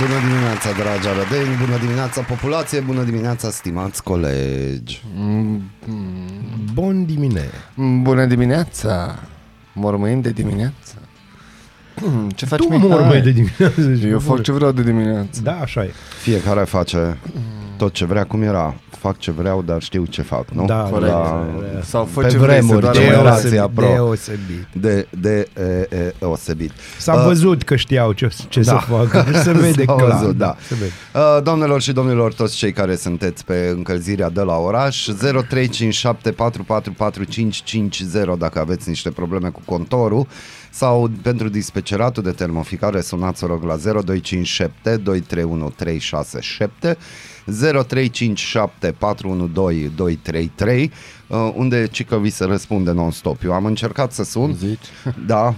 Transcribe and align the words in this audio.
Bună 0.00 0.18
dimineața, 0.26 0.72
dragi 0.72 1.06
arădeni, 1.08 1.56
bună 1.64 1.78
dimineața, 1.78 2.20
populație, 2.20 2.80
bună 2.80 3.02
dimineața, 3.02 3.50
stimați 3.50 4.02
colegi. 4.02 5.02
Bun 6.74 7.04
dimine. 7.04 7.44
Bună 8.02 8.24
dimineața! 8.24 9.18
Mormâind 9.72 10.22
de 10.22 10.30
dimineață. 10.30 10.94
Ce 12.34 12.46
faci, 12.46 12.58
Tu 12.58 12.68
Mihai? 12.68 12.88
mormăi 12.88 13.20
de 13.20 13.30
dimineață. 13.30 13.80
zici, 13.94 14.04
Eu 14.04 14.18
bă, 14.18 14.24
fac 14.24 14.42
ce 14.42 14.52
vreau 14.52 14.72
de 14.72 14.82
dimineață. 14.82 15.40
Da, 15.42 15.58
așa 15.60 15.84
e. 15.84 15.92
Fiecare 16.22 16.64
face 16.64 17.18
tot 17.76 17.92
ce 17.92 18.04
vrea, 18.04 18.24
cum 18.24 18.42
era. 18.42 18.74
Fac 18.98 19.18
ce 19.18 19.30
vreau, 19.30 19.62
dar 19.62 19.82
știu 19.82 20.04
ce 20.04 20.22
fac, 20.22 20.48
nu? 20.50 20.64
Da, 20.64 20.82
Corect. 20.90 21.12
La, 21.12 21.46
Sau 21.84 22.04
fă 22.04 22.20
pe 22.20 22.28
ce 22.28 22.36
vrei, 22.38 22.48
vremuri, 22.48 22.74
să 22.76 22.80
doar 22.80 22.94
generația 22.94 23.48
generația 23.48 23.68
pro. 23.74 23.86
Deosebit. 23.86 24.66
de, 24.72 25.06
de 25.20 25.48
e, 25.90 25.96
e, 25.96 26.14
osebit. 26.24 26.70
S-a 26.98 27.14
Uh, 27.14 27.22
văzut 27.24 27.62
că 27.62 27.76
știau 27.76 28.12
ce, 28.12 28.28
ce 28.48 28.60
da. 28.60 28.78
să 28.78 28.84
facă. 28.92 29.24
Se 29.42 29.52
vede 29.52 29.84
S-a 29.84 29.94
clar. 29.94 30.18
văzut, 30.18 30.36
da. 30.36 30.56
Se 30.68 30.74
vede. 30.74 30.90
Uh, 31.14 31.38
Doamnelor 31.42 31.80
și 31.80 31.92
domnilor, 31.92 32.32
toți 32.32 32.56
cei 32.56 32.72
care 32.72 32.96
sunteți 32.96 33.44
pe 33.44 33.70
încălzirea 33.74 34.30
de 34.30 34.40
la 34.40 34.56
oraș 34.56 35.08
0357444550 35.10 35.14
dacă 38.38 38.58
aveți 38.60 38.88
niște 38.88 39.10
probleme 39.10 39.48
cu 39.48 39.60
contorul 39.64 40.26
sau 40.70 41.10
pentru 41.22 41.48
dispeceratul 41.48 42.22
de 42.22 42.30
termoficare 42.30 43.00
sunați 43.00 43.44
o 43.44 43.46
rog 43.46 43.62
la 43.62 43.76
0257 43.76 44.96
231 44.96 45.68
367 45.76 46.96
0357 47.46 48.92
412 48.98 49.88
233 49.96 50.90
uh, 51.26 51.52
unde 51.54 51.86
cică 51.86 52.18
vi 52.18 52.30
se 52.30 52.44
răspunde 52.44 52.90
non-stop. 52.90 53.44
Eu 53.44 53.52
am 53.52 53.64
încercat 53.64 54.12
să 54.12 54.24
sun, 54.24 54.54
Zici? 54.54 54.86
da, 55.26 55.54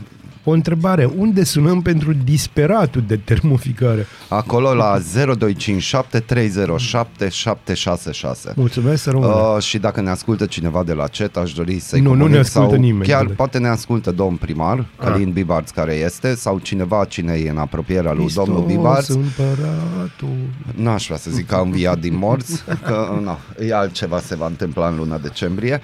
O 0.49 0.51
întrebare. 0.51 1.11
Unde 1.17 1.45
sunăm 1.45 1.83
pentru 1.83 2.13
disperatul 2.13 3.03
de 3.07 3.17
termoficare? 3.17 4.07
acolo 4.29 4.75
la 4.75 4.99
0257 5.37 6.21
307 6.21 7.29
766. 7.29 8.53
Mulțumesc, 8.57 9.03
să 9.03 9.11
rămână. 9.11 9.33
Uh, 9.33 9.63
și 9.63 9.79
dacă 9.79 10.01
ne 10.01 10.11
ascultă 10.11 10.47
cineva 10.47 10.83
de 10.83 10.93
la 10.93 11.07
CET, 11.07 11.37
aș 11.37 11.53
dori 11.53 11.79
să-i 11.79 12.01
Nu, 12.01 12.05
nu 12.07 12.11
comunic 12.13 12.33
ne 12.35 12.41
ascultă 12.41 12.69
sau 12.69 12.79
nimeni, 12.79 13.09
Chiar 13.09 13.23
bine. 13.23 13.35
poate 13.35 13.59
ne 13.59 13.69
ascultă 13.69 14.11
domn 14.11 14.37
primar, 14.37 14.87
Călin 14.99 15.31
Bibarț, 15.31 15.71
care 15.71 15.95
este, 15.95 16.35
sau 16.35 16.59
cineva 16.59 17.05
cine 17.05 17.33
e 17.33 17.51
în 17.51 17.59
apropierea 17.59 18.13
lui 18.13 18.23
Hristos 18.23 18.45
domnul 18.45 18.65
Bibarț. 18.65 19.09
împăratul. 19.09 20.37
Nu 20.75 20.91
aș 20.91 21.05
vrea 21.05 21.19
să 21.19 21.31
zic 21.31 21.47
că 21.47 21.55
a 21.55 21.61
înviat 21.61 21.99
din 21.99 22.17
morți, 22.17 22.63
că 22.85 23.21
nu, 23.23 23.39
e 23.67 23.75
altceva 23.75 24.21
se 24.21 24.37
va 24.37 24.47
întâmpla 24.47 24.89
în 24.89 24.97
luna 24.97 25.19
decembrie. 25.19 25.81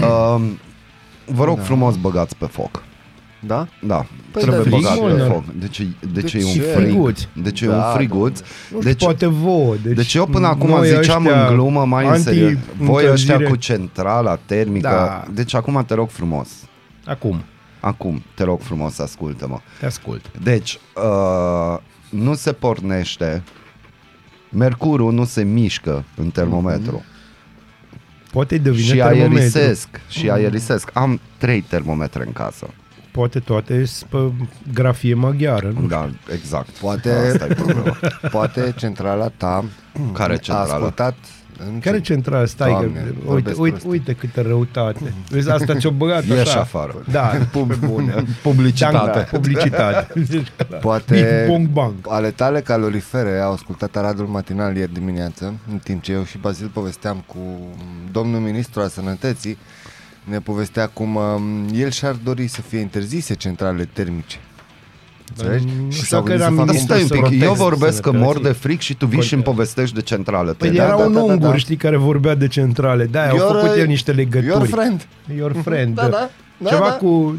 Uh, 0.00 0.40
vă 1.36 1.44
rog 1.44 1.56
da. 1.56 1.62
frumos 1.62 1.96
băgați 1.96 2.36
pe 2.36 2.46
foc. 2.46 2.82
Da? 3.46 3.68
Da, 3.82 4.06
Păi 4.30 4.42
trebuie 4.42 4.62
da, 4.62 4.68
băgat 4.70 4.92
frig, 4.92 5.04
pe 5.16 5.22
mă. 5.22 5.24
foc. 5.32 5.44
Deci, 5.58 5.78
e- 5.78 5.88
deci 6.12 6.32
De 6.32 6.38
e 6.38 6.44
un 6.44 6.50
ce? 6.52 6.60
frig. 6.60 6.84
Friguț. 6.86 7.20
Deci 7.32 7.60
e 7.60 7.66
Da, 7.66 7.76
un 7.76 7.94
friguț. 7.94 8.40
Nu 8.40 8.46
știu, 8.66 8.80
Deci, 8.80 9.02
poate 9.02 9.26
vouă. 9.26 9.74
Deci, 9.82 9.96
deci 9.96 10.14
eu 10.14 10.26
până 10.26 10.46
acum 10.46 10.68
noi 10.68 10.88
ziceam 10.88 11.24
ăștia 11.26 11.46
în 11.48 11.54
glumă, 11.54 11.84
mai 11.84 12.06
în 12.06 12.22
serios, 12.22 12.50
voi 12.50 12.56
anti-încălzire- 13.04 13.12
ăștia 13.34 13.48
cu 13.48 13.56
centrala 13.56 14.36
termică, 14.46 14.88
Da. 14.88 15.24
deci 15.32 15.54
acum 15.54 15.84
te 15.86 15.94
rog 15.94 16.08
frumos, 16.08 16.48
Acum, 17.04 17.42
acum 17.80 18.22
te 18.34 18.44
rog 18.44 18.60
frumos, 18.60 18.98
ascultă-mă. 18.98 19.58
te 19.80 19.86
ascult. 19.86 20.30
Deci, 20.42 20.78
uh, 20.96 21.78
nu 22.10 22.34
se 22.34 22.52
pornește, 22.52 23.42
mercurul 24.50 25.12
nu 25.12 25.24
se 25.24 25.42
mișcă 25.42 26.04
în 26.16 26.30
termometru 26.30 27.04
Poate 28.32 28.58
devine 28.58 28.82
și 28.84 28.94
termometru. 28.94 29.32
aerisesc, 29.32 29.88
și 30.08 30.30
aerisesc. 30.30 30.90
Am 30.92 31.20
trei 31.38 31.60
termometre 31.60 32.22
în 32.26 32.32
casă. 32.32 32.66
Poate 33.12 33.38
toate 33.38 33.84
sunt 33.84 34.10
pe 34.10 34.32
grafie 34.74 35.14
maghiară. 35.14 35.72
Nu? 35.80 35.86
Da, 35.86 36.10
exact. 36.32 36.68
Poate, 36.68 37.10
Asta 37.10 37.44
e 37.44 37.54
problema. 37.54 37.96
poate 38.30 38.74
centrala 38.76 39.28
ta 39.36 39.64
Care 40.12 40.32
a 40.32 40.36
centrală? 40.36 40.72
ascultat 40.72 41.14
în 41.66 41.78
Care 41.80 42.00
centrală? 42.00 42.44
Stai 42.44 42.70
Doamne, 42.70 42.88
că, 43.00 43.00
uite, 43.06 43.20
vorbesc 43.24 43.60
uite, 43.60 43.76
prost. 43.78 43.90
uite 43.92 44.12
câtă 44.12 44.40
răutate. 44.40 45.14
Vezi, 45.30 45.50
asta 45.50 45.74
ți-o 45.74 45.90
băgat 45.90 46.22
așa. 46.22 46.34
Ieși 46.34 46.56
afară. 46.56 46.94
Da, 47.10 47.20
pe 47.52 47.76
bune. 47.86 48.24
Publicitate. 48.42 49.18
Da, 49.18 49.24
publicitate. 49.36 50.12
Poate 50.80 51.44
Bing, 51.46 51.48
bong, 51.50 51.68
bang. 51.68 51.94
ale 52.08 52.30
tale 52.30 52.60
calorifere 52.60 53.38
au 53.40 53.52
ascultat 53.52 53.96
Aradul 53.96 54.26
Matinal 54.26 54.76
ieri 54.76 54.92
dimineață, 54.92 55.54
în 55.70 55.78
timp 55.78 56.02
ce 56.02 56.12
eu 56.12 56.24
și 56.24 56.38
Bazil 56.38 56.70
povesteam 56.72 57.24
cu 57.26 57.38
domnul 58.12 58.40
ministru 58.40 58.80
al 58.80 58.88
sănătății, 58.88 59.58
ne 60.24 60.40
povestea 60.40 60.86
cum 60.86 61.14
um, 61.14 61.68
el 61.74 61.90
și-ar 61.90 62.14
dori 62.24 62.46
să 62.46 62.60
fie 62.60 62.78
interzise 62.78 63.34
centralele 63.34 63.88
termice. 63.92 64.36
Înțelegi? 65.28 65.64
Nu 65.64 65.90
Și 65.90 65.96
știu 66.02 66.06
s-au 66.06 66.22
că 66.22 66.28
gândit 66.28 66.42
era 66.42 66.50
să 66.50 66.56
facă 66.56 66.66
Dar 66.66 66.74
ministru 66.74 66.94
stai 66.94 67.02
un 67.02 67.08
pic, 67.08 67.18
protest 67.20 67.42
eu 67.42 67.54
vorbesc 67.54 68.00
că 68.00 68.10
sănătății. 68.10 68.40
mor 68.40 68.40
de 68.40 68.52
fric 68.52 68.80
și 68.80 68.94
tu 68.94 69.06
vii 69.06 69.22
și 69.22 69.34
îmi 69.34 69.42
povestești 69.42 69.94
de 69.94 70.00
centrală. 70.00 70.52
Păi 70.52 70.56
termică. 70.58 70.82
era 70.82 70.96
da, 70.96 71.04
un 71.04 71.12
da, 71.12 71.18
da, 71.18 71.24
ungur, 71.24 71.50
da. 71.50 71.56
știi, 71.56 71.76
care 71.76 71.96
vorbea 71.96 72.34
de 72.34 72.48
centrale. 72.48 73.04
Da, 73.04 73.28
au 73.28 73.36
Your, 73.36 73.54
făcut 73.54 73.70
uh, 73.70 73.80
el 73.80 73.86
niște 73.86 74.12
legături. 74.12 74.48
Your 74.48 74.66
friend. 74.66 75.06
Your 75.36 75.56
friend. 75.62 75.94
Da, 75.94 76.08
da. 76.08 76.30
da 76.58 76.68
Ceva 76.68 76.88
da. 76.88 76.92
cu 76.92 77.38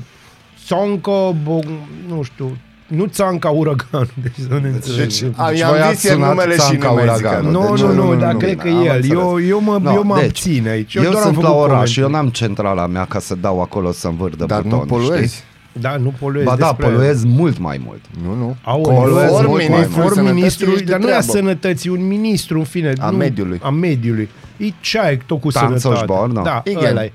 Sonco, 0.65 1.35
Bog, 1.43 1.63
nu 2.07 2.23
știu, 2.23 2.57
nu 2.95 3.05
Țanca 3.05 3.49
Uragan, 3.49 4.07
deci 4.23 4.33
să 4.49 4.59
ne 4.61 4.67
înțelegem. 4.67 5.29
Deci, 5.29 5.39
a, 5.39 5.49
Deci 5.49 5.59
i-am 5.59 5.69
voi 5.69 5.79
ați 5.81 5.99
zis 5.99 6.09
el 6.09 6.15
sunat 6.15 6.29
numele 6.29 6.53
și 6.53 6.59
Țanca 6.59 6.87
nu 6.87 6.93
mai 6.93 7.03
zic 7.15 7.25
Uraganul. 7.25 7.51
că 7.51 7.57
nu, 7.57 7.75
deci- 7.75 7.83
nu, 7.85 7.93
nu, 7.93 8.13
nu, 8.13 8.19
dar 8.19 8.31
nu, 8.33 8.37
cred 8.39 8.55
nu, 8.55 8.61
că 8.63 8.67
am 8.67 8.83
el. 8.85 8.95
înțeles. 8.95 9.09
Eu, 9.17 9.39
eu 9.47 9.61
mă, 9.61 9.77
No, 9.81 9.91
eu 9.93 10.03
mă 10.03 10.15
deci, 10.15 10.25
abțin 10.25 10.67
aici. 10.67 10.95
Eu, 10.95 11.03
Eu, 11.03 11.11
doar 11.11 11.23
am 11.23 11.31
sunt 11.33 11.43
la 11.43 11.49
făcut 11.49 11.63
oraș, 11.63 11.95
eu 11.97 12.03
comentarii. 12.03 12.13
n-am 12.15 12.27
centrala 12.29 12.87
mea 12.87 13.05
ca 13.05 13.19
să 13.19 13.35
dau 13.41 13.61
acolo 13.61 13.91
să 13.91 14.07
învârt 14.07 14.43
Dar 14.43 14.61
buton, 14.61 14.79
nu 14.79 14.85
poluezi. 14.85 15.33
știi? 15.33 15.43
Da, 15.81 15.95
nu 15.95 16.13
poluez. 16.19 16.45
Ba 16.45 16.55
da, 16.55 16.65
despre- 16.65 16.85
poluez 16.87 17.23
mult 17.23 17.57
mai 17.57 17.81
mult. 17.85 17.99
Nu, 18.27 18.35
nu. 18.35 18.55
Au 18.63 18.81
Poluez 18.81 19.29
conform, 19.29 19.47
mult 19.49 19.59
mai 19.59 19.67
mult. 19.69 19.81
conform 19.83 20.07
Sănătății 20.13 20.33
ministrului, 20.33 20.73
ești 20.73 20.85
de 20.85 20.91
dar 20.91 20.99
nu 20.99 21.07
e 21.07 21.13
a 21.13 21.17
treabă. 21.19 21.37
sănătății, 21.37 21.89
un 21.89 22.07
ministru, 22.07 22.57
în 22.57 22.63
fine. 22.63 22.93
A 22.99 23.09
nu, 23.09 23.17
mediului. 23.17 23.59
A 23.63 23.69
mediului. 23.69 24.29
E 24.57 24.65
ce 24.79 24.99
ai 24.99 25.17
tot 25.25 25.39
cu 25.41 25.51
Tanțoș 25.51 25.81
sănătate. 25.81 26.05
Borna. 26.05 26.41
Da, 26.41 26.61
Igen. 26.65 26.85
ăla 26.89 27.03
e. 27.03 27.11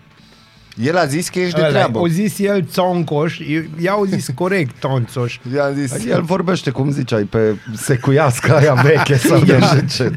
El 0.82 0.96
a 0.96 1.04
zis 1.06 1.28
că 1.28 1.38
ești 1.38 1.54
de 1.54 1.60
Ăla 1.60 1.68
e. 1.68 1.72
treabă. 1.72 1.98
O 1.98 2.06
zis 2.08 2.38
el 2.38 2.64
Țoncoș, 2.70 3.38
i-au 3.82 4.04
zis 4.04 4.28
corect 4.34 4.78
Tonțoș. 4.80 5.38
I-am 5.54 5.74
zis, 5.74 6.04
El 6.04 6.22
vorbește, 6.22 6.70
cum 6.70 6.90
ziceai, 6.90 7.22
pe 7.22 7.54
secuiască 7.76 8.54
aia 8.56 8.74
veche 8.84 9.16
sau 9.16 9.38
de 9.44 9.58
ce 9.96 10.12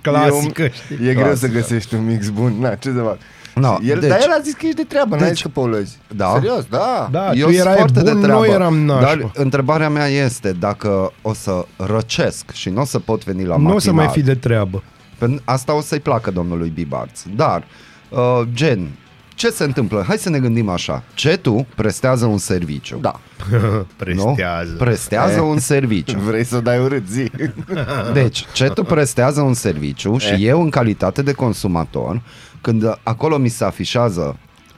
Clasică, 0.00 0.62
e, 0.62 0.70
știi? 0.74 0.96
un- 1.00 1.06
e 1.08 1.12
greu 1.12 1.24
Clasică. 1.24 1.46
să 1.46 1.52
găsești 1.52 1.94
un 1.94 2.04
mix 2.04 2.28
bun. 2.28 2.54
Na, 2.60 2.74
ce 2.74 2.90
să 2.90 3.00
fac? 3.00 3.18
No, 3.54 3.76
el, 3.82 3.98
deci- 4.00 4.08
dar 4.10 4.18
el 4.22 4.30
a 4.30 4.40
zis 4.42 4.52
că 4.52 4.66
ești 4.66 4.76
de 4.76 4.82
treabă, 4.82 5.14
n-ai 5.16 5.24
Deci- 5.24 5.34
zis 5.34 5.42
că 5.42 5.48
poluezi. 5.48 5.96
Da. 6.16 6.30
Serios, 6.34 6.64
da. 6.70 7.08
Da, 7.10 7.26
Eu 7.32 7.46
tu 7.46 7.52
sunt 7.52 7.66
erai 7.66 7.74
foarte 7.76 8.00
bun, 8.00 8.14
de 8.14 8.20
treabă, 8.26 8.40
noi 8.44 8.54
eram 8.54 8.78
nașpa. 8.84 9.00
dar 9.04 9.30
întrebarea 9.34 9.88
mea 9.88 10.06
este 10.06 10.52
dacă 10.52 11.12
o 11.22 11.32
să 11.34 11.64
răcesc 11.76 12.50
și 12.52 12.68
nu 12.68 12.80
o 12.80 12.84
să 12.84 12.98
pot 12.98 13.24
veni 13.24 13.44
la 13.44 13.56
Nu 13.56 13.62
o 13.74 13.78
să 13.78 13.90
matinal, 13.92 13.94
mai 13.94 14.08
fi 14.08 14.22
de 14.22 14.34
treabă. 14.34 14.82
Pen- 15.18 15.44
Asta 15.44 15.76
o 15.76 15.80
să-i 15.80 16.00
placă 16.00 16.30
domnului 16.30 16.68
Bibarț. 16.74 17.20
Dar, 17.36 17.64
uh, 18.08 18.40
gen, 18.54 18.88
ce 19.36 19.50
se 19.50 19.64
întâmplă? 19.64 20.04
Hai 20.06 20.16
să 20.18 20.30
ne 20.30 20.38
gândim 20.38 20.68
așa. 20.68 21.02
CETU 21.14 21.66
prestează 21.74 22.26
un 22.26 22.38
serviciu. 22.38 22.96
Da. 23.00 23.20
Nu? 24.14 24.36
Prestează 24.78 25.34
Eh. 25.36 25.40
un 25.42 25.58
serviciu. 25.58 26.18
Vrei 26.18 26.44
să 26.44 26.60
dai 26.60 26.78
urât, 26.78 27.08
zi. 27.08 27.30
Deci, 28.12 28.44
CETU 28.52 28.84
prestează 28.84 29.40
un 29.40 29.54
serviciu 29.54 30.18
și 30.18 30.32
Eh. 30.32 30.38
eu, 30.40 30.62
în 30.62 30.70
calitate 30.70 31.22
de 31.22 31.32
consumator, 31.32 32.20
când 32.60 32.98
acolo 33.02 33.36
mi 33.38 33.48
se 33.48 33.64
afișează 33.64 34.36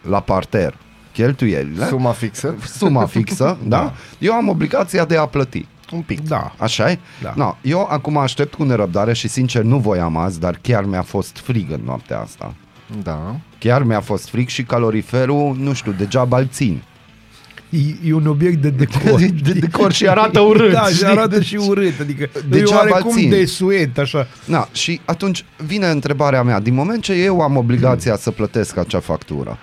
la 0.09 0.21
parter 0.21 0.75
cheltuielile, 1.13 1.87
Suma 1.87 2.13
fixă. 2.13 2.55
suma 2.65 3.07
fixă, 3.17 3.57
da, 3.65 3.93
eu 4.19 4.33
am 4.33 4.49
obligația 4.49 5.05
de 5.05 5.17
a 5.17 5.27
plăti. 5.27 5.67
Un 5.93 6.01
pic. 6.01 6.29
Da. 6.29 6.53
Așa 6.59 6.91
e? 6.91 6.99
Da. 7.23 7.33
No, 7.37 7.55
eu 7.63 7.87
acum 7.91 8.17
aștept 8.17 8.55
cu 8.55 8.65
nerăbdare 8.65 9.13
și 9.13 9.29
sincer 9.29 9.63
nu 9.63 9.79
voiam 9.79 10.17
azi, 10.17 10.41
dar 10.41 10.59
chiar 10.63 10.85
mi-a 10.85 11.03
fost 11.03 11.37
frig 11.39 11.71
în 11.71 11.81
noaptea 11.85 12.21
asta. 12.21 12.55
Da. 13.03 13.37
Chiar 13.59 13.83
mi-a 13.83 14.01
fost 14.01 14.29
frig 14.29 14.49
și 14.49 14.63
caloriferul, 14.63 15.57
nu 15.61 15.73
știu, 15.73 15.93
degeaba 15.99 16.39
îl 16.39 16.49
țin. 16.53 16.83
E, 17.71 17.79
e 18.09 18.13
un 18.13 18.27
obiect 18.27 18.63
de 18.63 18.71
decor. 18.71 19.19
De, 19.21 19.27
de 19.27 19.53
decor 19.53 19.93
și 19.93 20.09
arată 20.09 20.41
urât. 20.51 20.73
Da, 20.73 20.85
și 20.85 20.95
știi? 20.95 21.07
arată 21.07 21.37
Deci- 21.37 21.45
și 21.47 21.57
urât. 21.57 22.01
Adică 22.01 22.29
Degeaba 22.49 22.87
e 22.87 22.91
oarecum 22.91 23.13
țin. 23.17 23.29
de 23.31 23.45
suet, 23.45 23.99
așa. 23.99 24.27
Na, 24.45 24.69
și 24.73 25.01
atunci 25.05 25.45
vine 25.67 25.87
întrebarea 25.87 26.43
mea, 26.43 26.61
din 26.61 26.75
moment 26.75 27.03
ce 27.03 27.13
eu 27.13 27.41
am 27.41 27.57
obligația 27.57 28.17
să 28.17 28.31
plătesc 28.31 28.77
acea 28.77 29.01
factură, 29.01 29.59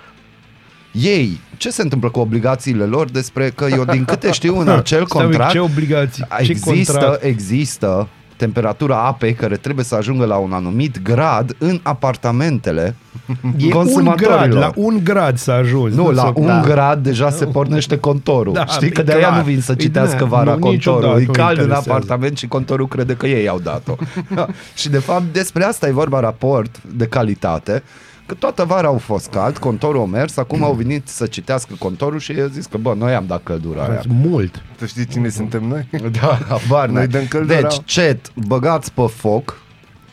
ei, 0.92 1.40
ce 1.56 1.70
se 1.70 1.82
întâmplă 1.82 2.10
cu 2.10 2.18
obligațiile 2.20 2.84
lor 2.84 3.10
despre 3.10 3.50
că 3.50 3.66
eu 3.70 3.84
din 3.84 4.04
câte 4.04 4.32
știu 4.32 4.58
în 4.58 4.68
acel 4.78 5.06
Stai, 5.06 5.22
contract 5.22 5.50
ce 5.52 5.58
obligații? 5.58 6.24
Ce 6.44 6.50
există, 6.50 6.92
contract? 6.92 7.22
există 7.24 8.08
temperatura 8.36 8.96
apei 9.04 9.32
care 9.34 9.56
trebuie 9.56 9.84
să 9.84 9.94
ajungă 9.94 10.24
la 10.24 10.36
un 10.36 10.52
anumit 10.52 11.02
grad 11.02 11.54
în 11.58 11.80
apartamentele 11.82 12.94
E 13.58 13.64
un 13.64 13.70
consumatorilor. 13.70 14.38
grad, 14.48 14.52
la 14.58 14.70
un 14.74 15.00
grad 15.04 15.36
s-a 15.38 15.54
ajuns. 15.54 15.94
Nu, 15.94 16.10
la 16.10 16.22
s-a- 16.22 16.32
un 16.34 16.46
Da. 16.46 16.60
grad 16.60 17.02
deja 17.02 17.30
se 17.30 17.44
pornește 17.44 17.98
contorul. 17.98 18.52
Da, 18.52 18.66
Știi 18.66 18.90
că 18.90 19.00
e 19.00 19.04
de-aia 19.04 19.26
clar. 19.26 19.38
nu 19.38 19.44
vin 19.44 19.60
să 19.60 19.72
E 19.72 19.74
citească 19.80 20.16
da, 20.18 20.24
vara 20.24 20.44
nu, 20.54 20.58
contorul. 20.58 20.72
niciodată 20.72 21.20
E 21.20 21.24
nu 21.26 21.32
cald 21.32 21.56
în 21.58 21.62
interesează. 21.62 21.90
apartament 21.90 22.36
și 22.38 22.46
contorul 22.48 22.88
crede 22.88 23.14
că 23.14 23.26
ei 23.26 23.48
au 23.48 23.58
dat-o. 23.62 23.94
Da. 24.34 24.46
și 24.76 24.88
de 24.88 24.98
fapt 24.98 25.24
despre 25.32 25.64
asta 25.64 25.88
e 25.88 25.92
vorba 25.92 26.20
raport 26.20 26.76
de 26.96 27.06
calitate. 27.06 27.82
Că 28.26 28.34
toată 28.34 28.64
vara 28.64 28.86
au 28.86 28.98
fost 28.98 29.28
cald, 29.28 29.58
contorul 29.58 30.00
a 30.00 30.04
mers, 30.04 30.36
acum 30.36 30.64
au 30.64 30.72
venit 30.72 31.08
să 31.08 31.26
citească 31.26 31.74
contorul 31.78 32.18
și 32.18 32.34
au 32.40 32.46
zis 32.46 32.66
că 32.66 32.76
bă, 32.76 32.94
noi 32.94 33.14
am 33.14 33.24
dat 33.26 33.42
căldura 33.42 33.82
aia. 33.84 34.02
Mult. 34.08 34.62
Tu 34.78 34.86
știi 34.86 35.06
cine 35.06 35.28
suntem 35.28 35.64
noi? 35.64 35.88
Da, 36.20 36.38
habar 36.48 36.86
Noi 36.86 36.94
n-ai. 36.94 37.06
dăm 37.08 37.26
căldura. 37.28 37.60
Deci, 37.60 37.80
chat, 37.94 38.32
băgați 38.46 38.92
pe 38.92 39.02
foc, 39.16 39.60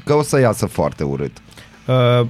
că 0.06 0.14
o 0.14 0.22
să 0.22 0.40
iasă 0.40 0.66
foarte 0.66 1.04
urât. 1.04 1.38
Uh, 1.88 2.26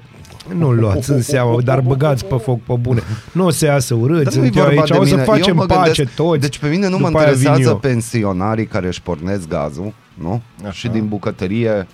nu 0.55 0.71
luați 0.71 1.11
în 1.11 1.21
seamă, 1.21 1.61
dar 1.61 1.81
băgați 1.81 2.25
pe 2.25 2.35
foc 2.35 2.61
pe 2.61 2.73
bune. 2.79 3.01
Nu 3.31 3.45
o 3.45 3.49
să 3.49 3.65
iasă 3.65 3.93
urât, 3.93 4.23
Dar 4.23 4.33
nu-i 4.33 4.43
sunt 4.43 4.55
eu 4.55 4.63
vorba 4.63 4.79
aici, 4.79 4.89
de 4.89 4.97
o 4.97 5.03
să 5.03 5.09
mine. 5.09 5.25
Eu 5.27 5.33
facem 5.33 5.55
mă 5.55 5.65
pace 5.65 5.91
gândesc- 6.03 6.15
toți. 6.15 6.39
Deci 6.41 6.59
pe 6.59 6.67
mine 6.67 6.89
nu 6.89 6.97
mă 6.97 7.05
După 7.07 7.17
aia 7.17 7.27
vin 7.27 7.37
interesează 7.37 7.69
eu. 7.69 7.77
pensionarii 7.77 8.65
care 8.65 8.87
își 8.87 9.01
pornesc 9.01 9.47
gazul, 9.47 9.93
nu? 10.13 10.41
Așa. 10.61 10.71
Și 10.71 10.87
din 10.87 11.07
bucătărie 11.07 11.87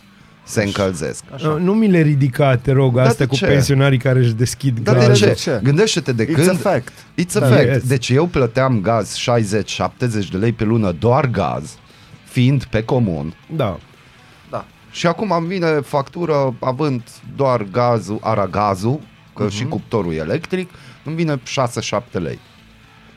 se 0.49 0.63
încălzesc. 0.63 1.23
Uh, 1.33 1.55
Nu 1.59 1.73
mi 1.73 1.87
le 1.87 2.01
ridica, 2.01 2.55
te 2.55 2.71
rog, 2.71 2.95
Dar 2.95 3.05
astea 3.05 3.25
de 3.25 3.31
cu 3.31 3.37
ce? 3.37 3.45
pensionarii 3.45 3.97
care 3.97 4.19
își 4.19 4.33
deschid 4.33 4.79
Dar 4.79 4.93
de 4.97 4.99
gazul. 5.05 5.15
ce? 5.15 5.25
de 5.25 5.33
ce? 5.33 5.59
Gândește-te 5.63 6.11
de 6.13 6.25
It's 6.25 6.33
când... 6.33 6.49
a 6.49 6.53
fact. 6.53 6.91
It's 7.21 7.35
a 7.35 7.39
Da, 7.39 7.47
fact. 7.47 7.63
yes. 7.73 7.83
Deci 7.87 8.09
eu 8.09 8.25
plăteam 8.25 8.81
gaz 8.81 9.15
60-70 9.15 10.29
de 10.31 10.37
lei 10.37 10.51
pe 10.51 10.63
lună 10.63 10.91
doar 10.91 11.25
gaz, 11.25 11.75
fiind 12.23 12.63
pe 12.63 12.83
comun. 12.83 13.33
Da. 13.55 13.77
Și 14.91 15.07
acum 15.07 15.31
îmi 15.31 15.47
vine 15.47 15.67
factură 15.67 16.55
având 16.59 17.01
doar 17.35 17.63
gazul, 17.71 18.17
aragazul, 18.21 18.99
că 19.35 19.43
Mhm. 19.43 19.51
și 19.53 19.63
cuptorul 19.65 20.13
e 20.13 20.17
electric, 20.17 20.69
îmi 21.03 21.15
vine 21.15 21.39
6-7 21.45 22.17
lei. 22.19 22.39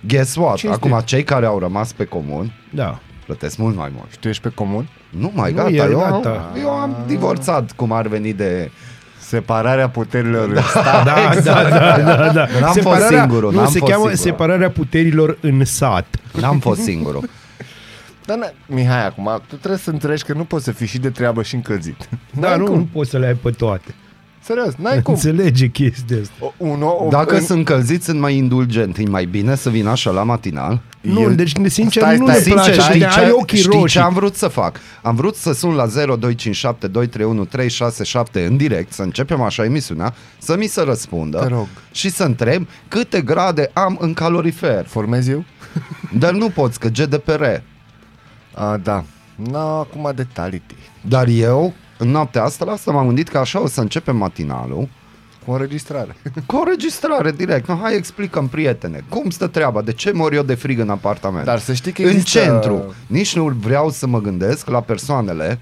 Guess 0.09 0.35
what? 0.37 0.57
Cinstit. 0.57 0.85
Acum 0.85 1.01
cei 1.05 1.25
care 1.25 1.47
au 1.47 1.59
rămas 1.59 1.93
pe 1.93 2.05
comun 2.05 2.53
Da. 2.71 3.01
Plătesc 3.33 3.57
mult 3.59 3.77
mai 3.77 3.91
mult. 3.95 4.11
Și 4.11 4.19
tu 4.19 4.29
ești 4.29 4.43
pe 4.43 4.49
comun? 4.49 4.89
Nu 5.11 5.31
mai 5.35 5.51
Nu, 5.51 5.57
gata, 5.57 5.71
e 5.71 5.77
eu, 5.91 5.99
gata. 5.99 6.51
Am, 6.55 6.61
eu 6.61 6.69
am 6.71 6.97
divorțat 7.07 7.73
cum 7.73 7.93
ar 7.93 8.07
veni 8.07 8.33
de... 8.33 8.71
Separarea 9.21 9.89
puterilor 9.89 10.49
în 10.49 10.63
stat. 10.63 11.05
Da, 11.05 11.15
da, 11.45 11.69
da, 11.69 11.99
da, 12.17 12.33
da. 12.33 12.47
N-am 12.61 12.73
fost 12.73 13.03
singurul, 13.07 13.53
nu, 13.53 13.57
n-am 13.61 13.71
se 13.71 13.79
fost 13.79 13.91
cheamă 13.93 14.05
singurul. 14.09 14.17
separarea 14.17 14.71
puterilor 14.71 15.39
în 15.41 15.65
sat. 15.65 16.07
N-am 16.41 16.59
fost 16.59 16.81
singurul. 16.81 17.29
Dar, 18.27 18.37
na, 18.37 18.47
Mihai, 18.67 19.07
acum, 19.07 19.41
tu 19.49 19.57
trebuie 19.57 19.79
să 19.81 19.91
înțelegi 19.91 20.25
că 20.25 20.33
nu 20.33 20.45
poți 20.45 20.65
să 20.65 20.73
fii 20.73 20.87
și 20.87 20.99
de 20.99 21.11
treabă 21.11 21.43
și 21.43 21.55
încălzit. 21.55 22.09
Da, 22.41 22.49
N-ai 22.49 22.59
nu, 22.59 22.65
cum. 22.65 22.77
nu 22.77 22.89
poți 22.93 23.11
să 23.11 23.19
le 23.19 23.27
ai 23.27 23.35
pe 23.35 23.51
toate. 23.51 23.95
Serios, 24.45 24.75
n-ai 24.75 25.03
cum. 25.03 25.15
Înțelege 25.15 25.67
chestia 25.69 26.17
asta. 26.21 26.33
O, 26.41 26.53
un, 26.57 26.83
o, 26.83 27.09
Dacă 27.11 27.35
în- 27.35 27.41
sunt 27.45 27.59
încălziți, 27.59 28.05
sunt 28.05 28.21
mai 28.21 28.37
indulgent. 28.37 28.97
E 28.99 29.03
mai 29.09 29.25
bine 29.25 29.55
să 29.55 29.71
vin 29.71 29.87
așa 29.87 30.11
la 30.11 30.23
matinal. 30.23 30.81
Nu, 31.01 31.21
El- 31.21 31.35
deci 31.35 31.53
sincer 31.67 32.03
Stai, 32.03 32.17
nu 32.17 32.25
stai, 32.25 32.37
ne 32.37 32.43
sincer, 32.43 32.63
place. 32.75 32.81
știi, 32.81 33.01
Știi, 33.11 33.23
ai 33.25 33.31
ochii 33.31 33.59
știi 33.59 33.71
roșii. 33.73 33.89
ce 33.89 34.01
am 34.05 34.15
vrut 34.15 34.35
să 34.35 34.49
fac? 34.49 34.77
Am 35.03 35.15
vrut 35.15 35.37
să 35.37 35.53
sun 35.53 35.75
la 35.75 35.87
0257 35.87 36.87
231 36.87 37.45
367 37.45 38.45
în 38.45 38.57
direct, 38.57 38.93
să 38.93 39.03
începem 39.03 39.41
așa 39.41 39.65
emisiunea, 39.65 40.15
să 40.39 40.57
mi 40.57 40.67
se 40.67 40.83
răspundă 40.83 41.39
Te 41.39 41.47
rog. 41.49 41.67
și 41.93 42.11
să 42.11 42.25
întreb 42.25 42.67
câte 42.89 43.21
grade 43.21 43.71
am 43.73 43.97
în 44.01 44.15
calorifer. 44.15 44.87
Formez 44.87 45.29
eu? 45.29 45.45
Dar 46.19 46.33
nu 46.33 46.49
poți, 46.49 46.79
că 46.81 46.89
GDPR. 46.89 47.43
A, 48.55 48.77
da. 48.83 49.05
Nu, 49.51 49.57
acum 49.59 50.13
detalii. 50.15 50.63
Dar 51.09 51.27
eu, 51.29 51.73
în 52.03 52.11
noaptea 52.11 52.43
asta, 52.45 52.65
la 52.65 52.73
asta 52.73 52.91
m-am 52.91 53.07
gândit 53.07 53.29
că 53.29 53.39
așa 53.39 53.61
o 53.61 53.67
să 53.67 53.81
începem 53.81 54.17
matinalul, 54.17 54.89
Cu 55.45 55.51
o 55.51 55.53
înregistrare. 55.53 56.17
cu 56.47 56.57
o 56.57 56.65
registrare 56.65 57.33
direct. 57.33 57.69
No, 57.69 57.75
hai 57.83 57.97
explicăm, 57.97 58.49
prietene, 58.49 59.05
cum 59.09 59.31
stă 59.31 59.47
treaba, 59.47 59.83
de 59.83 59.93
ce 59.93 60.13
mor 60.13 60.33
eu 60.33 60.43
de 60.43 60.55
frig 60.55 60.79
în 60.79 60.91
apartament? 60.91 61.45
Dar 61.45 61.59
să 61.59 61.73
știi 61.73 61.93
că 61.93 62.03
în 62.03 62.09
există... 62.09 62.39
centru. 62.39 62.95
Nici 63.07 63.37
nu 63.37 63.45
vreau 63.45 63.91
să 63.91 64.07
mă 64.07 64.21
gândesc 64.21 64.69
la 64.69 64.81
persoanele 64.81 65.61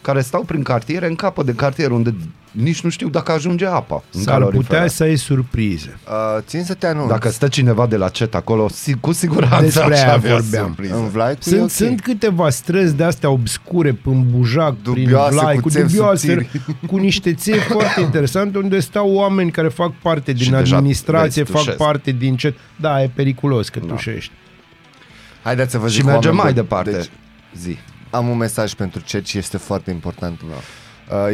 care 0.00 0.20
stau 0.20 0.42
prin 0.42 0.62
cartiere, 0.62 1.06
în 1.06 1.14
capă 1.14 1.42
de 1.42 1.52
cartier, 1.54 1.90
unde 1.90 2.14
nici 2.50 2.80
nu 2.80 2.90
știu 2.90 3.08
dacă 3.08 3.32
ajunge 3.32 3.66
apa. 3.66 4.02
în 4.12 4.20
S-ar 4.22 4.34
calorifer. 4.34 4.64
putea 4.66 4.86
să 4.86 5.02
ai 5.02 5.16
surprize. 5.16 5.98
Uh, 6.08 6.42
țin 6.46 6.64
să 6.64 6.74
te 6.74 6.86
anunț. 6.86 7.08
Dacă 7.08 7.28
stă 7.30 7.48
cineva 7.48 7.86
de 7.86 7.96
la 7.96 8.08
CET 8.08 8.34
acolo, 8.34 8.68
si- 8.68 9.00
cu 9.00 9.12
siguranță 9.12 9.60
Despre 9.64 9.94
aș 9.94 10.00
aia 10.02 10.12
avea 10.12 10.36
vorbeam. 10.36 10.64
surpriză. 10.66 10.94
în 10.96 11.08
Vlai, 11.08 11.32
tu 11.34 11.38
e 11.48 11.50
Sunt, 11.50 11.60
ok. 11.62 11.70
sunt 11.70 12.00
câteva 12.00 12.50
străzi 12.50 12.94
de 12.94 13.04
astea 13.04 13.30
obscure 13.30 13.98
în 14.04 14.24
bujac, 14.30 14.74
Dubioase, 14.82 15.28
prin 15.28 15.38
Vlai, 15.40 15.54
cu 15.54 15.60
cu, 15.60 15.68
țevi 15.68 15.86
dubioase, 15.92 16.26
subțiri. 16.32 16.76
cu 16.86 16.96
niște 16.96 17.34
țevi 17.34 17.58
foarte 17.58 18.00
interesante, 18.00 18.58
unde 18.58 18.80
stau 18.80 19.10
oameni 19.12 19.50
care 19.50 19.68
fac 19.68 19.92
parte 20.02 20.32
din 20.32 20.50
deja 20.50 20.76
administrație, 20.76 21.42
vezi, 21.42 21.52
fac 21.54 21.60
tușesc. 21.62 21.76
parte 21.76 22.10
din 22.10 22.36
ce... 22.36 22.54
Da, 22.76 23.02
e 23.02 23.10
periculos 23.14 23.68
că 23.68 23.78
tușești. 23.78 24.32
Haideți 25.42 25.70
să 25.70 25.78
vă 25.78 25.88
Și 25.88 25.94
zic 25.94 26.04
mergem 26.04 26.36
oameni 26.36 26.42
mai 26.42 26.52
buni. 26.52 26.66
departe. 26.68 26.90
Deci, 26.90 27.10
Zi. 27.58 27.78
Am 28.10 28.28
un 28.28 28.36
mesaj 28.36 28.74
pentru 28.74 29.02
chat 29.06 29.24
și 29.24 29.38
este 29.38 29.56
foarte 29.56 29.90
important. 29.90 30.40
Uh, 30.40 30.48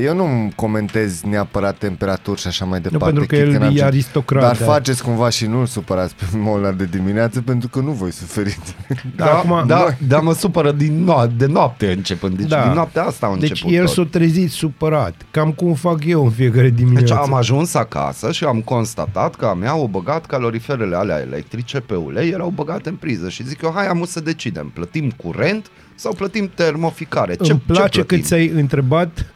Eu 0.02 0.14
nu 0.14 0.50
comentez 0.56 1.22
neapărat 1.22 1.78
temperaturi 1.78 2.40
și 2.40 2.46
așa 2.46 2.64
mai 2.64 2.80
departe. 2.80 3.04
pentru 3.04 3.26
că 3.26 3.34
chit 3.36 3.44
el 3.44 3.58
n-am 3.60 3.70
e 3.72 3.74
ce- 3.74 3.84
aristocrat, 3.84 4.42
Dar 4.42 4.56
da. 4.56 4.64
faceți 4.72 5.02
cumva 5.02 5.28
și 5.28 5.46
nu-l 5.46 5.66
supărați 5.66 6.14
pe 6.14 6.24
Molnar 6.36 6.72
de 6.72 6.84
dimineață 6.84 7.42
pentru 7.42 7.68
că 7.68 7.80
nu 7.80 7.90
voi 7.90 8.12
suferiți. 8.12 8.74
Da, 9.16 9.24
acum, 9.26 9.64
da, 9.66 9.86
da, 10.08 10.20
mă 10.20 10.34
supără 10.34 10.72
din 10.72 11.08
no- 11.10 11.36
de 11.36 11.46
noapte 11.46 11.92
începând. 11.92 12.36
Deci 12.36 12.48
Da. 12.48 12.62
din 12.62 12.72
noaptea 12.72 13.02
asta 13.04 13.26
au 13.26 13.36
deci 13.36 13.48
început 13.48 13.72
el 13.72 13.84
tot. 13.84 13.94
s-a 13.94 14.06
trezit 14.10 14.50
supărat. 14.50 15.14
Cam 15.30 15.52
cum 15.52 15.74
fac 15.74 16.04
eu 16.04 16.24
în 16.24 16.30
fiecare 16.30 16.68
dimineață. 16.70 17.04
Deci 17.04 17.14
am 17.16 17.34
ajuns 17.34 17.74
acasă 17.74 18.32
și 18.32 18.44
am 18.44 18.60
constatat 18.60 19.34
că 19.34 19.46
a 19.46 19.54
mea 19.54 19.70
au 19.70 19.86
băgat 19.90 20.26
caloriferele 20.26 20.96
alea 20.96 21.20
electrice 21.20 21.80
pe 21.80 21.94
ulei, 21.94 22.30
erau 22.30 22.48
băgate 22.48 22.88
în 22.88 22.94
priză 22.96 23.28
și 23.28 23.46
zic 23.46 23.62
eu, 23.62 23.72
hai 23.74 23.86
am 23.86 24.04
să 24.06 24.20
decidem, 24.20 24.70
plătim 24.74 25.10
curent 25.10 25.70
sau 25.94 26.12
plătim 26.12 26.50
termoficare? 26.54 27.34
Ce, 27.34 27.50
Îmi 27.50 27.62
place 27.66 27.88
ce 27.88 27.98
că 27.98 28.04
plătim? 28.04 28.24
ți-ai 28.24 28.48
întrebat 28.48 29.26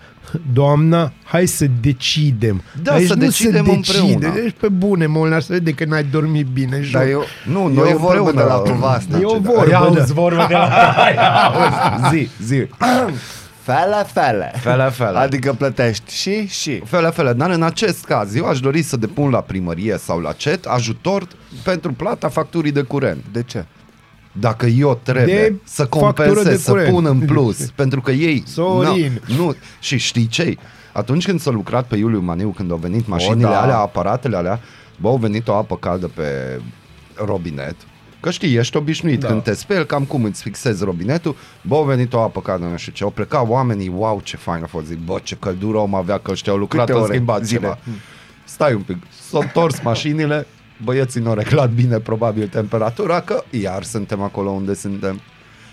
doamna, 0.52 1.12
hai 1.24 1.46
să 1.46 1.66
decidem. 1.80 2.62
Da, 2.82 2.92
Aici 2.92 3.06
să 3.06 3.14
nu 3.14 3.20
decidem 3.20 3.64
se 3.64 3.70
împreună. 3.72 4.18
decide. 4.18 4.40
Deci 4.40 4.54
pe 4.60 4.68
bune, 4.68 5.06
Molnar, 5.06 5.40
să 5.40 5.52
vede 5.52 5.70
că 5.72 5.84
n-ai 5.84 6.04
dormit 6.04 6.46
bine. 6.46 6.80
joc. 6.82 6.92
Dar 6.92 7.06
eu, 7.08 7.24
Nu, 7.46 7.58
eu 7.60 7.68
noi 7.68 7.92
o 7.94 7.98
vorbă 7.98 8.28
împreună 8.28 8.32
de 8.42 8.42
la 8.42 8.54
povastea. 8.54 9.18
E 9.18 9.24
o 9.24 9.30
ce- 9.30 9.38
vorbă, 9.38 9.70
Ia 9.70 9.78
da. 9.78 9.84
auzi 9.84 10.12
vorbă 10.12 10.44
de 10.48 10.54
la... 10.54 10.70
zi, 12.12 12.28
zi. 12.42 12.66
Fele, 13.68 14.06
fele. 14.12 14.52
Fele, 14.60 14.90
fele. 14.90 15.18
Adică 15.18 15.52
plătești 15.52 16.14
și, 16.14 16.46
și. 16.46 16.82
Fele, 16.86 17.08
fele, 17.10 17.32
dar 17.32 17.50
în 17.50 17.62
acest 17.62 18.04
caz 18.04 18.34
eu 18.34 18.44
aș 18.46 18.60
dori 18.60 18.82
să 18.82 18.96
depun 18.96 19.30
la 19.30 19.40
primărie 19.40 19.96
sau 19.98 20.18
la 20.18 20.32
CET 20.32 20.64
ajutor 20.64 21.26
pentru 21.64 21.92
plata 21.92 22.28
facturii 22.28 22.72
de 22.72 22.80
curent. 22.82 23.24
De 23.32 23.42
ce? 23.42 23.64
Dacă 24.40 24.66
eu 24.66 25.00
trebuie 25.02 25.34
De 25.34 25.54
să 25.64 25.84
factură 25.84 26.12
de 26.12 26.22
compensez, 26.24 26.62
să 26.62 26.70
curent. 26.70 26.92
pun 26.92 27.06
în 27.06 27.18
plus, 27.18 27.70
pentru 27.82 28.00
că 28.00 28.10
ei... 28.10 28.42
Sorin. 28.46 29.20
Nu, 29.26 29.34
nu, 29.44 29.54
și 29.80 29.96
știi 29.98 30.26
ce 30.26 30.56
Atunci 30.92 31.24
când 31.24 31.40
s-a 31.40 31.50
lucrat 31.50 31.86
pe 31.86 31.96
Iuliu 31.96 32.20
Maniu, 32.20 32.48
când 32.48 32.70
au 32.70 32.76
venit 32.76 33.06
mașinile 33.06 33.48
da. 33.48 33.60
alea, 33.62 33.78
aparatele 33.78 34.36
alea, 34.36 34.60
bă, 35.00 35.08
au 35.08 35.16
venit 35.16 35.48
o 35.48 35.54
apă 35.54 35.76
caldă 35.76 36.06
pe 36.14 36.60
robinet, 37.14 37.74
Că 38.20 38.30
știi, 38.30 38.56
ești 38.56 38.76
obișnuit 38.76 39.20
Da. 39.20 39.26
da. 39.26 39.32
când 39.32 39.42
te 39.44 39.54
speli, 39.54 39.86
cam 39.86 40.04
cum 40.04 40.24
îți 40.24 40.42
fixezi 40.42 40.84
robinetul, 40.84 41.36
bă, 41.62 41.74
au 41.74 41.84
venit 41.84 42.12
o 42.12 42.20
apă 42.20 42.40
caldă, 42.40 42.64
nu 42.64 42.76
știu 42.76 42.92
ce, 42.92 43.04
au 43.04 43.10
plecat 43.10 43.44
oamenii, 43.48 43.88
wow, 43.96 44.20
ce 44.24 44.36
fain 44.36 44.62
a 44.62 44.66
fost, 44.66 44.86
zic, 44.86 44.98
bă, 44.98 45.20
ce 45.22 45.36
căldură 45.40 45.78
om 45.78 45.94
avea, 45.94 46.18
că 46.18 46.30
ăștia 46.30 46.52
au 46.52 46.58
lucrat, 46.58 46.86
Câte 46.86 46.98
au 46.98 47.04
ore? 47.04 47.12
schimbat 47.14 47.44
Zile. 47.44 47.60
ceva. 47.60 47.78
Stai 48.44 48.74
un 48.74 48.80
pic, 48.82 48.96
s-au 49.30 49.40
întors 49.40 49.80
mașinile, 49.90 50.46
băieții 50.84 51.20
nu 51.20 51.28
au 51.28 51.34
reglat 51.34 51.70
bine 51.70 51.98
probabil 51.98 52.46
temperatura, 52.48 53.20
că 53.20 53.42
iar 53.50 53.82
suntem 53.82 54.22
acolo 54.22 54.50
unde 54.50 54.74
suntem. 54.74 55.20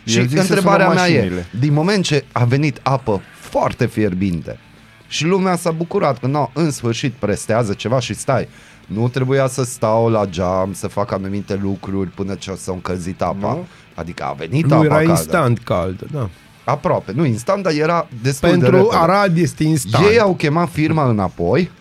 Și 0.05 0.17
Eu 0.17 0.23
zic 0.25 0.35
să 0.35 0.41
întrebarea 0.41 0.87
sunăm 0.87 1.01
mea 1.01 1.11
e, 1.11 1.17
mașinile. 1.17 1.45
din 1.59 1.73
moment 1.73 2.03
ce 2.03 2.23
a 2.31 2.43
venit 2.43 2.79
apă 2.83 3.21
foarte 3.39 3.85
fierbinte 3.85 4.59
și 5.07 5.25
lumea 5.25 5.55
s-a 5.55 5.71
bucurat 5.71 6.19
că 6.19 6.27
no, 6.27 6.49
în 6.53 6.71
sfârșit 6.71 7.13
prestează 7.13 7.73
ceva 7.73 7.99
și 7.99 8.13
stai, 8.13 8.47
nu 8.85 9.07
trebuia 9.07 9.47
să 9.47 9.63
stau 9.63 10.09
la 10.09 10.25
geam 10.25 10.73
să 10.73 10.87
fac 10.87 11.11
anumite 11.11 11.59
lucruri 11.61 12.09
până 12.09 12.33
ce 12.33 12.51
o 12.51 12.55
să 12.55 12.71
încălzit 12.71 13.21
apa. 13.21 13.53
Nu? 13.53 13.65
Adică 13.95 14.23
a 14.23 14.33
venit 14.33 14.65
Nu 14.65 14.75
apa 14.75 14.85
era 14.85 14.95
caldă. 14.95 15.11
instant 15.11 15.59
cald, 15.59 16.07
da. 16.11 16.29
Aproape, 16.63 17.11
nu 17.15 17.25
instant, 17.25 17.63
dar 17.63 17.73
era 17.73 18.07
destul 18.21 18.49
de 18.49 18.57
Pentru 18.57 18.75
repede. 18.75 18.95
Arad 18.95 19.37
este 19.37 19.63
instant. 19.63 20.05
Ei 20.05 20.19
au 20.19 20.35
chemat 20.35 20.69
firma 20.69 21.09
înapoi 21.09 21.71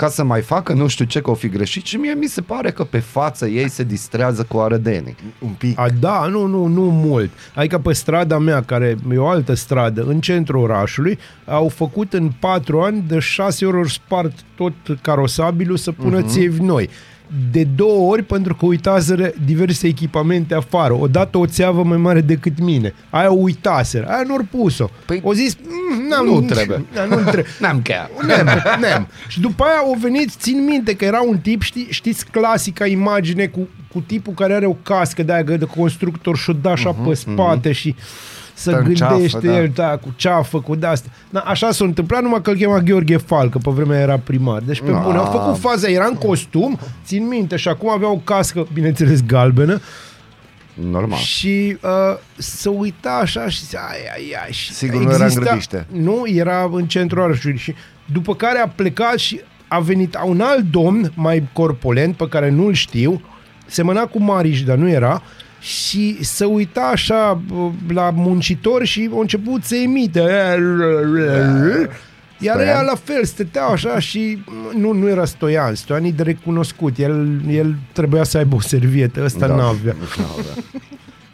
ca 0.00 0.08
să 0.08 0.24
mai 0.24 0.40
facă 0.40 0.72
nu 0.72 0.86
știu 0.86 1.04
ce 1.04 1.20
că 1.20 1.30
o 1.30 1.34
fi 1.34 1.48
greșit 1.48 1.84
și 1.84 1.96
mie 1.96 2.14
mi 2.14 2.26
se 2.26 2.40
pare 2.40 2.70
că 2.70 2.84
pe 2.84 2.98
față 2.98 3.46
ei 3.46 3.68
se 3.68 3.82
distrează 3.82 4.46
cu 4.48 4.58
arădenii. 4.58 5.16
Un 5.38 5.52
pic. 5.58 5.78
A, 5.78 5.86
da, 6.00 6.26
nu, 6.26 6.46
nu, 6.46 6.66
nu 6.66 6.82
mult. 6.82 7.30
Adică 7.54 7.78
pe 7.78 7.92
strada 7.92 8.38
mea, 8.38 8.62
care 8.62 8.96
e 9.12 9.16
o 9.16 9.26
altă 9.26 9.54
stradă, 9.54 10.02
în 10.02 10.20
centrul 10.20 10.62
orașului, 10.62 11.18
au 11.46 11.68
făcut 11.68 12.12
în 12.12 12.30
patru 12.38 12.80
ani 12.80 13.04
de 13.08 13.18
șase 13.18 13.66
ori 13.66 13.76
ori 13.76 13.92
spart 13.92 14.32
tot 14.56 14.72
carosabilul 15.02 15.76
să 15.76 15.92
pună 15.92 16.22
uh-huh. 16.22 16.28
țevi 16.28 16.62
noi. 16.62 16.88
De 17.52 17.64
două 17.64 18.10
ori 18.12 18.22
pentru 18.22 18.54
că 18.54 18.66
uitaseră 18.66 19.30
diverse 19.44 19.86
echipamente 19.86 20.54
afară. 20.54 20.92
Odată 21.00 21.38
o 21.38 21.46
țeavă 21.46 21.82
mai 21.84 21.96
mare 21.96 22.20
decât 22.20 22.60
mine. 22.60 22.94
Aia 23.10 23.30
o 23.32 23.36
uitaseră. 23.38 24.06
Aia 24.08 24.22
nu-or 24.26 24.44
pus-o. 24.50 24.86
Păi- 24.88 25.22
o 25.22 25.32
zis, 25.32 25.56
"Mm, 25.68 26.08
n-am, 26.08 26.26
Nu 26.26 26.40
trebuie." 26.40 26.84
Da, 26.94 27.04
nu 27.04 27.16
trebuie. 27.16 27.44
N-am 27.60 27.80
chiar. 27.82 28.10
Nem, 28.26 28.46
nem. 28.80 29.06
Și 29.28 29.40
după 29.40 29.64
aia 29.64 29.76
au 29.78 29.96
venit, 30.00 30.30
țin 30.30 30.64
minte 30.64 30.94
că 30.96 31.04
era 31.04 31.20
un 31.20 31.38
tip, 31.38 31.62
știi, 31.62 31.86
știți, 31.90 32.26
clasica 32.30 32.86
imagine 32.86 33.46
cu, 33.46 33.68
cu 33.92 34.00
tipul 34.00 34.32
care 34.32 34.54
are 34.54 34.66
o 34.66 34.76
cască 34.82 35.22
de 35.22 35.32
aia 35.32 35.42
de 35.42 35.58
constructor 35.76 36.36
și 36.36 36.50
o 36.50 36.52
da 36.52 36.70
așa 36.70 36.92
pe 36.92 37.14
spate 37.14 37.72
și 37.72 37.94
să 38.60 38.70
Stă 38.70 38.82
în 38.86 38.94
ceafă, 38.94 39.12
gândește 39.12 39.46
da. 39.46 39.56
el, 39.58 39.70
da, 39.74 39.96
cu 39.96 40.12
ceafă, 40.16 40.60
cu 40.60 40.74
de-astea. 40.74 41.12
Da, 41.30 41.40
așa 41.40 41.70
s-a 41.70 41.84
întâmplat, 41.84 42.22
numai 42.22 42.42
că 42.42 42.50
îl 42.50 42.56
chema 42.56 42.78
Gheorghe 42.80 43.16
Falcă, 43.16 43.58
pe 43.58 43.70
vremea 43.70 44.00
era 44.00 44.18
primar. 44.18 44.60
Deci 44.60 44.80
pe 44.80 44.90
Da. 44.90 44.98
bune, 44.98 45.16
au 45.18 45.24
făcut 45.24 45.58
faza, 45.58 45.88
era 45.88 46.06
în 46.06 46.14
costum, 46.14 46.78
țin 47.04 47.26
minte, 47.28 47.56
și 47.56 47.68
acum 47.68 47.90
avea 47.90 48.10
o 48.10 48.16
cască, 48.16 48.66
bineînțeles, 48.72 49.24
galbenă, 49.26 49.80
Normal. 50.90 51.18
și 51.18 51.76
uh, 51.82 51.90
să 52.36 52.70
uita 52.70 53.18
așa 53.22 53.48
și 53.48 53.64
zicea, 53.64 53.80
ai, 53.90 53.98
ai, 54.14 54.34
ai. 54.44 54.52
Și 54.52 54.72
Sigur, 54.72 55.02
nu 55.02 55.12
era 55.12 55.24
în 55.24 55.34
Grădiște. 55.34 55.86
Nu, 55.92 56.22
era 56.26 56.68
în 56.72 56.86
centrul 56.86 57.22
orașului. 57.22 57.56
Și 57.56 57.74
după 58.12 58.34
care 58.34 58.58
a 58.58 58.68
plecat 58.68 59.18
și 59.18 59.40
a 59.68 59.78
venit 59.80 60.18
un 60.24 60.40
alt 60.40 60.64
domn 60.70 61.12
mai 61.14 61.48
corpulent, 61.52 62.16
pe 62.16 62.28
care 62.28 62.50
nu-l 62.50 62.72
știu, 62.72 63.22
semăna 63.66 64.06
cu 64.06 64.20
Mariș, 64.22 64.62
dar 64.62 64.76
nu 64.76 64.88
era, 64.88 65.22
și 65.60 66.24
să 66.24 66.44
uita 66.44 66.80
așa 66.92 67.42
uh, 67.52 67.70
la 67.88 68.10
muncitor 68.10 68.84
și 68.84 69.10
a 69.12 69.20
început 69.20 69.64
să 69.64 69.76
emite. 69.76 70.20
Iar 72.38 72.56
Stoian? 72.56 72.76
ea 72.76 72.82
la 72.82 72.94
fel, 72.94 73.24
stăteau 73.24 73.70
așa 73.70 73.98
și 73.98 74.42
nu, 74.76 74.92
nu 74.92 75.08
era 75.08 75.24
Stoian, 75.24 75.74
Stoian 75.74 76.04
e 76.04 76.10
de 76.10 76.22
recunoscut, 76.22 76.98
el, 76.98 77.40
el 77.48 77.74
trebuia 77.92 78.24
să 78.24 78.38
aibă 78.38 78.54
o 78.54 78.60
servietă, 78.60 79.24
ăsta 79.24 79.46
da. 79.46 79.54
n-avea. 79.54 79.96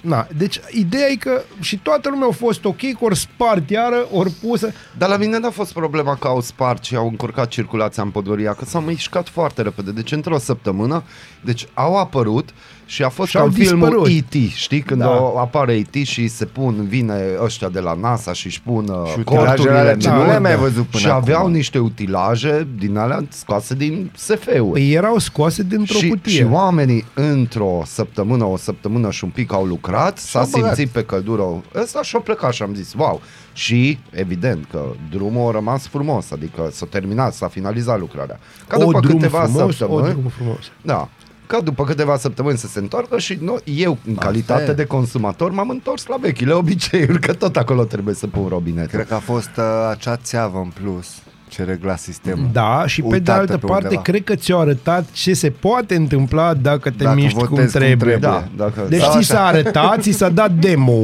Na, 0.00 0.26
deci 0.36 0.60
ideea 0.70 1.08
e 1.08 1.14
că 1.14 1.42
și 1.60 1.78
toată 1.78 2.08
lumea 2.08 2.28
a 2.28 2.32
fost 2.32 2.64
ok, 2.64 2.80
că 2.80 3.04
ori 3.04 3.16
spart 3.16 3.70
iară, 3.70 4.06
ori 4.12 4.30
pusă. 4.30 4.72
Dar 4.98 5.08
la 5.08 5.16
mine 5.16 5.38
n-a 5.38 5.50
fost 5.50 5.72
problema 5.72 6.16
că 6.16 6.26
au 6.26 6.40
spart 6.40 6.84
și 6.84 6.96
au 6.96 7.08
încurcat 7.08 7.48
circulația 7.48 8.02
în 8.02 8.10
Podgoria, 8.10 8.54
că 8.54 8.64
s-au 8.64 8.80
mișcat 8.80 9.28
foarte 9.28 9.62
repede. 9.62 9.90
Deci 9.90 10.12
într-o 10.12 10.38
săptămână, 10.38 11.02
deci 11.40 11.66
au 11.74 11.96
apărut 11.96 12.48
și 12.88 13.02
a 13.02 13.08
fost 13.08 13.28
Și 13.28 13.34
ca 13.36 13.40
au 13.42 13.46
în 13.48 13.52
filmul 13.52 13.88
dispărut. 13.88 14.06
E.T., 14.42 14.52
știi? 14.54 14.80
Când 14.80 15.00
Da. 15.00 15.06
da. 15.06 15.40
apare 15.40 15.72
E.T. 15.74 15.94
și 16.06 16.28
se 16.28 16.44
pun, 16.44 16.86
vine 16.88 17.14
ăștia 17.42 17.68
de 17.68 17.80
la 17.80 17.94
NASA 17.94 18.32
și 18.32 18.46
își 18.46 18.62
pun 18.62 18.88
uh, 18.88 19.08
Și 19.12 19.18
utilajele 19.18 19.38
alea 19.38 19.54
corturile 19.54 19.96
ce 19.96 20.08
în 20.08 20.14
nu 20.14 20.18
le-am 20.24 20.30
ordine. 20.34 20.38
mai 20.54 20.56
văzut 20.56 20.86
până 20.86 21.02
Și 21.02 21.10
aveau 21.10 21.40
acum. 21.40 21.52
niște 21.52 21.78
utilaje 21.78 22.66
din 22.78 22.96
alea 22.96 23.24
scoase 23.28 23.74
din 23.74 24.10
SF-uri. 24.16 24.70
Păi 24.72 24.92
erau 24.92 25.18
scoase 25.18 25.62
dintr-o 25.62 25.98
și, 25.98 26.08
cutie. 26.08 26.32
și 26.32 26.46
oamenii 26.50 27.04
într-o 27.14 27.82
săptămână, 27.86 28.44
o 28.44 28.56
săptămână 28.56 29.10
și 29.10 29.24
un 29.24 29.30
pic 29.30 29.52
au 29.52 29.64
lucrat, 29.64 30.18
s-a 30.18 30.28
Și-au 30.28 30.48
băgat. 30.60 30.74
simțit 30.74 30.92
pe 30.92 31.04
căldură 31.04 31.44
ăsta 31.74 32.02
și 32.02 32.14
au 32.16 32.22
plecat 32.22 32.52
și 32.52 32.62
am 32.62 32.74
zis, 32.74 32.92
wow. 32.98 33.20
Și 33.52 33.98
evident 34.10 34.66
că 34.70 34.82
drumul 35.10 35.48
a 35.48 35.52
rămas 35.52 35.86
frumos, 35.86 36.30
adică 36.30 36.68
s-a 36.72 36.86
terminat, 36.90 37.34
s-a 37.34 37.48
finalizat 37.48 37.98
lucrarea. 37.98 38.38
Ca 38.68 38.76
o 38.78 38.84
după 38.84 39.00
drum 39.00 39.18
câteva 39.18 39.40
frumos, 39.40 39.62
o 39.62 39.70
săptămâni, 39.70 40.08
drum 40.08 40.30
frumos. 40.36 40.58
da, 40.82 41.08
ca 41.46 41.60
după 41.60 41.84
câteva 41.84 42.16
săptămâni 42.16 42.58
să 42.58 42.66
se 42.66 42.78
întoarcă 42.78 43.18
și 43.18 43.38
noi, 43.40 43.58
eu, 43.64 43.98
în 44.06 44.14
calitate 44.14 44.70
e. 44.70 44.74
de 44.74 44.84
consumator, 44.84 45.50
m-am 45.50 45.68
întors 45.68 46.06
la 46.06 46.16
vechile 46.20 46.52
obiceiuri, 46.52 47.20
că 47.20 47.32
tot 47.32 47.56
acolo 47.56 47.84
trebuie 47.84 48.14
să 48.14 48.26
pun 48.26 48.46
robinetul. 48.48 48.90
Cred 48.90 49.06
că 49.06 49.14
a 49.14 49.18
fost 49.18 49.50
uh, 49.58 49.64
acea 49.90 50.16
țeavă 50.16 50.58
în 50.58 50.70
plus 50.82 51.08
ce 51.48 51.64
regla 51.64 51.96
sistemul. 51.96 52.48
Da, 52.52 52.82
și 52.86 53.00
pe 53.02 53.06
de 53.08 53.12
Uitată 53.14 53.38
altă 53.40 53.58
pe 53.58 53.66
parte, 53.66 53.84
undeva. 53.84 54.02
cred 54.02 54.24
că 54.24 54.34
ți-au 54.34 54.60
arătat 54.60 55.04
ce 55.12 55.34
se 55.34 55.50
poate 55.50 55.94
întâmpla 55.94 56.54
dacă 56.54 56.90
te 56.90 57.04
Dacă 57.04 57.16
miști 57.16 57.38
cum 57.38 57.46
votezi 57.48 57.72
cum 57.72 57.80
trebuie. 57.80 58.16
trebuie. 58.18 58.30
Da, 58.56 58.64
dacă... 58.64 58.86
Deci 58.88 59.00
Da, 59.00 59.08
ți 59.10 59.16
așa. 59.16 59.34
s-a 59.34 59.44
arătat, 59.46 60.00
ți 60.02 60.10
s-a 60.10 60.28
dat 60.28 60.50
demo. 60.52 61.02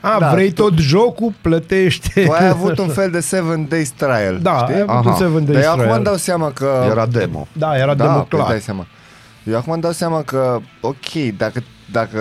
A, 0.00 0.16
Da, 0.20 0.30
vrei 0.30 0.50
tu- 0.52 0.62
tot 0.62 0.78
jocul, 0.78 1.32
plătește. 1.40 2.22
Tu 2.24 2.30
ai 2.32 2.48
avut 2.48 2.78
un 2.78 2.88
fel 2.88 3.10
de 3.10 3.20
7 3.20 3.66
days 3.68 3.90
trial, 3.90 4.38
Da, 4.42 4.58
știi? 4.62 4.74
ai 4.74 4.80
avut 4.86 5.04
un 5.04 5.10
Aha. 5.10 5.16
seven 5.18 5.44
Dar 5.44 5.52
days 5.52 5.64
eu 5.64 5.70
acum 5.70 5.80
trial. 5.82 5.96
îmi 5.96 6.04
dau 6.04 6.16
seama 6.16 6.50
că... 6.50 6.86
Era 6.90 7.06
demo. 7.06 7.46
Da, 7.52 7.76
era 7.76 7.94
da, 7.94 8.04
demo 8.04 8.18
păi 8.18 8.38
clar. 8.38 8.48
dai 8.50 8.60
seama. 8.60 8.86
Eu 9.48 9.56
acum 9.56 9.72
îmi 9.72 9.82
dau 9.82 9.92
seama 9.92 10.22
că, 10.22 10.60
ok, 10.80 11.12
dacă, 11.36 11.62
dacă 11.92 12.20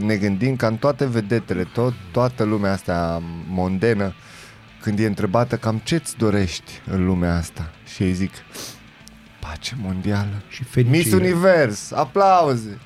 ne 0.00 0.16
gândim 0.16 0.56
ca 0.56 0.66
în 0.66 0.76
toate 0.76 1.06
vedetele, 1.06 1.64
tot, 1.64 1.92
toată 2.12 2.44
lumea 2.44 2.72
asta 2.72 3.22
mondenă, 3.48 4.14
când 4.80 4.98
e 4.98 5.06
întrebată 5.06 5.56
cam 5.56 5.80
ce-ți 5.84 6.16
dorești 6.16 6.72
în 6.90 7.04
lumea 7.04 7.36
asta 7.36 7.70
și 7.94 8.02
ei 8.02 8.12
zic 8.12 8.32
pace 9.40 9.76
mondială, 9.82 10.42
Și 10.48 10.64
fericire. 10.64 10.98
Miss 10.98 11.12
Univers, 11.12 11.92
aplauze. 11.92 12.78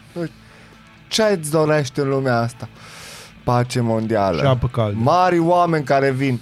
Ce 1.08 1.22
îți 1.22 1.50
dorești 1.50 2.00
în 2.00 2.08
lumea 2.08 2.36
asta? 2.38 2.68
Pace 3.44 3.80
mondială. 3.80 4.40
Și 4.40 4.46
apă 4.46 4.68
caldă. 4.68 4.98
Mari 4.98 5.38
oameni 5.38 5.84
care 5.84 6.10
vin. 6.10 6.40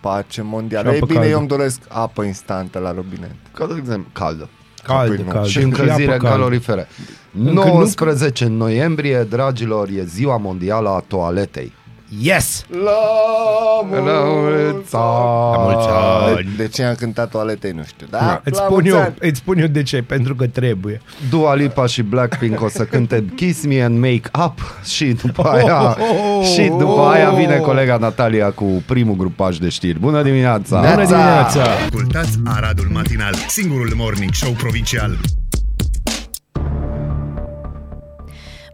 Pace 0.00 0.42
mondială. 0.42 0.88
Și 0.88 0.94
Ei 0.94 1.00
apă 1.00 1.06
bine, 1.06 1.18
caldă. 1.18 1.34
eu 1.34 1.38
îmi 1.38 1.48
doresc 1.48 1.80
apă 1.88 2.22
instantă 2.22 2.78
la 2.78 2.92
robinet. 2.92 3.34
Ca 3.54 3.66
de 3.66 3.74
exemplu, 3.78 4.10
caldă. 4.12 4.48
Caldă, 4.86 5.12
Apoi 5.12 5.24
nu. 5.26 5.30
caldă. 5.32 5.48
și 5.48 5.58
încălzire 5.58 6.12
apă 6.12 6.22
caldă. 6.24 6.28
calorifere. 6.36 6.88
Încă 7.44 7.52
19 7.52 8.46
noiembrie, 8.46 9.26
dragilor, 9.30 9.88
e 9.88 10.04
ziua 10.04 10.36
mondială 10.36 10.88
a 10.88 11.04
toaletei. 11.06 11.72
Yes! 12.08 12.64
La 12.84 12.90
mulți 13.84 14.92
La 14.92 15.56
mulți 15.58 15.88
ani! 15.90 16.34
De, 16.56 16.62
de 16.62 16.68
ce 16.68 16.82
am 16.82 16.94
cântat 16.94 17.30
toaletei, 17.30 17.70
nu 17.70 17.82
știu. 17.86 18.06
Da? 18.10 18.18
Da, 18.18 18.40
îți, 18.44 18.58
La 18.58 18.64
spun 18.64 18.72
mulți 18.74 18.88
eu, 18.88 18.98
ani. 19.00 19.14
îți 19.18 19.38
spun 19.38 19.58
eu 19.58 19.66
de 19.66 19.82
ce, 19.82 20.02
pentru 20.02 20.34
că 20.34 20.46
trebuie. 20.46 21.00
Dua 21.30 21.54
Lipa 21.54 21.86
și 21.86 22.02
Blackpink 22.02 22.62
o 22.62 22.68
să 22.68 22.84
cânte 22.84 23.24
Kiss 23.36 23.64
Me 23.66 23.82
and 23.82 23.98
Make 23.98 24.30
Up 24.44 24.58
și 24.84 25.04
după 25.04 25.42
aia, 25.42 25.96
și 26.54 26.62
după 26.78 27.00
aia 27.00 27.30
vine 27.30 27.56
colega 27.56 27.96
Natalia 27.96 28.50
cu 28.50 28.82
primul 28.86 29.14
grupaj 29.16 29.56
de 29.56 29.68
știri. 29.68 29.98
Bună 29.98 30.22
dimineața! 30.22 30.76
Bună 30.80 30.94
Neața! 30.94 31.04
dimineața! 31.16 31.62
Ascultați 31.84 32.38
Aradul 32.44 32.88
Matinal, 32.92 33.34
singurul 33.48 33.92
morning 33.96 34.32
show 34.32 34.52
provincial. 34.52 35.16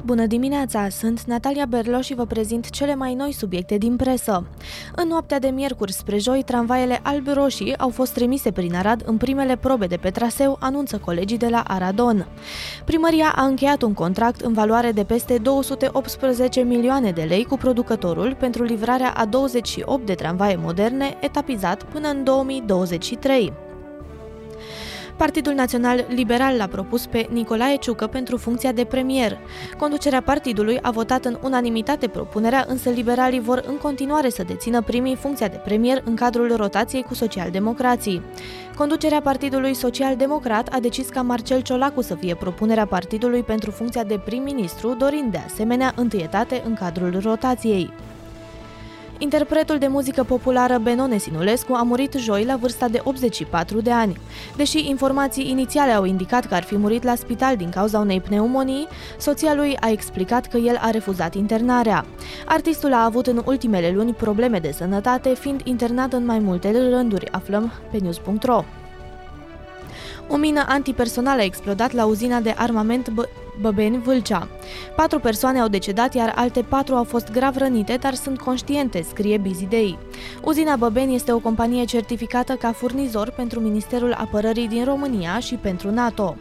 Bună 0.04 0.26
dimineața, 0.26 0.88
sunt 0.88 1.22
Natalia 1.22 1.64
Berlo 1.64 2.00
și 2.00 2.14
vă 2.14 2.26
prezint 2.26 2.70
cele 2.70 2.94
mai 2.94 3.14
noi 3.14 3.32
subiecte 3.32 3.78
din 3.78 3.96
presă. 3.96 4.46
În 4.96 5.08
noaptea 5.08 5.38
de 5.38 5.48
miercuri 5.48 5.92
spre 5.92 6.18
joi, 6.18 6.42
tramvaiele 6.42 7.00
alb-roșii 7.02 7.78
au 7.78 7.88
fost 7.88 8.12
trimise 8.12 8.50
prin 8.50 8.74
Arad 8.74 9.02
în 9.06 9.16
primele 9.16 9.56
probe 9.56 9.86
de 9.86 9.96
pe 9.96 10.10
traseu, 10.10 10.56
anunță 10.60 10.98
colegii 10.98 11.36
de 11.36 11.48
la 11.48 11.62
Aradon. 11.66 12.26
Primăria 12.84 13.32
a 13.36 13.44
încheiat 13.44 13.82
un 13.82 13.92
contract 13.92 14.40
în 14.40 14.52
valoare 14.52 14.92
de 14.92 15.04
peste 15.04 15.38
218 15.38 16.60
milioane 16.60 17.10
de 17.10 17.22
lei 17.22 17.44
cu 17.44 17.56
producătorul 17.56 18.36
pentru 18.38 18.62
livrarea 18.62 19.12
a 19.16 19.24
28 19.24 20.06
de 20.06 20.14
tramvaie 20.14 20.56
moderne, 20.56 21.16
etapizat 21.20 21.82
până 21.82 22.08
în 22.08 22.24
2023. 22.24 23.52
Partidul 25.22 25.52
Național 25.52 26.04
Liberal 26.08 26.56
l-a 26.56 26.66
propus 26.66 27.06
pe 27.06 27.28
Nicolae 27.30 27.76
Ciucă 27.76 28.06
pentru 28.06 28.36
funcția 28.36 28.72
de 28.72 28.84
premier. 28.84 29.38
Conducerea 29.78 30.22
partidului 30.22 30.78
a 30.80 30.90
votat 30.90 31.24
în 31.24 31.38
unanimitate 31.42 32.08
propunerea, 32.08 32.64
însă 32.68 32.90
liberalii 32.90 33.40
vor 33.40 33.64
în 33.66 33.76
continuare 33.76 34.28
să 34.28 34.42
dețină 34.42 34.82
primii 34.82 35.16
funcția 35.16 35.48
de 35.48 35.60
premier 35.64 36.02
în 36.04 36.14
cadrul 36.14 36.56
rotației 36.56 37.02
cu 37.02 37.14
socialdemocrații. 37.14 38.22
Conducerea 38.76 39.20
Partidului 39.20 39.74
Social-Democrat 39.74 40.68
a 40.68 40.80
decis 40.80 41.08
ca 41.08 41.22
Marcel 41.22 41.60
Ciolacu 41.60 42.00
să 42.02 42.14
fie 42.14 42.34
propunerea 42.34 42.86
partidului 42.86 43.42
pentru 43.42 43.70
funcția 43.70 44.04
de 44.04 44.20
prim-ministru, 44.24 44.94
dorind 44.94 45.30
de 45.32 45.40
asemenea 45.46 45.92
întâietate 45.96 46.62
în 46.66 46.74
cadrul 46.74 47.20
rotației. 47.22 47.92
Interpretul 49.22 49.78
de 49.78 49.86
muzică 49.86 50.24
populară 50.24 50.78
Benone 50.78 51.18
Sinulescu 51.18 51.72
a 51.74 51.82
murit 51.82 52.12
joi 52.12 52.44
la 52.44 52.56
vârsta 52.56 52.88
de 52.88 53.00
84 53.04 53.80
de 53.80 53.90
ani. 53.90 54.16
Deși 54.56 54.88
informații 54.88 55.50
inițiale 55.50 55.92
au 55.92 56.04
indicat 56.04 56.46
că 56.46 56.54
ar 56.54 56.62
fi 56.62 56.76
murit 56.76 57.02
la 57.02 57.14
spital 57.14 57.56
din 57.56 57.70
cauza 57.70 57.98
unei 57.98 58.20
pneumonii, 58.20 58.86
soția 59.18 59.54
lui 59.54 59.76
a 59.80 59.90
explicat 59.90 60.46
că 60.46 60.56
el 60.56 60.78
a 60.80 60.90
refuzat 60.90 61.34
internarea. 61.34 62.04
Artistul 62.46 62.92
a 62.92 63.04
avut 63.04 63.26
în 63.26 63.42
ultimele 63.44 63.90
luni 63.90 64.12
probleme 64.12 64.58
de 64.58 64.72
sănătate, 64.72 65.34
fiind 65.34 65.60
internat 65.64 66.12
în 66.12 66.24
mai 66.24 66.38
multe 66.38 66.70
rânduri, 66.70 67.32
aflăm 67.32 67.72
pe 67.90 67.98
news.ro. 67.98 68.64
O 70.28 70.36
mină 70.36 70.64
antipersonală 70.68 71.40
a 71.40 71.44
explodat 71.44 71.92
la 71.92 72.04
uzina 72.04 72.40
de 72.40 72.54
armament 72.56 73.10
Bă- 73.10 73.28
Băbeni-Vâlcea. 73.60 74.48
Patru 74.96 75.18
persoane 75.18 75.60
au 75.60 75.68
decedat, 75.68 76.14
iar 76.14 76.32
alte 76.36 76.62
patru 76.62 76.94
au 76.94 77.04
fost 77.04 77.30
grav 77.30 77.56
rănite, 77.56 77.96
dar 77.96 78.14
sunt 78.14 78.40
conștiente, 78.40 79.02
scrie 79.02 79.38
Busy 79.38 79.66
Day. 79.66 79.98
Uzina 80.44 80.76
Băbeni 80.76 81.14
este 81.14 81.32
o 81.32 81.38
companie 81.38 81.84
certificată 81.84 82.52
ca 82.52 82.72
furnizor 82.72 83.30
pentru 83.30 83.60
Ministerul 83.60 84.12
Apărării 84.12 84.68
din 84.68 84.84
România 84.84 85.38
și 85.38 85.54
pentru 85.54 85.90
NATO. 85.90 86.36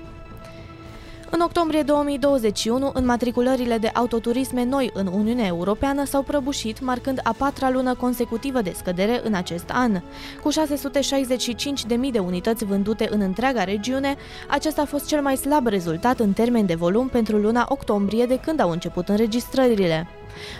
În 1.34 1.40
octombrie 1.40 1.82
2021, 1.82 2.92
înmatriculările 2.94 3.78
de 3.78 3.88
autoturisme 3.94 4.64
noi 4.64 4.90
în 4.94 5.08
Uniunea 5.08 5.46
Europeană 5.46 6.06
s-au 6.06 6.22
prăbușit, 6.22 6.82
marcând 6.82 7.20
a 7.24 7.36
patra 7.38 7.70
lună 7.70 7.96
consecutivă 7.96 8.62
de 8.62 8.74
scădere 8.76 9.22
în 9.24 9.34
acest 9.34 9.70
an. 9.70 10.02
Cu 10.44 10.50
665.000 10.52 12.12
de 12.12 12.20
unități 12.20 12.66
vândute 12.66 13.08
în 13.12 13.22
întreaga 13.22 13.64
regiune, 13.64 14.16
acesta 14.48 14.82
a 14.82 14.86
fost 14.86 15.08
cel 15.08 15.22
mai 15.22 15.38
slab 15.38 15.68
rezultat 15.68 16.20
în 16.20 16.34
termen 16.34 16.66
de 16.66 16.76
volum 16.76 17.08
pentru 17.08 17.38
luna 17.38 17.66
octombrie 17.70 18.26
de 18.26 18.40
când 18.40 18.60
au 18.60 18.70
început 18.70 19.10
înregistrările. 19.10 20.08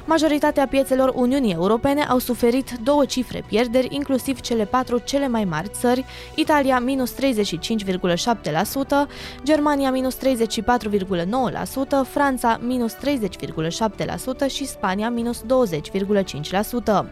Majoritatea 0.06 0.68
piețelor 0.68 1.12
Uniunii 1.16 1.54
Europene 1.54 2.04
au 2.04 2.18
suferit 2.18 2.72
două 2.84 3.06
cifre 3.06 3.44
pierderi, 3.48 3.88
inclusiv 3.90 4.40
cele 4.40 4.66
patru 4.66 4.98
cele 4.98 5.28
mai 5.28 5.44
mari 5.44 5.70
țări, 5.70 6.06
Italia 6.36 6.80
minus 6.80 7.14
35,7%, 7.14 7.18
Germania 9.44 9.92
minus 9.92 10.18
34,9%, 10.18 10.24
Franța 12.10 12.60
minus 12.62 12.96
30,7% 12.96 13.00
și 14.48 14.66
Spania 14.66 15.10
minus 15.10 15.42
20,5%. 15.42 17.06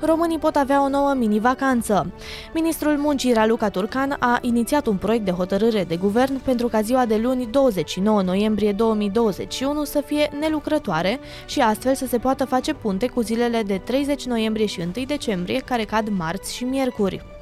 Românii 0.00 0.38
pot 0.38 0.56
avea 0.56 0.82
o 0.82 0.88
nouă 0.88 1.14
mini-vacanță. 1.14 2.12
Ministrul 2.54 2.96
Muncii 2.96 3.32
Raluca 3.32 3.68
Turcan 3.68 4.16
a 4.20 4.38
inițiat 4.40 4.86
un 4.86 4.96
proiect 4.96 5.24
de 5.24 5.30
hotărâre 5.30 5.84
de 5.84 5.96
guvern 5.96 6.40
pentru 6.40 6.68
ca 6.68 6.80
ziua 6.80 7.06
de 7.06 7.16
luni 7.16 7.46
29 7.46 8.22
noiembrie 8.22 8.72
2021 8.72 9.84
să 9.84 10.00
fie 10.00 10.30
nelucrătoare 10.40 11.20
și 11.46 11.60
astfel 11.60 11.94
să 11.94 12.06
se 12.06 12.18
poată 12.18 12.44
face 12.44 12.74
punte 12.74 13.06
cu 13.06 13.20
zilele 13.20 13.62
de 13.62 13.80
30 13.84 14.26
noiembrie 14.26 14.66
și 14.66 14.80
1 14.80 15.04
decembrie 15.06 15.60
care 15.60 15.84
cad 15.84 16.08
marți 16.08 16.54
și 16.54 16.64
miercuri. 16.64 17.37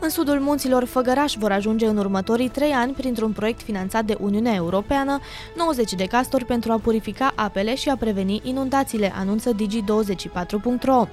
În 0.00 0.08
sudul 0.08 0.40
munților 0.40 0.84
Făgăraș 0.84 1.34
vor 1.34 1.52
ajunge 1.52 1.86
în 1.86 1.96
următorii 1.96 2.48
trei 2.48 2.72
ani, 2.72 2.92
printr-un 2.92 3.32
proiect 3.32 3.62
finanțat 3.62 4.04
de 4.04 4.16
Uniunea 4.20 4.54
Europeană, 4.54 5.20
90 5.56 5.92
de 5.92 6.04
castori 6.04 6.44
pentru 6.44 6.72
a 6.72 6.78
purifica 6.78 7.32
apele 7.34 7.74
și 7.74 7.88
a 7.88 7.96
preveni 7.96 8.40
inundațiile, 8.44 9.12
anunță 9.16 9.50
Digi24.ro. 9.52 11.06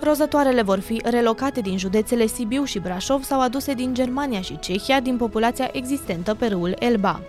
Rozătoarele 0.00 0.62
vor 0.62 0.78
fi 0.78 1.00
relocate 1.04 1.60
din 1.60 1.78
județele 1.78 2.26
Sibiu 2.26 2.64
și 2.64 2.78
Brașov 2.78 3.22
sau 3.22 3.40
aduse 3.40 3.74
din 3.74 3.94
Germania 3.94 4.40
și 4.40 4.58
Cehia 4.58 5.00
din 5.00 5.16
populația 5.16 5.68
existentă 5.72 6.34
pe 6.34 6.46
râul 6.46 6.76
Elba 6.78 7.20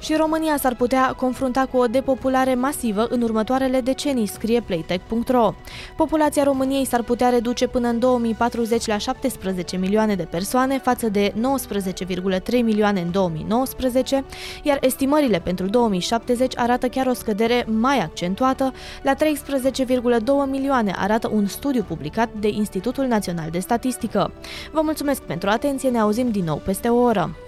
și 0.00 0.14
România 0.14 0.56
s-ar 0.56 0.74
putea 0.74 1.14
confrunta 1.16 1.66
cu 1.70 1.76
o 1.76 1.86
depopulare 1.86 2.54
masivă 2.54 3.06
în 3.10 3.22
următoarele 3.22 3.80
decenii, 3.80 4.26
scrie 4.26 4.60
Playtech.ro. 4.60 5.54
Populația 5.96 6.42
României 6.42 6.84
s-ar 6.84 7.02
putea 7.02 7.28
reduce 7.28 7.66
până 7.66 7.88
în 7.88 7.98
2040 7.98 8.86
la 8.86 8.98
17 8.98 9.76
milioane 9.76 10.14
de 10.14 10.22
persoane 10.22 10.78
față 10.78 11.08
de 11.08 11.32
19,3 11.32 12.50
milioane 12.50 13.00
în 13.00 13.10
2019, 13.10 14.24
iar 14.62 14.78
estimările 14.80 15.38
pentru 15.38 15.66
2070 15.66 16.58
arată 16.58 16.88
chiar 16.88 17.06
o 17.06 17.12
scădere 17.12 17.66
mai 17.68 17.98
accentuată 17.98 18.72
la 19.02 19.14
13,2 19.14 20.50
milioane, 20.50 20.94
arată 20.96 21.30
un 21.32 21.46
studiu 21.46 21.82
publicat 21.88 22.28
de 22.40 22.48
Institutul 22.48 23.04
Național 23.04 23.50
de 23.50 23.58
Statistică. 23.58 24.32
Vă 24.72 24.80
mulțumesc 24.82 25.22
pentru 25.22 25.48
atenție, 25.48 25.88
ne 25.88 25.98
auzim 25.98 26.30
din 26.30 26.44
nou 26.44 26.56
peste 26.64 26.88
o 26.88 27.02
oră. 27.02 27.47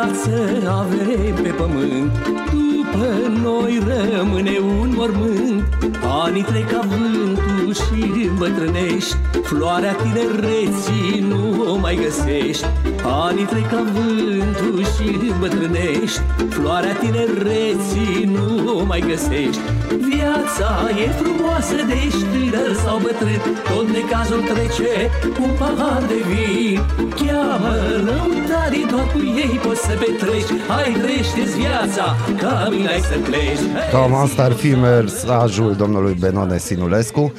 viață 0.00 0.68
avem 0.68 1.34
pe 1.42 1.48
pământ. 1.48 2.12
După 2.52 3.40
noi 3.42 3.82
rămâne 3.86 4.58
un 4.58 4.92
mormânt 4.96 5.64
Anii 6.02 6.42
trec 6.42 6.70
ca 6.70 6.80
vântul 6.88 7.74
și 7.74 8.26
îmbătrânești 8.28 9.16
Floarea 9.42 9.92
tinereții 9.92 11.24
nu 11.28 11.72
o 11.72 11.76
mai 11.76 11.98
găsești. 12.02 12.66
Anii 13.04 13.44
trec 13.44 13.68
ca 13.68 13.82
vântul 13.92 14.84
și 14.94 15.30
îmbătrânești 15.32 16.20
Floarea 16.48 16.94
tinereții 16.94 18.30
nu 18.34 18.78
o 18.78 18.84
mai 18.84 19.04
găsești. 19.08 19.60
Viața 20.08 20.70
e 21.04 21.08
frumoasă 21.08 21.74
de 21.74 21.94
ești 22.06 22.24
tânăr 22.32 22.72
sau 22.84 22.98
bătrân 22.98 23.40
Tot 23.68 23.86
necazul 23.88 24.42
trece 24.50 24.92
cu 25.34 25.42
un 25.42 25.54
pahar 25.58 26.02
de 26.08 26.18
vin. 26.28 26.80
Cheamă 27.18 27.72
lăutarii, 28.06 28.86
doar 28.90 29.06
cu 29.12 29.20
ei 29.42 29.60
poți 29.64 29.80
să 29.80 29.92
petreci. 30.02 30.52
Hai 30.68 30.96
trăiește 31.02 31.42
viața, 31.58 32.04
ca 32.40 32.68
mine 32.70 32.88
ai 32.88 33.00
să 33.00 33.16
pleci. 33.28 33.64
Cam 33.92 34.14
asta 34.14 34.42
ar 34.42 34.52
fi 34.52 34.68
mesajul 34.68 35.74
domnului 35.92 36.16
Benone 36.20 36.58
Sinulescu. 36.58 37.32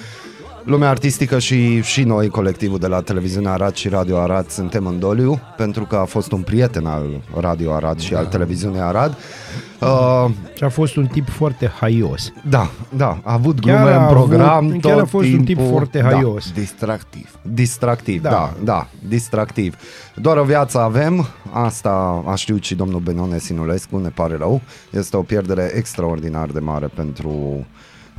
Lumea 0.64 0.90
artistică 0.90 1.40
și, 1.40 1.82
și 1.82 2.04
noi, 2.04 2.28
colectivul 2.30 2.78
de 2.80 2.88
la 2.88 3.02
televiziunea 3.02 3.52
Arad 3.52 3.74
și 3.76 3.88
Radio 3.90 4.18
Arad, 4.20 4.50
suntem 4.50 4.86
în 4.86 5.00
doliu, 5.00 5.40
pentru 5.58 5.84
că 5.86 5.96
a 5.96 6.06
fost 6.06 6.32
un 6.32 6.42
prieten 6.42 6.86
al 6.86 7.22
Radio 7.40 7.74
Arad 7.74 8.00
și 8.00 8.14
al 8.14 8.26
televiziunii 8.26 8.80
Arad. 8.80 9.18
Uh, 9.82 10.30
Și 10.54 10.64
a 10.64 10.70
fost 10.70 10.96
un 10.96 11.06
tip 11.08 11.30
foarte 11.30 11.72
haios. 11.80 12.32
da, 12.50 12.70
da, 12.96 13.18
a 13.24 13.34
avut 13.34 13.60
Chiar 13.60 13.76
glume 13.78 13.92
a 13.96 14.02
în 14.08 14.14
program 14.14 14.66
avut, 14.66 14.72
tot 14.72 14.92
chiar 14.92 15.00
a 15.00 15.06
fost 15.06 15.24
timpul. 15.26 15.40
un 15.40 15.46
tip 15.46 15.60
foarte 15.70 16.00
Da. 16.00 16.10
haios. 16.10 16.52
Distractiv. 16.52 17.30
Distractiv, 17.42 18.22
da. 18.22 18.30
Da. 18.30 18.36
da, 18.38 18.64
da, 18.64 18.88
distractiv. 19.08 19.76
Doar 20.16 20.38
o 20.38 20.44
viață 20.44 20.80
avem, 20.80 21.26
asta 21.52 22.24
a 22.28 22.36
știut 22.36 22.64
și 22.64 22.76
domnul 22.76 23.00
Benone 23.00 23.40
Sinulescu, 23.40 23.98
ne 23.98 24.10
pare 24.10 24.36
rău. 24.38 24.62
Este 24.92 25.18
o 25.18 25.22
pierdere 25.22 25.72
extraordinar 25.76 26.48
de 26.48 26.60
mare 26.60 26.88
pentru 26.96 27.66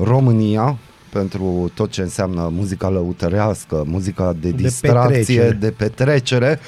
România, 0.04 0.76
pentru 1.12 1.70
tot 1.74 1.90
ce 1.90 2.00
înseamnă 2.02 2.50
muzica 2.52 2.88
lăutărească, 2.88 3.82
muzica 3.86 4.32
de 4.40 4.50
distracție, 4.50 5.16
petrecere. 5.18 5.50
de 5.60 5.70
petrecere. 5.70 6.58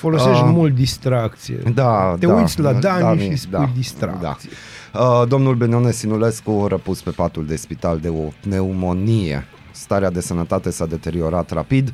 Folosești 0.00 0.42
Ah. 0.42 0.50
mult 0.52 0.74
distracție. 0.74 1.56
Da, 1.74 2.16
Te 2.18 2.26
da, 2.26 2.34
uiți 2.34 2.60
la 2.60 2.72
Dani, 2.72 3.00
Dani, 3.02 3.20
și 3.20 3.36
spui 3.36 3.50
da, 3.58 3.70
distracție. 3.76 4.50
Da. 4.92 5.00
Uh, 5.00 5.28
domnul 5.28 5.54
Benone 5.54 5.90
Sinulescu 5.90 6.66
răpus 6.68 7.02
pe 7.02 7.10
patul 7.10 7.46
de 7.46 7.56
spital 7.56 7.98
de 7.98 8.08
o 8.08 8.28
pneumonie. 8.40 9.46
Starea 9.70 10.10
de 10.10 10.20
sănătate 10.20 10.70
s-a 10.70 10.86
deteriorat 10.86 11.50
rapid, 11.50 11.92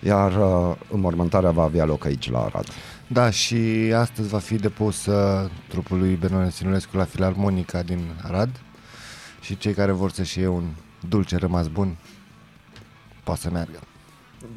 iar 0.00 0.32
uh, 0.32 0.74
înmormântarea 0.92 1.50
va 1.50 1.62
avea 1.62 1.84
loc 1.84 2.04
aici 2.04 2.30
la 2.30 2.38
Arad. 2.38 2.64
Da, 3.06 3.30
și 3.30 3.56
astăzi 3.96 4.28
va 4.28 4.38
fi 4.38 4.54
depus 4.54 5.06
uh, 5.06 5.50
trupul 5.68 5.98
lui 5.98 6.18
Benone 6.20 6.50
Sinulescu 6.50 6.96
la 6.96 7.04
Filarmonica 7.04 7.82
din 7.82 7.98
Arad 8.22 8.50
și 9.42 9.56
cei 9.56 9.74
care 9.74 9.92
vor 9.92 10.10
să-și 10.10 10.38
iei 10.38 10.46
un 10.46 10.68
dulce 11.08 11.36
rămas 11.36 11.68
bun 11.68 11.96
poate 13.24 13.40
să 13.40 13.50
meargă. 13.50 13.80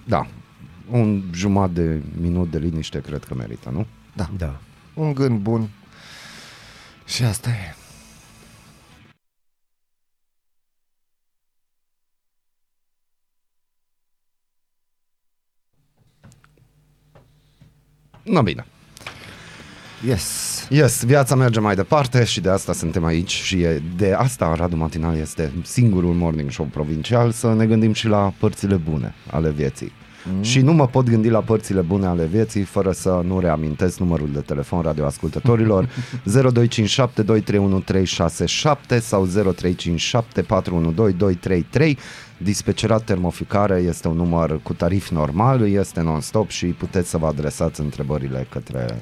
Da, 0.08 0.28
un 0.90 1.24
jumătate 1.34 1.74
de 1.88 2.02
minut 2.22 2.52
de 2.52 2.58
liniște 2.58 3.02
cred 3.02 3.24
că 3.24 3.34
merită, 3.36 3.70
nu? 3.70 3.86
Da, 4.14 4.30
Da. 4.38 4.60
un 4.94 5.14
gând 5.14 5.40
bun 5.40 5.70
și 7.06 7.24
asta 7.24 7.50
e. 7.50 7.76
Na 18.24 18.42
bine. 18.42 18.66
Yes. 20.06 20.55
Yes, 20.70 21.04
viața 21.04 21.36
merge 21.36 21.60
mai 21.60 21.76
departe 21.76 22.24
și 22.24 22.42
de 22.42 22.50
asta 22.50 22.74
suntem 22.74 23.06
aici 23.06 23.32
și 23.32 23.62
e, 23.62 23.82
de 23.98 24.14
asta 24.14 24.56
Radu 24.56 24.76
Matinal 24.76 25.18
este 25.18 25.52
singurul 25.64 26.14
morning 26.14 26.52
show 26.52 26.66
provincial 26.66 27.32
să 27.32 27.54
ne 27.54 27.66
gândim 27.66 27.94
și 27.94 28.08
la 28.08 28.34
părțile 28.40 28.76
bune 28.76 29.14
ale 29.32 29.50
vieții. 29.50 29.92
Mm. 30.36 30.42
Și 30.42 30.62
nu 30.62 30.74
mă 30.74 30.88
pot 30.88 31.10
gândi 31.10 31.30
la 31.30 31.40
părțile 31.40 31.82
bune 31.82 32.06
ale 32.06 32.26
vieții 32.26 32.64
fără 32.64 32.92
să 32.92 33.22
nu 33.26 33.40
reamintesc 33.40 34.00
numărul 34.00 34.30
de 34.34 34.40
telefon 34.40 34.82
radioascultătorilor 34.82 35.90
0257 36.24 37.22
231 37.22 37.80
367 37.80 39.00
sau 39.00 39.26
0357 39.26 40.42
412 40.42 41.18
233 41.18 41.98
Dispecerat 42.38 43.04
termoficare 43.04 43.84
este 43.88 44.08
un 44.08 44.16
număr 44.16 44.60
cu 44.64 44.74
tarif 44.74 45.10
normal, 45.10 45.68
este 45.68 46.02
non-stop 46.02 46.50
și 46.50 46.66
puteți 46.66 47.10
să 47.10 47.18
vă 47.18 47.28
adresați 47.28 47.82
întrebările 47.82 48.48
către 48.50 49.02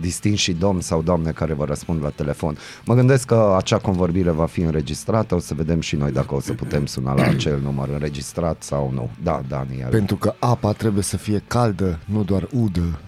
distinși 0.00 0.52
domni 0.52 0.82
sau 0.82 1.02
doamne 1.02 1.30
care 1.30 1.52
vă 1.54 1.64
răspund 1.64 2.02
la 2.02 2.08
telefon. 2.08 2.56
Mă 2.84 2.94
gândesc 2.94 3.26
că 3.26 3.54
acea 3.56 3.78
convorbire 3.78 4.30
va 4.30 4.46
fi 4.46 4.60
înregistrată, 4.60 5.34
o 5.34 5.38
să 5.38 5.54
vedem 5.54 5.80
și 5.80 5.96
noi 5.96 6.12
dacă 6.12 6.34
o 6.34 6.40
să 6.40 6.52
putem 6.52 6.86
suna 6.86 7.14
la 7.14 7.22
acel 7.22 7.60
număr 7.60 7.88
înregistrat 7.88 8.62
sau 8.62 8.90
nu. 8.94 9.10
Da, 9.22 9.42
Daniel. 9.48 9.88
Pentru 9.88 10.16
că 10.16 10.34
apa 10.38 10.72
trebuie 10.72 11.02
să 11.02 11.16
fie 11.16 11.42
caldă, 11.46 11.98
nu 12.04 12.22
doar 12.22 12.48
udă. 12.52 12.98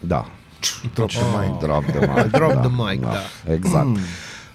Da. 0.00 0.26
Drop 0.94 1.08
the 1.08 1.22
mic. 1.40 1.58
Drop 1.58 1.84
the 1.84 1.98
mic. 1.98 2.30
Drop 2.30 2.52
the 2.52 2.70
mic, 2.76 3.00
da. 3.00 3.52
Exact. 3.52 3.88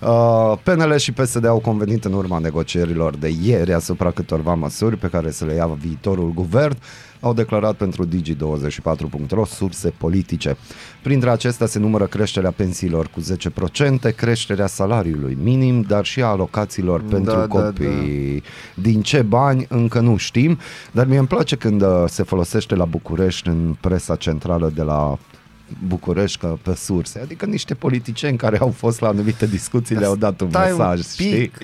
Uh, 0.02 0.58
PNL 0.64 0.98
și 0.98 1.12
PSD 1.12 1.46
au 1.46 1.60
convenit 1.60 2.06
în 2.06 2.14
urma 2.14 2.38
negocierilor 2.38 3.16
de 3.16 3.32
ieri 3.42 3.74
asupra 3.74 4.12
câtorva 4.12 4.54
măsuri 4.54 4.98
pe 4.98 5.08
care 5.08 5.32
să 5.32 5.46
le 5.46 5.54
ia 5.54 5.66
viitorul 5.66 6.32
guvern, 6.34 6.78
au 7.20 7.34
declarat 7.34 7.76
pentru 7.76 8.08
Digi24.ro 8.08 9.46
surse 9.46 9.90
politice. 9.98 10.58
Printre 11.04 11.30
acestea 11.30 11.66
se 11.66 11.80
numără 11.80 12.06
creșterea 12.06 12.52
pensiilor 12.52 13.08
cu 13.08 13.22
10%, 14.12 14.16
creșterea 14.16 14.68
salariului 14.68 15.38
minim, 15.42 15.82
dar 15.82 16.06
și 16.06 16.22
a 16.22 16.26
alocațiilor 16.26 17.02
pentru 17.02 17.36
da, 17.36 17.48
copii. 17.48 18.44
Din 18.76 19.02
ce 19.02 19.22
bani 19.22 19.66
încă 19.70 20.00
nu 20.00 20.18
știm, 20.18 20.58
dar 20.92 21.06
mie 21.06 21.18
îmi 21.18 21.28
place 21.28 21.56
când 21.56 21.82
uh, 21.82 22.04
se 22.08 22.24
folosește 22.24 22.76
la 22.76 22.86
București 22.86 23.48
în 23.48 23.76
presa 23.80 24.16
centrală 24.16 24.72
de 24.76 24.82
la 24.82 25.18
București 25.88 26.38
că 26.40 26.58
pe 26.62 26.76
surse, 26.76 27.20
adică 27.20 27.46
niște 27.46 27.74
politicieni 27.74 28.38
care 28.38 28.58
au 28.58 28.70
fost 28.78 29.00
la 29.00 29.08
anumite 29.08 29.46
discuții 29.46 29.96
le-au 29.96 30.16
dat 30.16 30.42
un 30.42 30.50
Stai 30.50 30.70
mesaj, 30.70 30.98
un 30.98 31.04
știi? 31.04 31.38
pic. 31.40 31.58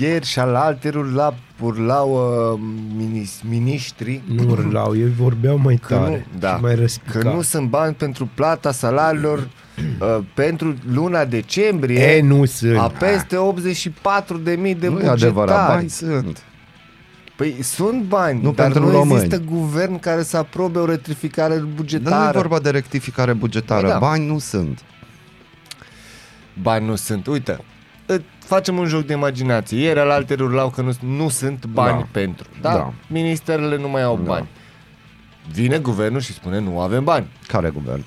Ieri 0.00 0.26
și 0.26 0.38
al 0.38 0.54
alterul 0.54 1.12
la 1.14 1.34
urlau 1.60 2.10
uh, 2.54 2.60
minis, 2.96 3.40
miniștri 3.48 4.22
Nu 4.34 4.50
urlau, 4.50 4.96
ei 4.96 5.12
vorbeau 5.18 5.56
mai 5.56 5.76
că 5.76 5.94
tare 5.94 6.26
nu, 6.32 6.38
da, 6.38 6.54
și 6.56 6.62
mai 6.62 6.74
că 6.74 6.80
răspicat. 6.80 7.34
nu 7.34 7.42
sunt 7.42 7.68
bani 7.68 7.94
pentru 7.94 8.28
plata 8.34 8.72
salariilor 8.72 9.38
uh, 10.00 10.18
pentru 10.34 10.74
luna 10.92 11.24
decembrie 11.24 12.00
E, 12.00 12.20
nu 12.22 12.44
sunt. 12.44 12.76
a 12.78 12.92
peste 12.98 13.36
84 13.36 14.36
de 14.38 14.52
mii 14.60 14.74
de 14.74 14.86
nu 14.86 14.92
e 14.92 14.94
bugetari. 14.96 15.22
adevărat, 15.22 15.68
bani 15.68 15.88
sunt. 15.88 16.42
Păi 17.40 17.62
sunt 17.62 18.02
bani, 18.02 18.40
Nu 18.42 18.52
dar 18.52 18.64
pentru 18.66 18.84
nu 18.84 18.90
români. 18.90 19.12
există 19.24 19.38
guvern 19.38 19.98
care 19.98 20.22
să 20.22 20.36
aprobe 20.36 20.78
o 20.78 20.84
rectificare 20.84 21.54
Dar 21.54 21.62
nu 21.62 21.68
e 21.70 21.74
bugetară. 21.76 22.38
vorba 22.38 22.58
de 22.58 22.70
rectificare 22.70 23.32
bugetară, 23.32 23.80
Păi 23.80 23.90
da. 23.90 23.98
bani 23.98 24.26
nu 24.26 24.38
sunt. 24.38 24.82
Bani 26.62 26.86
nu 26.86 26.94
sunt. 26.94 27.26
Uite, 27.26 27.58
î- 28.06 28.22
facem 28.38 28.78
un 28.78 28.86
joc 28.86 29.06
de 29.06 29.12
imaginație. 29.12 29.78
Ieri 29.78 29.98
al 29.98 30.10
alter 30.10 30.40
urlau 30.40 30.70
că 30.70 30.82
nu, 30.82 30.92
nu 31.00 31.28
sunt 31.28 31.66
bani 31.66 31.98
Da. 31.98 32.06
pentru. 32.10 32.46
Da? 32.60 32.72
Da. 32.72 32.92
Ministerele 33.08 33.76
nu 33.78 33.88
mai 33.88 34.02
au 34.02 34.16
Da. 34.16 34.22
bani. 34.22 34.48
Vine 35.52 35.78
guvernul 35.78 36.20
și 36.20 36.32
spune 36.32 36.58
nu 36.60 36.80
avem 36.80 37.04
bani. 37.04 37.26
Care 37.46 37.68
guvern? 37.68 38.04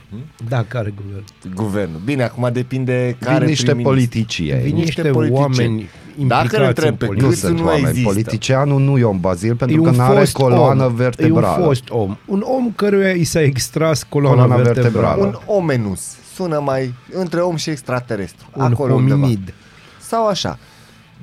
Da, 0.48 0.63
care 0.63 0.93
guvern? 1.04 1.24
Guvernul. 1.56 2.00
Bine, 2.06 2.24
acum 2.24 2.50
depinde 2.54 3.17
care 3.19 3.38
Vin 3.38 3.48
niște 3.48 3.63
prim-ministru. 3.65 3.93
politicieni. 3.93 4.62
Vin 4.63 4.76
niște 4.76 5.02
niște 5.02 5.10
politicieni. 5.17 5.41
oameni 5.58 5.78
Dacă 5.78 5.89
implicați 6.17 6.52
le 6.56 6.62
în 6.62 6.67
întreb 6.67 6.97
pe 6.97 7.06
politică. 7.06 7.26
Nu 7.26 7.32
câți 7.32 7.41
sunt 7.45 7.60
nu 7.60 7.65
oameni. 7.65 7.88
există. 7.88 8.08
Politicianul 8.10 8.80
nu 8.82 8.97
e 8.97 9.04
un 9.04 9.19
bazil 9.19 9.56
pentru 9.56 9.78
E 9.78 9.84
că 9.84 9.89
un 9.89 9.95
nu 9.95 10.02
are 10.04 10.19
fost 10.19 10.34
coloană 10.34 10.86
om. 10.86 10.93
vertebrală. 10.95 11.56
E 11.56 11.60
un 11.60 11.65
fost 11.65 11.89
om. 11.89 12.17
Un 12.26 12.43
om 12.45 12.71
căruia 12.76 13.12
i 13.12 13.23
s-a 13.23 13.41
extras 13.41 14.04
coloana, 14.04 14.41
Coloana 14.41 14.63
vertebrală. 14.63 15.15
vertebrală. 15.21 15.41
Un 15.47 15.56
omenus. 15.56 16.02
Sună 16.36 16.60
mai 16.65 16.93
între 17.12 17.39
om 17.39 17.56
și 17.56 17.69
extraterestru. 17.69 18.47
Un 18.56 18.63
acolo 18.63 18.93
undeva. 18.93 19.15
hominid. 19.19 19.54
Sau 20.02 20.28
așa. 20.28 20.58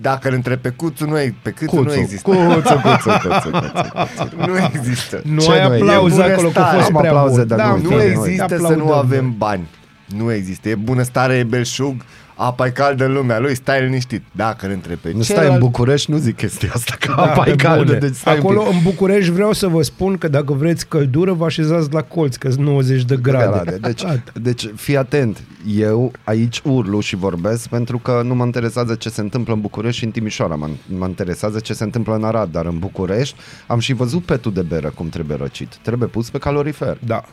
Dacă 0.01 0.29
îl 0.29 0.35
întreb 0.35 0.59
pe 0.59 0.69
Cuțu, 0.69 1.07
nu, 1.07 1.19
e, 1.19 1.35
pe 1.43 1.51
Cuțu, 1.51 1.77
nu 1.77 1.83
Cuțu, 1.83 1.99
există. 1.99 2.31
cuțu, 2.31 2.41
cuțu, 2.83 3.19
cuțu, 3.29 3.51
cuțu. 3.51 4.37
Nu 4.47 4.57
există. 4.75 5.21
Nu 5.25 5.41
Ce 5.41 5.53
ai 5.53 5.69
nu 5.69 5.75
e? 5.75 5.79
aplauze 5.81 6.21
E 6.21 6.33
acolo 6.33 6.49
că 6.49 6.59
a 6.59 6.63
bunăstare. 6.63 6.77
fost 6.83 6.91
Am 6.95 7.01
prea 7.01 7.11
aplauze, 7.11 7.39
bun. 7.39 7.47
dar 7.47 7.59
da, 7.59 7.67
nu 7.69 7.75
în 7.75 7.81
Nu 7.83 7.89
fine, 7.89 8.01
fine, 8.01 8.13
există 8.21 8.47
să 8.49 8.55
aplaudăm, 8.55 8.79
nu 8.79 8.91
da. 8.91 8.97
avem 8.97 9.35
bani. 9.39 9.69
Nu 10.17 10.33
există. 10.33 10.69
E 10.69 10.75
bunăstare, 10.75 11.35
e 11.35 11.43
belșug, 11.43 11.95
apa 12.43 12.67
e 12.67 12.71
caldă 12.71 13.05
în 13.05 13.13
lumea 13.13 13.39
lui, 13.39 13.55
stai 13.55 13.83
liniștit. 13.85 14.23
Dacă 14.33 14.67
îl 14.67 14.73
întreb 14.73 14.97
pe 14.99 15.13
Nu 15.15 15.23
stai 15.23 15.37
celălalt- 15.37 15.53
în 15.63 15.69
București, 15.69 16.11
nu 16.11 16.17
zic 16.17 16.37
chestia 16.37 16.71
asta, 16.75 16.95
că 17.01 17.13
Da, 17.17 17.23
apa 17.23 17.45
e 17.47 17.51
pe 17.51 17.57
caldă, 17.57 17.85
bune. 17.85 17.99
deci 17.99 18.15
stai 18.15 18.35
un 18.35 18.39
Acolo 18.41 18.61
pic. 18.63 18.73
în 18.73 18.79
București 18.83 19.31
vreau 19.31 19.53
să 19.53 19.67
vă 19.67 19.83
spun 19.83 20.19
că 20.19 20.29
dacă 20.29 20.53
vreți 20.53 20.87
căldură, 20.89 21.33
vă 21.33 21.45
așezați 21.45 21.93
la 21.93 22.03
colț, 22.03 22.37
că 22.37 22.51
sunt 22.51 22.65
90 22.67 23.03
de 23.05 23.17
grade. 23.17 23.47
grade. 23.63 23.79
Deci, 23.81 24.03
deci 24.43 24.71
fii 24.77 24.97
atent, 24.97 25.41
eu 25.77 26.13
aici 26.25 26.61
urlu 26.65 27.01
și 27.01 27.17
vorbesc 27.17 27.69
pentru 27.69 27.99
că 27.99 28.23
nu 28.25 28.35
mă 28.35 28.45
interesează 28.45 28.95
ce 28.95 29.09
se 29.09 29.21
întâmplă 29.21 29.55
în 29.55 29.61
București 29.61 29.99
și 29.99 30.05
în 30.05 30.11
Timișoara, 30.11 30.55
mă, 30.55 30.69
mă 30.99 31.07
interesează 31.07 31.59
ce 31.61 31.73
se 31.73 31.85
întâmplă 31.85 32.15
în 32.15 32.25
Arad, 32.25 32.53
dar 32.53 32.67
în 32.67 32.79
București 32.79 33.37
am 33.67 33.79
și 33.79 33.93
văzut 33.93 34.25
petul 34.25 34.53
de 34.53 34.63
bere 34.63 34.89
cum 34.89 35.09
trebuie 35.09 35.37
răcit. 35.37 35.79
Trebuie 35.83 36.09
pus 36.09 36.31
pe 36.31 36.39
calorifer. 36.39 36.99
Da. 37.07 37.25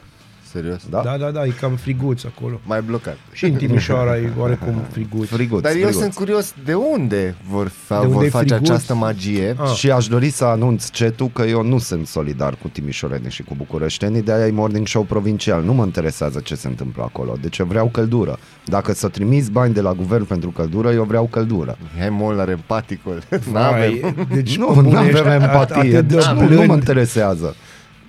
Serios? 0.62 0.82
Da? 0.90 1.02
da, 1.04 1.18
da, 1.18 1.32
da, 1.32 1.46
e 1.46 1.50
cam 1.60 1.76
friguț 1.76 2.24
acolo. 2.24 2.60
Mai 2.66 2.82
blocat. 2.82 3.18
Și 3.32 3.46
în 3.46 3.54
Timișoara 3.54 4.18
e 4.18 4.30
oarecum 4.38 4.74
friguț. 4.94 5.28
Friguț, 5.28 5.62
Dar 5.62 5.72
eu 5.72 5.78
friguț. 5.78 6.02
sunt 6.02 6.14
curios 6.14 6.54
de 6.66 6.74
unde 6.74 7.36
vor, 7.50 7.68
fa- 7.68 7.88
De 7.88 7.96
unde 7.96 8.14
vor 8.14 8.24
e 8.24 8.30
face 8.30 8.46
friguț? 8.48 8.70
această 8.70 8.96
magie. 8.96 9.56
Ah. 9.60 9.70
Și 9.74 9.92
aș 9.92 10.08
dori 10.08 10.30
să 10.30 10.46
anunț 10.46 10.90
cetul 10.90 11.30
că 11.34 11.42
eu 11.42 11.64
nu 11.64 11.78
sunt 11.78 12.08
solidar 12.08 12.56
cu 12.62 12.68
timișorenii 12.68 13.30
și 13.30 13.44
cu 13.44 13.54
bucureștenii, 13.58 14.22
de 14.22 14.32
aia 14.34 14.48
e 14.48 14.52
morning 14.52 14.88
show 14.88 15.04
provincial. 15.04 15.64
Nu 15.64 15.74
mă 15.74 15.84
interesează 15.84 16.40
ce 16.44 16.56
se 16.56 16.68
întâmplă 16.68 17.04
acolo. 17.04 17.38
Deci 17.42 17.58
eu 17.58 17.66
vreau 17.66 17.88
căldură. 17.88 18.38
Dacă 18.66 18.94
să 18.94 19.08
trimiți 19.08 19.52
bani 19.52 19.74
de 19.74 19.82
la 19.82 19.94
guvern 19.94 20.24
pentru 20.26 20.50
căldură, 20.50 20.92
eu 20.92 21.04
vreau 21.04 21.26
căldură. 21.26 21.78
Hai 21.98 22.10
Molnar 22.10 22.50
empaticul. 22.50 23.22
Vai, 23.52 24.00
N-avem. 24.02 24.28
Deci, 24.34 24.58
Nu, 24.58 24.66
pe 24.68 24.76
nu 24.76 24.82
bune, 24.82 25.06
ești 25.06 25.20
avem 25.20 25.40
at- 25.40 25.44
empatie. 25.44 25.76
atât 25.76 25.92
de 26.08 26.16
Deci 26.16 26.26
nu, 26.26 26.42
nu 26.42 26.48
blând. 26.48 26.68
mă 26.68 26.74
interesează. 26.74 27.56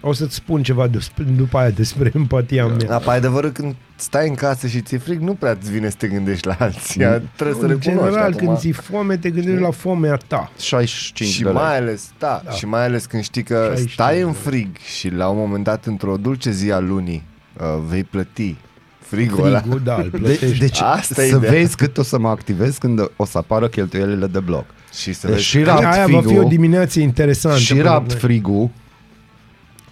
O 0.01 0.13
să-ți 0.13 0.35
spun 0.35 0.63
ceva 0.63 0.87
despre, 0.87 1.25
după 1.25 1.59
aia 1.59 1.71
despre 1.71 2.13
empatia 2.17 2.67
mea. 2.67 2.77
Dar 2.87 3.01
pe 3.01 3.11
adevărul 3.11 3.51
când 3.51 3.75
stai 3.97 4.29
în 4.29 4.35
casă 4.35 4.67
și 4.67 4.81
ți-e 4.81 4.99
frig, 4.99 5.21
nu 5.21 5.35
prea 5.35 5.57
îți 5.61 5.71
vine 5.73 5.89
să 5.91 5.95
te 5.99 6.07
gândești 6.09 6.47
la 6.47 6.57
alții. 6.59 7.01
Trebuie 7.01 7.21
să 7.37 7.63
În 7.63 7.69
recunoști 7.69 7.81
general, 7.83 8.33
acum. 8.33 8.47
când 8.47 8.59
ți 8.59 8.69
foame, 8.71 9.17
te 9.17 9.31
gândești 9.31 9.61
la 9.61 9.71
foamea 9.71 10.17
ta. 10.27 10.51
65 10.59 11.29
Și 11.31 11.39
de 11.43 11.45
lei. 11.45 11.55
mai 11.55 11.77
ales, 11.77 12.11
da, 12.19 12.43
Da. 12.45 12.51
și 12.51 12.67
mai 12.67 12.85
ales 12.85 13.07
când 13.07 13.23
știi 13.23 13.43
că 13.43 13.55
65 13.55 13.93
stai 13.93 14.21
în 14.21 14.31
de 14.33 14.37
frig 14.49 14.77
și 14.99 15.09
la 15.11 15.29
un 15.29 15.39
moment 15.39 15.65
dat 15.65 15.85
într-o 15.87 16.17
dulce 16.17 16.51
zi 16.51 16.71
a 16.73 16.79
lunii 16.79 17.23
uh, 17.61 17.65
vei 17.89 18.05
plăti 18.05 18.57
frigul 18.99 19.45
ăla. 19.45 19.59
Frigul, 19.61 19.81
da, 19.85 19.95
îl 19.95 20.09
De, 20.11 20.19
plătești. 20.19 20.59
deci 20.59 20.81
Asta 20.81 21.23
e 21.23 21.29
să 21.29 21.37
ideea. 21.37 21.53
vezi 21.53 21.77
cât 21.77 21.99
o 21.99 22.03
să 22.03 22.19
mă 22.19 22.29
activez 22.29 22.77
când 22.79 23.11
o 23.17 23.25
să 23.25 23.39
apară 23.39 23.69
cheltuielile 23.69 24.27
de 24.27 24.41
bloc. 24.41 24.65
Și 25.01 25.13
să 25.13 25.27
Deci 25.27 25.35
vezi 25.37 25.47
și 25.47 25.63
rapt 25.63 25.85
Aia 25.85 26.07
va 26.07 26.07
fi 26.07 26.15
o 26.15 26.21
frigul, 26.21 26.49
dimineață 26.49 27.01
interesantă. 27.01 27.59
și 27.59 27.73
pentru 27.73 27.89
rapt 27.93 28.11
noi. 28.11 28.19
frigul. 28.19 28.71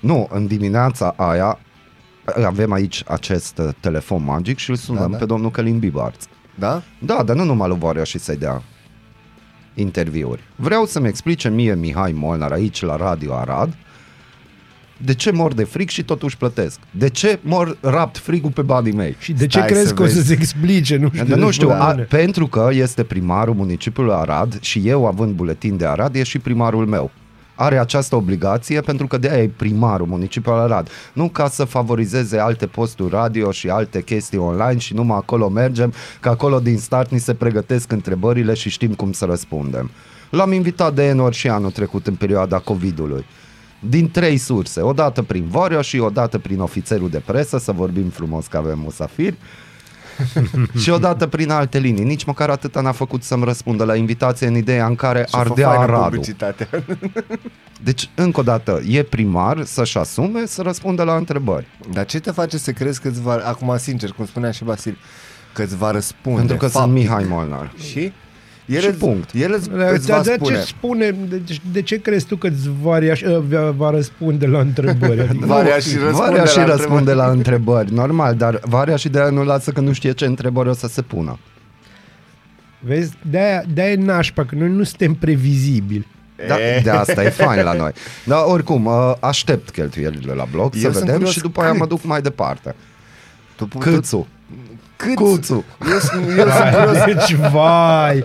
Nu, 0.07 0.29
în 0.31 0.47
dimineața 0.47 1.15
aia 1.17 1.59
avem 2.47 2.73
aici 2.73 3.03
acest 3.07 3.59
uh, 3.59 3.69
telefon 3.81 4.25
magic 4.25 4.59
și 4.59 4.71
îl 4.71 4.77
sunăm 4.77 5.03
Da, 5.03 5.09
da. 5.09 5.17
pe 5.17 5.25
domnul 5.25 5.51
Călin 5.51 5.79
Bibarț. 5.79 6.25
Da? 6.55 6.83
Da, 6.99 7.23
dar 7.23 7.37
nu 7.37 7.45
numai 7.45 7.69
lui 7.69 7.79
Vorea 7.79 8.05
și 8.05 8.19
să-i 8.19 8.37
dea 8.37 8.63
interviuri. 9.75 10.43
Vreau 10.57 10.85
să-mi 10.87 11.09
explice 11.09 11.49
mie 11.49 11.75
Mihai 11.75 12.13
Molnar 12.13 12.53
aici 12.53 12.83
la 12.83 12.97
Radio 12.97 13.35
Arad 13.35 13.77
de 15.05 15.15
ce 15.15 15.31
mor 15.31 15.55
de 15.55 15.65
frig 15.65 15.89
și 15.89 16.03
totuși 16.05 16.37
plătesc. 16.37 16.79
De 16.91 17.09
ce 17.09 17.39
mor 17.43 17.77
rapt 17.81 18.19
frigul 18.19 18.51
pe 18.51 18.63
banii 18.63 18.93
mei? 18.93 19.17
Și 19.19 19.33
de 19.33 19.47
ce 19.47 19.59
Stai 19.59 19.69
crezi 19.71 19.87
să 19.87 19.95
că 19.95 20.03
o 20.03 20.05
vezi. 20.05 20.17
să-ți 20.17 20.33
explice? 20.33 20.97
Nu 20.97 21.09
știu. 21.13 21.25
Dar 21.25 21.39
nu 21.39 21.51
știu, 21.51 21.71
a, 21.71 21.91
Bune. 21.91 22.03
pentru 22.03 22.47
că 22.47 22.69
este 22.73 23.03
primarul 23.03 23.55
municipiului 23.55 24.13
Arad 24.15 24.61
și 24.61 24.89
eu 24.89 25.07
având 25.07 25.35
buletin 25.35 25.77
de 25.77 25.87
Arad, 25.87 26.15
e 26.15 26.23
și 26.23 26.39
primarul 26.39 26.87
meu. 26.87 27.11
Are 27.57 27.79
această 27.79 28.17
obligație 28.17 28.81
pentru 28.81 29.07
că 29.07 29.19
de 29.19 29.31
aia 29.31 29.43
e 29.43 29.51
primarul 29.57 30.07
municipiului 30.07 30.61
Arad. 30.61 30.89
Nu 31.13 31.29
ca 31.29 31.49
să 31.49 31.65
favorizeze 31.65 32.39
alte 32.39 32.67
posturi 32.67 33.11
radio 33.11 33.51
și 33.51 33.69
alte 33.69 34.03
chestii 34.03 34.39
online 34.39 34.79
și 34.79 34.95
numai 34.95 35.17
acolo 35.17 35.49
mergem, 35.49 35.93
că 36.21 36.29
acolo 36.29 36.59
din 36.61 36.79
start 36.79 37.11
ni 37.11 37.19
se 37.19 37.35
pregătesc 37.35 37.93
întrebările 37.93 38.55
și 38.55 38.71
știm 38.71 38.95
cum 38.95 39.13
să 39.13 39.25
răspundem. 39.25 39.91
L-am 40.31 40.53
invitat 40.53 40.95
de 40.95 41.07
Enor 41.07 41.33
și 41.33 41.49
anul 41.49 41.71
trecut 41.71 42.07
în 42.07 42.15
perioada 42.15 42.59
COVID-ului. 42.59 43.25
Din 43.89 44.11
trei 44.11 44.37
surse, 44.37 44.81
o 44.81 44.93
dată 44.93 45.23
prin 45.23 45.47
Vorio 45.49 45.83
și 45.83 45.99
o 45.99 46.11
dată 46.11 46.39
prin 46.39 46.61
ofițerul 46.61 47.09
de 47.09 47.23
presă, 47.25 47.59
să 47.59 47.73
vorbim 47.73 48.09
frumos 48.09 48.47
că 48.47 48.57
avem 48.57 48.79
musafir, 48.79 49.35
și 50.83 50.91
odată 50.91 51.27
prin 51.27 51.51
alte 51.51 51.79
linii. 51.79 52.05
Nici 52.05 52.25
măcar 52.25 52.51
atâta 52.51 52.81
n-a 52.81 52.93
făcut 52.93 53.23
să-mi 53.23 53.45
răspundă 53.45 53.85
la 53.85 53.97
invitație 53.97 54.47
în 54.47 54.55
ideea 54.57 54.87
în 54.87 54.95
care 54.95 55.19
Și-a 55.29 55.39
făcut 55.39 55.51
ardea 55.51 55.69
faină 55.69 55.83
Aradul. 55.83 56.05
publicitate. 56.05 56.69
Deci, 57.85 58.11
încă 58.15 58.41
o 58.41 58.43
dată, 58.43 58.81
e 58.89 59.03
primar 59.03 59.65
să-și 59.65 59.99
asume 59.99 60.47
să 60.47 60.63
răspundă 60.63 61.03
la 61.03 61.17
întrebări. 61.17 61.67
Dar 61.93 62.07
ce 62.07 62.21
te 62.21 62.31
face 62.31 62.59
să 62.59 62.73
crezi 62.73 63.01
că 63.01 63.09
îți 63.09 63.21
va, 63.23 63.43
acum 63.45 63.77
sincer, 63.79 64.11
cum 64.11 64.27
spunea 64.27 64.51
și 64.51 64.65
Vasil, 64.65 64.99
că 65.53 65.63
îți 65.63 65.77
va 65.77 65.91
răspunde 65.91 66.39
Pentru 66.39 66.57
că 66.57 66.67
sunt 66.67 66.83
faptic. 66.83 67.03
Mihai 67.03 67.25
Molnar. 67.29 67.73
Și? 67.91 68.13
El 68.67 68.81
Și 68.81 68.87
îți, 68.89 68.99
punct. 68.99 69.31
El 69.35 69.53
îți, 69.53 69.69
Dar 69.71 69.93
îți 69.93 70.07
va 70.07 70.21
de 70.21 70.33
spune. 70.39 70.57
ce 70.57 70.63
spune, 70.63 71.11
de, 71.29 71.41
de 71.73 71.83
ce 71.83 72.01
crezi 72.01 72.27
tu 72.27 72.37
că 72.37 72.47
îți 72.47 72.71
varia, 72.83 73.17
va, 73.49 73.71
va 73.71 73.91
răspunde 73.91 74.47
la 74.47 74.59
întrebări? 74.61 75.21
Adică, 75.29 75.47
Varia 75.47 75.79
și 75.79 75.97
răspunde 75.97 76.11
Varea 76.13 76.45
și 76.45 76.57
la 76.57 76.65
răspunde 76.65 76.95
întrebări. 76.99 77.17
la 77.17 77.31
întrebări, 77.31 77.93
normal, 77.93 78.35
dar 78.35 78.61
Varea 78.63 78.97
și 78.97 79.09
de 79.09 79.19
aia 79.21 79.31
nu 79.31 79.45
lasă 79.45 79.71
că 79.71 79.81
nu 79.81 79.93
știe 79.93 80.13
ce 80.13 80.25
întrebări 80.25 80.69
o 80.69 80.73
să 80.73 80.87
se 80.89 81.03
pună. 81.03 81.39
Vezi, 82.81 83.13
de-aia, 83.31 83.63
de-aia 83.75 83.91
e 83.93 83.97
nașpa, 83.97 84.45
că 84.45 84.55
noi 84.55 84.69
nu 84.69 84.83
suntem 84.83 85.15
previzibili. 85.15 86.07
Da, 86.49 86.57
de 86.83 86.91
asta 86.91 87.23
e 87.25 87.29
fain 87.29 87.63
la 87.63 87.73
noi. 87.73 87.91
Dar 88.25 88.43
oricum, 88.47 88.85
uh, 88.87 89.13
aștept 89.21 89.71
cheltuielile 89.71 90.33
la 90.33 90.47
bloc, 90.51 90.75
Eu 90.75 90.81
să 90.81 90.91
sunt 90.91 90.95
vedem 90.99 91.15
curios 91.15 91.33
și 91.33 91.41
după 91.41 91.61
aia 91.61 91.71
cât. 91.71 91.79
mă 91.81 91.87
duc 91.87 92.05
mai 92.05 92.21
departe. 92.23 92.75
Tu, 93.57 93.65
tu, 93.65 93.79
Câțu. 93.79 94.27
Cât, 94.97 95.15
Cuțu. 95.15 95.65
Eu, 95.91 95.99
sunt- 95.99 96.39
eu, 96.39 96.49
sunt 96.49 96.71
curios, 96.75 97.05
Deci, 97.05 97.35
vai, 97.53 98.17
eu 98.17 98.25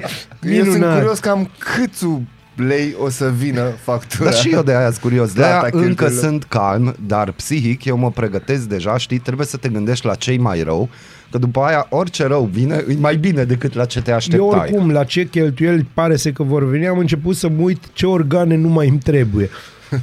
sunt 0.63 0.73
minunat. 0.73 0.97
curios 0.97 1.19
cam 1.19 1.49
câțu 1.57 2.23
lei 2.55 2.95
o 2.99 3.09
să 3.09 3.29
vină 3.37 3.63
factura. 3.83 4.29
Dar 4.29 4.33
și 4.39 4.49
eu 4.49 4.61
de 4.63 4.75
aia 4.75 4.85
sunt 4.89 4.97
curios. 5.01 5.27
De 5.33 5.39
Plata 5.39 5.53
aia 5.53 5.61
încă 5.63 5.77
cheltuielilor. 5.85 6.23
sunt 6.23 6.43
calm, 6.43 6.95
dar 7.07 7.31
psihic 7.31 7.85
eu 7.85 7.97
mă 7.97 8.11
pregătesc 8.11 8.61
deja, 8.63 8.97
știi, 8.97 9.17
trebuie 9.19 9.45
să 9.47 9.57
te 9.57 9.69
gândești 9.69 10.05
la 10.05 10.15
cei 10.15 10.37
mai 10.37 10.61
rău, 10.63 10.89
că 11.31 11.37
după 11.37 11.59
aia 11.61 11.85
orice 11.89 12.25
rău 12.27 12.49
vine, 12.51 12.83
e 12.89 12.93
mai 12.99 13.15
bine 13.15 13.43
decât 13.43 13.73
la 13.73 13.85
ce 13.85 14.01
te 14.01 14.09
Eu 14.09 14.15
așteptai. 14.15 14.47
oricum, 14.59 14.91
la 14.91 15.03
ce 15.03 15.27
cheltuieli 15.27 15.87
pare 15.93 16.15
să 16.15 16.29
că 16.31 16.43
vor 16.43 16.69
veni, 16.69 16.87
am 16.87 16.97
început 16.97 17.35
să 17.35 17.49
mă 17.49 17.61
uit 17.61 17.83
ce 17.93 18.05
organe 18.05 18.55
nu 18.55 18.67
mai 18.67 18.87
îmi 18.87 18.99
trebuie. 18.99 19.49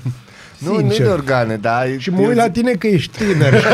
nu, 0.58 0.72
nu 0.72 0.78
Sincer. 0.78 1.06
de 1.06 1.12
organe, 1.12 1.56
dar... 1.56 1.86
Și 1.98 2.10
mă 2.10 2.20
eu 2.20 2.26
uit 2.28 2.36
la 2.36 2.44
zic- 2.44 2.52
tine 2.52 2.72
că 2.72 2.86
ești 2.86 3.18
tânăr. 3.24 3.54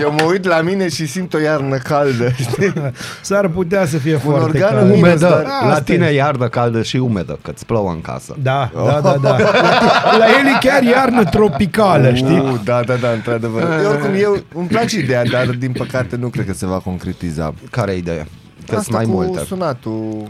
Eu 0.00 0.12
mă 0.12 0.22
uit 0.22 0.44
la 0.44 0.60
mine 0.60 0.88
și 0.88 1.06
simt 1.06 1.34
o 1.34 1.38
iarnă 1.38 1.76
caldă, 1.76 2.30
știi? 2.30 2.72
S-ar 3.20 3.48
putea 3.48 3.86
să 3.86 3.98
fie 3.98 4.12
Un 4.14 4.18
foarte 4.20 4.44
organ 4.44 4.60
cald. 4.74 4.80
în 4.82 4.86
minus, 4.88 5.00
Umedă, 5.02 5.28
dar- 5.28 5.42
la 5.42 5.68
Asta 5.70 5.80
tine 5.82 6.06
e. 6.06 6.12
iarnă 6.14 6.48
caldă 6.48 6.82
și 6.82 6.96
umedă, 6.96 7.38
că 7.42 7.50
îți 7.54 7.66
plouă 7.66 7.90
în 7.90 8.00
casă. 8.00 8.36
Da, 8.42 8.70
da, 8.74 9.00
da, 9.02 9.16
da. 9.22 9.28
La, 9.38 10.16
la 10.18 10.24
el 10.40 10.46
e 10.46 10.58
chiar 10.60 10.82
iarnă 10.82 11.24
tropicală, 11.24 12.14
știi? 12.14 12.38
Uh, 12.38 12.54
da, 12.64 12.80
da, 12.86 12.94
da, 12.94 13.08
într-adevăr. 13.10 13.62
Eu, 13.82 13.90
oricum, 13.90 14.10
eu 14.20 14.36
îmi 14.54 14.66
place 14.66 14.98
ideea, 14.98 15.24
dar 15.24 15.46
din 15.46 15.72
păcate 15.72 16.16
nu 16.16 16.28
cred 16.28 16.46
că 16.46 16.52
se 16.52 16.66
va 16.66 16.78
concretiza. 16.78 17.54
Care 17.70 17.92
e 17.92 17.96
ideea? 17.96 18.22
Că 18.24 18.26
sunt 18.66 18.78
Asta 18.78 18.96
mai 18.96 19.04
cu 19.04 19.10
multe. 19.10 19.44
sunatul... 19.46 20.22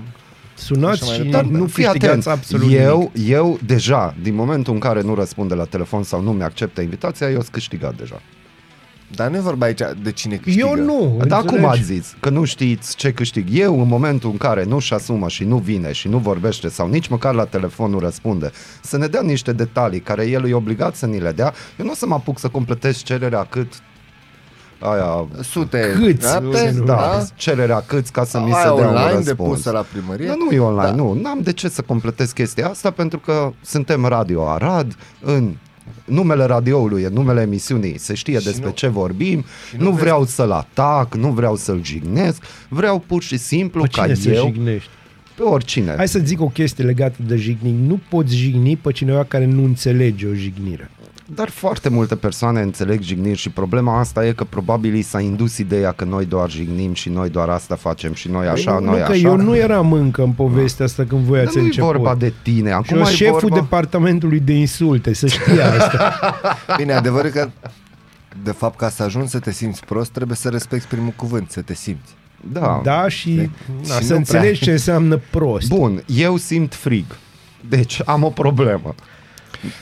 Sunați 0.57 1.03
Așa 1.03 1.07
mai 1.07 1.15
și 1.17 1.23
departe. 1.23 1.49
nu 1.51 1.67
Fii 1.67 1.87
atent, 1.87 2.01
câștigați 2.03 2.29
absolut 2.29 2.67
nimic. 2.67 2.81
eu, 2.85 3.13
eu 3.27 3.59
deja, 3.67 4.15
din 4.23 4.35
momentul 4.35 4.73
în 4.73 4.79
care 4.79 5.01
nu 5.03 5.15
răspunde 5.15 5.55
la 5.55 5.65
telefon 5.65 6.03
sau 6.03 6.23
nu 6.23 6.33
mi-acceptă 6.33 6.81
invitația, 6.81 7.27
eu 7.29 7.41
sunt 7.41 7.49
câștigat 7.49 7.97
deja. 7.97 8.21
Dar 9.15 9.31
nu 9.31 9.37
e 9.37 9.41
vorba 9.41 9.67
aici 9.67 9.81
de 10.03 10.13
cine 10.13 10.37
câștigă. 10.37 10.67
Eu 10.67 10.85
nu. 10.85 11.21
Dar 11.27 11.39
cum 11.41 11.55
înțelegi? 11.55 11.79
ați 11.81 11.93
zis? 11.93 12.15
Că 12.21 12.29
nu 12.31 12.45
știți 12.45 12.97
ce 12.97 13.13
câștig. 13.13 13.49
Eu, 13.53 13.81
în 13.81 13.89
momentul 13.89 14.31
în 14.31 14.37
care 14.37 14.65
nu-și 14.65 14.95
asumă 14.95 15.29
și 15.29 15.45
nu 15.45 15.57
vine 15.57 15.93
și 15.93 16.09
nu 16.09 16.19
vorbește 16.19 16.69
sau 16.69 16.89
nici 16.89 17.09
măcar 17.09 17.35
la 17.35 17.45
telefon 17.45 17.91
nu 17.91 17.99
răspunde, 17.99 18.51
să 18.83 18.97
ne 18.99 19.07
dea 19.07 19.21
niște 19.23 19.53
detalii 19.53 20.01
care 20.01 20.27
el 20.27 20.49
e 20.49 20.55
obligat 20.55 20.95
să 20.95 21.07
ni 21.07 21.19
le 21.21 21.33
dea, 21.33 21.55
eu 21.79 21.85
nu 21.85 21.91
o 21.91 21.95
să 21.95 22.07
mă 22.07 22.15
apuc 22.15 22.39
să 22.39 22.49
completez 22.49 23.03
cererea 23.03 23.45
cât 23.45 23.73
aia 24.79 25.27
Sute. 25.43 25.93
Câți? 26.01 26.21
date, 26.33 26.73
Nu, 26.77 26.85
da, 26.85 26.95
da? 26.95 27.25
cererea 27.35 27.81
câți 27.87 28.13
ca 28.13 28.25
să 28.25 28.39
mi 28.41 28.53
Aia 28.53 28.55
se 28.57 28.63
dea 28.65 28.73
un 28.73 28.81
online 28.81 29.03
răspuns. 29.03 29.25
depusă 29.25 29.71
la 29.71 29.87
primărie. 29.93 30.27
Dar 30.27 30.37
nu 30.49 30.55
e 30.55 30.59
online, 30.59 30.89
Da. 30.91 30.95
nu. 30.95 31.19
N-am 31.23 31.41
de 31.43 31.53
ce 31.53 31.69
să 31.69 31.83
completez 31.83 32.31
chestia 32.33 32.69
asta 32.69 32.91
pentru 32.91 33.19
că 33.19 33.53
suntem 33.63 34.05
Radio 34.05 34.49
Arad, 34.49 34.97
în 35.21 35.55
numele 36.05 36.45
radioului, 36.45 37.03
în 37.03 37.13
numele 37.13 37.41
emisiunii, 37.41 37.99
se 37.99 38.15
știe 38.15 38.39
Și 38.39 38.45
despre 38.45 38.67
nu- 38.67 38.73
ce 38.73 38.89
vorbim, 38.89 39.45
și 39.69 39.77
nu, 39.77 39.83
nu 39.83 39.85
nu 39.85 39.91
vezi- 39.91 40.03
vreau 40.03 40.25
să-l 40.25 40.51
atac, 40.53 41.15
nu 41.15 41.29
vreau 41.31 41.57
să-l 41.57 41.81
jignesc, 41.85 42.43
vreau 42.69 42.99
pur 43.07 43.23
și 43.23 43.37
simplu 43.37 43.83
Pe 43.83 43.89
ca 43.93 44.03
cine 44.03 44.15
să 44.15 44.29
eu, 44.31 44.45
jignești? 44.45 44.89
pe 45.37 45.43
oricine. 45.43 45.95
Hai 45.97 46.09
să 46.09 46.19
zic 46.25 46.41
o 46.41 46.47
chestie 46.49 46.85
legată 46.85 47.17
de 47.27 47.37
jignic. 47.37 47.75
Nu 47.89 48.01
poți 48.09 48.35
jigni 48.37 48.77
pe 48.77 48.93
cineva 48.93 49.25
care 49.25 49.45
nu 49.47 49.65
înțelege 49.65 50.27
o 50.27 50.33
jignire. 50.35 50.91
Dar 51.35 51.49
foarte 51.51 51.89
multe 51.89 52.17
persoane 52.17 52.61
înțeleg 52.61 53.01
jigniri 53.03 53.39
și 53.39 53.51
problema 53.51 53.99
asta 53.99 54.27
e 54.27 54.33
că 54.33 54.45
probabil 54.45 54.95
i 54.95 55.03
s-a 55.03 55.21
indus 55.21 55.59
ideea 55.59 55.93
că 55.93 56.05
noi 56.05 56.25
doar 56.25 56.51
jignim 56.51 56.93
și 56.95 57.09
noi 57.09 57.29
doar 57.29 57.49
asta 57.49 57.75
facem 57.75 58.15
și 58.15 58.29
noi 58.31 58.47
așa, 58.47 58.73
Păi 58.73 58.85
nu, 58.85 58.91
noi 58.91 58.99
nu, 59.01 59.05
că 59.07 59.13
așa. 59.13 59.21
eu 59.29 59.37
nu 59.37 59.57
eram 59.57 59.93
încă 59.93 60.23
în 60.23 60.31
povestea 60.31 60.85
asta 60.85 61.05
când 61.09 61.21
voi 61.21 61.37
Dar 61.39 61.47
ați 61.47 61.57
nu 61.57 61.63
e 61.63 61.65
început. 61.67 61.89
vorba 61.91 62.15
de 62.15 62.33
tine, 62.43 62.69
Și 62.69 62.75
acum 62.75 62.97
eu 62.97 63.03
e 63.03 63.05
șeful 63.05 63.39
vorba... 63.41 63.57
departamentului 63.57 64.41
de 64.41 64.53
insulte, 64.53 65.15
să 65.15 65.27
știe 65.27 65.61
asta. 65.63 66.15
Bine, 66.79 66.93
adevărul 66.93 67.27
e 67.27 67.31
că 67.31 67.49
de 68.43 68.51
fapt, 68.51 68.79
ca 68.79 68.89
să 68.89 69.03
ajungi 69.03 69.31
să 69.31 69.39
te 69.39 69.53
simți 69.53 69.85
prost, 69.85 70.11
trebuie 70.11 70.37
să 70.37 70.49
respecti 70.49 70.87
primul 70.87 71.13
cuvânt, 71.17 71.51
să 71.51 71.61
te 71.61 71.75
simți. 71.75 72.15
Da. 72.53 72.81
da, 72.85 73.09
și, 73.09 73.51
na, 73.89 73.95
Și 73.95 74.05
să 74.05 74.13
nu 74.13 74.19
înțelegi 74.19 74.47
prea. 74.59 74.67
ce 74.67 74.71
înseamnă 74.71 75.21
prost. 75.31 75.69
Bun, 75.69 76.03
eu 76.07 76.37
simt 76.37 76.75
frig. 76.75 77.05
Deci 77.69 78.01
am 78.05 78.23
o 78.23 78.29
problemă. 78.31 78.95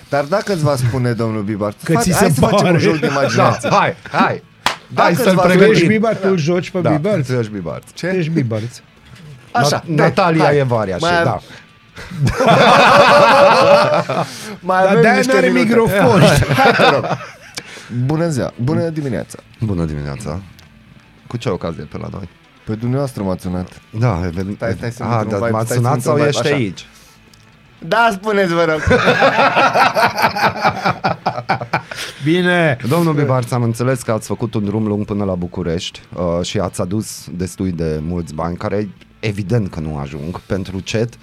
Dar 0.08 0.24
dacă 0.24 0.52
îți 0.52 0.62
va 0.62 0.76
spune 0.76 1.12
domnul 1.12 1.42
Bibar, 1.42 1.74
Că 1.82 1.92
fac- 1.92 2.02
ți 2.02 2.08
se 2.10 2.14
hai 2.16 2.30
să 2.30 2.40
facem 2.40 2.56
pare. 2.58 2.70
un 2.70 2.78
joc 2.78 2.94
de 2.98 3.06
Da, 3.06 3.12
imaginație. 3.12 3.68
hai, 3.70 3.94
hai. 4.10 4.42
Dacă 4.88 5.06
Hai 5.06 5.14
să-l 5.14 5.26
îți 5.26 5.34
va- 5.34 5.42
Tu 5.42 5.48
ești 5.48 5.58
pregătim. 5.62 5.86
bibar, 5.88 6.14
tu 6.16 6.28
îl 6.30 6.36
joci 6.38 6.70
pe 6.70 6.80
Da, 6.80 6.90
bibar? 6.90 7.20
tu 7.26 7.32
ești 7.32 7.52
bibar. 7.52 7.80
Ce? 7.94 8.06
Ești 8.06 8.30
bibar. 8.30 8.60
Așa, 9.52 9.80
Na- 9.80 9.84
Natalia 9.94 10.44
hai. 10.44 10.56
e 10.58 10.62
varia 10.62 10.96
și 10.96 11.02
Mai 11.02 11.16
am- 11.16 11.24
da. 11.24 11.40
Mai 14.60 14.82
Dar 14.82 14.88
avem 14.90 15.00
de-aia 15.02 15.16
niște 15.16 15.32
n-are 15.32 15.46
minute. 15.48 15.64
microfon. 15.68 16.20
Hai, 16.56 16.72
te 16.76 16.90
rog. 16.90 17.04
Bună 18.04 18.28
ziua, 18.28 18.52
bună 18.62 18.88
dimineața. 18.88 19.38
Bună 19.60 19.84
dimineața. 19.84 20.40
Cu 21.26 21.36
ce 21.36 21.48
ocazie 21.48 21.82
pe 21.82 21.98
la 21.98 22.08
noi? 22.12 22.28
Pe 22.64 22.74
dumneavoastră 22.74 23.22
m-ați 23.22 23.42
sunat. 23.42 23.68
Da, 23.90 24.20
evident. 24.24 24.56
Stai, 24.56 24.74
stai 24.76 24.90
să 24.90 25.02
A, 25.02 25.06
intru 25.06 25.22
în 25.24 25.28
dar 25.28 25.38
vibe, 25.38 25.50
m-ați 25.50 25.64
stai 25.66 25.76
să 25.76 25.82
sunat 25.82 25.94
intru 25.94 26.10
în 26.10 26.16
sau 26.16 26.24
vibe, 26.24 26.28
ești 26.28 26.40
așa. 26.46 26.54
aici? 26.54 26.86
Da, 27.88 28.08
spuneți, 28.12 28.52
vă 28.54 28.64
rog. 28.64 28.80
Bine. 32.24 32.76
Domnul 32.88 33.14
Bibarț, 33.14 33.50
am 33.50 33.62
înțeles 33.62 34.02
că 34.02 34.12
ați 34.12 34.26
făcut 34.26 34.54
un 34.54 34.64
drum 34.64 34.86
lung 34.86 35.04
până 35.04 35.24
la 35.24 35.34
București 35.34 36.00
uh, 36.14 36.44
și 36.46 36.58
ați 36.58 36.80
adus 36.80 37.28
destui 37.30 37.72
de 37.72 38.00
mulți 38.02 38.34
bani, 38.34 38.56
care 38.56 38.88
evident 39.20 39.70
că 39.70 39.80
nu 39.80 39.98
ajung 39.98 40.40
pentru 40.40 40.80
CET. 40.80 41.18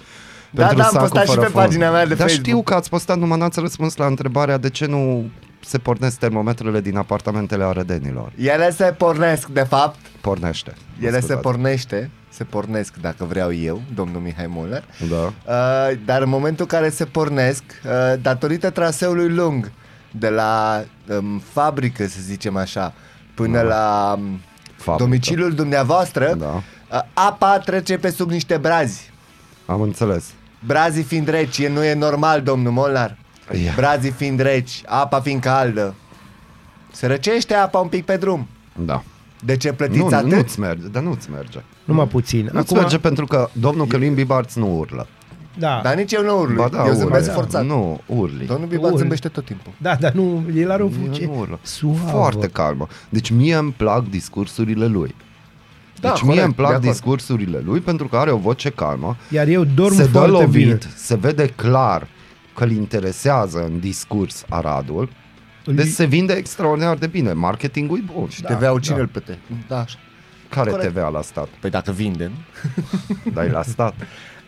Da, 0.50 0.66
pentru 0.66 0.76
da, 0.76 0.84
am 0.84 0.92
sacul 0.92 1.08
postat 1.08 1.28
și 1.28 1.34
fără 1.34 1.46
pe 1.46 1.52
fond. 1.52 1.64
pagina 1.64 1.90
mea 1.90 2.06
de 2.06 2.14
Dar 2.14 2.18
Facebook. 2.18 2.46
știu 2.46 2.62
că 2.62 2.74
ați 2.74 2.88
postat, 2.88 3.18
numai 3.18 3.38
n-ați 3.38 3.60
răspuns 3.60 3.96
la 3.96 4.06
întrebarea 4.06 4.56
de 4.56 4.70
ce 4.70 4.86
nu 4.86 5.30
se 5.64 5.78
pornesc 5.78 6.18
termometrele 6.18 6.80
din 6.80 6.96
apartamentele 6.96 7.64
arădenilor. 7.64 8.32
Ele 8.36 8.70
se 8.70 8.84
pornesc, 8.84 9.46
de 9.48 9.62
fapt. 9.62 9.98
Pornește. 10.20 10.72
Mă 10.98 11.06
Ele 11.06 11.14
se 11.16 11.20
scuzați. 11.20 11.40
pornește, 11.42 12.10
se 12.28 12.44
pornesc 12.44 12.94
dacă 13.00 13.24
vreau 13.24 13.52
eu, 13.52 13.82
domnul 13.94 14.20
Mihai 14.20 14.46
Muller. 14.48 14.84
Da. 15.10 15.16
Uh, 15.16 15.98
dar 16.04 16.22
în 16.22 16.28
momentul 16.28 16.66
în 16.70 16.78
care 16.78 16.90
se 16.90 17.04
pornesc, 17.04 17.62
uh, 17.84 17.90
datorită 18.22 18.70
traseului 18.70 19.28
lung, 19.28 19.70
de 20.10 20.28
la 20.28 20.84
um, 21.18 21.38
fabrică, 21.52 22.06
să 22.06 22.18
zicem 22.20 22.56
așa, 22.56 22.92
până 23.34 23.56
Da. 23.56 23.62
la 23.62 24.14
um, 24.18 24.40
Fabrică. 24.76 25.04
domiciliul 25.04 25.54
dumneavoastră, 25.54 26.34
Da. 26.38 26.46
uh, 26.46 27.00
apa 27.14 27.58
trece 27.58 27.98
pe 27.98 28.10
sub 28.10 28.30
niște 28.30 28.56
brazi. 28.56 29.10
Am 29.66 29.80
înțeles. 29.80 30.24
Brazii 30.66 31.02
fiind 31.02 31.28
reci, 31.28 31.58
e, 31.58 31.68
nu 31.68 31.84
e 31.84 31.94
normal, 31.94 32.42
domnul 32.42 32.72
Molnar. 32.72 33.16
Ia. 33.64 33.72
Brazii 33.76 34.10
fiind 34.10 34.40
reci, 34.40 34.82
apa 34.86 35.20
fiind 35.20 35.40
caldă. 35.40 35.94
Se 36.92 37.06
răcește 37.06 37.54
apa 37.54 37.78
un 37.78 37.88
pic 37.88 38.04
pe 38.04 38.16
drum. 38.16 38.46
Da. 38.84 39.02
De 39.44 39.56
ce 39.56 39.72
plătiți 39.72 39.98
Nu, 39.98 40.06
atât? 40.06 40.30
nu-ți 40.32 40.60
merge, 40.60 40.86
dar 40.86 41.02
nu-ți 41.02 41.30
merge. 41.30 41.58
Numai 41.84 42.06
puțin. 42.06 42.42
Nu-ți 42.52 42.56
Acum... 42.56 42.76
merge 42.76 42.98
pentru 42.98 43.24
că 43.26 43.48
domnul 43.52 43.86
Călim 43.86 44.14
Bibarț 44.14 44.54
nu 44.54 44.76
urlă. 44.78 45.06
Da. 45.58 45.80
Dar 45.82 45.94
nici 45.94 46.12
eu 46.12 46.22
nu 46.22 46.38
urlu. 46.40 46.54
Ba 46.62 46.68
da, 46.68 46.86
eu 46.86 46.92
zâmbesc 46.92 47.22
urlă. 47.30 47.32
forțat. 47.40 47.64
Nu, 47.64 48.00
urli. 48.06 48.46
Domnul 48.46 48.66
Bibarț 48.68 48.86
Urli. 48.86 48.98
zâmbește 48.98 49.28
tot 49.28 49.44
timpul. 49.44 49.72
Da, 49.78 49.94
dar 49.94 50.12
nu, 50.12 50.44
el 50.56 50.70
are 50.70 50.82
o 50.82 50.86
Eu 50.86 50.92
voce 51.06 51.24
nu 51.26 51.38
urlă. 51.38 51.58
suavă. 51.62 52.08
Foarte 52.10 52.46
calmă. 52.48 52.86
Deci 53.08 53.30
mie 53.30 53.54
îmi 53.54 53.72
plac 53.76 54.08
discursurile 54.08 54.86
lui. 54.86 55.14
Da, 56.00 56.08
Deci 56.08 56.18
corect, 56.20 56.34
mie 56.36 56.40
îmi 56.42 56.54
de 56.54 56.60
plac 56.60 56.70
acord. 56.72 56.88
discursurile 56.90 57.62
lui 57.64 57.80
pentru 57.80 58.08
că 58.08 58.16
are 58.16 58.30
o 58.30 58.36
voce 58.36 58.70
calmă, 58.70 59.16
Iar 59.30 59.46
eu 59.46 59.64
dorm 59.64 59.94
se 59.94 60.02
dă 60.04 60.08
foarte 60.10 60.30
lovit, 60.30 60.64
bine. 60.64 60.78
se 60.96 61.14
vede 61.16 61.46
clar 61.46 62.06
că 62.54 62.64
îl 62.64 62.70
interesează 62.70 63.64
în 63.64 63.80
discurs 63.80 64.44
Aradul, 64.48 65.08
Îl- 65.64 65.74
deci 65.74 65.86
se 65.86 66.04
vinde 66.04 66.32
extraordinar 66.32 66.96
de 66.96 67.06
bine. 67.06 67.32
Marketingul 67.32 67.98
e 67.98 68.02
bun. 68.14 68.28
Și 68.28 68.42
TVA-ul 68.42 68.80
cine 68.80 68.98
îl 68.98 69.06
plăte? 69.06 69.38
Da, 69.68 69.78
așa. 69.80 69.98
Care 70.48 70.70
corect. 70.70 70.92
TVA 70.92 71.08
la 71.08 71.22
stat? 71.22 71.48
Păi 71.60 71.70
dacă 71.70 71.92
vinde, 71.92 72.24
nu? 72.34 72.34
Dai 73.34 73.48
la 73.50 73.62
stat. 73.62 73.94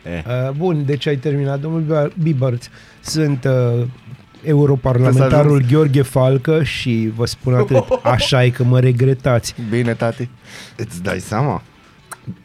Uh, 0.04 0.50
bun, 0.56 0.84
deci 0.84 1.06
ai 1.06 1.16
terminat. 1.16 1.60
Domnul 1.60 2.12
Bibarț, 2.22 2.66
sunt 3.00 3.44
uh, 3.44 3.86
europarlamentarul 4.42 5.64
Gheorghe 5.70 6.02
Falcă 6.02 6.62
și 6.62 7.10
vă 7.14 7.26
spun 7.26 7.54
atât, 7.54 7.84
așa 8.02 8.44
e 8.44 8.50
că 8.50 8.64
mă 8.64 8.80
regretați. 8.80 9.54
Bine, 9.70 9.94
tati. 9.94 10.28
Îți 10.76 11.02
dai 11.02 11.20
seama? 11.20 11.62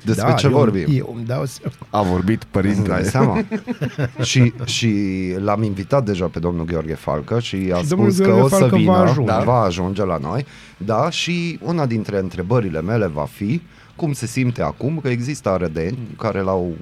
Despre 0.06 0.30
da, 0.30 0.34
ce 0.34 0.46
eu, 0.46 0.52
vorbim? 0.52 0.86
Eu 0.90 1.14
îmi 1.16 1.26
dau 1.26 1.46
seama. 1.46 1.76
A 1.90 2.02
vorbit 2.02 2.42
Îți 2.42 2.52
părintele. 2.52 2.88
dai 2.88 3.04
seama? 3.04 3.44
și, 4.30 4.54
și 4.66 4.96
l-am 5.38 5.64
invitat 5.64 6.06
deja 6.06 6.26
pe 6.26 6.40
domnul 6.40 6.66
Gheorghe 6.66 6.94
Falcă 6.94 7.40
și 7.40 7.56
a 7.74 7.78
Și 7.78 7.88
domnul 7.88 8.12
spus 8.12 8.26
că 8.26 8.32
Gheorghe 8.32 8.46
o 8.46 8.48
să 8.48 8.56
Falcă 8.56 8.76
vină, 8.76 8.92
va 8.92 9.00
ajunge. 9.02 9.32
da. 9.32 9.40
va 9.40 9.60
ajunge 9.62 10.06
la 10.06 10.18
noi. 10.18 10.46
Da, 10.78 11.10
și 11.10 11.60
una 11.64 11.86
dintre 11.86 12.20
întrebările 12.20 12.82
mele 12.82 13.08
va 13.08 13.26
fi 13.32 13.62
cum 13.96 14.14
se 14.14 14.26
simte 14.26 14.62
acum 14.62 15.00
că 15.02 15.08
există 15.10 15.50
arădeni 15.50 15.98
care 16.18 16.42
l-au 16.42 16.76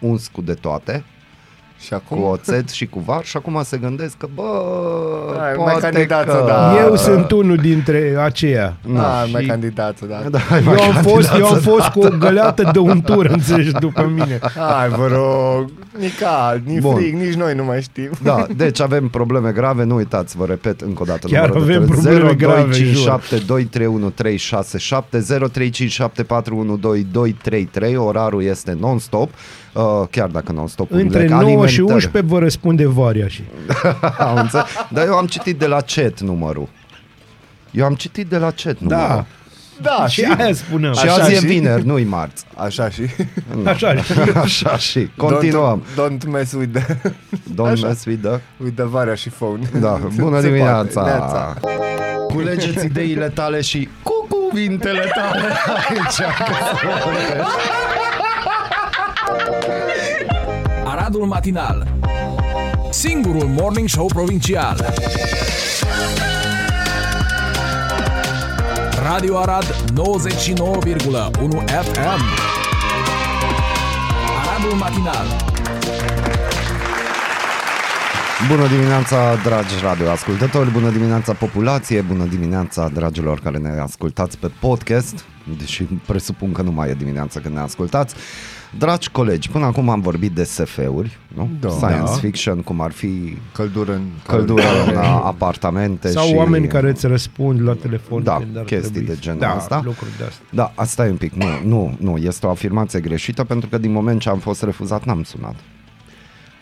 uns 0.00 0.28
cu 0.28 0.40
de 0.42 0.54
toate 0.54 1.04
Și 1.82 1.94
acum? 1.94 2.18
cu 2.18 2.24
oțet 2.24 2.68
și 2.68 2.86
cu 2.86 2.98
var 3.00 3.24
și 3.24 3.36
acum 3.36 3.60
se 3.64 3.76
gândesc 3.76 4.16
că, 4.16 4.26
bă, 4.34 4.42
Hai, 5.38 5.52
mai 5.56 5.72
poate 5.72 5.80
candidață, 5.80 6.30
că... 6.36 6.44
da. 6.46 6.78
Eu 6.84 6.96
sunt 6.96 7.30
unul 7.30 7.56
dintre 7.56 8.16
aceia. 8.24 8.76
Da, 8.94 9.22
Și- 9.26 9.32
mai 9.32 9.44
candidață, 9.44 10.04
da. 10.06 10.16
Da, 10.30 10.38
hai, 10.38 10.60
mai 10.64 10.74
Eu 10.74 10.82
am, 10.82 11.02
fost, 11.02 11.28
eu 11.28 11.46
am 11.46 11.52
candidață, 11.52 11.70
fost 11.70 11.88
cu 11.88 12.00
o 12.00 12.08
găleată 12.18 12.70
de 12.72 12.78
untură, 12.78 13.28
înțelegi, 13.38 13.70
după 13.70 14.10
mine. 14.14 14.38
Hai, 14.56 14.88
vă 14.88 15.06
rog, 15.06 15.70
nici 15.98 16.18
cald, 16.18 16.62
nici 16.66 16.80
Bun. 16.80 16.94
frig, 16.94 17.14
nici 17.14 17.34
noi 17.34 17.54
nu 17.54 17.64
mai 17.64 17.82
știm. 17.82 18.10
Da, 18.22 18.46
deci 18.56 18.80
avem 18.80 19.08
probleme 19.08 19.50
grave, 19.52 19.84
nu 19.84 19.94
uitați, 19.94 20.36
vă 20.36 20.44
repet 20.46 20.80
încă 20.80 21.02
o 21.02 21.04
dată. 21.04 21.26
Chiar 21.26 21.48
numărul 21.48 21.66
de 21.66 21.72
avem 21.74 21.86
telefon. 21.86 22.02
probleme 22.04 22.34
grave, 22.34 22.60
0257 22.62 23.36
231 23.46 24.10
367 24.10 25.18
0357 25.18 26.22
412 26.22 27.06
233, 27.12 27.96
orarul 27.96 28.42
este 28.42 28.76
non-stop, 28.80 29.30
uh, 29.72 29.82
chiar 30.10 30.28
dacă 30.28 30.52
non-stop 30.52 30.90
Între 30.90 31.28
9 31.28 31.66
și 31.66 31.80
11 31.80 32.32
vă 32.32 32.38
răspunde 32.38 32.86
varia 32.86 33.28
și. 33.28 33.42
Am 34.18 34.36
înțeles. 34.36 34.66
Dar 34.88 35.06
eu 35.06 35.14
am 35.14 35.26
citit 35.26 35.58
de 35.58 35.66
la 35.66 35.80
chat 35.94 36.20
numărul. 36.20 36.68
Eu 37.70 37.84
am 37.84 37.94
citit 37.94 38.26
de 38.26 38.36
la 38.38 38.50
chat 38.50 38.78
numărul. 38.78 39.06
Da. 39.06 39.24
Da, 39.80 40.06
Și 40.08 40.20
și, 40.20 40.32
aia 40.38 40.54
spuneam. 40.54 40.92
Și 40.94 41.00
Așa 41.06 41.22
azi 41.22 41.32
e 41.32 41.38
și? 41.38 41.46
vineri, 41.46 41.86
nu-i 41.86 42.04
marți. 42.04 42.44
așa 42.56 42.90
și. 42.90 43.02
Așa. 43.64 43.94
Așa 44.42 44.76
și. 44.76 45.10
Continuăm. 45.16 45.82
Don't, 45.94 46.18
don't 46.18 46.28
mess 46.28 46.52
with 46.52 46.78
the, 46.80 46.94
Don't 47.62 47.70
Așa. 47.72 47.86
mess 47.86 48.04
with 48.04 48.20
the... 48.22 48.40
with 48.56 48.74
the 48.74 48.84
varia 48.84 49.14
și 49.14 49.28
phone. 49.28 49.68
Da, 49.80 50.00
bună 50.16 50.40
Se 50.40 50.46
dimineața! 50.46 51.00
poate. 51.00 51.10
Neața. 51.18 51.56
Culegeți 52.28 52.84
ideile 52.84 53.28
tale 53.28 53.60
și 53.60 53.88
cu 54.02 54.26
cuvintele 54.28 55.10
tale 55.14 55.40
aici. 55.88 56.28
Aradul 61.12 61.30
Matinal. 61.30 61.86
Singurul 62.90 63.48
Morning 63.48 63.88
Show 63.88 64.06
Provincial. 64.06 64.94
Radio 69.02 69.38
Arad 69.38 69.64
99,1 69.64 70.04
FM 71.66 72.22
Aradul 74.38 74.76
Matinal. 74.78 75.26
Bună 78.48 78.66
dimineața, 78.68 79.34
dragi 79.42 79.74
radioascultători, 79.82 80.70
bună 80.70 80.90
dimineața 80.90 81.32
populație, 81.32 82.00
bună 82.00 82.24
dimineața 82.24 82.88
dragilor 82.88 83.40
care 83.40 83.58
ne 83.58 83.80
ascultați 83.80 84.38
pe 84.38 84.50
podcast, 84.60 85.24
deși 85.58 85.82
presupun 85.82 86.52
că 86.52 86.62
nu 86.62 86.70
mai 86.70 86.88
e 86.88 86.94
dimineața 86.94 87.40
când 87.40 87.54
ne 87.54 87.60
ascultați. 87.60 88.14
Dragi 88.78 89.10
colegi, 89.10 89.48
până 89.50 89.64
acum 89.64 89.88
am 89.88 90.00
vorbit 90.00 90.32
de 90.32 90.44
SF-uri, 90.44 91.18
nu? 91.34 91.50
Da. 91.60 91.68
Science 91.68 91.98
Da. 92.04 92.10
fiction, 92.12 92.62
cum 92.62 92.80
ar 92.80 92.90
fi 92.92 93.36
Căldură 93.52 93.92
în 93.92 94.02
căldură 94.26 94.62
în 94.88 94.96
apartamente 95.22 96.08
Sau 96.10 96.26
și... 96.26 96.34
oameni 96.34 96.66
care 96.66 96.88
îți 96.90 97.06
răspund 97.06 97.62
la 97.62 97.74
telefon. 97.74 98.22
Da, 98.22 98.36
când 98.36 98.56
ar 98.56 98.64
chestii 98.64 98.90
trebui. 98.90 99.08
de 99.08 99.16
genul 99.20 99.38
da, 99.38 99.54
ăsta. 99.56 99.80
lucruri 99.84 100.10
de 100.18 100.24
astea. 100.24 100.44
Da, 100.50 100.72
asta 100.74 101.06
e 101.06 101.10
un 101.10 101.16
pic. 101.16 101.32
Nu, 101.32 101.46
nu, 101.64 101.96
nu, 102.00 102.16
este 102.16 102.46
o 102.46 102.50
afirmație 102.50 103.00
greșită 103.00 103.44
pentru 103.44 103.68
că 103.68 103.78
din 103.78 103.92
moment 103.92 104.20
ce 104.20 104.28
am 104.28 104.38
fost 104.38 104.62
refuzat 104.62 105.04
n-am 105.04 105.22
sunat. 105.22 105.54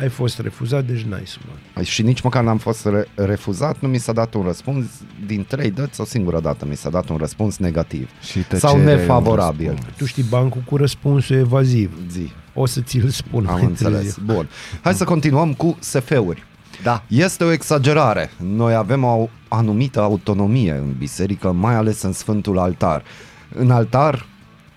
Ai 0.00 0.08
fost 0.08 0.38
refuzat, 0.38 0.84
deci 0.84 1.00
n-ai 1.00 1.22
sunat. 1.26 1.84
Și 1.84 2.02
nici 2.02 2.20
măcar 2.20 2.42
n-am 2.42 2.58
fost 2.58 2.84
re- 2.86 3.06
refuzat, 3.14 3.76
nu 3.80 3.88
mi 3.88 3.98
s-a 3.98 4.12
dat 4.12 4.34
un 4.34 4.42
răspuns, 4.42 4.86
din 5.26 5.44
trei 5.48 5.70
dăți 5.70 6.00
o 6.00 6.04
singură 6.04 6.40
dată 6.40 6.66
mi 6.66 6.76
s-a 6.76 6.90
dat 6.90 7.08
un 7.08 7.16
răspuns 7.16 7.56
negativ 7.58 8.10
Și 8.22 8.38
tăcere 8.38 8.58
sau 8.58 8.76
e 8.76 8.78
un 8.78 8.84
nefavorabil. 8.84 9.66
răspuns. 9.70 9.96
Tu 9.96 10.04
știi 10.04 10.22
bancul 10.22 10.62
cu 10.66 10.76
răspunsul 10.76 11.36
evaziv. 11.36 11.92
Zi, 12.10 12.32
O 12.54 12.66
să 12.66 12.80
ți-l 12.80 13.08
spun 13.08 13.46
am 13.46 13.52
mai 13.54 13.64
înțeles. 13.64 14.00
târziu. 14.00 14.22
Bun. 14.34 14.48
Hai 14.80 14.94
să 14.94 15.04
continuăm 15.04 15.54
cu 15.54 15.76
SF-uri. 15.80 16.42
Da. 16.82 17.02
Este 17.08 17.44
o 17.44 17.50
exagerare. 17.52 18.30
Noi 18.36 18.74
avem 18.74 19.04
o 19.04 19.28
anumită 19.48 20.00
autonomie 20.00 20.72
în 20.72 20.94
biserică, 20.98 21.52
mai 21.52 21.74
ales 21.74 22.02
în 22.02 22.12
Sfântul 22.12 22.58
Altar. 22.58 23.02
În 23.54 23.70
altar 23.70 24.26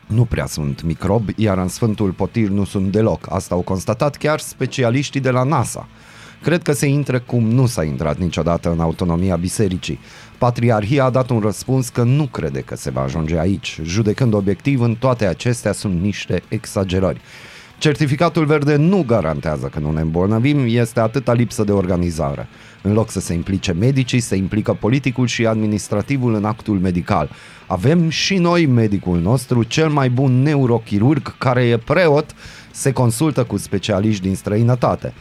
nu 0.08 0.26
prea 0.26 0.46
sunt 0.46 0.82
microbi, 0.82 1.34
iar 1.36 1.58
în 1.58 1.68
Sfântul 1.68 2.12
Potir 2.12 2.48
nu 2.48 2.64
sunt 2.64 2.92
deloc. 2.92 3.28
Asta 3.30 3.56
au 3.56 3.62
constatat 3.62 4.16
chiar 4.16 4.40
specialiștii 4.40 5.22
de 5.22 5.30
la 5.30 5.44
NASA. 5.44 5.88
Cred 6.42 6.62
că 6.62 6.72
se 6.72 6.86
intră 6.86 7.20
cum 7.20 7.44
nu 7.50 7.66
s-a 7.66 7.84
intrat 7.84 8.18
niciodată 8.18 8.72
în 8.72 8.80
autonomia 8.80 9.36
bisericii. 9.36 10.00
Patriarhia 10.38 11.04
a 11.04 11.10
dat 11.10 11.30
un 11.30 11.40
răspuns 11.40 11.90
că 11.90 12.04
nu 12.04 12.26
crede 12.26 12.60
că 12.60 12.76
se 12.76 12.90
va 12.90 13.02
ajunge 13.02 13.40
aici, 13.40 13.80
judecând 13.84 14.34
obiectiv 14.34 14.82
în 14.82 14.96
toate 14.96 15.26
acestea 15.26 15.72
sunt 15.72 16.02
niște 16.02 16.44
exagerări. 16.48 17.22
Certificatul 17.78 18.46
verde 18.46 18.76
nu 18.76 19.04
garantează 19.08 19.68
că 19.68 19.80
nu 19.80 19.92
ne 19.92 20.02
îmbolnăvim, 20.02 20.66
este 20.68 21.00
atâta 21.00 21.34
lipsă 21.34 21.64
de 21.64 21.72
organizare. 21.72 22.48
În 22.82 22.94
loc 22.94 23.10
să 23.10 23.20
se 23.20 23.34
implice 23.34 23.72
medicii, 23.72 24.20
se 24.20 24.36
implică 24.36 24.74
politicul 24.74 25.28
și 25.28 25.46
administrativul 25.46 26.34
în 26.34 26.46
actul 26.46 26.80
medical. 26.80 27.30
Avem 27.68 28.10
și 28.10 28.38
noi 28.38 28.66
medicul 28.66 29.20
nostru, 29.20 29.64
cel 29.64 29.90
mai 29.90 30.10
bun 30.10 30.42
neurochirurg, 30.42 31.38
care 31.38 31.64
e 31.64 31.78
preot, 31.78 32.36
se 32.72 32.92
consultă 32.92 33.44
cu 33.44 33.58
specialiști 33.58 34.22
din 34.22 34.36
străinătate. 34.36 35.14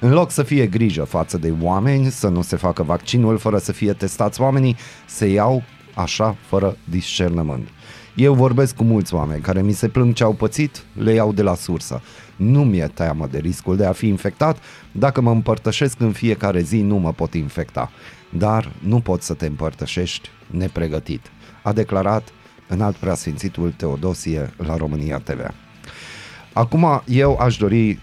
În 0.00 0.12
loc 0.12 0.30
să 0.30 0.42
fie 0.42 0.66
grijă 0.66 1.02
față 1.02 1.38
de 1.38 1.52
oameni, 1.60 2.10
să 2.10 2.28
nu 2.28 2.42
se 2.42 2.56
facă 2.56 2.82
vaccinul 2.82 3.38
fără 3.38 3.58
să 3.58 3.72
fie 3.72 3.92
testați 3.92 4.40
oamenii, 4.40 4.76
se 5.06 5.26
iau 5.26 5.62
așa, 5.94 6.36
fără 6.48 6.76
discernământ. 6.84 7.68
Eu 8.16 8.34
vorbesc 8.34 8.76
cu 8.76 8.84
mulți 8.84 9.14
oameni 9.14 9.42
care 9.42 9.62
mi 9.62 9.72
se 9.72 9.88
plâng 9.88 10.14
ce 10.14 10.24
au 10.24 10.32
pățit, 10.32 10.84
le 10.92 11.12
iau 11.12 11.32
de 11.32 11.42
la 11.42 11.54
sursă. 11.54 12.02
Nu 12.36 12.64
mi-e 12.64 12.90
teamă 12.94 13.26
de 13.30 13.38
riscul 13.38 13.76
de 13.76 13.86
a 13.86 13.92
fi 13.92 14.06
infectat, 14.06 14.58
dacă 14.92 15.20
mă 15.20 15.30
împărtășesc 15.30 16.00
în 16.00 16.12
fiecare 16.12 16.60
zi 16.60 16.80
nu 16.80 16.96
mă 16.96 17.12
pot 17.12 17.34
infecta. 17.34 17.90
Dar 18.30 18.72
nu 18.78 19.00
poți 19.00 19.26
să 19.26 19.34
te 19.34 19.46
împărtășești 19.46 20.28
nepregătit, 20.46 21.30
a 21.62 21.72
declarat 21.72 22.28
înalt 22.68 22.96
preasfințitul 22.96 23.74
Teodosie 23.76 24.54
la 24.56 24.76
România 24.76 25.18
TV. 25.18 25.40
Acum 26.52 27.02
eu 27.06 27.36
aș 27.40 27.56
dori 27.56 27.98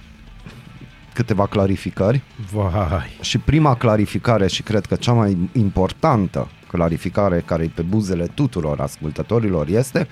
câteva 1.13 1.47
clarificări 1.47 2.21
Vai. 2.51 3.17
și 3.21 3.37
prima 3.37 3.75
clarificare 3.75 4.47
și 4.47 4.61
cred 4.61 4.85
că 4.85 4.95
cea 4.95 5.13
mai 5.13 5.37
importantă 5.51 6.47
clarificare 6.73 7.43
care 7.45 7.63
e 7.63 7.71
pe 7.75 7.81
buzele 7.81 8.25
tuturor 8.33 8.79
ascultătorilor 8.79 9.67
este 9.67 10.07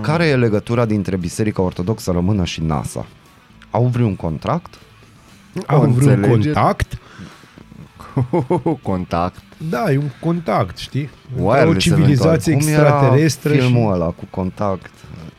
care 0.00 0.26
e 0.26 0.36
legătura 0.36 0.84
dintre 0.84 1.16
Biserica 1.16 1.62
Ortodoxă 1.62 2.10
Română 2.10 2.44
și 2.44 2.62
NASA? 2.62 3.06
Au 3.70 3.86
vreun 3.86 4.16
contract? 4.16 4.74
Au 5.66 5.80
vreun 5.80 6.10
înțelegeri? 6.10 6.54
contact? 6.54 6.98
Contact. 8.82 9.42
Da, 9.70 9.92
e 9.92 9.98
un 9.98 10.10
contact, 10.20 10.76
știi? 10.76 11.10
Wireless 11.36 11.74
o 11.74 11.78
civilizație 11.78 12.52
Cum 12.52 12.66
era 12.66 12.86
extraterestră 12.86 13.52
filmul 13.52 13.92
și 13.92 14.00
ăla 14.00 14.06
cu 14.06 14.24
contact? 14.30 14.90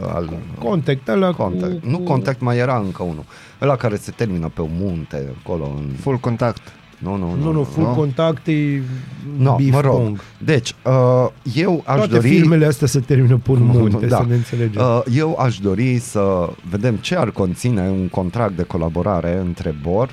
Al, 0.02 0.34
contact 0.60 1.08
ăla 1.08 1.32
contact. 1.32 1.82
cu, 1.82 1.88
Nu 1.90 1.98
cu... 1.98 2.04
contact, 2.04 2.42
mai 2.42 2.58
era 2.58 2.78
încă 2.78 3.04
unul. 3.04 3.26
Ăla 3.62 3.76
care 3.76 3.96
se 3.96 4.12
termină 4.12 4.48
pe 4.48 4.62
un 4.62 4.72
munte, 4.80 5.36
acolo. 5.42 5.74
În... 5.78 5.90
Full 6.00 6.18
contact. 6.18 6.62
Nu, 6.98 7.16
nu, 7.16 7.36
Nu, 7.42 7.52
nu, 7.52 7.64
full 7.64 7.86
nu. 7.88 7.94
contact 7.94 8.48
e 8.48 8.82
No, 9.38 9.56
beef 9.56 9.72
mă 9.74 9.80
rog. 9.82 9.94
pong. 10.02 10.20
Deci, 10.38 10.76
uh, 10.86 11.28
eu 11.54 11.84
aș 11.86 11.96
Toate 11.96 12.12
dori... 12.14 12.28
filmele 12.28 12.66
astea 12.66 12.88
se 12.88 13.00
termină 13.00 13.38
pe 13.38 13.52
un 13.52 13.62
munte, 13.74 14.06
Da. 14.06 14.18
să 14.18 14.26
ne 14.28 14.36
înțelegem. 14.36 14.82
Uh, 14.82 15.02
Eu 15.16 15.38
aș 15.40 15.58
dori 15.60 16.00
să 16.00 16.50
vedem 16.70 16.96
ce 16.96 17.16
ar 17.16 17.32
conține 17.32 17.82
un 17.82 18.08
contract 18.08 18.56
de 18.56 18.64
colaborare 18.64 19.38
între 19.46 19.76
BOR 19.82 20.10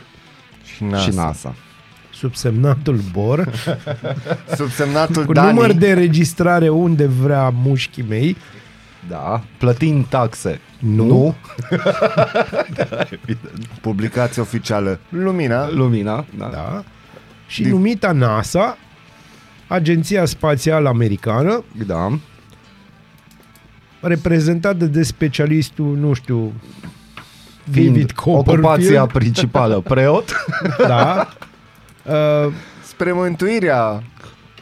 Și 0.74 0.84
NASA. 0.84 1.10
și 1.10 1.16
NASA. 1.16 1.54
Subsemnatul 2.12 3.00
Bor, 3.12 3.48
Subsemnatul 4.56 5.24
cu 5.24 5.32
Dani. 5.32 5.52
număr 5.52 5.72
de 5.72 5.92
registrare 5.92 6.68
unde 6.68 7.06
vrea 7.06 7.48
mușchii 7.62 8.04
mei, 8.08 8.36
Da. 9.08 9.42
Plătind 9.58 10.06
taxe. 10.06 10.60
Nu. 10.78 11.04
nu. 11.04 11.34
Publicație 13.80 14.42
oficială. 14.42 15.00
Lumina. 15.08 15.70
Lumina. 15.70 16.24
Da. 16.38 16.44
da. 16.44 16.50
da, 16.50 16.84
și 17.46 17.62
numita 17.62 18.12
NASA, 18.12 18.78
Agenția 19.66 20.24
Spațială 20.24 20.88
Americană, 20.88 21.64
da. 21.86 22.18
reprezentată 24.00 24.84
de 24.84 25.02
specialistul, 25.02 25.96
nu 25.96 26.12
știu, 26.12 26.52
Fiind 27.70 27.92
David 27.92 28.12
Copperfield, 28.12 28.64
ocupația 28.64 29.06
principală 29.06 29.80
preot. 29.80 30.46
da, 30.88 31.28
uh, 32.46 32.52
Spre 32.82 33.12
mântuirea 33.12 34.02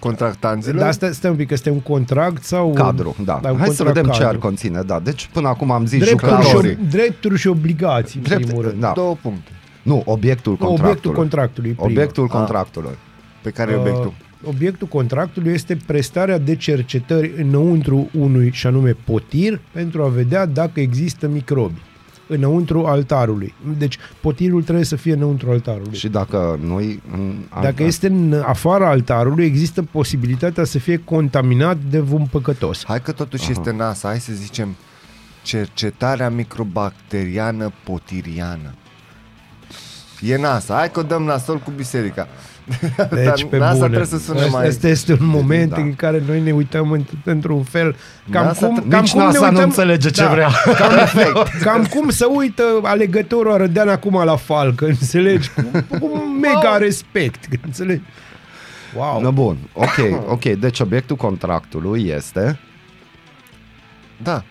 contractanților. 0.03 0.79
dar 0.79 0.89
asta 0.89 1.11
stai 1.11 1.31
un 1.31 1.37
pic, 1.37 1.47
că 1.49 1.55
este 1.55 1.71
un 1.71 1.81
contract 1.81 2.43
sau... 2.45 2.69
un- 2.69 2.75
Cadru, 2.75 3.17
da. 3.25 3.35
un 3.35 3.41
Hai 3.43 3.53
să 3.53 3.57
contract 3.65 3.95
vedem 3.95 4.11
ce 4.11 4.19
ar 4.21 4.25
cadru. 4.25 4.39
conține. 4.39 4.81
Da. 4.87 5.01
Deci 5.01 5.29
până 5.33 5.49
acum 5.49 5.71
am 5.71 5.87
zis 5.87 6.01
Drepturi 6.01 6.33
și, 6.43 6.49
jucătorii. 6.49 6.75
ob- 6.77 6.91
drepturi 6.91 7.39
și 7.39 7.49
obligații, 7.49 8.19
în 8.19 8.25
Drept- 8.25 8.45
primul 8.47 8.63
rând. 8.63 8.81
da. 8.81 8.93
Două 8.95 9.17
puncte. 9.23 9.51
Nu, 9.83 10.03
obiectul 10.05 10.53
Nu, 10.53 10.59
contractului. 10.67 10.91
obiectul 10.91 11.13
contractului. 11.13 11.71
prima. 11.71 11.87
Obiectul 11.91 12.25
Ah. 12.25 12.31
contractului. 12.31 12.97
Pe 13.43 13.51
care 13.51 13.73
e 13.73 13.77
obiectul. 13.77 14.07
Uh, 14.43 14.49
obiectul 14.49 14.87
contractului 14.87 15.53
este 15.53 15.77
prestarea 15.87 16.39
de 16.39 16.57
cercetări 16.57 17.33
înăuntru 17.37 18.09
unui, 18.19 18.51
și 18.53 18.67
anume 18.67 18.97
potir, 19.05 19.61
pentru 19.73 20.03
a 20.03 20.09
vedea 20.09 20.47
dacă 20.47 20.81
există 20.81 21.29
microbi. 21.29 21.81
Înăuntru 22.33 22.85
altarului. 22.85 23.55
Deci 23.79 23.99
potirul 24.21 24.63
trebuie 24.63 24.85
să 24.85 24.97
fie 24.97 25.13
înăuntru 25.13 25.51
altarului. 25.51 25.97
Și 25.97 26.09
dacă 26.09 26.59
noi... 26.63 27.03
În 27.13 27.35
Dacă 27.63 27.83
este 27.83 28.07
în 28.07 28.43
afara 28.47 28.89
altarului, 28.89 29.45
există 29.45 29.83
posibilitatea 29.83 30.65
să 30.65 30.79
fie 30.79 31.01
contaminat 31.05 31.77
de 31.91 32.05
un 32.11 32.27
păcătos. 32.31 32.85
Hai 32.87 33.03
că 33.03 33.13
totuși 33.13 33.51
este 33.51 33.73
NASA, 33.73 34.09
hai 34.09 34.21
să 34.21 34.33
zicem 34.33 34.77
cercetarea 35.43 36.31
microbacteriană 36.31 37.73
potiriană. 37.85 38.75
E 40.21 40.37
NASA, 40.37 40.75
hai 40.75 40.91
că 40.91 41.01
o 41.01 41.03
dăm 41.03 41.23
nasol 41.23 41.59
cu 41.59 41.71
biserica. 41.71 42.29
Deci, 43.11 43.45
pe 43.51 43.59
NASA 43.59 43.73
bune. 43.73 43.87
trebuie 43.87 44.07
să 44.07 44.19
sune 44.19 44.39
Asta 44.41 44.51
mai... 44.57 44.67
Asta 44.67 44.89
este 44.89 45.13
un 45.13 45.27
moment 45.27 45.71
Da. 45.71 45.81
în 45.81 45.95
care 45.95 46.23
noi 46.27 46.41
ne 46.41 46.53
uităm 46.53 46.91
în, 46.91 47.05
într-un 47.25 47.63
fel 47.63 47.97
cam 48.31 48.45
NASA 48.45 48.67
cum, 48.67 48.75
tre- 48.77 48.85
cam 48.89 49.01
Nici 49.01 49.11
cum 49.11 49.21
ne 49.21 49.27
NASA 49.27 49.39
nu 49.41 49.47
uităm, 49.47 49.63
înțelege 49.63 50.11
ce 50.11 50.23
da, 50.23 50.29
vrea. 50.31 50.49
Cam, 50.77 50.93
cam 51.65 51.85
cum 51.85 52.11
să 52.11 52.27
uită 52.31 52.63
alegătorul 52.83 53.53
Arădean 53.53 53.89
acum 53.89 54.23
la 54.25 54.37
falcă, 54.37 54.87
înțelegi? 54.99 55.51
Cu, 55.51 55.85
cu 55.99 56.11
un 56.13 56.39
mega 56.41 56.77
respect, 56.77 57.45
înțelegi? 57.65 58.03
Wow. 58.97 59.21
No, 59.21 59.33
bun, 59.33 59.57
ok, 59.73 60.29
ok. 60.29 60.43
Deci 60.45 60.81
obiectul 60.81 61.17
contractului 61.17 62.13
este... 62.17 62.59
Da. 64.23 64.45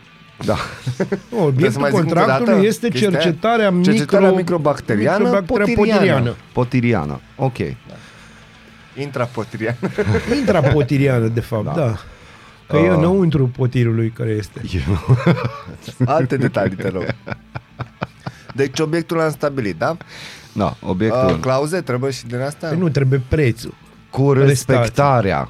Da. 0.46 0.56
Nu, 1.30 1.38
să 1.38 1.44
obiectul 1.44 1.82
mai 1.82 1.90
zic 1.92 2.00
încă 2.00 2.12
o 2.12 2.16
contractului 2.16 2.54
dată 2.54 2.66
este 2.66 2.88
chestia? 2.90 3.10
cercetarea, 3.10 3.72
micro, 3.72 3.92
Cercetarea 3.92 4.32
microbacteriană 4.32 5.24
microbacteria 5.24 5.76
potiriană. 5.76 6.36
Potiriană. 6.54 7.20
Ok. 7.36 7.58
Intrapotiriană. 9.00 9.78
Intrapotiriană, 10.40 11.28
de 11.28 11.40
fapt, 11.40 11.64
da. 11.66 11.72
da. 11.74 11.96
Că 12.68 12.78
e 12.78 12.90
Uh. 12.90 12.96
înăuntru 12.98 13.48
potirului 13.48 14.10
care 14.10 14.30
este. 14.30 14.62
Alte 16.06 16.38
detalii, 16.38 16.76
te 16.76 16.88
rog. 16.90 17.06
Deci 18.56 18.80
obiectul 18.80 19.18
l-am 19.18 19.32
stabilit, 19.32 19.78
da? 19.78 19.98
Da, 20.54 20.76
obiectul 20.82 21.30
Uh, 21.30 21.38
clauze 21.40 21.82
trebuie 21.82 22.12
și 22.12 22.26
din 22.26 22.40
asta? 22.40 22.68
Păi 22.68 22.78
nu 22.78 22.90
trebuie 22.90 23.22
prețul. 23.28 23.74
cu 24.10 24.32
respectarea 24.34 25.50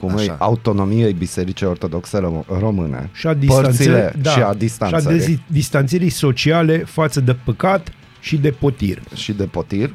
cum 0.00 0.08
e 0.10 0.20
Așa. 0.20 0.36
autonomiei 0.38 1.12
Bisericii 1.12 1.66
Ortodoxe 1.66 2.18
Rom- 2.18 2.58
Române, 2.60 3.10
Și 3.12 3.26
a 3.26 3.30
părțile 3.46 3.66
distanțării, 3.66 4.22
da, 4.22 4.30
și 4.30 4.36
a 4.38 4.40
și 4.40 4.42
a 4.48 4.54
distanțării 4.54 5.18
dezi- 5.36 5.42
distanțării 5.46 6.08
sociale 6.10 6.78
față 6.78 7.20
de 7.20 7.34
păcat 7.44 7.92
și 8.20 8.36
de 8.36 8.50
potir. 8.50 9.02
și 9.14 9.32
de 9.32 9.44
potir, 9.44 9.90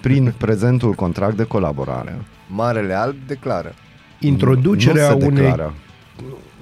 prin 0.00 0.34
prezentul 0.38 0.92
contract 0.92 1.36
de 1.36 1.44
colaborare. 1.44 2.18
Marele 2.46 2.94
Alb 2.94 3.16
declară. 3.26 3.74
Introducerea 4.20 5.12
nu 5.12 5.20
se 5.20 5.26
unei, 5.26 5.40
declară. 5.42 5.74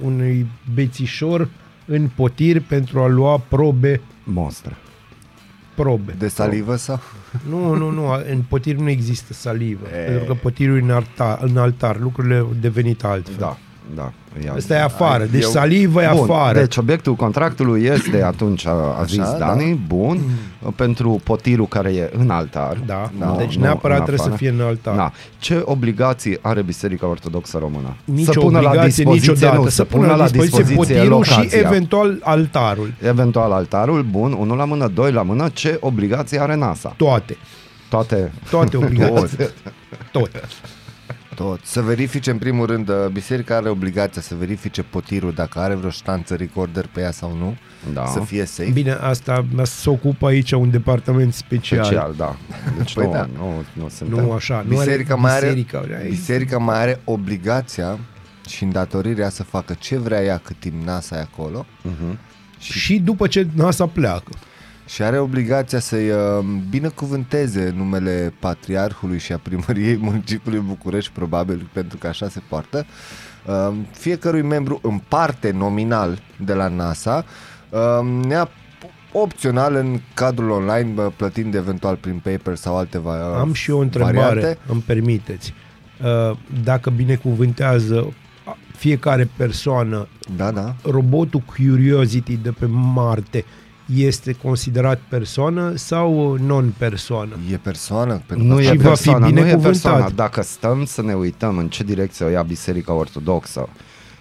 unui 0.03 0.47
bețișor 0.75 1.49
în 1.87 2.09
potir 2.15 2.61
pentru 2.63 3.01
a 3.01 3.07
lua 3.07 3.39
probe 3.49 4.01
Mostră. 4.25 4.77
Probe. 5.83 6.15
De 6.19 6.29
salivă 6.29 6.77
sau? 6.77 7.01
Nu, 7.49 7.75
nu, 7.75 7.91
nu, 7.91 8.13
în 8.31 8.43
potir 8.49 8.77
nu 8.77 8.89
există 8.89 9.33
salivă, 9.33 9.87
E. 9.87 10.05
pentru 10.05 10.25
că 10.25 10.35
potirul 10.35 10.77
e 10.77 10.81
în 10.81 10.91
altar, 10.91 11.39
în 11.43 11.57
altar 11.57 11.99
lucrurile 11.99 12.37
au 12.37 12.53
devenit 12.61 13.05
altfel. 13.05 13.37
Da, 13.39 13.59
da. 13.95 14.13
Ia 14.45 14.53
Asta 14.57 14.75
e 14.75 14.83
afară, 14.83 15.25
deci 15.25 15.43
eu- 15.43 15.49
salivă 15.51 16.03
e 16.03 16.09
Bun, 16.13 16.31
afară. 16.31 16.59
deci 16.59 16.77
obiectul 16.77 17.15
contractului 17.15 17.83
este 17.85 18.23
atunci, 18.23 18.67
a, 18.67 18.71
a 19.01 19.05
zis 19.05 19.19
Așa, 19.19 19.39
Dani, 19.39 19.81
bun, 19.87 20.21
pentru 20.77 21.21
potirul 21.25 21.67
care 21.67 21.93
e 21.93 22.11
în 22.19 22.31
altar. 22.31 22.77
Da, 22.87 23.11
Nu, 23.19 23.35
deci 23.39 23.57
nu 23.57 23.63
neapărat 23.63 23.99
în 23.99 24.05
trebuie 24.05 24.19
să 24.27 24.33
afară. 24.33 24.37
fie 24.37 24.49
în 24.49 24.61
altar. 24.61 24.95
Da. 24.97 25.13
Ce 25.39 25.63
obligații 25.65 26.39
are 26.41 26.63
Biserica 26.63 27.07
Ortodoxă 27.07 27.59
Română? 27.59 27.97
Nicio 28.05 28.33
să 28.33 28.39
pună 28.39 28.61
la 28.61 28.67
obligație 28.69 29.05
dispoziție, 29.05 29.33
niciodată, 29.33 29.61
nu, 29.63 29.69
să 29.69 29.85
pună 29.85 30.15
la 30.15 30.29
dispoziție 30.29 30.75
potirul 30.77 31.23
și 31.25 31.31
locația. 31.31 31.59
eventual 31.59 32.19
altarul. 32.23 32.93
Eventual 33.03 33.53
altarul, 33.53 34.03
bun, 34.03 34.33
unul 34.39 34.57
la 34.57 34.65
mână, 34.65 34.89
doi 34.95 35.13
la 35.13 35.23
mână, 35.23 35.49
ce 35.53 35.77
obligații 35.81 36.39
are 36.39 36.55
NASA? 36.55 36.95
Toate. 36.97 37.37
Toate. 37.89 38.33
Toate 38.51 38.77
obligații. 38.85 39.37
Tot. 40.13 40.31
Tot. 41.45 41.61
Să 41.65 41.81
verifice 41.81 42.31
în 42.31 42.39
primul 42.39 42.67
rând, 42.67 42.89
uh, 42.89 42.95
biserica 43.13 43.57
are 43.57 43.69
obligația 43.69 44.23
să 44.23 44.35
verifice 44.35 44.83
potirul 44.83 45.33
dacă 45.33 45.59
are 45.59 45.75
vreo 45.75 45.91
ștanță 45.91 46.35
recorder 46.35 46.87
pe 46.93 47.01
ea 47.01 47.11
sau 47.11 47.37
nu, 47.37 47.57
Da. 47.93 48.07
să 48.07 48.21
fie 48.21 48.45
safe. 48.45 48.71
Bine, 48.71 48.93
asta 48.93 49.47
se 49.63 49.91
ocupă 49.91 50.27
aici 50.27 50.53
un 50.53 50.71
departament 50.71 51.35
special. 51.35 51.85
Special, 51.85 52.15
da. 52.17 52.37
Deci 52.77 52.95
Păi 52.95 53.05
nu, 53.07 53.13
da. 53.13 53.29
nu, 53.37 53.63
nu 53.73 53.89
suntem. 53.89 54.25
Nu 54.25 54.33
așa. 54.33 54.65
Nu 54.69 54.77
Biserica, 54.77 55.13
are 55.13 55.21
mai 55.23 55.33
are, 55.37 55.47
biserica, 55.47 55.83
biserica 56.09 56.59
mai 56.59 56.77
are 56.81 57.01
obligația 57.05 57.99
și 58.49 58.63
îndatorirea 58.65 59.29
să 59.29 59.43
facă 59.43 59.77
ce 59.79 59.97
vrea 59.99 60.23
ea 60.23 60.39
cât 60.39 60.57
timp 60.61 60.85
NASA 60.85 61.17
e 61.17 61.21
acolo 61.21 61.67
Mhm. 61.83 62.19
Și 62.59 62.99
după 62.99 63.27
ce 63.27 63.47
NASA 63.55 63.87
pleacă. 63.87 64.31
Și 64.89 65.03
are 65.03 65.19
obligația 65.19 65.79
să-i 65.79 66.11
uh, 66.11 66.17
binecuvânteze 66.71 67.73
numele 67.77 68.33
Patriarhului 68.39 69.19
și 69.19 69.33
a 69.33 69.39
Primăriei 69.39 69.97
Municipiului 70.11 70.61
București, 70.61 71.13
probabil 71.13 71.69
pentru 71.73 71.99
că 71.99 72.07
așa 72.07 72.29
se 72.29 72.41
poartă, 72.49 72.87
uh, 73.47 73.75
fiecărui 73.91 74.43
membru 74.43 74.79
în 74.83 75.01
parte 75.09 75.51
nominal 75.51 76.19
de 76.45 76.53
la 76.55 76.69
NASA, 76.69 77.25
uh, 77.71 78.25
nea 78.27 78.49
opțional 79.13 79.75
în 79.75 80.01
cadrul 80.15 80.51
online, 80.51 80.91
bă, 80.95 81.11
plătind 81.17 81.55
eventual 81.55 81.97
prin 81.97 82.21
paper 82.25 82.55
sau 82.55 82.77
alte 82.77 82.99
va- 82.99 83.39
Am 83.39 83.53
și 83.53 83.71
eu 83.71 83.79
o 83.79 83.81
întrebare, 83.81 84.17
variante. 84.19 84.59
îmi 84.67 84.81
permiteți. 84.87 85.55
Uh, 86.31 86.37
Dacă 86.65 86.91
binecuvântează 86.91 88.13
fiecare 88.77 89.29
persoană 89.37 90.09
Da, 90.37 90.51
da. 90.51 90.75
robotul 90.83 91.41
Curiosity 91.41 92.37
de 92.37 92.51
pe 92.51 92.67
Marte 92.67 93.45
este 93.97 94.33
considerat 94.33 95.01
persoană 95.09 95.73
sau 95.75 96.37
non-persoană? 96.47 97.33
E 97.53 97.57
persoană. 97.57 98.23
Pentru 98.27 98.47
Nu 98.47 98.55
că 98.55 98.61
e 98.61 98.65
Și 98.65 98.71
va 98.71 98.77
fi 98.77 98.87
persoana, 98.87 99.19
nu 99.19 99.27
e 99.27 99.31
binecuvântat. 99.31 99.71
persoana. 99.71 100.11
Dacă 100.15 100.43
stăm 100.43 100.85
să 100.85 101.03
ne 101.03 101.13
uităm 101.15 101.59
în 101.59 101.69
ce 101.69 101.83
direcție 101.85 102.25
o 102.25 102.29
ia 102.29 102.43
Biserica 102.43 102.93
Ortodoxă 102.93 103.69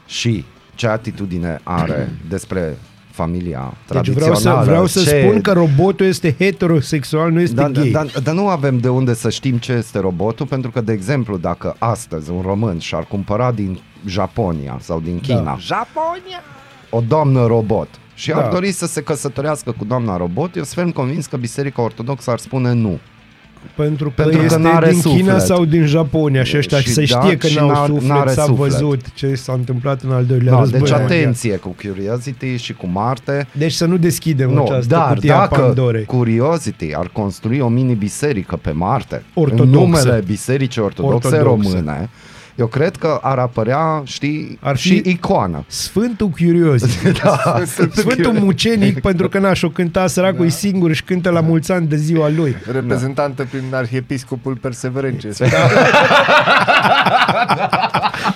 și 0.06 0.46
ce 0.76 0.88
atitudine 0.88 1.60
are 1.64 2.10
despre 2.30 2.78
familia 3.12 3.74
Deci 3.92 4.08
vreau 4.10 4.36
să, 4.36 4.42
tradițională, 4.42 4.66
vreau 4.66 4.86
să 4.86 5.04
ce... 5.04 5.22
spun 5.26 5.42
că 5.42 5.52
robotul 5.52 6.06
este 6.06 6.36
heterosexual, 6.40 7.32
nu 7.32 7.40
este 7.40 7.56
Dar 7.56 7.72
gay. 7.72 7.90
da, 7.90 8.06
da, 8.24 8.32
nu 8.32 8.48
avem 8.48 8.78
de 8.78 8.90
unde 8.90 9.14
să 9.14 9.30
știm 9.30 9.58
ce 9.58 9.72
este 9.72 10.00
robotul, 10.00 10.46
pentru 10.46 10.72
că, 10.72 10.82
de 10.82 10.92
exemplu, 10.92 11.38
dacă 11.38 11.76
astăzi 11.80 12.32
un 12.32 12.42
român 12.42 12.80
și-ar 12.80 13.04
cumpăra 13.04 13.52
din 13.52 13.80
Japonia 14.06 14.78
sau 14.82 15.00
din 15.00 15.20
China 15.20 15.42
Da. 15.44 15.58
Japonia! 15.60 16.42
o 16.90 17.02
doamnă 17.08 17.46
robot 17.46 17.88
și 18.18 18.30
Da. 18.30 18.38
ar 18.38 18.52
dori 18.52 18.72
să 18.72 18.86
se 18.86 19.02
căsătorească 19.02 19.72
cu 19.78 19.86
doamna 19.86 20.18
robot, 20.18 20.56
eu 20.56 20.64
sunt 20.64 20.76
ferm 20.76 20.92
convins 20.92 21.26
că 21.26 21.38
Biserica 21.38 21.82
Ortodoxă 21.82 22.32
ar 22.32 22.38
spune 22.38 22.74
nu. 22.74 23.00
Pentru 23.76 24.06
că 24.08 24.14
Pentru 24.22 24.38
că 24.38 24.44
este 24.46 24.58
n-are 24.58 24.90
din 24.90 25.02
China 25.02 25.18
suflet. 25.32 25.42
sau 25.42 25.66
din 25.66 25.86
Japonia 25.86 26.44
și 26.44 26.58
ăștia 26.58 26.80
Și 26.80 26.90
se 26.90 27.06
da, 27.12 27.20
știe 27.22 27.38
că 27.38 27.48
și 27.48 27.56
n-au 27.58 27.68
n-ar- 27.68 27.86
suflet, 27.88 28.10
n-are 28.10 28.32
s-a 28.32 28.44
suflet. 28.44 28.72
văzut 28.72 29.14
ce 29.14 29.36
s-a 29.36 29.54
întâmplat 29.54 30.02
în 30.02 30.12
al 30.12 30.26
doilea 30.26 30.54
Da, 30.54 30.60
război 30.60 30.80
deci 30.80 30.90
mondial. 30.90 31.12
atenție 31.20 31.56
cu 31.56 31.76
Curiosity 31.82 32.56
și 32.56 32.74
cu 32.74 32.88
Marte. 32.88 33.48
Deci 33.52 33.72
să 33.72 33.86
nu 33.86 33.98
deschidem 33.98 34.50
Nu, 34.50 34.64
această 34.64 34.88
dar 34.88 35.14
cutie 35.14 35.32
a 35.32 35.38
dacă 35.38 35.62
Pandorei. 35.62 36.06
Curiosity 36.06 36.94
ar 36.96 37.10
construi 37.14 37.60
o 37.60 37.68
mini-biserică 37.68 38.56
pe 38.56 38.72
Marte, 38.72 39.24
Ortodoxă. 39.34 39.64
în 39.64 39.70
numele 39.70 40.24
Bisericii 40.26 40.82
Ortodoxe, 40.82 41.28
Ortodoxă. 41.28 41.70
Române, 41.72 42.10
eu 42.58 42.68
cred 42.68 42.96
că 42.96 43.20
ar 43.22 43.38
apărea, 43.38 44.02
știi, 44.06 44.58
Ar 44.62 44.78
și 44.78 45.02
fi- 45.02 45.10
icoană. 45.10 45.64
Sfântul 45.68 46.28
Curiosity. 46.30 47.12
Da, 47.24 47.62
Sfântul 47.94 48.32
Mucenic, 48.34 49.02
pentru 49.10 49.30
că 49.30 49.40
n-aș 49.40 49.62
o 49.64 49.70
cânta 49.70 50.08
săracul 50.08 50.46
da. 50.46 50.52
singur 50.52 50.94
și 50.94 51.04
cântă 51.04 51.30
la 51.30 51.40
mulți 51.42 51.72
ani 51.72 51.88
de 51.88 51.96
ziua 51.96 52.30
lui. 52.30 52.56
Reprezentantă 52.72 53.48
prin 53.52 53.64
arhiepiscopul 53.72 54.56
Perseverence. 54.56 55.30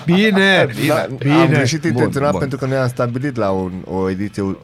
Bine, 0.06 0.68
Da, 0.88 1.06
bine. 1.20 1.34
Am 1.34 1.48
greșit 1.48 1.82
Bun, 1.82 1.90
intenționat 1.90 2.32
bun. 2.32 2.40
pentru 2.40 2.58
că 2.58 2.66
noi 2.66 2.78
am 2.78 2.88
stabilit 2.88 3.36
la 3.38 3.50
un, 3.50 3.72
o 3.86 4.10
ediție 4.10 4.42
um, 4.42 4.56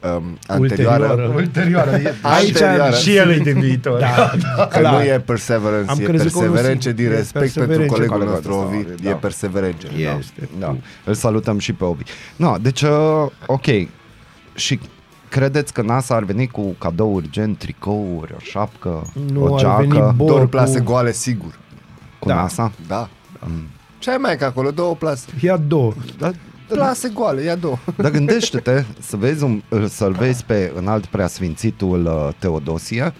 anterioară 0.46 1.04
Ulterioară. 1.04 1.32
Ulterioară. 1.36 1.90
Aici 2.22 2.62
Anterioară. 2.62 2.94
și 2.94 3.16
el 3.16 3.30
e 3.30 3.38
din 3.38 3.60
viitor. 3.60 3.98
Da, 4.00 4.30
Că 4.70 4.78
clar. 4.78 4.92
nu 4.94 5.02
e 5.02 5.22
Perseverance, 5.26 5.90
Am 5.90 5.98
e 6.00 6.04
crezut 6.04 6.32
că 6.32 6.38
Perseverence 6.38 6.88
nu 6.88 6.94
din 6.94 7.04
e 7.06 7.08
respect 7.08 7.52
pentru 7.54 7.76
Perseverance. 7.76 7.94
colegul 7.94 8.16
Colegul 8.16 8.32
nostru 8.34 8.52
ăsta, 8.52 8.64
Ovi, 8.76 9.02
da. 9.02 9.10
e 9.10 9.12
Perseverence. 9.52 9.86
Da. 10.04 10.18
Este. 10.18 10.48
Da, 10.58 10.76
îl 11.04 11.14
salutăm 11.14 11.58
și 11.58 11.72
pe 11.72 11.84
Obi. 11.84 12.02
No, 12.36 12.56
deci, 12.60 12.82
uh, 12.82 13.26
ok. 13.46 13.64
Și 14.54 14.80
credeți 15.28 15.72
că 15.72 15.82
NASA 15.82 16.14
ar 16.14 16.24
veni 16.24 16.46
cu 16.46 16.62
cadouri 16.78 17.30
gen 17.30 17.56
tricouri, 17.56 18.32
o 18.32 18.38
șapcă, 18.40 19.12
Nu 19.32 19.42
o 19.44 19.54
ar 19.54 19.60
geacă 19.60 19.76
veni 19.78 19.92
bo- 19.92 19.94
Două 19.94 20.12
Bor 20.16 20.46
plase 20.46 20.78
cu- 20.78 20.84
goale, 20.84 21.12
sigur. 21.12 21.58
cu 22.18 22.28
Da. 22.28 22.34
NASA? 22.34 22.72
Da. 22.86 23.08
Ce 23.98 24.10
ai 24.10 24.16
mai 24.16 24.36
că 24.36 24.44
acolo? 24.44 24.70
Două 24.70 24.94
plase. 24.94 25.26
Ia 25.40 25.56
două. 25.56 25.92
Dar, 26.18 26.34
Plase 26.68 27.08
goale, 27.14 27.42
ia 27.42 27.54
două. 27.54 27.78
dar 27.96 28.10
gândește-te 28.10 28.84
să 29.00 29.16
vezi 29.16 29.42
un, 29.44 29.62
să-l 29.88 30.12
vezi 30.12 30.44
pe 30.44 30.72
înalt 30.76 31.06
preasfințitul 31.06 32.04
uh, 32.06 32.34
Teodosie 32.38 33.12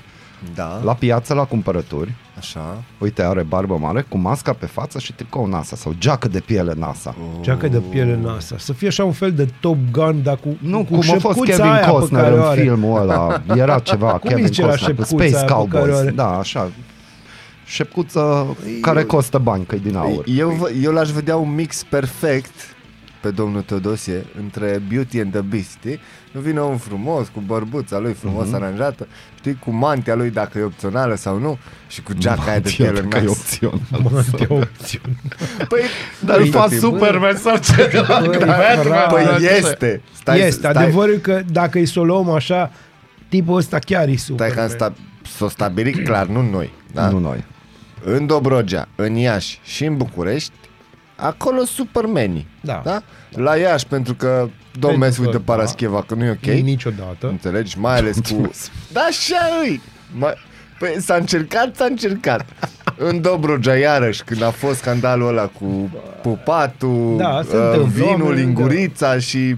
Da, 0.55 0.81
la 0.85 0.95
piață, 0.95 1.35
la 1.35 1.45
cumpărături, 1.45 2.15
așa. 2.39 2.83
uite, 2.99 3.23
are 3.23 3.43
barbă 3.43 3.77
mare, 3.81 4.07
cu 4.09 4.19
masca 4.19 4.53
pe 4.53 4.67
față 4.67 4.99
și 4.99 5.13
tricou 5.13 5.47
NASA 5.47 5.77
sau 5.77 5.95
geacă 5.99 6.29
de 6.29 6.41
piele 6.41 6.73
NASA. 6.77 7.15
Geacă 7.41 7.69
de 7.69 7.79
piele 7.91 8.13
în 8.13 8.27
asta. 8.37 8.55
Să 8.59 8.73
fie 8.73 8.89
așa 8.89 9.05
un 9.05 9.13
fel 9.13 9.33
de 9.33 9.49
Top 9.61 9.77
Gun, 9.93 10.23
dar 10.23 10.37
cu, 10.37 10.57
Nu, 10.61 10.79
cu 10.79 10.85
cum 10.85 10.99
a 10.99 11.03
fost 11.03 11.21
șepcuța 11.21 11.45
Kevin 11.57 11.71
aia 11.71 11.85
pe 11.85 11.91
Costner 11.91 12.23
care 12.23 12.35
o 12.35 12.37
în 12.37 12.43
are. 12.43 12.61
filmul 12.61 13.01
ăla. 13.01 13.43
Era 13.63 13.79
ceva, 13.79 14.11
Cum 14.13 14.29
Kevin 14.29 14.47
zice 14.47 14.63
la 14.63 14.69
Costner, 14.69 14.95
cu 14.95 15.03
șepcuța 15.03 15.17
Space 15.25 15.37
aia 15.37 15.45
pe 15.45 15.69
care 15.69 15.83
o 15.83 15.85
Cowboys. 15.85 15.99
are? 15.99 16.11
Da, 16.11 16.39
așa. 16.39 16.71
Șepcuță 17.65 18.47
care 18.81 19.03
costă 19.05 19.39
bani, 19.39 19.65
că 19.65 19.75
e 19.75 19.79
din 19.79 19.97
aur. 19.97 20.25
Eu, 20.27 20.49
vă- 20.49 20.71
eu 20.83 20.93
l-aș 20.93 21.11
vedea 21.11 21.37
un 21.37 21.55
mix 21.55 21.85
perfect 21.85 22.51
pe 23.21 23.31
domnul 23.31 23.63
Teodosie 23.63 24.25
între 24.41 24.83
Beauty 24.89 25.21
and 25.21 25.33
the 25.33 25.41
Beast, 25.41 25.71
știi? 25.71 26.01
Nu 26.33 26.41
vine 26.41 26.61
un 26.61 26.77
frumos, 26.77 27.29
cu 27.29 27.41
bărbuța 27.47 27.99
lui 27.99 28.13
frumos 28.13 28.47
Mhm. 28.47 28.53
mm-hmm. 28.53 28.63
aranjată, 28.63 29.07
știi, 29.39 29.59
cu 29.65 29.71
mantia 29.71 30.15
lui 30.15 30.31
dacă 30.31 30.59
e 30.59 30.63
opțională 30.63 31.15
sau 31.15 31.39
nu 31.39 31.59
și 31.89 32.03
cu 32.03 32.13
geaca 32.13 32.43
aia 32.51 32.59
de 32.59 32.75
Mantia, 32.79 32.91
piele 32.93 33.09
că 33.09 33.17
e 33.17 33.21
nas. 33.21 33.31
opțional. 33.31 33.81
Mantia 34.13 34.47
opțiune. 34.51 35.17
Păi, 35.69 35.81
Dar 36.21 36.41
uite, 36.41 36.57
fa 36.59 36.67
bă, 36.71 36.75
Superman 36.75 37.37
sau 37.37 37.57
ce? 37.57 38.03
Păi 39.11 39.49
este. 39.59 40.03
Stai, 40.21 40.39
este, 40.39 40.51
stai, 40.51 40.71
adevărul 40.83 41.15
e 41.15 41.19
că 41.19 41.43
dacă 41.53 41.79
îi 41.79 41.87
să 41.87 42.01
o 42.01 42.05
luăm 42.05 42.31
așa, 42.31 42.71
tipul 43.29 43.57
ăsta 43.57 43.79
chiar 43.79 44.09
e 44.09 44.17
super. 44.17 44.47
Stai 44.51 44.57
că 44.57 44.63
am 44.63 44.77
sta, 44.77 44.93
s-o 45.37 45.49
stabilit 45.49 46.05
clar, 46.05 46.27
nu 46.27 46.51
noi. 46.51 46.73
Da? 46.93 47.09
Nu 47.11 47.19
noi. 47.19 47.45
În 48.05 48.27
Dobrogea, 48.27 48.89
în 48.97 49.15
Iași 49.15 49.61
și 49.65 49.85
în 49.85 49.97
București, 49.97 50.53
acolo 51.21 51.65
supermenii. 51.65 52.47
Da. 52.61 52.81
da? 52.85 53.03
La 53.31 53.57
Iași, 53.57 53.87
pentru 53.87 54.15
că 54.15 54.49
domn 54.79 54.99
Pentru 54.99 54.99
Mes 54.99 55.17
că, 55.17 55.21
uită 55.21 55.43
da. 55.45 55.53
Parascheva, 55.53 56.03
că 56.03 56.15
nu 56.15 56.25
e 56.25 56.31
ok. 56.31 56.55
Niciodată. 56.55 57.29
Înțelegi? 57.29 57.79
Mai 57.79 57.97
ales 57.97 58.17
cu... 58.31 58.51
Da, 58.93 59.01
așa 59.01 59.49
îi! 59.63 59.81
Mai... 60.19 60.33
Păi 60.79 60.97
s-a 61.01 61.15
încercat, 61.15 61.77
s-a 61.77 61.85
încercat. 61.85 62.47
În 62.97 63.21
Dobrogea, 63.21 63.77
iarăși, 63.77 64.23
când 64.25 64.43
a 64.43 64.51
fost 64.51 64.79
scandalul 64.79 65.29
ăla 65.29 65.47
cu 65.47 65.91
pupatul, 66.23 67.15
Da, 67.17 67.41
se 67.49 67.57
uh, 67.57 67.63
întâmplă, 67.65 68.05
vinul, 68.05 68.23
oamenii, 68.23 68.45
lingurița 68.45 69.19
și 69.19 69.57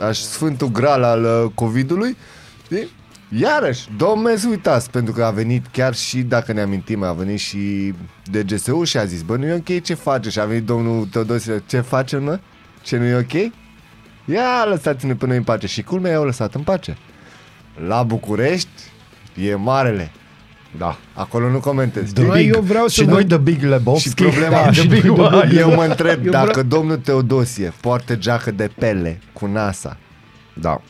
aș 0.00 0.18
Sfântul 0.18 0.68
Gral 0.68 1.02
al 1.02 1.22
uh, 1.24 1.50
COVID-ului, 1.54 2.16
știi? 2.64 2.88
Iarăși, 3.28 3.88
domnul 3.96 4.38
uitați, 4.48 4.90
pentru 4.90 5.12
că 5.12 5.24
a 5.24 5.30
venit 5.30 5.66
chiar 5.66 5.94
și, 5.94 6.22
dacă 6.22 6.52
ne 6.52 6.60
amintim, 6.60 7.02
a 7.02 7.12
venit 7.12 7.38
și 7.38 7.94
DGSU 8.24 8.84
și 8.84 8.96
a 8.96 9.04
zis, 9.04 9.22
bă, 9.22 9.36
nu 9.36 9.46
e 9.46 9.52
ok 9.54 9.82
ce 9.82 9.94
face? 9.94 10.30
Și 10.30 10.40
a 10.40 10.44
venit 10.44 10.64
domnul 10.64 11.06
Teodosie, 11.06 11.62
ce 11.66 11.80
facem, 11.80 12.22
mă? 12.22 12.38
Ce 12.82 12.96
nu 12.96 13.04
e 13.04 13.14
ok? 13.14 13.32
Ia 14.24 14.64
lăsați-ne 14.68 15.14
până 15.14 15.34
în 15.34 15.42
pace. 15.42 15.66
Și 15.66 15.82
culmea 15.82 16.10
i-au 16.10 16.24
lăsat 16.24 16.54
în 16.54 16.62
pace. 16.62 16.96
La 17.86 18.02
București 18.02 18.68
e 19.34 19.54
marele. 19.54 20.10
Da. 20.78 20.98
Acolo 21.14 21.50
nu 21.50 21.60
comentez. 21.60 22.12
Da, 22.12 22.22
știi? 22.34 22.48
eu 22.48 22.60
vreau 22.60 22.86
să 22.86 22.92
Și 23.00 23.04
vă- 23.04 23.10
noi 23.10 23.24
de 23.24 23.36
Big 23.36 23.62
Lebowski. 23.62 24.08
Și 24.08 24.14
problema 24.14 24.62
Da, 24.64 24.72
și 24.72 24.86
Big 24.88 25.10
One. 25.18 25.52
Eu 25.56 25.74
mă 25.74 25.84
întreb 25.84 26.24
Eu 26.24 26.30
dacă 26.30 26.46
vreau- 26.50 26.66
domnul 26.66 26.96
Teodosie 26.96 27.72
poartă 27.80 28.16
geacă 28.16 28.50
de 28.50 28.70
pele 28.78 29.20
cu 29.32 29.46
NASA, 29.46 29.96
Da. 30.54 30.80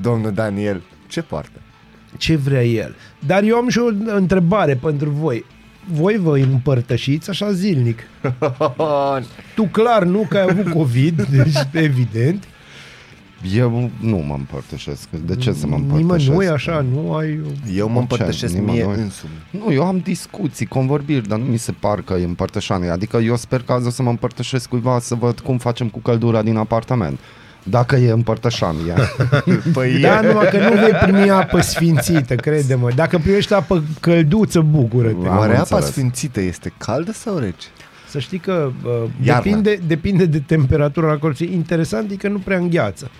domnul 0.00 0.32
Daniel, 0.32 0.82
ce 1.14 1.22
poartă? 1.22 1.58
ce 2.16 2.36
vrea 2.36 2.64
el. 2.64 2.94
Dar 3.26 3.42
eu 3.42 3.56
am 3.56 3.68
și 3.68 3.78
o 3.78 4.14
întrebare 4.16 4.74
pentru 4.74 5.10
voi. 5.10 5.44
Voi 5.92 6.16
vă 6.16 6.38
împărtășiți 6.38 7.30
așa 7.30 7.52
zilnic. 7.52 7.98
Tu 9.54 9.64
clar 9.64 10.04
nu 10.04 10.26
că 10.28 10.36
ai 10.36 10.46
avut 10.50 10.72
COVID, 10.72 11.22
deci 11.22 11.54
evident. 11.88 12.44
Eu 13.54 13.90
nu 14.00 14.16
mă 14.16 14.34
împărtășesc. 14.34 15.08
De 15.10 15.36
ce 15.36 15.52
să 15.52 15.66
mă 15.66 15.74
împărtășesc? 15.74 16.28
Nimănui 16.28 16.48
așa, 16.48 16.84
nu 16.92 17.14
ai... 17.14 17.40
Eu 17.74 17.88
mă 17.88 17.94
Ce? 17.94 18.00
împărtășesc 18.00 18.54
mie 18.54 18.72
Nimănui? 18.72 19.02
însumi. 19.02 19.32
Nu, 19.50 19.72
eu 19.72 19.84
am 19.84 19.98
discuții, 19.98 20.66
convorbiri, 20.66 21.28
dar 21.28 21.38
nu 21.38 21.44
mi 21.44 21.56
se 21.56 21.72
par 21.72 22.02
că 22.02 22.14
e 22.14 22.24
împărtășanie. 22.24 22.88
Adică 22.90 23.16
eu 23.16 23.36
sper 23.36 23.62
că 23.62 23.72
azi 23.72 23.86
o 23.86 23.90
să 23.90 24.02
mă 24.02 24.10
împărtășesc 24.10 24.68
cuiva 24.68 24.98
să 24.98 25.14
văd 25.14 25.40
cum 25.40 25.58
facem 25.58 25.88
cu 25.88 25.98
căldura 25.98 26.42
din 26.42 26.56
apartament. 26.56 27.18
Dacă 27.66 27.96
e 27.96 28.10
împărtășanie. 28.10 28.94
Păi 29.72 29.98
Da, 30.00 30.20
e- 30.22 30.26
numai 30.26 30.48
că 30.50 30.56
nu 30.58 30.74
vei 30.80 30.92
primi 31.02 31.30
apă 31.30 31.60
sfințită, 31.60 32.34
crede-mă. 32.34 32.90
Dacă 32.94 33.18
primești 33.18 33.52
apă 33.54 33.82
călduță, 34.00 34.60
bucură-te. 34.60 35.28
Am 35.28 35.36
Oare 35.38 35.52
apa 35.52 35.60
înțeles. 35.60 35.84
sfințită 35.86 36.40
este 36.40 36.72
caldă 36.78 37.12
sau 37.12 37.38
rece? 37.38 37.66
Să 38.08 38.18
știi 38.18 38.38
că 38.38 38.70
uh, 38.84 38.92
Iarna. 39.22 39.42
depinde, 39.42 39.78
depinde 39.86 40.24
de 40.26 40.38
temperatura 40.38 41.10
acolo. 41.10 41.32
Și 41.32 41.50
Interesant 41.52 42.10
e 42.10 42.16
că 42.16 42.28
nu 42.28 42.38
prea 42.38 42.56
îngheață. 42.58 43.10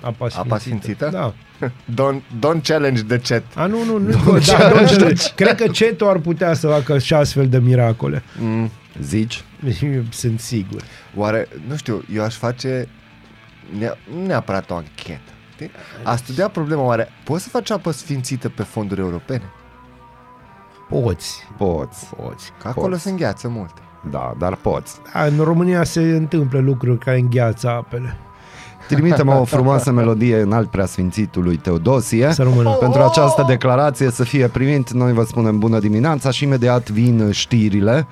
Apa 0.00 0.28
sfințită. 0.28 0.40
Apa 0.40 0.58
sfințită? 0.58 1.08
Da. 1.12 1.34
Don't, 2.02 2.20
don't 2.38 2.62
challenge 2.62 3.02
the 3.02 3.18
chat. 3.18 3.42
A, 3.54 3.66
nu, 3.66 3.84
nu, 3.84 3.98
nu. 3.98 4.38
da, 4.58 4.80
nu 4.80 4.86
știu. 4.86 5.06
Cred 5.34 5.54
că 5.54 5.68
cetul 5.68 6.08
ar 6.08 6.18
putea 6.18 6.54
să 6.54 6.66
facă 6.68 6.98
și 6.98 7.14
astfel 7.14 7.48
de 7.48 7.58
miracole. 7.58 8.22
Mm. 8.40 8.70
Zici? 9.02 9.44
Eu 9.82 10.02
Sunt 10.10 10.40
sigur. 10.40 10.82
Oare, 11.16 11.48
nu 11.68 11.76
știu, 11.76 12.04
eu 12.14 12.22
aș 12.22 12.34
face 12.34 12.68
ne- 12.68 12.86
nu 12.86 13.01
neapărat 14.26 14.70
o 14.70 14.74
anchetă. 14.74 15.30
știi? 15.52 15.70
A 16.02 16.16
studia 16.16 16.48
problema, 16.48 16.82
oare 16.82 17.08
poți 17.24 17.42
să 17.42 17.48
faci 17.48 17.70
apă 17.70 17.90
sfințită 17.90 18.48
pe 18.48 18.62
fonduri 18.62 19.00
europene? 19.00 19.50
Poți. 20.88 21.46
Poți. 21.56 22.10
Poți. 22.16 22.52
Că 22.62 22.68
acolo 22.68 22.88
Poți. 22.88 23.02
se 23.02 23.10
îngheață 23.10 23.48
multe. 23.48 23.80
Da, 24.10 24.34
dar 24.38 24.54
poți. 24.54 25.00
Da, 25.12 25.24
în 25.24 25.38
România 25.38 25.84
se 25.84 26.00
întâmplă 26.00 26.58
lucruri 26.60 26.98
care 26.98 27.18
îngheață 27.18 27.68
apele. 27.68 28.16
Trimite-mă 28.88 29.34
o 29.34 29.44
frumoasă 29.44 29.92
melodie 29.92 30.40
în 30.40 30.52
alt 30.52 30.70
preasfințitului 30.70 31.56
Teodosie. 31.56 32.32
Să 32.32 32.42
rămână. 32.42 32.70
Pentru 32.70 33.02
această 33.02 33.44
declarație 33.46 34.10
să 34.10 34.24
fie 34.24 34.48
primit, 34.48 34.90
noi 34.90 35.12
vă 35.12 35.24
spunem 35.24 35.58
bună 35.58 35.78
dimineața 35.78 36.30
și 36.30 36.44
imediat 36.44 36.90
vin 36.90 37.30
știrile 37.30 37.92
de, 37.92 38.06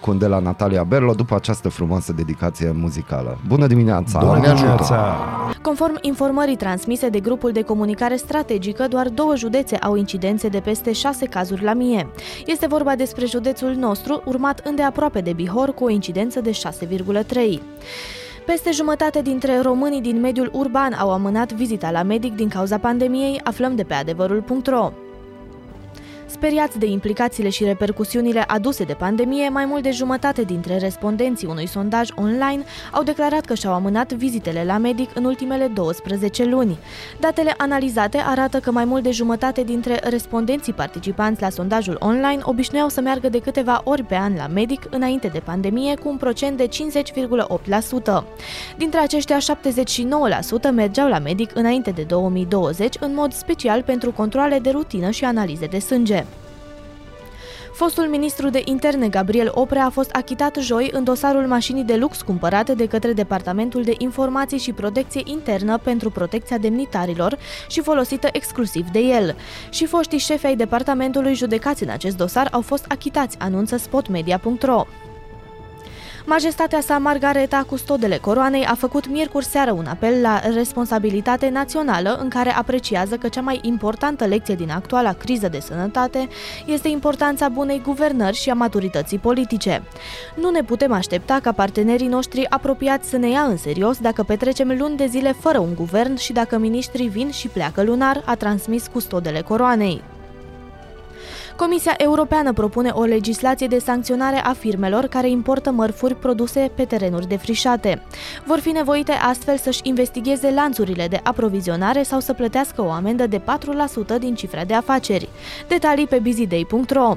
cu- 0.00 0.12
de 0.14 0.26
la 0.26 0.38
Natalia 0.38 0.82
Berlo 0.84 1.12
după 1.12 1.34
această 1.34 1.68
frumoasă 1.68 2.12
dedicație 2.12 2.72
muzicală. 2.80 3.38
Bună 3.48 3.66
dimineața! 3.66 4.18
Doamne 4.20 4.46
ajută! 4.46 4.56
Dimineața. 4.56 5.16
Conform 5.62 5.98
informării 6.00 6.56
transmise 6.56 7.08
de 7.08 7.20
grupul 7.20 7.52
de 7.52 7.62
comunicare 7.62 8.16
strategică, 8.16 8.86
doar 8.88 9.08
două 9.08 9.36
județe 9.36 9.76
au 9.76 9.96
incidențe 9.96 10.48
de 10.48 10.60
peste 10.60 10.92
6 10.92 11.26
cazuri 11.26 11.62
la 11.62 11.72
mie. 11.74 12.08
Este 12.46 12.66
vorba 12.66 12.94
despre 12.94 13.26
județul 13.26 13.74
nostru, 13.74 14.22
urmat 14.24 14.60
îndeaproape 14.66 15.20
de 15.20 15.32
Bihor, 15.32 15.74
cu 15.74 15.84
o 15.84 15.88
incidență 15.90 16.40
de 16.40 16.50
6,3. 16.50 17.60
Peste 18.46 18.70
jumătate 18.72 19.22
dintre 19.22 19.60
românii 19.62 20.00
din 20.00 20.20
mediul 20.20 20.50
urban 20.52 20.92
au 20.92 21.12
amânat 21.12 21.52
vizita 21.52 21.90
la 21.90 22.02
medic 22.02 22.34
din 22.34 22.48
cauza 22.48 22.78
pandemiei, 22.78 23.40
aflăm 23.44 23.74
de 23.76 23.82
pe 23.82 23.94
adevărul.ro. 23.94 24.92
Speriați 26.34 26.78
de 26.78 26.86
implicațiile 26.86 27.48
și 27.48 27.64
repercusiunile 27.64 28.44
aduse 28.46 28.84
de 28.84 28.92
pandemie, 28.92 29.48
mai 29.48 29.64
mult 29.64 29.82
de 29.82 29.90
jumătate 29.90 30.42
dintre 30.42 30.78
respondenții 30.78 31.46
unui 31.46 31.66
sondaj 31.66 32.08
online 32.14 32.64
au 32.92 33.02
declarat 33.02 33.44
că 33.44 33.54
și-au 33.54 33.72
amânat 33.72 34.12
vizitele 34.12 34.64
la 34.64 34.78
medic 34.78 35.10
în 35.14 35.24
ultimele 35.24 35.66
12 35.66 36.44
luni. 36.44 36.78
Datele 37.20 37.54
analizate 37.56 38.18
arată 38.26 38.58
că 38.60 38.70
mai 38.70 38.84
mult 38.84 39.02
de 39.02 39.10
jumătate 39.10 39.62
dintre 39.62 40.00
respondenții 40.02 40.72
participanți 40.72 41.40
la 41.40 41.50
sondajul 41.50 41.96
online 42.00 42.40
obișnuiau 42.42 42.88
să 42.88 43.00
meargă 43.00 43.28
de 43.28 43.38
câteva 43.38 43.80
ori 43.84 44.02
pe 44.02 44.14
an 44.14 44.34
la 44.36 44.46
medic 44.46 44.82
înainte 44.90 45.28
de 45.28 45.38
pandemie, 45.38 45.94
cu 45.94 46.08
un 46.08 46.16
procent 46.16 46.56
de 46.56 46.68
50,8%. 46.68 48.24
Dintre 48.76 48.98
aceștia, 48.98 49.38
79% 49.38 50.70
mergeau 50.72 51.08
la 51.08 51.18
medic 51.18 51.50
înainte 51.54 51.90
de 51.90 52.02
2020, 52.02 52.94
în 53.00 53.14
mod 53.14 53.32
special 53.32 53.82
pentru 53.82 54.12
controle 54.12 54.58
de 54.58 54.70
rutină 54.70 55.10
și 55.10 55.24
analize 55.24 55.66
de 55.66 55.78
sânge. 55.78 56.23
Fostul 57.74 58.04
ministru 58.04 58.48
de 58.50 58.62
interne 58.64 59.08
Gabriel 59.08 59.50
Oprea 59.54 59.84
a 59.84 59.90
fost 59.90 60.10
achitat 60.10 60.56
joi 60.56 60.88
în 60.92 61.04
dosarul 61.04 61.46
mașinii 61.46 61.84
de 61.84 61.96
lux 61.96 62.22
cumpărate 62.22 62.74
de 62.74 62.86
către 62.86 63.12
Departamentul 63.12 63.82
de 63.82 63.94
Informații 63.98 64.58
și 64.58 64.72
Protecție 64.72 65.22
Internă 65.24 65.78
pentru 65.78 66.10
protecția 66.10 66.58
demnitarilor 66.58 67.38
și 67.68 67.80
folosită 67.80 68.28
exclusiv 68.32 68.88
de 68.88 68.98
el. 68.98 69.36
Și 69.70 69.86
foștii 69.86 70.18
șefi 70.18 70.46
ai 70.46 70.56
departamentului 70.56 71.34
judecați 71.34 71.82
în 71.82 71.88
acest 71.88 72.16
dosar 72.16 72.48
au 72.52 72.60
fost 72.60 72.84
achitați, 72.88 73.36
anunță 73.38 73.76
spotmedia.ro. 73.76 74.84
Majestatea 76.26 76.80
sa 76.80 76.98
Margareta, 76.98 77.64
custodele 77.68 78.16
coroanei, 78.16 78.64
a 78.64 78.74
făcut 78.74 79.08
miercuri 79.08 79.44
seară 79.44 79.72
un 79.72 79.86
apel 79.86 80.20
la 80.20 80.40
responsabilitate 80.54 81.48
națională 81.48 82.18
în 82.20 82.28
care 82.28 82.50
apreciază 82.50 83.16
că 83.16 83.28
cea 83.28 83.40
mai 83.40 83.58
importantă 83.62 84.24
lecție 84.24 84.54
din 84.54 84.70
actuala 84.70 85.12
criză 85.12 85.48
de 85.48 85.60
sănătate 85.60 86.28
este 86.66 86.88
importanța 86.88 87.48
bunei 87.48 87.80
guvernări 87.84 88.36
și 88.36 88.50
a 88.50 88.54
maturității 88.54 89.18
politice. 89.18 89.82
Nu 90.34 90.50
ne 90.50 90.62
putem 90.62 90.92
aștepta 90.92 91.38
ca 91.42 91.52
partenerii 91.52 92.06
noștri 92.06 92.50
apropiați 92.50 93.08
să 93.08 93.16
ne 93.16 93.28
ia 93.28 93.42
în 93.42 93.56
serios 93.56 93.98
dacă 93.98 94.22
petrecem 94.22 94.74
luni 94.78 94.96
de 94.96 95.06
zile 95.06 95.32
fără 95.32 95.58
un 95.58 95.74
guvern 95.74 96.16
și 96.16 96.32
dacă 96.32 96.58
miniștrii 96.58 97.08
vin 97.08 97.30
și 97.30 97.48
pleacă 97.48 97.82
lunar, 97.82 98.22
a 98.24 98.34
transmis 98.34 98.86
custodele 98.86 99.40
coroanei. 99.40 100.13
Comisia 101.56 101.94
Europeană 101.96 102.52
propune 102.52 102.90
o 102.90 103.02
legislație 103.02 103.66
de 103.66 103.78
sancționare 103.78 104.36
a 104.44 104.52
firmelor 104.52 105.06
care 105.06 105.30
importă 105.30 105.70
mărfuri 105.70 106.14
produse 106.14 106.70
pe 106.74 106.84
terenuri 106.84 107.28
defrișate. 107.28 108.02
Vor 108.44 108.58
fi 108.58 108.70
nevoite 108.70 109.12
astfel 109.12 109.56
să-și 109.56 109.80
investigheze 109.82 110.50
lanțurile 110.50 111.08
de 111.08 111.20
aprovizionare 111.22 112.02
sau 112.02 112.20
să 112.20 112.32
plătească 112.32 112.82
o 112.82 112.90
amendă 112.90 113.26
de 113.26 113.40
4% 113.40 113.42
din 114.18 114.34
cifra 114.34 114.64
de 114.64 114.74
afaceri. 114.74 115.28
Detalii 115.68 116.06
pe 116.06 116.18
busyday.ro 116.18 117.16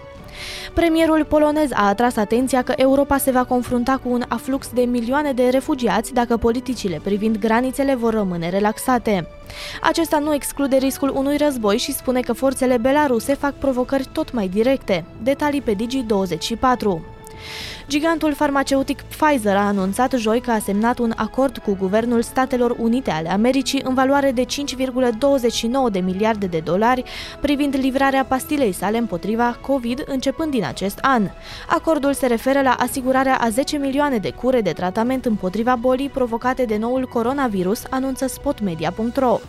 Premierul 0.73 1.25
polonez 1.25 1.69
a 1.73 1.88
atras 1.88 2.15
atenția 2.15 2.61
că 2.61 2.73
Europa 2.75 3.17
se 3.17 3.31
va 3.31 3.43
confrunta 3.43 3.99
cu 4.03 4.09
un 4.09 4.23
aflux 4.27 4.69
de 4.73 4.81
milioane 4.81 5.31
de 5.31 5.49
refugiați 5.49 6.13
dacă 6.13 6.38
politicile 6.38 6.99
privind 7.03 7.38
granițele 7.38 7.95
vor 7.95 8.13
rămâne 8.13 8.49
relaxate. 8.49 9.27
Acesta 9.81 10.19
nu 10.19 10.33
exclude 10.33 10.75
riscul 10.75 11.11
unui 11.15 11.38
război 11.38 11.77
și 11.77 11.93
spune 11.93 12.19
că 12.19 12.33
forțele 12.33 12.77
belaruse 12.77 13.33
fac 13.33 13.53
provocări 13.53 14.07
tot 14.11 14.33
mai 14.33 14.47
directe. 14.47 15.05
Detalii 15.23 15.61
pe 15.61 15.75
Digi24. 15.75 17.17
Gigantul 17.89 18.33
farmaceutic 18.33 19.01
Pfizer 19.01 19.55
a 19.55 19.67
anunțat 19.67 20.13
joi 20.13 20.41
că 20.41 20.51
a 20.51 20.59
semnat 20.59 20.99
un 20.99 21.13
acord 21.15 21.57
cu 21.57 21.75
Guvernul 21.79 22.21
Statelor 22.21 22.75
Unite 22.79 23.11
ale 23.11 23.29
Americii 23.29 23.81
în 23.83 23.93
valoare 23.93 24.31
de 24.31 24.45
5,29 24.45 25.91
de 25.91 25.99
miliarde 25.99 26.45
de 26.45 26.59
dolari 26.59 27.03
privind 27.41 27.75
livrarea 27.75 28.23
pastilei 28.23 28.71
sale 28.71 28.97
împotriva 28.97 29.57
COVID 29.61 30.03
începând 30.05 30.51
din 30.51 30.65
acest 30.65 30.97
an. 31.01 31.29
Acordul 31.67 32.13
se 32.13 32.27
referă 32.27 32.61
la 32.61 32.73
asigurarea 32.73 33.38
a 33.38 33.49
10 33.49 33.77
milioane 33.77 34.17
de 34.17 34.31
cure 34.31 34.61
de 34.61 34.71
tratament 34.71 35.25
împotriva 35.25 35.75
bolii 35.75 36.09
provocate 36.09 36.65
de 36.65 36.77
noul 36.77 37.05
coronavirus, 37.05 37.83
anunță 37.89 38.27
spotmedia.ro 38.27 39.39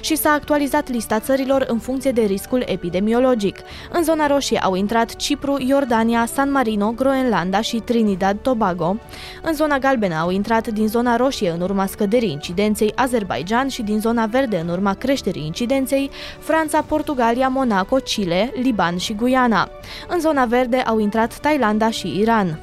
și 0.00 0.16
s-a 0.16 0.30
actualizat 0.30 0.90
lista 0.90 1.20
țărilor 1.20 1.64
în 1.68 1.78
funcție 1.78 2.10
de 2.10 2.22
riscul 2.22 2.62
epidemiologic. 2.66 3.58
În 3.92 4.02
zona 4.02 4.26
roșie 4.26 4.58
au 4.58 4.74
intrat 4.74 5.16
Cipru, 5.16 5.56
Iordania, 5.58 6.26
San 6.26 6.50
Marino, 6.50 6.90
Groenlanda 6.90 7.60
și 7.60 7.76
Trinidad 7.76 8.38
Tobago. 8.42 8.96
În 9.42 9.54
zona 9.54 9.78
galbenă 9.78 10.14
au 10.14 10.30
intrat 10.30 10.66
din 10.68 10.88
zona 10.88 11.16
roșie 11.16 11.50
în 11.50 11.60
urma 11.60 11.86
scăderii 11.86 12.30
incidenței 12.30 12.92
Azerbaijan 12.94 13.68
și 13.68 13.82
din 13.82 14.00
zona 14.00 14.26
verde 14.26 14.58
în 14.58 14.68
urma 14.68 14.94
creșterii 14.94 15.46
incidenței 15.46 16.10
Franța, 16.38 16.82
Portugalia, 16.82 17.48
Monaco, 17.48 17.96
Chile, 17.96 18.52
Liban 18.62 18.96
și 18.96 19.14
Guyana. 19.14 19.68
În 20.08 20.20
zona 20.20 20.44
verde 20.44 20.76
au 20.76 20.98
intrat 20.98 21.38
Thailanda 21.38 21.90
și 21.90 22.18
Iran. 22.18 22.60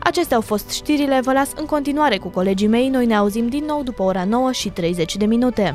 Acestea 0.00 0.36
au 0.36 0.42
fost 0.42 0.70
știrile, 0.70 1.20
vă 1.22 1.32
las 1.32 1.50
în 1.56 1.66
continuare 1.66 2.16
cu 2.16 2.28
colegii 2.28 2.66
mei, 2.66 2.88
noi 2.88 3.06
ne 3.06 3.16
auzim 3.16 3.48
din 3.48 3.64
nou 3.64 3.82
după 3.82 4.02
ora 4.02 4.24
9 4.24 4.52
și 4.52 4.68
30 4.68 5.16
de 5.16 5.24
minute. 5.24 5.74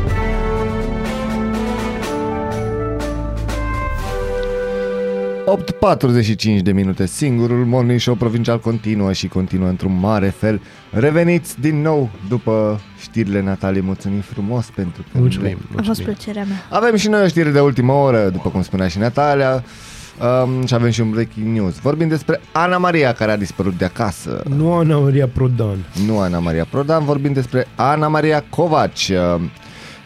8.45 5.45 6.61
de 6.61 6.71
minute, 6.71 7.05
singurul 7.05 7.65
morning 7.65 7.99
show 7.99 8.15
provincial 8.15 8.59
continuă 8.59 9.13
și 9.13 9.27
continuă 9.27 9.67
într-un 9.67 9.99
mare 9.99 10.29
fel. 10.29 10.61
Reveniți 10.91 11.59
din 11.59 11.81
nou 11.81 12.09
după 12.29 12.81
știrile 13.01 13.41
Natalie, 13.41 13.81
mulțumim 13.81 14.19
frumos 14.19 14.65
pentru 14.75 15.01
că 15.11 15.17
Mulțumim, 15.19 15.57
A 15.61 15.71
fost 15.73 15.85
mulțumim. 15.85 16.03
plăcerea 16.13 16.43
mea. 16.43 16.65
Avem 16.69 16.95
și 16.95 17.07
noi 17.07 17.23
o 17.23 17.27
știre 17.27 17.49
de 17.49 17.59
ultimă 17.59 17.93
oră, 17.93 18.29
după 18.29 18.49
cum 18.49 18.61
spunea 18.61 18.87
și 18.87 18.97
Natalia, 18.97 19.63
um, 20.45 20.65
și 20.65 20.73
avem 20.73 20.89
și 20.89 21.01
un 21.01 21.09
breaking 21.09 21.47
news. 21.55 21.79
Vorbim 21.79 22.07
despre 22.07 22.41
Ana 22.51 22.77
Maria, 22.77 23.13
care 23.13 23.31
a 23.31 23.37
dispărut 23.37 23.77
de 23.77 23.85
acasă. 23.85 24.43
Nu 24.55 24.73
Ana 24.73 24.97
Maria 24.99 25.27
Prodan. 25.27 25.77
Nu 26.05 26.19
Ana 26.19 26.39
Maria 26.39 26.65
Prodan, 26.69 27.05
vorbim 27.05 27.33
despre 27.33 27.67
Ana 27.75 28.07
Maria 28.07 28.43
Covaci, 28.49 29.09
uh, 29.35 29.41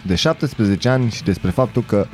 de 0.02 0.16
17 0.16 0.90
ani 0.90 1.10
și 1.10 1.24
despre 1.24 1.50
faptul 1.50 1.84
că 1.88 2.06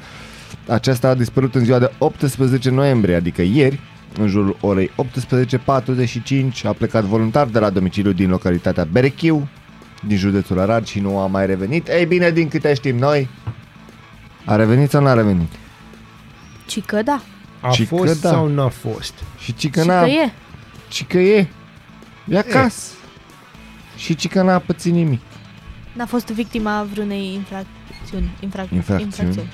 aceasta 0.68 1.08
a 1.10 1.14
dispărut 1.14 1.56
în 1.56 1.64
ziua 1.64 1.80
de 1.80 1.92
18 1.98 2.70
noiembrie, 2.70 3.16
adică 3.16 3.42
ieri, 3.42 3.80
în 4.20 4.28
jurul 4.28 4.58
orei 4.62 4.92
18.45, 4.96 6.64
a 6.64 6.72
plecat 6.74 7.04
voluntar 7.04 7.48
de 7.48 7.60
la 7.60 7.70
domiciliu 7.70 8.12
din 8.12 8.30
localitatea 8.30 8.84
Berechiu, 8.92 9.48
din 10.08 10.18
județul 10.18 10.60
Arad 10.60 10.86
și 10.86 11.00
nu 11.00 11.18
a 11.18 11.28
mai 11.28 11.46
revenit. 11.46 11.88
Ei 11.88 12.06
bine, 12.06 12.30
din 12.32 12.48
câte 12.48 12.74
știm 12.74 12.98
noi, 12.98 13.28
a 14.46 14.56
revenit 14.56 14.90
sau 14.90 15.04
n-a 15.04 15.14
revenit? 15.14 15.52
Ci 16.66 16.82
că 16.82 17.02
da, 17.02 17.22
A 17.62 17.70
Și 17.70 17.86
fost 17.86 18.04
că 18.14 18.18
da. 18.22 18.30
sau 18.30 18.48
n-a 18.48 18.68
fost? 18.68 19.14
Și 19.40 19.54
ci 19.54 19.70
că 19.70 19.82
și 19.82 19.88
n-a... 19.88 20.02
că 20.02 20.08
e. 20.08 20.32
Și 20.90 21.04
că 21.04 21.18
e. 21.18 21.48
E 22.28 22.38
acasă. 22.38 22.92
Și 23.98 24.16
ci 24.16 24.28
că 24.28 24.42
n-a 24.42 24.60
pățit 24.60 24.94
nimic. 24.94 25.22
N-a 25.94 26.06
fost 26.06 26.28
victima 26.28 26.88
vreunei 26.92 27.34
infracțiuni. 27.34 28.30
Infrac- 28.40 28.70
Infracțiuni. 28.74 29.02
infracțiuni. 29.02 29.50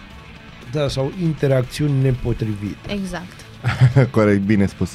Da, 0.72 0.88
sau 0.88 1.12
interacțiuni 1.24 2.02
nepotrivite. 2.02 2.78
Exact. 2.88 3.46
Corect, 4.12 4.42
bine 4.42 4.66
spus. 4.66 4.90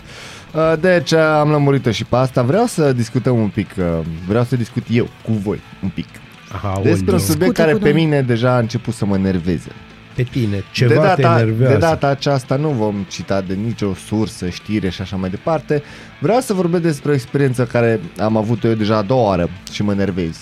Uh, 0.54 0.72
Deci 0.80 1.12
am 1.12 1.50
lămurit 1.50 1.86
și 1.86 2.04
pe 2.04 2.16
asta. 2.16 2.42
Vreau 2.42 2.66
să 2.66 2.92
discutăm 2.92 3.38
un 3.38 3.48
pic, 3.48 3.70
uh, 3.78 3.84
vreau 4.28 4.44
să 4.44 4.56
discut 4.56 4.82
eu 4.90 5.08
cu 5.24 5.32
voi 5.32 5.60
un 5.82 5.88
pic. 5.88 6.06
Aha, 6.52 6.80
Despre 6.82 7.00
un 7.02 7.06
oleu. 7.08 7.18
subiect 7.18 7.38
Discută 7.38 7.60
care 7.62 7.72
cu 7.72 7.78
pe 7.78 7.92
noi. 7.92 8.02
mine 8.02 8.22
deja 8.22 8.54
a 8.54 8.58
început 8.58 8.94
să 8.94 9.04
mă 9.06 9.16
nerveze. 9.16 9.68
Pe 10.14 10.22
tine, 10.22 10.64
ceva 10.72 10.92
de, 10.92 10.94
data, 11.00 11.14
te 11.14 11.40
enervează. 11.42 11.72
de 11.72 11.78
data 11.78 12.06
aceasta 12.06 12.56
nu 12.56 12.68
vom 12.68 13.06
cita 13.08 13.40
de 13.40 13.54
nicio 13.54 13.94
sursă, 14.06 14.48
știre 14.48 14.88
și 14.90 15.00
așa 15.00 15.16
mai 15.16 15.30
departe. 15.30 15.82
Vreau 16.20 16.40
să 16.40 16.52
vorbesc 16.52 16.82
despre 16.82 17.10
o 17.10 17.14
experiență 17.14 17.64
care 17.64 18.00
am 18.18 18.36
avut-o 18.36 18.68
eu 18.68 18.74
deja 18.74 18.96
a 18.96 19.02
doua 19.02 19.26
oară 19.26 19.48
și 19.72 19.82
mă 19.82 19.94
nervez. 19.94 20.36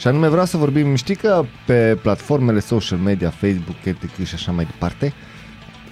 Și 0.00 0.06
anume 0.06 0.28
vreau 0.28 0.44
să 0.46 0.56
vorbim, 0.56 0.94
știi 0.94 1.14
că 1.14 1.44
pe 1.66 1.98
platformele 2.02 2.60
social 2.60 2.98
media, 2.98 3.30
Facebook, 3.30 3.76
etc. 3.84 4.24
și 4.26 4.34
așa 4.34 4.52
mai 4.52 4.64
departe, 4.64 5.12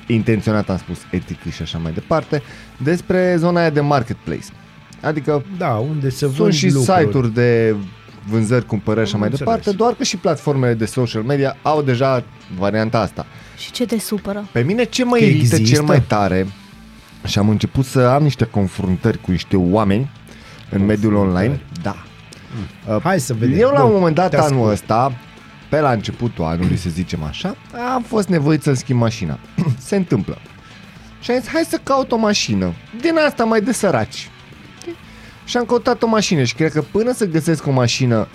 intenționat 0.06 0.70
am 0.70 0.76
spus 0.76 0.98
etic 1.10 1.50
și 1.52 1.62
așa 1.62 1.78
mai 1.78 1.92
departe, 1.92 2.42
despre 2.76 3.34
zona 3.38 3.60
aia 3.60 3.70
de 3.70 3.80
marketplace. 3.80 4.44
Adică 5.02 5.44
Da, 5.58 5.68
unde 5.70 6.08
se 6.08 6.16
sunt 6.16 6.30
vând 6.30 6.52
și 6.52 6.72
lucruri. 6.72 6.98
site-uri 7.00 7.34
de 7.34 7.74
vânzări, 8.28 8.66
cumpărări 8.66 9.08
și 9.08 9.14
așa 9.14 9.14
Am 9.14 9.20
mai 9.20 9.30
înțeles. 9.30 9.54
departe, 9.54 9.76
doar 9.78 9.94
că 9.94 10.04
și 10.04 10.16
platformele 10.16 10.74
de 10.74 10.84
social 10.84 11.22
media 11.22 11.56
au 11.62 11.82
deja 11.82 12.24
varianta 12.58 12.98
asta. 13.00 13.26
Și 13.58 13.70
ce 13.72 13.86
te 13.86 13.98
supără? 13.98 14.48
Pe 14.52 14.62
mine 14.62 14.84
ce 14.84 15.04
mă 15.04 15.16
Că 15.16 15.24
irită 15.24 15.38
există? 15.56 15.74
cel 15.74 15.82
mai 15.82 16.02
tare 16.02 16.46
și 17.26 17.38
am 17.38 17.48
început 17.48 17.84
să 17.84 18.00
am 18.00 18.22
niște 18.22 18.44
confruntări 18.44 19.20
cu 19.20 19.30
niște 19.30 19.56
oameni 19.56 20.10
în 20.70 20.84
mediul 20.84 21.14
online. 21.14 21.60
Da. 21.82 21.96
Uh, 22.88 23.00
Hai 23.02 23.20
să 23.20 23.34
vedem. 23.34 23.58
Eu 23.58 23.70
la 23.70 23.82
un 23.82 23.86
Bun, 23.90 23.96
moment 23.98 24.14
dat 24.16 24.30
te 24.30 24.36
anul 24.36 24.48
ascult. 24.50 24.72
ăsta, 24.72 25.12
pe 25.68 25.80
la 25.80 25.90
începutul 25.92 26.44
anului 26.44 26.76
să 26.76 26.88
zicem 26.90 27.22
așa, 27.22 27.56
am 27.94 28.02
fost 28.02 28.28
nevoit 28.28 28.62
să-mi 28.62 28.76
schimb 28.76 29.00
mașina. 29.00 29.38
Se 29.78 29.96
întâmplă. 29.96 30.38
Și 31.20 31.30
am 31.30 31.38
zis, 31.40 31.48
hai 31.48 31.62
să 31.68 31.80
caut 31.82 32.12
o 32.12 32.16
mașină. 32.16 32.72
Din 33.00 33.16
asta 33.26 33.44
mai 33.44 33.60
de 33.60 33.72
săraci. 33.72 34.30
Și 35.44 35.56
am 35.56 35.64
căutat 35.64 36.02
o 36.02 36.06
mașină 36.06 36.42
și 36.42 36.54
cred 36.54 36.72
că 36.72 36.82
până 36.82 37.12
să 37.12 37.24
găsesc 37.26 37.66
o 37.66 37.70
mașină 37.70 38.26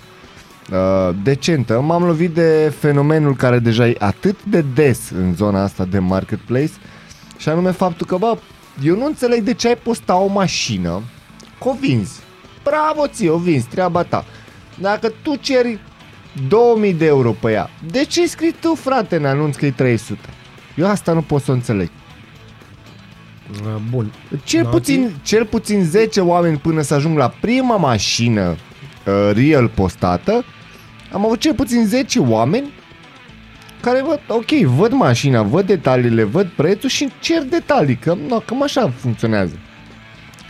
uh, 0.71 1.15
decentă, 1.23 1.81
m-am 1.81 2.03
lovit 2.03 2.33
de 2.33 2.73
fenomenul 2.79 3.35
care 3.35 3.59
deja 3.59 3.87
e 3.87 3.95
atât 3.99 4.43
de 4.43 4.65
des 4.73 5.09
în 5.09 5.35
zona 5.35 5.61
asta 5.63 5.85
de 5.85 5.99
marketplace 5.99 6.71
și 7.37 7.49
anume 7.49 7.71
faptul 7.71 8.05
că, 8.07 8.17
bă, 8.17 8.37
eu 8.83 8.95
nu 8.95 9.05
înțeleg 9.05 9.41
de 9.43 9.53
ce 9.53 9.67
ai 9.67 9.75
posta 9.75 10.15
o 10.15 10.27
mașină 10.27 11.01
că 11.61 11.67
o 11.69 11.75
vinzi. 11.79 12.19
Bravo 12.63 13.07
ție, 13.07 13.29
o 13.29 13.37
vinzi, 13.37 13.67
treaba 13.67 14.03
ta. 14.03 14.25
Dacă 14.79 15.13
tu 15.21 15.35
ceri 15.35 15.79
2000 16.47 16.93
de 16.93 17.05
euro 17.05 17.31
pe 17.31 17.51
ea, 17.51 17.69
de 17.91 18.05
ce 18.05 18.27
scrii 18.27 18.55
tu, 18.59 18.75
frate, 18.75 19.15
în 19.15 19.25
anunț 19.25 19.55
că 19.55 19.65
e 19.65 19.71
300? 19.71 20.19
Eu 20.75 20.87
asta 20.87 21.13
nu 21.13 21.21
pot 21.21 21.41
să 21.41 21.51
o 21.51 21.53
înțeleg. 21.53 21.89
Ah, 23.51 23.81
Bun. 23.89 24.11
Cel 24.43 24.61
Nazi? 24.63 24.75
puțin, 24.75 25.11
cel 25.23 25.45
puțin 25.45 25.83
10 25.83 26.21
oameni 26.21 26.57
până 26.57 26.81
să 26.81 26.93
ajung 26.93 27.17
la 27.17 27.33
prima 27.41 27.77
mașină 27.77 28.49
uh, 28.49 29.31
real 29.33 29.67
postată, 29.67 30.45
am 31.11 31.25
avut 31.25 31.39
cel 31.39 31.53
puțin 31.53 31.85
10 31.85 32.19
oameni 32.19 32.71
care 33.81 34.01
văd, 34.01 34.19
ok, 34.27 34.51
văd 34.51 34.91
mașina, 34.91 35.41
văd 35.41 35.65
detaliile, 35.65 36.23
văd 36.23 36.47
prețul 36.47 36.89
și 36.89 37.09
cer 37.19 37.43
detalii, 37.43 37.95
că 37.95 38.17
no, 38.27 38.39
cam 38.39 38.63
așa 38.63 38.91
funcționează. 38.97 39.59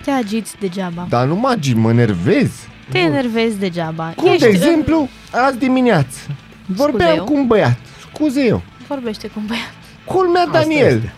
Te 0.04 0.12
agiți 0.12 0.56
degeaba. 0.60 1.06
Dar 1.10 1.26
nu 1.26 1.36
magi, 1.36 1.74
mă 1.74 1.91
nervez. 1.93 2.51
Te 2.89 2.97
enervezi 2.97 3.58
degeaba. 3.60 4.14
Cum, 4.16 4.36
de 4.39 4.45
exemplu, 4.47 5.10
azi 5.32 5.58
dimineață, 5.58 6.18
vorbeam 6.66 7.16
eu? 7.18 7.24
cu 7.24 7.34
un 7.34 7.47
băiat, 7.47 7.78
scuze 8.12 8.45
eu, 8.45 8.62
Vorbește 8.88 9.28
cu 9.28 9.34
un 9.38 9.43
băiat. 9.47 9.74
culmea 10.06 10.41
Asta 10.41 10.60
Daniel, 10.60 10.86
este. 10.95 11.14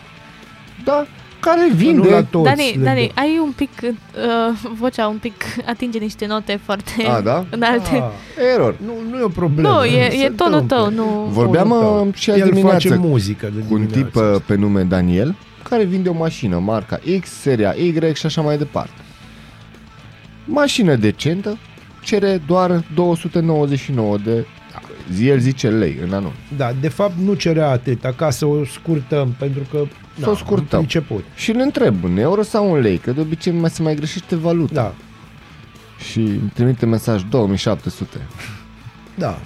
da? 0.83 1.05
care 1.39 1.65
Nu 1.69 1.75
vinde... 1.75 2.09
la 2.09 2.23
toți. 2.23 2.43
Dani, 2.45 2.73
le 2.77 2.83
Dani, 2.83 3.11
dă. 3.15 3.21
ai 3.21 3.39
un 3.43 3.51
pic, 3.55 3.69
uh, 3.81 3.91
vocea 4.77 5.07
un 5.07 5.17
pic 5.17 5.43
atinge 5.65 5.97
niște 5.97 6.25
note 6.25 6.59
foarte 6.63 6.91
A, 7.15 7.21
da? 7.21 7.45
înalte. 7.49 7.89
Ah, 7.95 8.03
Error. 8.53 8.75
nu, 8.85 8.93
nu 9.11 9.17
e 9.17 9.21
o 9.21 9.27
problemă. 9.27 9.69
nu, 9.69 9.83
e, 9.83 10.09
Se 10.09 10.15
e 10.17 10.29
tonul 10.29 10.59
întâmplă. 10.59 10.91
tău, 10.95 11.05
nu... 11.05 11.27
Vorbeam 11.31 11.67
Tonul 11.67 11.83
uh, 11.83 11.89
tău. 12.01 12.11
și 12.15 12.29
azi 12.29 12.39
El 12.39 12.49
dimineață 12.49 12.87
face 12.87 12.99
muzică 13.07 13.51
de 13.55 13.59
cu 13.67 13.73
un 13.73 13.79
dimineață. 13.87 14.03
tip 14.03 14.15
uh, 14.15 14.41
pe 14.45 14.55
nume 14.55 14.81
Daniel 14.83 15.35
care 15.69 15.83
vinde 15.83 16.09
o 16.09 16.13
mașină 16.13 16.59
marca 16.59 16.99
X, 17.19 17.29
seria 17.29 17.71
Y 17.77 18.13
și 18.13 18.25
așa 18.25 18.41
mai 18.41 18.57
departe. 18.57 18.91
Mașină 20.45 20.95
decentă, 20.95 21.57
cere 22.03 22.41
doar 22.47 22.83
299 22.93 24.17
de 24.17 24.45
el 25.21 25.39
zice 25.39 25.69
lei 25.69 25.97
în 26.03 26.13
anunț. 26.13 26.33
Da, 26.57 26.73
de 26.81 26.87
fapt 26.87 27.13
nu 27.17 27.33
cerea 27.33 27.69
atât, 27.69 28.13
ca 28.15 28.29
să 28.29 28.45
o 28.45 28.65
scurtăm, 28.65 29.35
pentru 29.39 29.61
că 29.71 29.83
Să 30.19 30.29
o 30.29 30.35
scurtăm. 30.35 30.79
Început. 30.79 31.23
Și 31.35 31.51
îl 31.51 31.59
întreb 31.59 32.03
în 32.03 32.17
euro 32.17 32.41
sau 32.41 32.73
în 32.73 32.79
lei, 32.81 32.97
că 32.97 33.11
de 33.11 33.21
obicei 33.21 33.53
mai 33.53 33.69
se 33.69 33.81
mai 33.81 33.95
greșește 33.95 34.35
valuta. 34.35 34.73
Da, 34.73 34.93
Și 36.09 36.19
îmi 36.19 36.51
trimite 36.53 36.85
mesaj 36.85 37.21
2700. 37.29 38.17
da. 39.15 39.39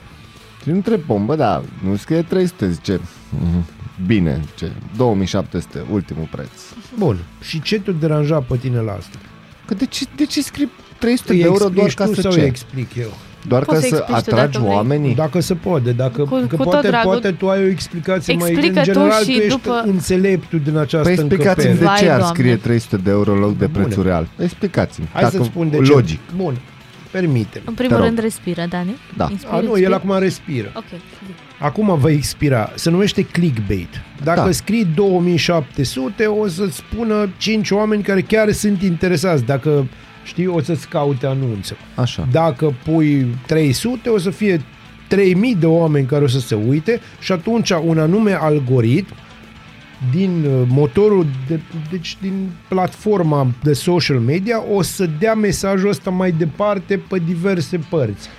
Și 0.61 0.69
îl 0.69 0.73
întreb, 0.75 1.01
bă, 1.05 1.17
bă, 1.25 1.35
da, 1.35 1.63
nu 1.83 1.95
scrie 1.95 2.21
300, 2.21 2.69
zice, 2.71 2.99
"Mhm, 3.29 3.65
bine, 4.05 4.41
zice, 4.51 4.71
2700, 4.97 5.83
ultimul 5.91 6.27
preț. 6.31 6.49
Bun. 6.97 7.17
Și 7.41 7.61
ce 7.61 7.79
te 7.79 7.91
deranja 7.91 8.37
pe 8.39 8.57
tine 8.57 8.79
la 8.79 8.91
asta? 8.91 9.17
Că 9.65 9.73
de 9.73 9.85
ce, 9.85 10.05
de 10.15 10.25
ce 10.25 10.41
scrii 10.41 10.69
300 10.99 11.31
Îi 11.33 11.39
de 11.39 11.45
euro 11.45 11.57
doar 11.69 11.85
explici 11.85 11.93
ca 11.93 12.05
tu 12.05 12.13
să 12.13 12.21
sau 12.21 12.31
ce? 12.31 12.39
îi 12.39 12.45
explic 12.45 12.95
eu? 12.95 13.11
Doar 13.47 13.63
Poți 13.63 13.79
ca 13.81 13.87
să 13.87 13.87
să 13.87 13.95
explici 13.95 14.23
tu 14.23 14.31
atragi 14.35 14.51
dacă 14.51 14.63
vrei. 14.63 14.75
oamenii? 14.75 15.15
Dacă 15.15 15.39
se 15.39 15.53
poate, 15.55 15.91
dacă 15.91 16.21
Cu- 16.21 16.35
că 16.47 16.55
cu 16.55 16.55
tot 16.55 16.71
poate, 16.71 16.87
dragul. 16.87 17.09
poate 17.11 17.31
tu 17.31 17.49
ai 17.49 17.63
o 17.63 17.67
explicație 17.67 18.33
mai... 18.35 18.49
Explică 18.49 18.79
În 18.79 18.85
tu 18.85 18.91
general, 18.91 19.21
și 19.23 19.25
tu 19.31 19.31
ești 19.31 19.47
după- 19.49 19.83
înțeleptul 19.85 20.59
din 20.59 20.77
această 20.77 21.03
Păi 21.07 21.11
explicați-mi 21.13 21.63
de 21.63 21.69
încăpere. 21.71 21.97
ce 21.99 22.03
Vai, 22.05 22.13
ar 22.13 22.19
Doamne. 22.19 22.37
scrie 22.37 22.55
300 22.55 22.97
de 22.97 23.09
euro 23.09 23.31
în 23.33 23.39
loc 23.39 23.57
de 23.57 23.65
Bune. 23.65 23.83
prețul 23.85 24.03
real. 24.03 24.27
Explicați-mi. 24.37 25.07
Hai 25.13 25.21
Dacă 25.21 25.35
să 25.37 25.43
spun 25.43 25.69
de 25.69 25.77
ce. 25.77 25.91
Logic. 25.91 26.19
Bun. 26.35 26.57
Permite. 27.11 27.61
În 27.65 27.73
primul 27.73 27.91
Te 27.93 27.97
rog. 27.97 28.05
rând 28.05 28.19
respiră, 28.19 28.65
Dani. 28.69 28.95
Da. 29.17 29.27
Inspiră, 29.31 29.53
A, 29.55 29.59
nu, 29.59 29.63
expiră. 29.65 29.85
el 29.87 29.93
acum 29.93 30.17
respiră. 30.19 30.71
Ok. 30.75 30.83
Acum 31.59 31.97
va 31.99 32.09
expira. 32.09 32.71
Se 32.75 32.89
numește 32.89 33.21
clickbait. 33.25 34.01
Dacă 34.23 34.41
Da. 34.45 34.51
scrii 34.51 34.85
2700, 34.95 36.25
o 36.25 36.47
să-ți 36.47 36.75
spună 36.75 37.29
5 37.37 37.71
oameni 37.71 38.03
care 38.03 38.21
chiar 38.21 38.51
sunt 38.51 38.81
interesați. 38.81 39.43
Dacă 39.45 39.87
știi, 40.23 40.47
o 40.47 40.61
să-ți 40.61 40.87
caute 40.87 41.25
anunță. 41.25 41.75
Așa. 41.95 42.27
Dacă 42.31 42.73
pui 42.83 43.27
300, 43.45 44.09
o 44.09 44.17
să 44.17 44.29
fie 44.29 44.61
3000 45.07 45.55
de 45.55 45.65
oameni 45.65 46.05
care 46.05 46.23
o 46.23 46.27
să 46.27 46.39
se 46.39 46.55
uite 46.55 47.01
și 47.19 47.31
atunci 47.31 47.69
un 47.69 47.97
anume 47.99 48.33
algoritm 48.39 49.13
din 50.11 50.43
uh, 50.45 50.67
motorul, 50.67 51.25
de, 51.47 51.59
deci 51.91 52.17
din 52.21 52.49
platforma 52.67 53.47
de 53.63 53.73
social 53.73 54.19
media, 54.19 54.63
o 54.73 54.81
să 54.81 55.09
dea 55.19 55.33
mesajul 55.33 55.89
ăsta 55.89 56.09
mai 56.09 56.31
departe 56.31 56.97
pe 57.09 57.21
diverse 57.25 57.79
părți. 57.89 58.29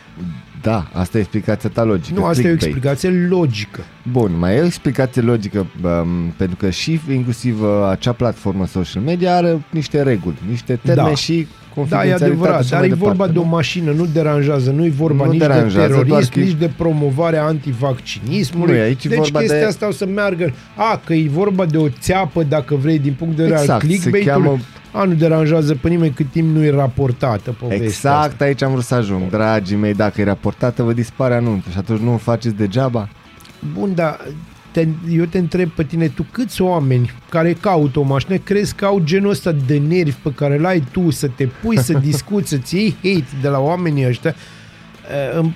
Da, 0.63 0.89
asta 0.93 1.17
e 1.17 1.21
explicația 1.21 1.71
ta 1.71 1.85
logică. 1.85 2.21
Nu, 2.21 2.25
asta 2.27 2.41
e 2.49 2.53
o 2.53 2.57
clickbait. 2.57 2.63
explicație 2.75 3.27
logică. 3.29 3.81
Bun, 4.11 4.39
mai 4.39 4.57
e 4.57 4.61
o 4.61 4.65
explicație 4.65 5.23
logică, 5.23 5.67
um, 5.83 6.33
pentru 6.37 6.57
că 6.57 6.71
și 6.71 7.01
inclusiv 7.11 7.63
uh, 7.63 7.69
acea 7.91 8.13
platformă 8.13 8.67
social 8.67 9.03
media 9.03 9.37
are 9.37 9.65
niște 9.71 10.03
reguli, 10.03 10.37
niște 10.49 10.79
termeni 10.85 11.09
Da. 11.09 11.15
și 11.15 11.47
Da, 11.75 11.77
e 11.77 11.81
confidențialitate 11.81 12.25
adevărat, 12.25 12.65
și 12.65 12.71
dar 12.71 12.79
mai 12.79 12.89
e 12.89 12.93
departe, 12.93 13.17
vorba 13.17 13.33
de 13.33 13.39
o 13.39 13.43
nu? 13.43 13.49
mașină, 13.49 13.91
nu 13.93 14.07
deranjează, 14.13 14.71
nu 14.71 14.85
e 14.85 14.89
vorba 14.89 15.25
Nu 15.25 15.31
nici 15.31 15.41
deranjează, 15.41 15.87
de 15.89 15.93
doar 15.93 16.05
terorism, 16.05 16.33
că 16.33 16.41
e- 16.41 16.43
nici 16.43 16.55
de 16.59 16.71
promovarea 16.77 17.45
antivaccinismului. 17.45 18.73
Nu 18.73 18.79
e 18.79 18.83
aici 18.83 19.07
deci 19.07 19.19
vorba 19.19 19.39
chestia 19.39 19.59
de- 19.59 19.65
asta 19.65 19.89
o 19.89 19.93
să 19.93 20.07
meargă. 20.07 20.53
A, 20.77 21.01
că 21.05 21.13
e 21.15 21.29
vorba 21.29 21.65
de 21.65 21.77
o 21.77 21.89
țeapă, 21.89 22.43
dacă 22.43 22.75
vrei, 22.75 22.99
din 22.99 23.15
punct 23.19 23.37
de 23.37 23.43
vedere 23.43 23.61
Exact, 23.61 23.83
al 23.83 23.89
se 23.89 23.93
clickbait-ului. 23.97 24.43
cheamă- 24.45 24.59
A, 24.93 25.05
nu 25.05 25.15
deranjează 25.15 25.75
pe 25.75 25.89
nimeni 25.89 26.13
cât 26.13 26.27
timp 26.31 26.55
nu 26.57 26.65
e 26.65 26.71
raportată 26.71 27.51
povestea 27.59 27.87
Exact 27.87 28.31
asta. 28.31 28.45
aici 28.45 28.63
am 28.63 28.71
vrut 28.73 28.85
să 28.85 28.95
ajung, 28.95 29.31
dragii 29.31 29.77
mei, 29.77 29.95
dacă 29.95 30.21
e 30.21 30.25
raportată, 30.25 30.83
vă 30.83 30.93
dispare 30.93 31.35
anunțul 31.35 31.73
și 31.73 31.79
atunci 31.79 32.01
nu 32.01 32.13
o 32.13 32.17
faceți 32.17 32.55
degeaba? 32.55 33.09
Bun, 33.79 33.93
dar 33.95 34.21
te, 34.73 34.87
eu 35.11 35.25
te 35.25 35.39
întreb 35.39 35.69
pe 35.69 35.85
tine, 35.85 36.09
tu 36.09 36.27
câți 36.31 36.63
oameni 36.63 37.11
care 37.29 37.53
caută 37.53 37.99
o 37.99 38.03
mașină 38.03 38.37
crezi 38.37 38.75
că 38.75 38.85
au 38.85 39.01
genul 39.05 39.31
ăsta 39.31 39.53
de 39.67 39.79
nervi 39.89 40.17
pe 40.23 40.33
care 40.35 40.59
l-ai 40.59 40.83
tu 40.93 41.11
să 41.11 41.29
te 41.29 41.47
pui 41.47 41.79
să 41.79 41.93
discuți, 42.09 42.49
să-ți 42.49 42.77
iei 42.77 42.95
hate 43.03 43.37
de 43.43 43.49
la 43.49 43.59
oamenii 43.59 44.07
ăștia 44.07 44.35
Uh, 45.35 45.39
îm- 45.43 45.55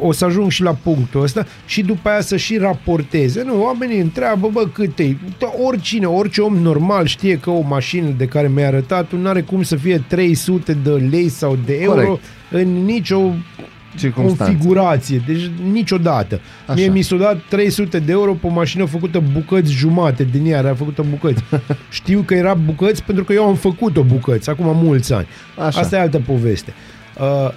o 0.00 0.12
să 0.12 0.24
ajung 0.24 0.50
și 0.50 0.62
la 0.62 0.74
punctul 0.82 1.22
ăsta 1.22 1.46
și 1.66 1.82
după 1.82 2.08
aia 2.08 2.20
să 2.20 2.36
și 2.36 2.56
raporteze. 2.56 3.42
Nu, 3.42 3.62
oamenii 3.62 4.00
întreabă, 4.00 4.48
bă, 4.52 4.68
cât 4.72 4.98
e? 4.98 5.16
Da, 5.38 5.52
Oricine, 5.64 6.06
orice 6.06 6.40
om 6.40 6.56
normal 6.56 7.06
știe 7.06 7.38
că 7.38 7.50
o 7.50 7.60
mașină 7.60 8.08
de 8.16 8.26
care 8.26 8.48
mi-ai 8.48 8.66
arătat 8.66 9.12
nu 9.12 9.28
are 9.28 9.40
cum 9.40 9.62
să 9.62 9.76
fie 9.76 10.04
300 10.08 10.72
de 10.82 10.90
lei 10.90 11.28
sau 11.28 11.58
de 11.64 11.74
euro 11.80 11.94
Corect. 12.00 12.22
în 12.50 12.84
nicio 12.84 13.16
Circumstanțe. 13.18 13.72
Configurație. 14.14 15.22
Deci 15.26 15.50
niciodată. 15.72 16.34
Așa. 16.34 16.72
Așa. 16.72 16.80
Mie 16.80 16.88
mi 16.88 17.02
s-a 17.02 17.16
dat 17.16 17.40
300 17.48 17.98
de 17.98 18.12
euro 18.12 18.32
pe 18.32 18.46
o 18.46 18.50
mașină 18.50 18.84
făcută 18.84 19.22
bucăți 19.32 19.72
jumate 19.72 20.24
din 20.24 20.46
ea, 20.46 20.58
era 20.58 20.74
făcută 20.74 21.02
în 21.02 21.10
bucăți. 21.10 21.42
Știu 21.90 22.22
că 22.26 22.34
era 22.34 22.54
bucăți 22.54 23.02
pentru 23.02 23.24
că 23.24 23.32
eu 23.32 23.44
am 23.44 23.54
făcut-o 23.54 24.02
bucăți, 24.02 24.50
acum 24.50 24.76
mulți 24.76 25.12
ani. 25.12 25.26
Așa. 25.66 25.80
Asta 25.80 25.96
e 25.96 26.00
altă 26.00 26.18
poveste. 26.26 26.74
Uh, 27.20 27.50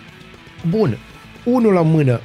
bun, 0.69 0.97
unul 1.43 1.73
la 1.73 1.81
mână, 1.81 2.19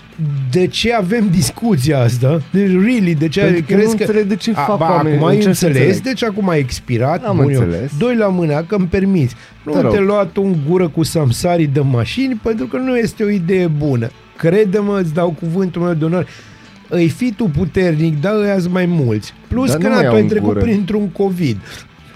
de 0.51 0.67
ce 0.67 0.93
avem 0.95 1.29
discuția 1.31 2.01
asta? 2.01 2.43
Deci, 2.53 2.71
really, 2.71 3.15
de 3.15 3.29
ce 3.29 3.41
Pentru 3.41 3.61
că 3.67 3.73
crezi 3.73 3.85
nu 3.87 3.91
înțeleg 4.01 4.25
de 4.27 4.37
ce 4.37 4.53
fac 4.53 4.79
ba, 4.79 4.91
oamenii, 4.91 5.17
Acum 5.19 5.29
ai 5.29 5.35
încerc 5.37 5.55
să 5.55 5.67
înțeles, 5.67 5.87
înțeleg. 5.97 6.15
deci 6.15 6.25
acum 6.29 6.49
ai 6.49 6.59
expirat. 6.59 7.25
Am 7.25 7.37
bun, 7.37 7.51
eu. 7.53 7.61
înțeles. 7.63 7.91
Doi 7.99 8.17
la 8.17 8.29
mână, 8.29 8.65
că 8.69 8.75
îmi 8.75 8.87
permiți. 8.87 9.35
Nu 9.63 9.73
Te 9.73 9.81
rog. 9.81 9.93
te 9.93 10.01
lua 10.01 10.25
tu 10.33 10.43
în 10.43 10.57
gură 10.69 10.89
cu 10.89 11.03
samsarii 11.03 11.67
de 11.67 11.81
mașini, 11.81 12.41
pentru 12.43 12.67
că 12.67 12.77
nu 12.77 12.97
este 12.97 13.23
o 13.25 13.29
idee 13.29 13.67
bună. 13.67 14.09
Crede-mă, 14.37 14.99
îți 15.03 15.15
dau 15.15 15.31
cuvântul 15.41 15.83
meu 15.83 15.95
de 15.95 16.05
onoare. 16.05 16.27
Îi 16.89 17.09
fi 17.09 17.33
tu 17.33 17.45
puternic, 17.45 18.21
dar 18.21 18.35
îi 18.35 18.51
azi 18.51 18.69
mai 18.69 18.87
mulți. 18.87 19.33
Plus 19.49 19.71
Dar 19.71 19.79
că 19.79 19.87
nu 19.89 19.89
na, 19.89 19.95
mai 19.95 20.05
tu 20.05 20.09
au 20.11 20.15
ai 20.17 20.23
în 20.23 20.29
trecut 20.29 20.49
gură. 20.49 20.61
printr-un 20.61 21.09
COVID. 21.09 21.57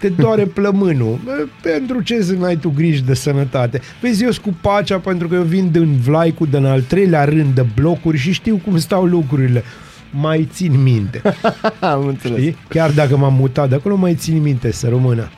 Te 0.00 0.08
doare 0.08 0.44
plămânul. 0.44 1.18
Bă, 1.24 1.46
Pentru 1.62 2.00
ce 2.02 2.22
să 2.22 2.32
n-ai 2.32 2.56
tu 2.56 2.72
griji 2.76 3.02
de 3.02 3.14
sănătate? 3.14 3.80
Vezi, 4.00 4.24
eu 4.24 4.30
sunt 4.30 4.44
cu 4.44 4.54
pacea 4.60 4.98
pentru 4.98 5.28
că 5.28 5.34
eu 5.34 5.42
vin 5.42 5.70
din 5.70 5.96
Vlaicu, 5.96 6.46
din 6.46 6.64
al 6.64 6.80
treilea 6.80 7.24
rând 7.24 7.54
de 7.54 7.66
blocuri 7.74 8.16
și 8.18 8.32
știu 8.32 8.60
cum 8.64 8.78
stau 8.78 9.04
lucrurile. 9.04 9.62
Mai 10.10 10.48
țin 10.52 10.82
minte. 10.82 11.22
Am 11.80 12.06
înțeles. 12.06 12.38
Știi? 12.38 12.56
Chiar 12.68 12.90
dacă 12.90 13.16
m-am 13.16 13.34
mutat 13.34 13.68
de 13.68 13.74
acolo, 13.74 13.94
mai 13.96 14.14
țin 14.14 14.42
minte 14.42 14.72
să 14.72 14.88
rămână. 14.88 15.28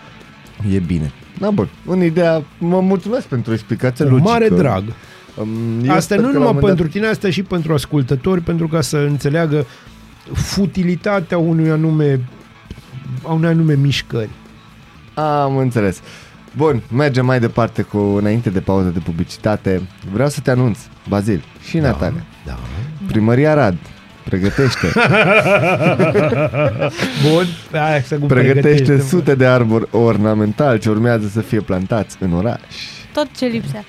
E 0.74 0.78
bine. 0.78 1.12
Da, 1.38 1.50
bun. 1.50 1.68
În 1.86 2.02
ideea, 2.02 2.42
mă 2.58 2.80
mulțumesc 2.80 3.26
pentru 3.26 3.52
explicația 3.52 4.04
Cu 4.04 4.10
logică. 4.10 4.30
mare 4.30 4.48
drag. 4.48 4.82
Um, 5.36 5.48
eu 5.84 5.90
Asta 5.90 6.00
sper 6.00 6.18
nu 6.18 6.22
că 6.24 6.32
la 6.32 6.38
numai 6.38 6.48
un 6.48 6.54
moment 6.54 6.76
pentru 6.76 6.88
tine, 6.98 7.06
asta 7.06 7.30
și 7.30 7.42
pentru 7.42 7.72
ascultători, 7.72 8.40
pentru 8.40 8.68
ca 8.68 8.80
să 8.80 8.96
înțeleagă 8.96 9.66
futilitatea 10.32 11.38
unui 11.38 11.70
anume 11.70 12.20
a 13.22 13.32
unei 13.32 13.50
anume 13.50 13.74
mișcări. 13.74 14.28
Dat... 15.14 15.24
Am 15.24 15.56
înțeles. 15.56 16.00
Bun, 16.56 16.82
mergem 16.90 17.24
mai 17.24 17.40
departe 17.40 17.82
cu 17.82 17.98
înainte 17.98 18.50
de 18.50 18.60
pauză 18.60 18.88
de 18.88 18.98
publicitate. 18.98 19.82
Vreau 20.12 20.28
să 20.28 20.40
te 20.40 20.50
anunț, 20.50 20.78
Bazil 21.08 21.44
și 21.68 21.78
Natalia. 21.78 22.24
Da. 22.46 22.58
Primăria 23.06 23.54
Rad 23.54 23.76
pregătește, 24.24 24.86
Bun, 27.30 27.46
hai 27.72 28.02
să 28.04 28.18
cum 28.18 28.28
pregătește 28.28 28.60
pregătește, 28.60 29.08
sute 29.08 29.34
de 29.34 29.46
arbori 29.46 29.88
ornamentali 29.90 30.78
ce 30.78 30.90
urmează 30.90 31.28
să 31.28 31.40
fie 31.40 31.60
plantați 31.60 32.16
în 32.20 32.32
oraș. 32.32 32.60
Tot 33.12 33.28
ce 33.36 33.46
lipsea. 33.46 33.84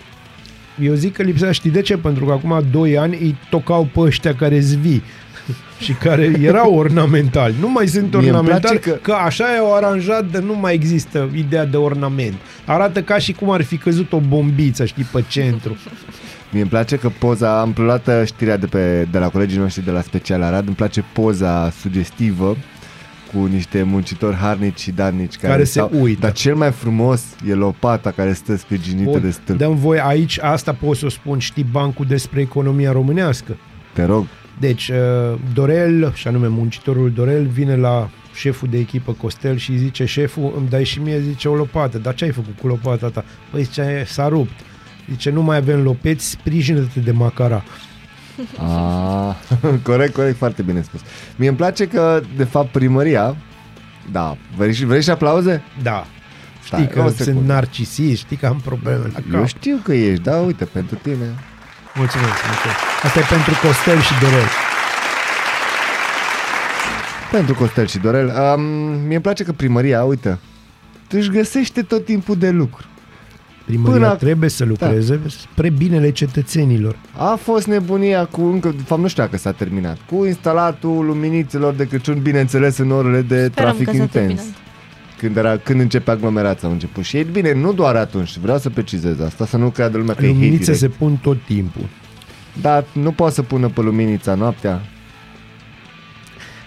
Eu 0.81 0.93
zic 0.93 1.13
că 1.13 1.23
lipsea, 1.23 1.51
știi 1.51 1.69
de 1.69 1.81
ce? 1.81 1.97
Pentru 1.97 2.25
că 2.25 2.31
acum 2.31 2.63
2 2.71 2.97
ani 2.97 3.17
îi 3.21 3.35
tocau 3.49 3.89
pe 3.93 3.99
ăștia 3.99 4.35
care 4.35 4.59
zvii 4.59 5.03
și 5.83 5.91
care 5.93 6.33
erau 6.41 6.73
ornamentali. 6.75 7.55
Nu 7.59 7.69
mai 7.71 7.87
sunt 7.87 8.09
Mie 8.09 8.17
îmi 8.19 8.27
ornamentali, 8.27 8.61
place 8.79 8.79
că... 8.79 8.89
că- 8.89 9.11
că 9.11 9.13
așa 9.13 9.43
e 9.43 9.75
aranjat 9.75 10.25
de 10.25 10.39
nu 10.39 10.55
mai 10.55 10.73
există 10.73 11.29
ideea 11.35 11.65
de 11.65 11.77
ornament. 11.77 12.35
Arată 12.65 13.01
ca 13.01 13.17
și 13.17 13.33
cum 13.33 13.49
ar 13.51 13.61
fi 13.61 13.77
căzut 13.77 14.11
o 14.13 14.19
bombiță, 14.19 14.85
știi, 14.85 15.07
pe 15.11 15.23
centru. 15.27 15.77
Mie 16.51 16.61
îmi 16.61 16.69
place 16.69 16.95
că 16.95 17.09
poza, 17.19 17.59
am 17.61 17.73
preluat 17.73 18.07
uh, 18.07 18.21
știrea 18.25 18.57
de, 18.57 18.65
pe, 18.65 19.07
de 19.11 19.17
la 19.17 19.29
colegii 19.29 19.57
noștri 19.57 19.83
de 19.85 19.91
la 19.91 20.01
Special 20.01 20.41
Arad, 20.41 20.67
îmi 20.67 20.75
place 20.75 21.03
poza 21.13 21.69
sugestivă 21.81 22.57
cu 23.33 23.45
niște 23.45 23.83
muncitori 23.83 24.35
harnici 24.35 24.79
și 24.79 24.91
darnici 24.91 25.35
care, 25.35 25.51
Care 25.51 25.63
se 25.63 25.71
stau, 25.71 25.89
uită. 25.99 26.19
Dar 26.19 26.31
cel 26.31 26.55
mai 26.55 26.71
frumos 26.71 27.23
e 27.49 27.53
lopata 27.53 28.11
care 28.11 28.33
stă 28.33 28.55
sprijinită 28.55 29.09
Bun, 29.09 29.21
de 29.21 29.29
stâlp. 29.29 29.57
dăm 29.57 29.75
voi 29.75 29.99
aici, 29.99 30.39
asta 30.41 30.73
pot 30.73 30.97
să 30.97 31.05
o 31.05 31.09
spun, 31.09 31.39
știi 31.39 31.65
bancul 31.71 32.05
despre 32.05 32.41
economia 32.41 32.91
românească. 32.91 33.57
Te 33.93 34.05
rog, 34.05 34.25
Deci, 34.59 34.87
uh, 34.87 35.39
Dorel, 35.53 36.11
și 36.13 36.27
anume 36.27 36.47
muncitorul 36.47 37.11
Dorel, 37.11 37.45
vine 37.45 37.75
la 37.75 38.09
șeful 38.33 38.67
de 38.71 38.77
echipă 38.77 39.11
Costel 39.11 39.57
și 39.57 39.71
îi 39.71 39.77
zice, 39.77 40.05
șeful, 40.05 40.53
îmi 40.57 40.69
dai 40.69 40.83
și 40.83 40.99
mie, 40.99 41.19
zice, 41.19 41.47
o 41.47 41.55
lopată. 41.55 41.97
Dar 41.97 42.13
ce 42.13 42.23
ai 42.23 42.31
făcut 42.31 42.59
cu 42.59 42.67
lopata 42.67 43.09
ta? 43.09 43.23
Păi 43.51 43.63
zice, 43.63 44.03
s-a 44.07 44.27
rupt. 44.27 44.59
Zice, 45.09 45.29
nu 45.29 45.41
mai 45.41 45.57
avem 45.57 45.81
lopeți, 45.83 46.29
sprijină-te 46.29 46.99
de 46.99 47.11
macara. 47.11 47.63
A, 48.57 49.35
corect, 49.83 50.13
corect, 50.13 50.37
foarte 50.37 50.61
bine 50.61 50.81
spus. 50.81 50.99
Mie 51.35 51.47
îmi 51.47 51.57
place 51.57 51.87
că, 51.87 52.21
de 52.37 52.43
fapt, 52.43 52.71
primăria 52.71 53.35
Da. 54.11 54.37
Vrei 54.57 54.73
și, 54.73 54.85
vrei 54.85 55.01
și 55.01 55.09
aplauze? 55.09 55.61
Da. 55.83 56.05
Știi 56.63 56.77
Stai, 56.77 56.83
o 56.83 57.03
că 57.03 57.09
secundă. 57.09 57.23
sunt 57.23 57.45
narcisist, 57.47 58.17
știi 58.21 58.37
că 58.37 58.45
am 58.45 58.59
probleme 58.63 58.97
la 59.13 59.19
Eu 59.33 59.37
cap. 59.39 59.47
știu 59.47 59.79
că 59.83 59.93
ești, 59.93 60.23
da, 60.23 60.37
uite, 60.37 60.65
pentru 60.65 60.97
tine. 61.01 61.25
Mulțumesc, 61.95 62.31
mulțumesc. 62.47 62.79
Asta 63.03 63.19
e 63.19 63.23
pentru 63.29 63.53
Costel 63.67 63.99
și 64.01 64.13
Dorel. 64.21 64.47
Pentru 67.31 67.53
Costel 67.53 67.87
și 67.87 67.97
Dorel. 67.97 68.27
Um, 68.55 68.61
mie 69.05 69.13
îmi 69.13 69.21
place 69.21 69.43
că 69.43 69.51
primăria, 69.51 70.03
uite, 70.03 70.39
își 71.09 71.29
găsește 71.29 71.81
tot 71.81 72.05
timpul 72.05 72.35
de 72.37 72.49
lucru. 72.49 72.85
Primăria 73.65 73.91
Până- 73.93 74.15
trebuie 74.15 74.49
să 74.49 74.65
lucreze 74.65 75.19
spre 75.27 75.69
binele 75.69 76.11
cetățenilor. 76.11 76.95
A 77.17 77.39
fost 77.41 77.67
nebunia 77.67 78.25
cu 78.25 78.41
încă, 78.41 78.69
de 78.69 78.81
fapt 78.85 79.01
nu 79.01 79.07
știu 79.07 79.23
dacă 79.23 79.37
s-a 79.37 79.51
terminat, 79.51 79.97
cu 80.09 80.25
instalatul 80.25 81.05
luminițelor 81.05 81.73
de 81.73 81.87
Crăciun, 81.87 82.19
bineînțeles 82.21 82.77
în 82.77 82.91
orele 82.91 83.21
de 83.21 83.47
Sperăm 83.51 83.69
trafic 83.69 83.85
că 83.85 83.91
s-a 83.91 84.01
intens. 84.01 84.41
Terminat. 85.23 85.33
Când, 85.33 85.37
era, 85.37 85.57
când 85.57 85.79
începe 85.79 86.11
aglomerația 86.11 86.67
au 86.67 86.73
început. 86.73 87.03
Și 87.03 87.17
e 87.17 87.23
bine, 87.23 87.53
nu 87.53 87.73
doar 87.73 87.95
atunci, 87.95 88.37
vreau 88.37 88.57
să 88.57 88.69
precizez 88.69 89.19
asta, 89.19 89.45
să 89.45 89.57
nu 89.57 89.69
creadă 89.69 89.97
lumea 89.97 90.15
că 90.15 90.23
e 90.25 90.27
hate 90.27 90.37
Luminițe 90.39 90.63
direct. 90.63 90.79
se 90.79 90.87
pun 90.87 91.15
tot 91.15 91.37
timpul. 91.45 91.85
Dar 92.61 92.83
nu 92.91 93.11
poate 93.11 93.33
să 93.33 93.41
pună 93.41 93.67
pe 93.67 93.81
luminița 93.81 94.33
noaptea. 94.35 94.81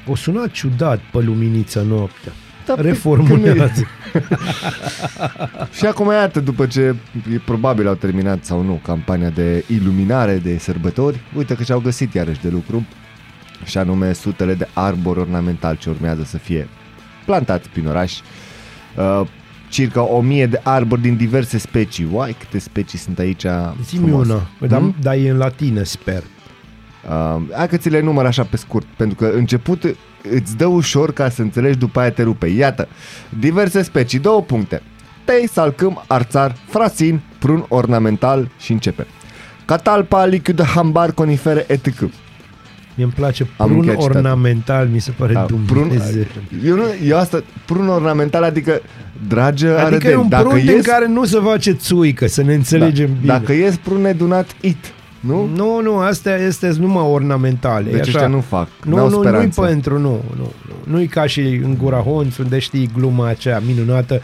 O 0.06 0.14
suna 0.16 0.46
ciudat 0.46 1.00
pe 1.12 1.18
luminița 1.18 1.80
noaptea. 1.80 2.32
Da, 2.66 2.74
pe- 2.74 2.80
Reformulează. 2.82 3.86
Și 5.78 5.86
acum 5.86 6.10
iată, 6.10 6.40
după 6.40 6.66
ce 6.66 6.80
e, 6.80 7.38
probabil 7.44 7.88
au 7.88 7.94
terminat 7.94 8.44
sau 8.44 8.62
nu 8.62 8.80
campania 8.84 9.30
de 9.30 9.64
iluminare 9.68 10.36
de 10.36 10.58
sărbători, 10.58 11.20
uite 11.36 11.54
că 11.54 11.62
și-au 11.62 11.80
găsit 11.80 12.14
iarăși 12.14 12.40
de 12.40 12.48
lucru 12.48 12.86
și 13.64 13.78
anume 13.78 14.12
sutele 14.12 14.54
de 14.54 14.68
arbori 14.72 15.18
ornamentali 15.18 15.78
ce 15.78 15.88
urmează 15.90 16.22
să 16.24 16.36
fie 16.38 16.68
plantați 17.24 17.68
prin 17.68 17.86
oraș. 17.86 18.12
Uh, 18.96 19.26
circa 19.68 20.02
o 20.02 20.20
mie 20.20 20.46
de 20.46 20.60
arbori 20.62 21.00
din 21.00 21.16
diverse 21.16 21.58
specii. 21.58 22.08
Uai, 22.12 22.36
câte 22.38 22.58
specii 22.58 22.98
sunt 22.98 23.18
aici 23.18 23.44
Zi-mi 23.84 24.06
frumoase. 24.08 24.30
una, 24.32 24.46
dar, 24.68 24.78
Hmm? 24.80 24.94
dar 25.02 25.14
e 25.14 25.30
în 25.30 25.36
latină, 25.36 25.82
sper. 25.82 26.22
Uh, 27.08 27.36
hai 27.56 27.68
că 27.68 27.76
ți 27.76 27.88
le 27.88 28.00
număr 28.00 28.24
așa 28.26 28.42
pe 28.44 28.56
scurt, 28.56 28.86
pentru 28.96 29.16
că 29.16 29.32
început 29.36 29.96
îți 30.30 30.56
dă 30.56 30.66
ușor 30.66 31.12
ca 31.12 31.28
să 31.28 31.42
înțelegi, 31.42 31.78
după 31.78 32.00
aia 32.00 32.10
te 32.10 32.22
rupe. 32.22 32.46
Iată, 32.46 32.88
diverse 33.38 33.82
specii, 33.82 34.18
două 34.18 34.42
puncte. 34.42 34.82
Tei, 35.24 35.48
salcâm, 35.48 36.04
arțar, 36.06 36.54
frasin, 36.68 37.20
prun 37.38 37.64
ornamental 37.68 38.50
și 38.58 38.72
începe. 38.72 39.06
Catalpa, 39.64 40.24
lichiud, 40.24 40.62
hambar, 40.62 41.12
conifere, 41.12 41.64
etc. 41.68 41.88
mi 42.96 43.02
îmi 43.02 43.12
place 43.12 43.42
Am 43.56 43.66
prun 43.66 43.78
încheiat 43.78 43.96
citatul. 44.00 44.16
ornamental, 44.16 44.88
mi 44.92 44.98
se 45.00 45.10
pare 45.10 45.32
Da, 45.32 45.40
prun, 45.40 45.64
Dumnezeu. 45.66 46.24
eu, 46.64 46.76
nu, 46.76 46.82
eu 47.04 47.18
asta, 47.18 47.42
prun 47.66 47.88
ornamental, 47.88 48.42
adică 48.42 48.80
dragă 49.28 49.78
Adică 49.78 50.08
e 50.08 50.16
un 50.16 50.28
Dacă 50.28 50.48
prun 50.48 50.58
din 50.58 50.66
ies, 50.74 50.86
care 50.86 51.06
nu 51.08 51.24
se 51.24 51.38
face 51.38 51.72
țuică, 51.72 52.26
să 52.26 52.42
ne 52.42 52.54
înțelegem 52.54 53.06
da, 53.08 53.12
bine. 53.20 53.32
Dacă 53.32 53.52
ies 53.52 53.76
prun 53.76 54.00
nedunat, 54.00 54.50
it. 54.60 54.76
Nu? 55.20 55.48
Nu, 55.54 55.80
nu, 55.82 55.96
astea 55.98 56.36
este 56.36 56.74
numai 56.78 57.04
ornamentale. 57.04 57.88
e 57.88 57.92
Deci 57.92 58.00
așa. 58.00 58.08
ăștia 58.10 58.26
nu 58.26 58.40
fac. 58.40 58.68
Nu, 58.84 58.96
n-au 58.96 59.08
nu, 59.08 59.14
nu-i 59.16 59.24
speranță. 59.24 59.60
pentru, 59.60 59.98
nu, 59.98 60.22
nu, 60.36 60.52
nu. 60.68 60.92
Nu-i 60.94 61.06
ca 61.06 61.26
și 61.26 61.40
în 61.40 61.76
Gura 61.82 61.98
Honț, 61.98 62.36
unde 62.36 62.58
știi 62.58 62.90
gluma 62.96 63.28
aceea 63.28 63.62
minunată. 63.66 64.20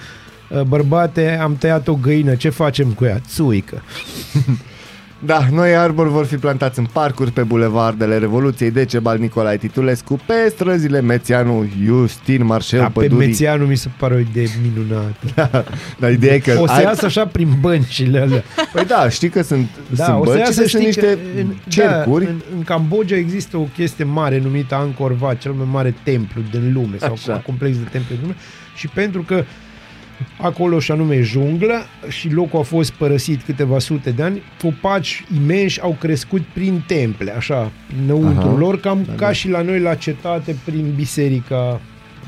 Bărbate, 0.66 1.39
am 1.43 1.57
tăiat 1.57 1.89
o 1.89 1.95
găină, 1.95 2.35
ce 2.35 2.49
facem 2.49 2.89
cu 2.89 3.05
ea? 3.05 3.20
Țuică. 3.29 3.83
Da, 5.25 5.47
noi 5.53 5.77
arbori 5.77 6.09
vor 6.09 6.27
fi 6.27 6.37
plantați 6.37 6.79
în 6.79 6.85
parcuri, 6.93 7.31
pe 7.31 7.43
bulevardele 7.43 8.18
Revoluției, 8.18 8.70
Decebal, 8.70 9.18
Nicolae 9.18 9.57
Titulescu, 9.57 10.20
pe 10.27 10.35
străzile 10.51 11.01
Mețeanu, 11.01 11.66
Justin, 11.85 12.45
Marșel, 12.45 12.79
Dar 12.79 12.91
pe 12.91 13.01
Pădurii. 13.01 13.27
Mețianu 13.27 13.64
mi 13.66 13.77
se 13.77 13.89
pare 13.99 14.14
o 14.14 14.18
idee 14.18 14.47
minunată. 14.62 15.64
Dar 16.01 16.11
ideea 16.11 16.35
e 16.35 16.39
că... 16.39 16.57
O 16.61 16.66
să 16.66 16.73
ai- 16.73 16.83
iasă 16.83 17.05
așa 17.05 17.27
prin 17.27 17.49
băncile 17.61 18.18
alea. 18.20 18.43
Păi 18.73 18.85
da, 18.85 19.09
știi 19.09 19.29
că 19.29 19.43
sunt, 19.43 19.68
Da, 19.97 20.05
sunt 20.05 20.16
o 20.18 20.25
să 20.25 20.31
bănci, 20.31 20.39
iasă, 20.39 20.53
sunt 20.53 20.66
știi 20.66 20.85
niște 20.85 21.01
că 21.01 21.16
în, 21.41 21.55
cercuri. 21.68 22.25
Da, 22.25 22.31
în, 22.31 22.41
în 22.57 22.62
Cambodgia 22.62 23.16
există 23.16 23.57
o 23.57 23.66
chestie 23.77 24.05
mare 24.05 24.41
numită 24.41 24.75
Angkor 24.75 25.16
Wat, 25.20 25.39
cel 25.39 25.53
mai 25.53 25.66
mare 25.70 25.95
templu 26.03 26.41
din 26.51 26.73
lume, 26.73 26.97
sau 26.99 27.12
Așa. 27.12 27.33
complex 27.47 27.77
de 27.77 27.85
temple 27.91 28.14
din 28.14 28.20
lume. 28.23 28.37
Și 28.75 28.89
pentru 28.89 29.23
că 29.23 29.45
acolo 30.40 30.78
și 30.78 30.90
anume 30.90 31.14
e 31.14 31.22
junglă 31.22 31.74
și 32.08 32.30
locul 32.32 32.58
a 32.58 32.62
fost 32.62 32.90
părăsit 32.92 33.42
câteva 33.42 33.78
sute 33.78 34.10
de 34.10 34.22
ani, 34.22 34.42
copaci 34.62 35.24
imensi 35.42 35.80
au 35.80 35.96
crescut 36.00 36.42
prin 36.52 36.82
temple, 36.86 37.34
așa, 37.36 37.70
înăuntru 38.04 38.48
Aha. 38.48 38.58
lor, 38.58 38.80
cam 38.80 39.02
Da, 39.06 39.12
ca 39.12 39.26
da. 39.26 39.32
și 39.32 39.48
la 39.48 39.62
noi 39.62 39.80
la 39.80 39.94
cetate, 39.94 40.56
prin 40.64 40.92
biserica 40.96 41.80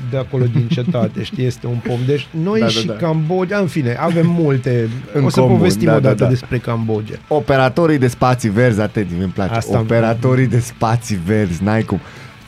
de 0.09 0.17
acolo 0.17 0.45
din 0.53 0.67
cetate, 0.67 1.23
știi, 1.23 1.45
este 1.45 1.67
un 1.67 1.77
pom. 1.87 1.99
Deci 2.05 2.27
noi 2.43 2.59
Da, 2.59 2.65
da, 2.65 2.71
și 2.71 2.85
da. 2.85 2.93
Cambodgia, 2.93 3.57
în 3.57 3.67
fine, 3.67 3.95
avem 3.99 4.25
multe. 4.27 4.89
În 5.13 5.23
o 5.23 5.29
să 5.29 5.39
comun, 5.39 5.57
povestim 5.57 5.85
da, 5.85 5.91
da, 5.91 5.97
odată 5.97 6.23
da. 6.23 6.29
despre 6.29 6.57
Cambodgia. 6.57 7.15
Operatorii 7.27 7.97
de 7.97 8.07
spații 8.07 8.49
verzi, 8.49 8.81
atenție, 8.81 9.17
mi 9.19 9.25
place. 9.25 9.53
Asta- 9.53 9.79
Operatorii 9.79 10.47
de 10.47 10.59
spații 10.59 11.19
verzi, 11.25 11.63
n-ai 11.63 11.81
cum. 11.83 11.99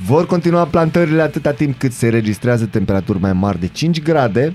Vor 0.05 0.25
continua 0.25 0.65
plantările 0.65 1.21
atâta 1.21 1.51
timp 1.51 1.79
cât 1.79 1.91
se 1.91 2.09
registrează 2.09 2.65
temperaturi 2.65 3.19
mai 3.19 3.33
mari 3.33 3.59
de 3.59 3.67
5 3.67 4.01
grade 4.01 4.53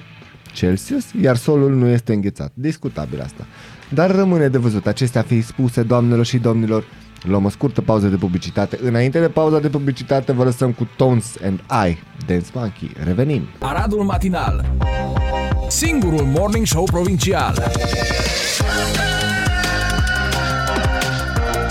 Celsius, 0.52 1.04
iar 1.20 1.36
solul 1.36 1.74
nu 1.74 1.86
este 1.86 2.12
înghețat. 2.12 2.50
Discutabil 2.54 3.20
asta. 3.20 3.46
Dar 3.88 4.14
rămâne 4.14 4.48
de 4.48 4.58
văzut. 4.58 4.86
Acestea 4.86 5.22
fiind 5.22 5.44
spuse, 5.44 5.82
doamnelor 5.82 6.24
și 6.24 6.38
domnilor, 6.38 6.84
luăm 7.22 7.44
o 7.44 7.48
scurtă 7.48 7.80
pauză 7.80 8.08
de 8.08 8.16
publicitate. 8.16 8.78
Înainte 8.82 9.20
de 9.20 9.28
pauza 9.28 9.58
de 9.58 9.68
publicitate, 9.68 10.32
vă 10.32 10.44
lăsăm 10.44 10.72
cu 10.72 10.88
Tones 10.96 11.36
and 11.44 11.60
I, 11.88 11.98
Dance 12.26 12.46
Monkey. 12.54 12.90
Revenim! 13.04 13.42
Aradul 13.58 14.02
Matinal 14.02 14.64
Singurul 15.68 16.24
Morning 16.24 16.66
Show 16.66 16.84
Provincial 16.84 17.54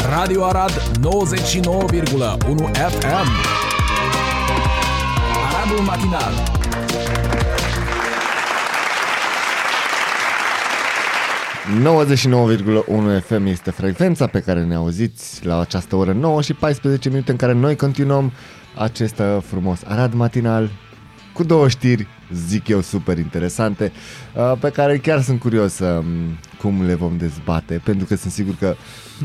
Radio 0.10 0.44
Arad 0.44 0.72
99,1 0.72 1.12
FM 2.74 3.28
Aradul 5.46 5.84
Matinal 5.86 6.61
...99,1 11.62 13.24
FM 13.26 13.46
este 13.46 13.72
frecvența 13.72 14.28
pe 14.28 14.40
care 14.40 14.64
ne 14.64 14.76
auziți 14.76 15.46
la 15.46 15.60
această 15.60 15.96
oră 15.96 16.12
9 16.12 16.42
și 16.42 16.54
14 16.54 17.10
minute 17.10 17.32
în 17.32 17.38
care 17.38 17.54
noi 17.54 17.76
continuăm 17.76 18.32
acest 18.76 19.20
uh, 19.20 19.38
frumos 19.42 19.82
Arad 19.86 20.14
matinal 20.14 20.70
cu 21.34 21.44
două 21.44 21.68
știri, 21.68 22.08
zic 22.48 22.68
eu, 22.68 22.82
super 22.82 23.18
interesante, 23.18 23.92
uh, 24.34 24.54
pe 24.60 24.70
care 24.70 24.98
chiar 24.98 25.22
sunt 25.22 25.40
curios 25.40 25.80
um, 25.80 26.06
cum 26.58 26.86
le 26.86 26.96
vom 26.96 27.18
dezbate, 27.18 27.82
pentru 27.84 28.06
că 28.06 28.16
sunt 28.16 28.32
sigur 28.32 28.56
că 28.60 28.76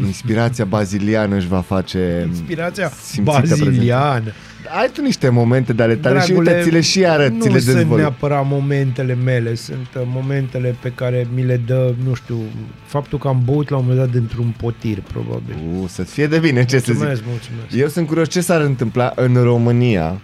inspirația 0.06 0.64
baziliană 0.64 1.36
își 1.36 1.46
va 1.46 1.60
face 1.60 2.24
Inspirația 2.28 2.90
simțită 3.02 3.40
baziliană. 3.48 4.32
Ai 4.80 4.90
tu 4.92 5.02
niște 5.02 5.28
momente 5.28 5.72
de 5.72 5.82
ale 5.82 5.94
tale 5.94 6.20
și 6.20 6.26
Dragule, 6.26 6.50
uite, 6.50 6.62
ți 6.62 6.70
le 6.70 6.80
și 6.80 7.06
arăt, 7.06 7.40
ți 7.40 7.48
nu 7.48 7.54
le 7.54 7.60
sunt 7.60 7.76
dezvolt. 7.76 8.00
neapărat 8.00 8.46
momentele 8.48 9.14
mele, 9.14 9.54
sunt 9.54 9.88
uh, 9.96 10.02
momentele 10.06 10.76
pe 10.82 10.92
care 10.94 11.26
mi 11.34 11.44
le 11.44 11.56
dă, 11.66 11.94
nu 12.04 12.14
știu, 12.14 12.38
faptul 12.86 13.18
că 13.18 13.28
am 13.28 13.42
băut 13.44 13.68
la 13.68 13.76
un 13.76 13.84
moment 13.86 14.04
dat 14.04 14.14
dintr-un 14.14 14.54
potir, 14.56 15.00
probabil. 15.00 15.56
Uh, 15.80 15.88
să 15.88 16.02
fie 16.02 16.26
de 16.26 16.38
bine, 16.38 16.64
ce 16.64 16.78
să 16.78 16.84
zic. 16.84 16.94
Mulțumesc, 16.94 17.22
mulțumesc. 17.28 17.74
Eu 17.74 17.88
sunt 17.88 18.06
curios 18.06 18.28
ce 18.28 18.40
s-ar 18.40 18.60
întâmpla 18.60 19.12
în 19.16 19.34
România, 19.34 20.20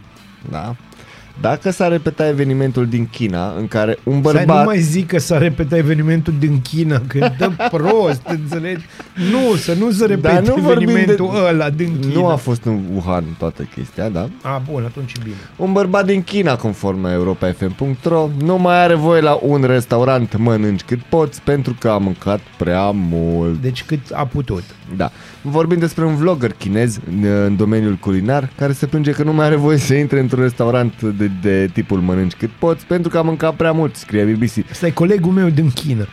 da? 0.50 0.76
Dacă 1.40 1.70
s-ar 1.70 1.90
repeta 1.90 2.28
evenimentul 2.28 2.86
din 2.86 3.08
China, 3.10 3.54
în 3.58 3.68
care 3.68 3.98
un 4.04 4.20
Bărbat... 4.20 4.32
Să 4.40 4.46
nu 4.46 4.46
bărbat... 4.46 4.66
mai 4.66 4.80
zic 4.80 5.06
că 5.06 5.18
s-a 5.18 5.38
repetat 5.38 5.78
evenimentul 5.78 6.34
din 6.38 6.60
China, 6.62 7.02
că 7.06 7.30
dă 7.38 7.50
prost, 7.70 8.20
înțelegi? 8.26 8.84
Nu, 9.30 9.56
să 9.56 9.74
nu 9.74 9.90
se 9.90 10.06
repete 10.06 10.34
Dar 10.34 10.42
nu 10.42 10.54
vorbim 10.62 10.88
evenimentul 10.88 11.30
de- 11.32 11.38
ăla 11.48 11.70
din 11.70 11.98
China. 12.00 12.12
Nu 12.14 12.26
a 12.26 12.36
fost 12.36 12.64
în 12.64 12.80
Wuhan 12.94 13.24
toată 13.38 13.62
chestia, 13.74 14.08
da? 14.08 14.28
A, 14.42 14.62
bun, 14.70 14.82
atunci 14.84 15.12
e 15.12 15.20
bine. 15.22 15.34
Un 15.56 15.72
bărbat 15.72 16.06
din 16.06 16.22
China, 16.22 16.56
conform 16.56 17.04
europa.fm.ro, 17.04 18.28
nu 18.44 18.56
mai 18.58 18.82
are 18.82 18.94
voie 18.94 19.20
la 19.20 19.38
un 19.42 19.62
restaurant 19.66 20.36
mănânci 20.36 20.82
cât 20.82 21.00
poți 21.00 21.42
pentru 21.42 21.76
că 21.80 21.88
a 21.88 21.98
mâncat 21.98 22.40
prea 22.56 22.90
mult. 22.90 23.60
Deci 23.60 23.84
cât 23.84 24.00
a 24.12 24.26
putut. 24.26 24.62
Da. 24.96 25.10
Vorbim 25.44 25.78
despre 25.78 26.04
un 26.04 26.16
vlogger 26.16 26.52
chinez 26.52 26.98
în, 27.08 27.24
în 27.24 27.56
domeniul 27.56 27.94
culinar 27.94 28.50
care 28.56 28.72
se 28.72 28.86
plânge 28.86 29.10
că 29.10 29.22
nu 29.22 29.32
mai 29.32 29.46
are 29.46 29.56
voie 29.56 29.78
să 29.78 29.94
intre 29.94 30.20
într-un 30.20 30.42
restaurant 30.42 31.02
de, 31.02 31.30
de 31.42 31.70
tipul 31.72 32.00
mănânci 32.00 32.34
cât 32.34 32.50
poți 32.50 32.86
pentru 32.86 33.10
că 33.10 33.18
a 33.18 33.22
mâncat 33.22 33.54
prea 33.54 33.72
mult, 33.72 33.96
scrie 33.96 34.24
BBC. 34.24 34.70
Ăsta 34.70 34.86
e 34.86 34.90
colegul 34.90 35.32
meu 35.32 35.48
din 35.48 35.70
China. 35.70 36.06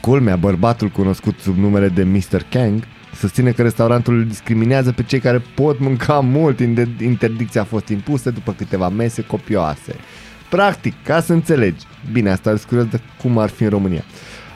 Culmea, 0.00 0.36
bărbatul 0.36 0.88
cunoscut 0.88 1.38
sub 1.38 1.56
numele 1.56 1.88
de 1.88 2.02
Mr. 2.02 2.42
Kang 2.50 2.82
susține 3.14 3.50
că 3.50 3.62
restaurantul 3.62 4.14
îl 4.14 4.24
discriminează 4.26 4.92
pe 4.92 5.02
cei 5.02 5.18
care 5.18 5.42
pot 5.54 5.78
mânca 5.78 6.20
mult. 6.20 6.60
Inde- 6.60 6.96
Interdicția 7.02 7.60
a 7.60 7.64
fost 7.64 7.88
impusă 7.88 8.30
după 8.30 8.52
câteva 8.52 8.88
mese 8.88 9.22
copioase. 9.22 9.94
Practic, 10.50 10.94
ca 11.04 11.20
să 11.20 11.32
înțelegi, 11.32 11.84
bine, 12.12 12.30
asta 12.30 12.50
îl 12.50 12.58
curios 12.68 12.86
de 12.86 13.00
cum 13.22 13.38
ar 13.38 13.48
fi 13.48 13.62
în 13.62 13.68
România. 13.68 14.04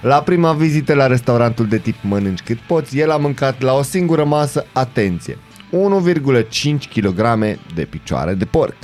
La 0.02 0.22
prima 0.22 0.52
vizită 0.52 0.94
la 0.94 1.06
restaurantul 1.06 1.66
de 1.66 1.78
tip 1.78 1.94
mănânci 2.00 2.40
cât 2.40 2.58
poți, 2.58 2.98
el 2.98 3.10
a 3.10 3.16
mâncat 3.16 3.60
la 3.62 3.72
o 3.72 3.82
singură 3.82 4.24
masă, 4.24 4.64
atenție, 4.72 5.38
1,5 5.70 6.88
kg 6.94 7.20
de 7.74 7.82
picioare 7.90 8.34
de 8.34 8.44
porc, 8.44 8.74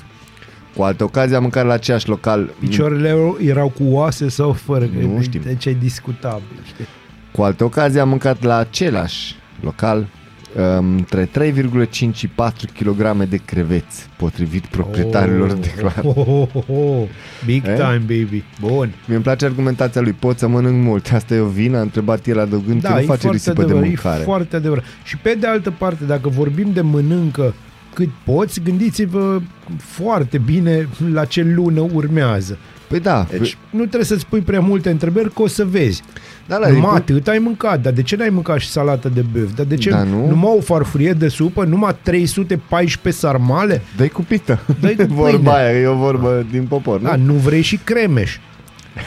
Cu 0.77 0.83
alte 0.83 1.05
ocazii 1.05 1.37
am 1.37 1.43
mâncat 1.43 1.67
la 1.67 1.73
aceeași 1.73 2.09
local. 2.09 2.51
Picioarele 2.61 3.09
erau- 3.09 3.39
erau 3.41 3.69
cu 3.69 3.83
oase 3.85 4.29
sau 4.29 4.53
fără? 4.53 4.85
Că 4.85 4.99
Nu 5.07 5.23
știm. 5.23 5.41
Deci 5.45 5.65
e 5.67 5.73
discutabil, 5.81 6.63
știi? 6.65 6.87
Cu 7.33 7.43
alte 7.43 7.65
ocazii 7.65 8.01
am 8.01 8.09
mâncat 8.09 8.43
la 8.43 8.57
același 8.57 9.35
local 9.61 9.99
um, 9.99 10.07
între 10.55 11.29
3,5 11.53 12.13
și 12.15 12.29
4 12.29 12.67
kg 12.81 13.23
de 13.29 13.37
creveți, 13.45 14.07
potrivit 14.17 14.67
proprietarilor 14.67 15.53
de 15.53 15.69
clar. 15.79 16.01
oh, 16.05 16.17
oh, 16.27 16.49
oh, 16.53 16.65
oh. 16.69 17.03
Big 17.45 17.63
Eh? 17.67 17.75
time, 17.75 17.99
baby. 18.07 18.45
Bun. 18.61 18.91
mi 19.07 19.15
îmi 19.15 19.23
place 19.23 19.45
argumentația 19.45 20.01
lui, 20.01 20.13
pot 20.13 20.39
să 20.39 20.49
mănânc 20.49 20.85
mult, 20.85 21.11
asta 21.13 21.35
e 21.35 21.39
o 21.41 21.47
vină, 21.47 21.77
a 21.79 21.81
întrebat 21.81 22.27
el 22.27 22.39
adăugând 22.39 22.83
că 22.83 22.89
Da, 22.89 22.95
nu 22.95 23.01
e 23.01 23.05
face 23.05 23.21
foarte 23.21 23.37
risipă 23.37 23.55
de 23.55 23.63
adevărat, 23.63 23.85
e 23.85 23.89
mâncare. 23.89 24.23
foarte 24.23 24.57
adevărat. 24.57 24.85
Și 25.05 25.17
pe 25.17 25.37
de 25.41 25.47
altă 25.47 25.71
parte, 25.79 26.05
dacă 26.05 26.29
vorbim 26.29 26.71
de 26.73 26.81
mănâncă 26.81 27.55
cât 27.95 28.09
poți, 28.25 28.61
gândiți-vă 28.63 29.41
foarte 29.77 30.39
bine 30.39 30.89
la 31.13 31.25
ce 31.25 31.43
lună 31.43 31.81
urmează. 31.93 32.59
Păi 32.89 33.01
da, 33.01 33.27
Deci 33.31 33.57
nu 33.71 33.79
trebuie 33.79 34.05
să-ți 34.05 34.27
pui 34.27 34.41
prea 34.41 34.61
multe 34.61 34.91
întrebări, 34.91 35.33
că 35.33 35.43
o 35.43 35.47
să 35.47 35.65
vezi. 35.65 36.03
Da, 36.49 36.57
la 36.57 36.69
Numai 36.69 36.95
atât 36.95 37.29
ai 37.29 37.39
mâncat, 37.39 37.81
dar 37.81 37.93
de 37.93 38.03
ce 38.03 38.17
n-ai 38.17 38.29
mâncat 38.29 38.59
și 38.59 38.69
salată 38.69 39.09
de 39.09 39.21
băf? 39.33 39.53
Dar 39.57 39.67
de 39.67 39.77
ce 39.77 39.91
Da, 39.91 40.03
nu? 40.03 40.27
numai 40.29 40.55
o 40.57 40.61
farfurie 40.61 41.13
de 41.13 41.29
supă, 41.29 41.65
numai 41.65 41.97
314 42.03 43.23
sarmale? 43.23 43.83
dai 43.97 44.09
cu 44.09 44.23
pită. 44.23 44.59
Dai 44.81 44.95
cu 45.09 45.15
Vorba 45.15 45.31
pâine. 45.37 45.51
aia, 45.65 45.81
e 45.81 45.87
o 45.87 45.95
vorbă 45.95 46.47
din 46.51 46.63
popor, 46.65 47.01
nu? 47.01 47.09
Da, 47.09 47.17
nu 47.17 47.33
vrei 47.33 47.63
și 47.63 47.77
cremeș. 47.77 48.39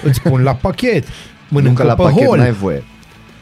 Îți 0.04 0.22
pun 0.22 0.42
la 0.44 0.54
pachet. 0.54 1.04
nu 1.08 1.12
Mănâncă 1.50 1.82
că 1.82 1.88
la 1.88 1.94
pe 1.96 2.02
pachet 2.02 2.26
hol. 2.26 2.38
n-ai 2.38 2.52
voie. 2.52 2.84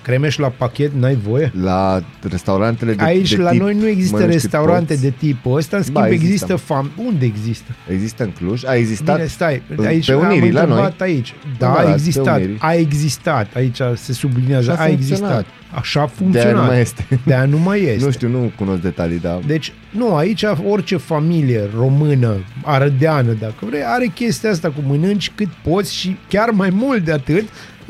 Cremeș 0.10 0.38
la 0.38 0.48
pachet 0.48 0.92
n-ai 0.94 1.16
voie? 1.16 1.52
La 1.62 2.02
restaurantele 2.30 2.94
de 2.94 3.04
Aici 3.04 3.34
de 3.36 3.42
la 3.42 3.50
tip 3.50 3.62
noi 3.62 3.74
nu 3.74 3.88
există 3.88 4.16
mănânci 4.16 4.34
cât 4.34 4.42
restaurante 4.42 4.94
poți. 4.94 5.02
de 5.02 5.14
tipul 5.18 5.58
ăsta, 5.58 5.78
în 5.78 5.82
schimb 5.84 5.98
Ba, 5.98 6.08
există, 6.08 6.26
există. 6.32 6.56
fam... 6.56 6.92
Unde 7.06 7.26
există? 7.26 7.72
Există 7.92 8.24
în 8.24 8.30
Cluj, 8.32 8.66
a 8.66 8.76
existat 8.76 9.16
Bine, 9.16 9.28
stai, 9.28 9.62
în- 9.78 9.86
aici 9.86 10.06
pe 10.06 10.12
am 10.12 10.20
Unirii, 10.20 10.52
la 10.52 10.60
întrebat 10.62 11.00
noi. 11.00 11.08
aici. 11.10 11.34
Da, 11.58 11.66
Da, 11.66 11.72
a 11.74 11.82
pe 11.84 11.92
existat, 11.92 12.36
Unirii. 12.38 12.58
a 12.60 12.74
existat, 12.74 13.56
aici 13.56 13.78
se 13.96 14.14
sublinează, 14.14 14.72
Așa 14.72 14.82
a 14.82 14.84
a 14.84 14.88
existat. 14.88 15.18
funcționat. 15.18 15.46
Așa 15.74 16.00
a 16.02 16.06
de 16.06 16.10
aia 16.10 16.18
funcționat. 16.18 16.62
nu 16.62 16.68
mai 16.72 16.80
este. 16.82 17.06
De 17.26 17.34
aia 17.34 17.46
nu 17.46 17.58
mai 17.58 17.80
este. 17.94 18.06
Nu 18.06 18.12
știu, 18.12 18.28
nu 18.30 18.52
cunosc 18.58 18.82
detalii, 18.82 19.20
dar 19.20 19.40
Deci, 19.48 19.74
nu, 19.92 20.16
aici 20.16 20.44
orice 20.70 20.98
familie 20.98 21.62
română, 21.78 22.36
arădeană, 22.64 23.32
dacă 23.40 23.56
vrei, 23.66 23.82
are 23.86 24.06
chestia 24.16 24.50
asta 24.50 24.68
cu 24.70 24.84
mănânci 24.88 25.32
cât 25.36 25.48
poți 25.64 25.96
și 25.96 26.18
chiar 26.30 26.50
mai 26.50 26.70
mult 26.74 27.04
de 27.04 27.12
atât 27.12 27.44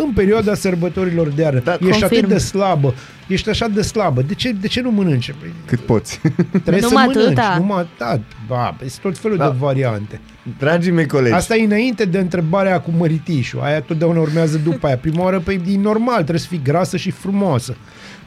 în 0.04 0.12
perioada 0.12 0.54
sărbătorilor 0.54 1.28
de 1.28 1.42
iarnă. 1.42 1.60
Da, 1.64 1.72
ești 1.74 1.86
confirm. 2.00 2.06
atât 2.26 2.28
de 2.28 2.38
slabă, 2.38 2.94
ești 3.28 3.50
așa 3.50 3.68
de 3.68 3.82
slabă. 3.82 4.22
De 4.22 4.34
ce, 4.34 4.52
de 4.52 4.68
ce 4.68 4.82
nu 4.82 4.92
mănânci? 4.92 5.32
Păi, 5.40 5.54
cât 5.66 5.80
poți. 5.80 6.20
Trebuie 6.62 6.80
Numai 6.82 7.04
să 7.14 7.20
mănânci. 7.20 7.38
atâta? 7.40 7.56
Numai, 7.60 7.88
da, 7.98 8.20
ba, 8.48 8.76
sunt 8.80 8.92
tot 9.02 9.18
felul 9.18 9.38
Da. 9.38 9.50
de 9.50 9.56
variante. 9.60 10.20
Dragii 10.60 10.92
mei 10.92 11.08
colegi, 11.08 11.34
Asta 11.34 11.56
e 11.56 11.64
înainte 11.66 12.06
de 12.06 12.18
întrebarea 12.20 12.80
cu 12.82 12.92
măritișul. 12.98 13.60
Aia 13.62 13.82
totdeauna 13.82 14.20
urmează 14.20 14.58
după 14.58 14.88
aia. 14.88 14.98
Prima 14.98 15.24
oară, 15.24 15.40
păi, 15.40 15.62
e 15.68 15.78
normal, 15.78 16.16
trebuie 16.16 16.40
să 16.40 16.48
fii 16.48 16.62
grasă 16.64 16.98
și 16.98 17.12
frumoasă. 17.12 17.76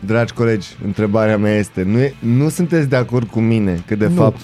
dragi 0.00 0.32
colegi, 0.32 0.68
întrebarea 0.84 1.38
mea 1.38 1.54
este, 1.54 1.82
nu, 1.82 1.98
e, 1.98 2.14
nu 2.18 2.48
sunteți 2.48 2.88
de 2.88 2.96
acord 2.96 3.28
cu 3.28 3.40
mine 3.40 3.82
că 3.86 3.94
de 3.96 4.06
Nu. 4.06 4.14
fapt 4.14 4.40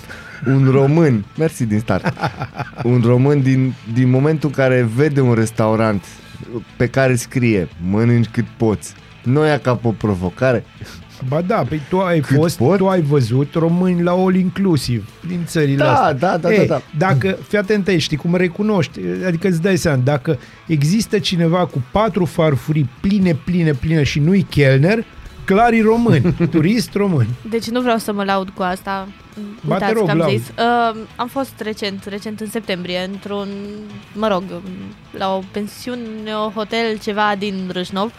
un 0.46 0.68
român, 0.70 1.24
mersi 1.38 1.64
din 1.66 1.78
start, 1.78 2.12
un 2.84 3.02
român 3.04 3.42
din, 3.42 3.74
din 3.92 4.10
momentul 4.10 4.48
în 4.48 4.54
care 4.64 4.88
vede 4.94 5.20
un 5.20 5.34
restaurant 5.34 6.04
pe 6.76 6.86
care 6.88 7.14
scrie 7.14 7.68
mănânci 7.90 8.28
cât 8.28 8.44
poți, 8.56 8.94
nu 9.22 9.44
ia 9.46 9.58
ca 9.58 9.74
pe 9.74 9.88
o 9.88 9.90
provocare? 9.90 10.64
Ba 11.28 11.40
da, 11.40 11.54
păi 11.68 11.80
tu 11.88 12.00
ai 12.00 12.20
Cât 12.20 12.36
fost, 12.36 12.56
pot? 12.56 12.76
tu 12.76 12.88
ai 12.88 13.00
văzut 13.02 13.54
români 13.54 14.02
la 14.02 14.10
all 14.12 14.34
inclusiv 14.34 15.08
din 15.26 15.40
țările 15.46 15.76
Da, 15.76 15.92
astea. 15.92 16.12
da, 16.28 16.36
da, 16.36 16.52
Ei, 16.52 16.66
da, 16.66 16.74
da. 16.74 16.82
Dacă, 17.06 17.38
fii 17.48 17.58
atent 17.58 17.88
aici, 17.88 18.02
știi 18.02 18.16
cum 18.16 18.34
recunoști, 18.34 19.00
adică 19.26 19.48
îți 19.48 19.62
dai 19.62 19.76
seama, 19.76 20.00
dacă 20.04 20.38
există 20.66 21.18
cineva 21.18 21.66
cu 21.66 21.82
patru 21.92 22.24
farfurii 22.24 22.88
pline, 23.00 23.34
pline, 23.44 23.72
pline 23.72 24.02
și 24.02 24.20
nu-i 24.20 24.42
chelner, 24.50 25.04
clar 25.44 25.72
e 25.72 25.82
român, 25.82 26.34
turist 26.50 26.94
român. 26.94 27.26
Deci 27.50 27.68
nu 27.68 27.80
vreau 27.80 27.98
să 27.98 28.12
mă 28.12 28.24
laud 28.24 28.48
cu 28.48 28.62
asta. 28.62 29.08
Ba, 29.66 29.76
te 29.76 29.84
Uitați 29.84 29.92
rog, 29.98 30.04
că 30.04 30.10
am 30.10 30.18
laud. 30.18 30.30
zis. 30.38 30.48
Uh, 30.48 30.96
am 31.16 31.28
fost 31.28 31.52
recent, 31.60 32.04
recent 32.04 32.40
în 32.40 32.46
septembrie, 32.50 33.08
într-un, 33.12 33.48
mă 34.14 34.28
rog, 34.28 34.42
la 35.10 35.34
o 35.34 35.40
pensiune, 35.50 36.32
o 36.46 36.50
hotel, 36.50 36.98
ceva 37.02 37.34
din 37.38 37.70
Râșnov. 37.72 38.12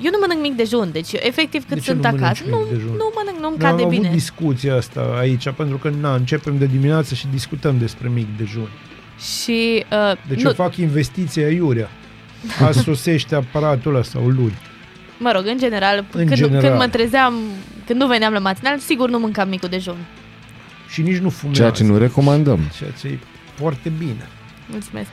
Eu 0.00 0.10
nu 0.10 0.18
mănânc 0.20 0.40
mic 0.40 0.56
dejun, 0.56 0.88
deci 0.92 1.12
eu, 1.12 1.20
efectiv 1.22 1.60
cât 1.66 1.74
De 1.74 1.80
ce 1.80 1.90
sunt 1.90 1.96
nu 1.96 2.02
mănânci 2.10 2.24
acasă, 2.24 2.42
mic 2.46 2.54
nu, 2.54 2.66
dejun? 2.70 2.90
nu 2.96 3.12
mănânc, 3.14 3.38
nu-mi 3.40 3.56
Noi 3.58 3.66
am 3.66 3.70
cade 3.76 3.82
avut 3.82 3.94
bine. 3.98 4.10
discuția 4.12 4.74
asta 4.76 5.16
aici, 5.18 5.50
pentru 5.50 5.76
că 5.76 5.90
na, 6.00 6.14
începem 6.14 6.58
de 6.58 6.66
dimineață 6.66 7.14
și 7.14 7.26
discutăm 7.32 7.78
despre 7.78 8.08
mic 8.08 8.26
dejun. 8.36 8.68
Și 9.40 9.84
uh, 9.92 10.12
Deci 10.28 10.40
nu, 10.42 10.48
eu 10.48 10.54
fac 10.54 10.76
investiția 10.76 11.48
iurea. 11.48 11.90
Azi 12.66 12.78
sosește 12.88 13.34
aparatul 13.34 13.94
ăla 13.94 14.02
sau 14.02 14.22
luni. 14.28 14.58
mă 15.18 15.32
rog, 15.34 15.46
în 15.46 15.58
general, 15.58 15.96
În 16.12 16.26
când, 16.26 16.34
general. 16.34 16.60
când 16.62 16.76
mă 16.76 16.88
trezeam, 16.88 17.34
când 17.86 18.00
nu 18.00 18.06
veneam 18.06 18.32
la 18.32 18.38
matinal, 18.38 18.78
sigur 18.78 19.10
nu 19.10 19.18
mâncam 19.18 19.48
micul 19.48 19.68
dejun. 19.68 19.96
Și 20.88 21.02
nici 21.02 21.16
nu 21.16 21.30
fumează. 21.30 21.60
Ceea 21.60 21.70
ce 21.72 21.84
nu 21.84 21.98
recomandăm. 21.98 22.60
Ceea 22.76 22.90
ce 23.00 23.06
e 23.08 23.18
foarte 23.54 23.92
bine. 23.98 24.28
Mulțumesc. 24.70 25.08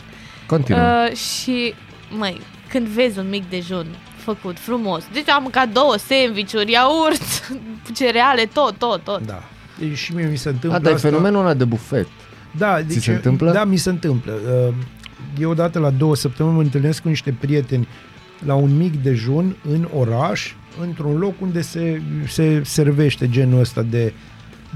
Continuăm. 0.45 0.83
Uh, 0.83 1.15
și, 1.17 1.73
măi, 2.17 2.41
când 2.69 2.87
vezi 2.87 3.19
un 3.19 3.29
mic 3.29 3.49
dejun 3.49 3.85
făcut 4.17 4.59
frumos, 4.59 5.03
deci 5.13 5.29
am 5.29 5.41
mâncat 5.41 5.69
două 5.69 5.95
sandvișuri, 5.97 6.71
iaurt, 6.71 7.51
cereale, 7.97 8.49
tot, 8.53 8.77
tot, 8.77 9.03
tot. 9.03 9.25
Da. 9.25 9.43
Deci 9.79 9.97
și 9.97 10.15
mie 10.15 10.25
mi 10.25 10.37
se 10.37 10.49
întâmplă 10.49 10.77
A, 10.77 10.81
dar 10.81 10.91
e 10.91 10.95
asta. 10.95 11.07
fenomenul 11.07 11.39
ăla 11.39 11.53
de 11.53 11.65
bufet. 11.65 12.07
Da, 12.57 12.81
deci, 12.81 13.03
se 13.03 13.11
întâmplă? 13.11 13.51
Da, 13.51 13.63
mi 13.63 13.77
se 13.77 13.89
întâmplă. 13.89 14.33
Uh, 14.67 14.73
Eu 15.39 15.49
odată 15.49 15.79
la 15.79 15.89
două 15.89 16.15
săptămâni 16.15 16.55
mă 16.55 16.61
întâlnesc 16.61 17.01
cu 17.01 17.07
niște 17.07 17.35
prieteni 17.39 17.87
la 18.45 18.53
un 18.53 18.77
mic 18.77 19.01
dejun 19.01 19.55
în 19.69 19.87
oraș, 19.95 20.53
într-un 20.81 21.17
loc 21.17 21.41
unde 21.41 21.61
se, 21.61 22.01
se 22.27 22.61
servește 22.63 23.29
genul 23.29 23.59
ăsta 23.59 23.81
de, 23.81 24.13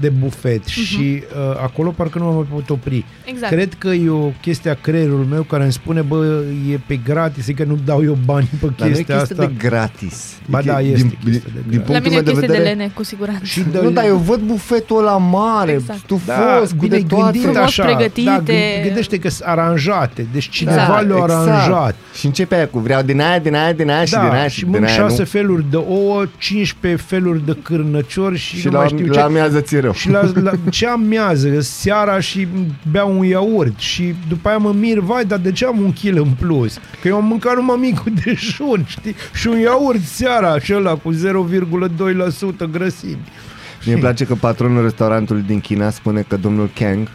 de 0.00 0.08
bufet 0.08 0.62
uh-huh. 0.62 0.72
și 0.72 1.22
uh, 1.36 1.60
acolo 1.62 1.90
parcă 1.90 2.18
nu 2.18 2.24
mă 2.24 2.32
mai 2.32 2.46
pot 2.52 2.70
opri. 2.70 2.96
Mhm. 2.96 3.28
Exact. 3.28 3.52
Cred 3.52 3.74
că 3.78 3.88
e 3.88 4.08
o 4.10 4.30
chestie 4.40 4.70
a 4.70 4.74
creierului 4.74 5.26
meu 5.30 5.42
care 5.42 5.62
îmi 5.62 5.72
spune, 5.72 6.00
bă, 6.00 6.42
e 6.72 6.78
pe 6.86 6.96
gratis, 7.04 7.48
e 7.48 7.52
că 7.52 7.64
nu 7.64 7.78
dau 7.84 8.02
eu 8.04 8.18
bani 8.24 8.48
pe 8.60 8.66
Dar 8.76 8.88
nu 8.88 8.92
e 8.92 8.96
chestia 8.96 9.16
chestie 9.16 9.36
asta. 9.36 9.46
de 9.46 9.68
gratis. 9.68 10.34
Ba 10.46 10.58
E 10.58 10.62
da, 10.62 10.76
che- 10.76 10.84
este 10.86 10.96
din, 11.06 11.18
chestie 11.24 11.50
de 11.54 11.60
din, 11.60 11.70
din 11.70 11.80
gratis. 11.84 11.94
La 11.94 12.00
punctul 12.00 12.02
mine 12.02 12.06
e 12.06 12.10
meu 12.10 12.18
o 12.18 12.22
de 12.22 12.30
chestie 12.30 12.46
vedere, 12.46 12.62
de 12.62 12.68
lene, 12.78 12.90
cu 12.94 13.02
siguranță. 13.04 13.44
Și 13.44 13.60
de, 13.72 13.80
Nu, 13.82 13.90
dar 13.90 14.04
eu 14.04 14.16
văd 14.16 14.40
bufetul 14.40 14.98
ăla 14.98 15.16
mare, 15.16 15.72
Exact. 15.72 15.98
stufos, 15.98 16.70
cu 16.70 16.76
bine 16.78 16.96
de 16.98 17.04
toate. 17.08 17.22
gândit 17.22 17.42
Frumos 17.42 17.62
așa. 17.62 17.84
pregătite. 17.84 18.30
Da, 18.30 18.36
gând- 18.44 18.84
gândește 18.84 19.18
că 19.18 19.28
sunt 19.28 19.48
aranjate, 19.48 20.26
deci 20.32 20.48
cineva 20.48 20.82
Exact, 20.82 21.06
le-a 21.08 21.22
aranjat. 21.22 21.94
Și 22.14 22.26
începe 22.26 22.54
aia 22.54 22.66
cu 22.68 22.78
vreau 22.78 23.02
din 23.02 23.20
aia, 23.20 23.38
din 23.38 23.54
aia, 23.54 23.72
din 23.72 23.90
aia 23.90 24.04
și 24.04 24.10
din 24.12 24.20
Da, 24.28 24.32
aia 24.32 24.48
și 24.48 24.60
din 24.60 24.70
mânc 24.70 24.84
aia, 24.84 24.94
șase 24.94 25.18
nu? 25.18 25.24
feluri 25.24 25.64
de 25.70 25.76
ouă, 25.76 26.24
15 26.38 27.02
feluri 27.02 27.44
de 27.46 27.56
cârnăciori 27.62 28.38
și, 28.38 28.56
Și 28.58 28.66
nu 28.66 28.72
la, 28.72 28.78
mai 28.78 28.88
știu 28.88 29.06
la 29.06 29.12
ce. 29.12 29.20
amiază 29.20 29.60
ți 29.60 29.76
rău. 29.90 29.94
Și 29.94 30.10
la, 30.10 30.40
la, 30.42 30.52
ce 30.70 30.86
amiază? 30.86 31.60
Seara 31.60 32.20
și 32.20 32.46
beau 32.90 33.18
un 33.18 33.24
iaurt 33.24 33.78
și 33.78 34.14
după 34.28 34.48
aia 34.48 34.58
mă 34.58 34.72
mir, 34.72 34.98
vai, 34.98 35.24
dar 35.24 35.38
de 35.38 35.52
ce 35.52 35.66
am 35.66 35.80
un 35.80 35.92
kil 35.92 36.16
în 36.16 36.28
plus? 36.40 36.78
Că 37.00 37.08
eu 37.08 37.16
am 37.16 37.24
mâncat 37.24 37.54
numai 37.54 37.76
micul 37.80 38.12
dejun, 38.24 38.84
știi? 38.86 39.14
Și 39.34 39.46
un 39.46 39.58
iaurt 39.58 40.02
seara 40.02 40.58
și 40.58 40.74
ăla 40.74 40.94
cu 40.94 41.14
0,2% 41.14 42.70
grăsimi. 42.70 43.24
Mie 43.84 43.92
îmi 43.92 44.02
place 44.02 44.24
că 44.24 44.34
patronul 44.34 44.82
restaurantului 44.82 45.42
din 45.42 45.60
China 45.60 45.90
spune 45.90 46.24
că 46.28 46.36
domnul 46.36 46.70
Kang 46.74 47.08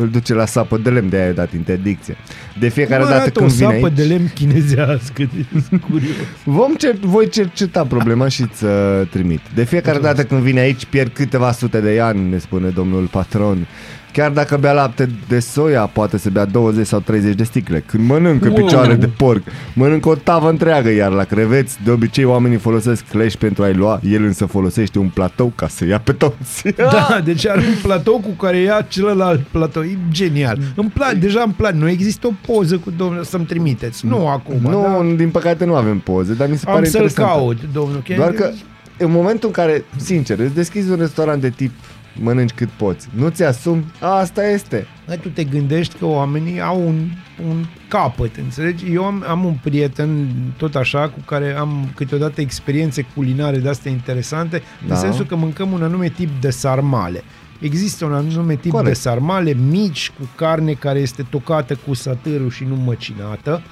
îl 0.00 0.08
duce 0.08 0.34
la 0.34 0.46
sapă 0.46 0.76
de 0.76 0.90
lemn, 0.90 1.08
de 1.08 1.16
aia 1.16 1.26
i-a 1.26 1.32
dat 1.32 1.52
interdicție. 1.52 2.16
De 2.58 2.68
fiecare 2.68 3.00
Cum 3.00 3.10
dată 3.10 3.20
arată 3.20 3.38
când 3.38 3.50
o 3.50 3.54
vine 3.54 3.72
sapă 3.72 3.86
aici, 3.86 3.96
de 3.96 4.02
lemn 4.02 4.30
chinezească, 4.34 5.22
deci, 5.34 5.80
curios. 5.80 6.10
vom 6.44 6.74
cer, 6.74 6.94
voi 7.00 7.28
cerceta 7.28 7.84
problema 7.84 8.28
și 8.28 8.42
îți 8.42 8.64
uh, 8.64 8.70
trimit. 9.10 9.40
De 9.54 9.64
fiecare 9.64 9.98
dată 9.98 10.24
când 10.24 10.40
vine 10.40 10.60
aici 10.60 10.84
pierd 10.84 11.12
câteva 11.12 11.52
sute 11.52 11.80
de 11.80 12.00
ani, 12.00 12.30
ne 12.30 12.38
spune 12.38 12.68
domnul 12.68 13.06
patron. 13.06 13.66
Chiar 14.12 14.30
dacă 14.30 14.56
bea 14.56 14.72
lapte 14.72 15.08
de 15.28 15.38
soia, 15.38 15.86
poate 15.86 16.18
să 16.18 16.30
bea 16.30 16.44
20 16.44 16.86
sau 16.86 17.00
30 17.00 17.34
de 17.34 17.44
sticle. 17.44 17.82
Când 17.86 18.06
mănâncă 18.08 18.48
Wow. 18.48 18.56
picioare 18.56 18.94
de 18.94 19.06
porc, 19.06 19.42
mănâncă 19.74 20.08
o 20.08 20.14
tavă 20.14 20.48
întreagă, 20.48 20.90
iar 20.90 21.10
la 21.12 21.24
creveți, 21.24 21.78
de 21.84 21.90
obicei 21.90 22.24
oamenii 22.24 22.56
folosesc 22.56 23.04
clești 23.08 23.38
pentru 23.38 23.62
a-i 23.62 23.72
lua, 23.74 24.00
el 24.10 24.24
însă 24.24 24.46
folosește 24.46 24.98
un 24.98 25.08
platou 25.08 25.52
ca 25.54 25.68
să 25.68 25.84
ia 25.86 25.98
pe 25.98 26.12
toți. 26.12 26.62
Da, 26.76 27.20
deci 27.24 27.46
are 27.46 27.58
un 27.60 27.74
platou 27.82 28.18
cu 28.18 28.28
care 28.44 28.56
ia 28.56 28.86
celălalt 28.88 29.40
platou. 29.40 29.82
E 29.82 29.98
genial. 30.10 30.58
Îmi 30.76 30.90
place, 30.94 31.14
deja 31.14 31.42
îmi 31.44 31.54
place. 31.56 31.76
Nu 31.76 31.88
există 31.88 32.26
o 32.26 32.52
poză 32.52 32.76
cu 32.78 32.90
domnul 32.96 33.22
să-mi 33.24 33.44
trimiteți. 33.44 34.06
Nu 34.06 34.26
acum, 34.28 34.56
nu, 34.60 34.82
da? 34.82 35.14
din 35.16 35.28
păcate 35.30 35.64
nu 35.64 35.74
avem 35.74 35.98
poze, 35.98 36.34
dar 36.34 36.48
mi 36.48 36.56
se 36.56 36.64
pare 36.64 36.78
Am 36.78 36.84
să-l 36.84 37.00
interesant. 37.02 37.28
caut, 37.38 37.58
domnul 37.72 38.00
Ken. 38.04 38.16
Doar 38.16 38.30
că 38.30 38.50
în 38.98 39.10
momentul 39.10 39.48
în 39.48 39.54
care, 39.54 39.84
sincer, 39.96 40.38
îți 40.38 40.54
deschizi 40.54 40.90
un 40.90 40.96
restaurant 40.96 41.40
de 41.40 41.48
tip 41.50 41.70
mănânci 42.14 42.52
cât 42.52 42.68
poți, 42.68 43.08
nu 43.14 43.28
ți-asumi, 43.28 43.84
asta 44.00 44.46
este. 44.48 44.86
Bă, 45.06 45.16
tu 45.16 45.28
te 45.28 45.44
gândești 45.44 45.94
că 45.98 46.04
oamenii 46.04 46.60
au 46.60 46.86
un, 46.86 47.08
un 47.48 47.64
capăt, 47.88 48.36
înțelegi? 48.36 48.92
Eu 48.92 49.04
am, 49.04 49.24
am 49.28 49.44
un 49.44 49.54
prieten, 49.62 50.28
tot 50.56 50.74
așa, 50.74 51.08
cu 51.08 51.18
care 51.24 51.56
am 51.58 51.90
câteodată 51.94 52.40
experiențe 52.40 53.06
culinare 53.14 53.58
de 53.58 53.68
astea 53.68 53.90
interesante, 53.90 54.62
Da. 54.86 54.94
în 54.94 55.00
sensul 55.00 55.26
că 55.26 55.36
mâncăm 55.36 55.72
un 55.72 55.82
anume 55.82 56.08
tip 56.08 56.40
de 56.40 56.50
sarmale. 56.50 57.22
Există 57.60 58.04
un 58.04 58.12
anume 58.12 58.54
tip 58.54 58.70
Corect. 58.70 58.88
de 58.88 58.94
sarmale 58.94 59.52
mici 59.52 60.12
cu 60.18 60.28
carne 60.34 60.72
care 60.72 60.98
este 60.98 61.22
tocată 61.30 61.78
cu 61.86 61.94
satârul 61.94 62.50
și 62.50 62.64
nu 62.64 62.74
măcinată. 62.74 63.62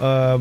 Uh, 0.00 0.40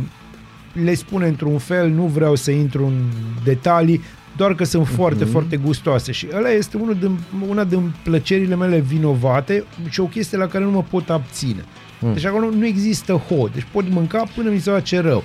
le 0.83 0.93
spune 0.93 1.27
într-un 1.27 1.57
fel, 1.57 1.89
nu 1.89 2.03
vreau 2.03 2.35
să 2.35 2.51
intru 2.51 2.85
în 2.85 3.01
detalii, 3.43 4.01
doar 4.38 4.55
că 4.55 4.63
sunt 4.63 4.88
foarte, 4.88 5.23
Mhm. 5.23 5.31
foarte 5.31 5.57
gustoase 5.57 6.11
și 6.11 6.27
ăla 6.35 6.49
este 6.49 6.77
unul 6.77 6.95
din, 6.99 7.17
una 7.49 7.63
din 7.63 7.93
plăcerile 8.03 8.55
mele 8.55 8.79
vinovate 8.88 9.63
și 9.89 9.99
o 9.99 10.05
chestie 10.05 10.38
la 10.38 10.45
care 10.47 10.63
nu 10.63 10.71
mă 10.71 10.83
pot 10.89 11.09
abține. 11.09 11.63
Mm. 11.99 12.13
Deci 12.13 12.25
acolo 12.25 12.49
nu 12.57 12.65
există 12.65 13.13
hod, 13.13 13.51
deci 13.53 13.67
pot 13.71 13.89
mânca 13.89 14.23
până 14.35 14.49
mi 14.49 14.59
se 14.59 14.71
face 14.71 14.99
rău. 14.99 15.23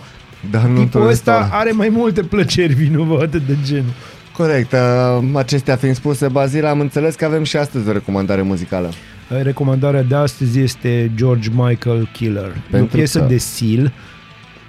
Dar 0.50 0.60
nu 0.62 0.66
Tipul 0.68 0.82
într-un 0.82 1.06
ăsta 1.06 1.10
restaurant. 1.32 1.52
are 1.52 1.70
mai 1.70 1.88
multe 1.88 2.22
plăceri 2.22 2.72
vinovate 2.74 3.38
de 3.38 3.56
genul. 3.64 3.92
Corect. 4.36 4.72
Uh, 4.72 4.78
acestea 5.34 5.76
fiind 5.76 5.94
spuse, 5.94 6.28
Bazil, 6.28 6.64
am 6.66 6.80
înțeles 6.80 7.14
că 7.14 7.24
avem 7.24 7.42
și 7.44 7.56
astăzi 7.56 7.88
o 7.88 7.92
recomandare 7.92 8.42
muzicală. 8.42 8.90
Recomandarea 9.42 10.02
de 10.02 10.14
astăzi 10.14 10.60
este 10.60 11.10
George 11.14 11.48
Michael 11.54 12.08
Killer. 12.12 12.44
e 12.44 12.52
o 12.56 12.70
Pentru 12.70 12.96
piesă 12.96 13.18
că- 13.18 13.24
de 13.28 13.38
Seal, 13.38 13.92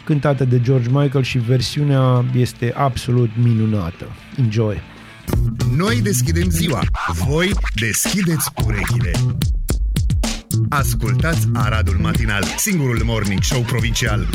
cântată 0.03 0.45
de 0.45 0.61
George 0.61 0.89
Michael 0.89 1.23
și 1.23 1.37
versiunea 1.37 2.25
este 2.35 2.73
absolut 2.75 3.29
minunată. 3.43 4.05
Enjoy! 4.37 4.81
Noi 5.75 6.01
deschidem 6.01 6.49
ziua, 6.49 6.81
voi 7.25 7.51
deschideți 7.75 8.49
urechile. 8.65 9.11
Ascultați 10.69 11.47
Aradul 11.53 11.97
Matinal, 12.01 12.43
singurul 12.57 13.01
morning 13.05 13.41
show 13.41 13.61
provincial. 13.61 14.27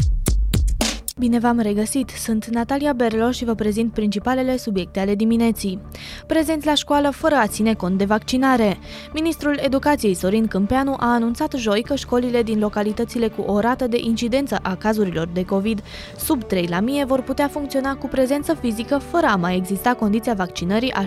Bine 1.18 1.38
v-am 1.38 1.58
regăsit! 1.58 2.08
Sunt 2.08 2.46
Natalia 2.46 2.92
Berlo 2.92 3.30
și 3.30 3.44
vă 3.44 3.54
prezint 3.54 3.92
principalele 3.92 4.56
subiecte 4.56 5.00
ale 5.00 5.14
dimineții. 5.14 5.80
Prezenți 6.26 6.66
la 6.66 6.74
școală 6.74 7.10
fără 7.10 7.34
a 7.34 7.46
ține 7.46 7.74
cont 7.74 7.98
de 7.98 8.04
vaccinare. 8.04 8.78
Ministrul 9.14 9.58
Educației 9.62 10.14
Sorin 10.14 10.46
Câmpeanu 10.46 10.94
a 10.98 11.12
anunțat 11.12 11.52
joi 11.52 11.82
că 11.82 11.94
școlile 11.94 12.42
din 12.42 12.58
localitățile 12.58 13.28
cu 13.28 13.40
o 13.40 13.60
rată 13.60 13.86
de 13.86 13.98
incidență 14.00 14.58
a 14.62 14.74
cazurilor 14.74 15.28
de 15.32 15.44
COVID 15.44 15.82
sub 16.16 16.44
3 16.44 16.66
la 16.66 16.80
mie 16.80 17.04
vor 17.04 17.22
putea 17.22 17.48
funcționa 17.48 17.94
cu 17.94 18.06
prezență 18.06 18.54
fizică 18.54 18.98
fără 18.98 19.26
a 19.26 19.36
mai 19.36 19.56
exista 19.56 19.94
condiția 19.94 20.34
vaccinării 20.34 20.92
a 20.92 21.02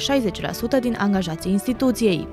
60% 0.77 0.79
din 0.81 0.95
angajații 0.99 1.51
instituției. 1.51 2.27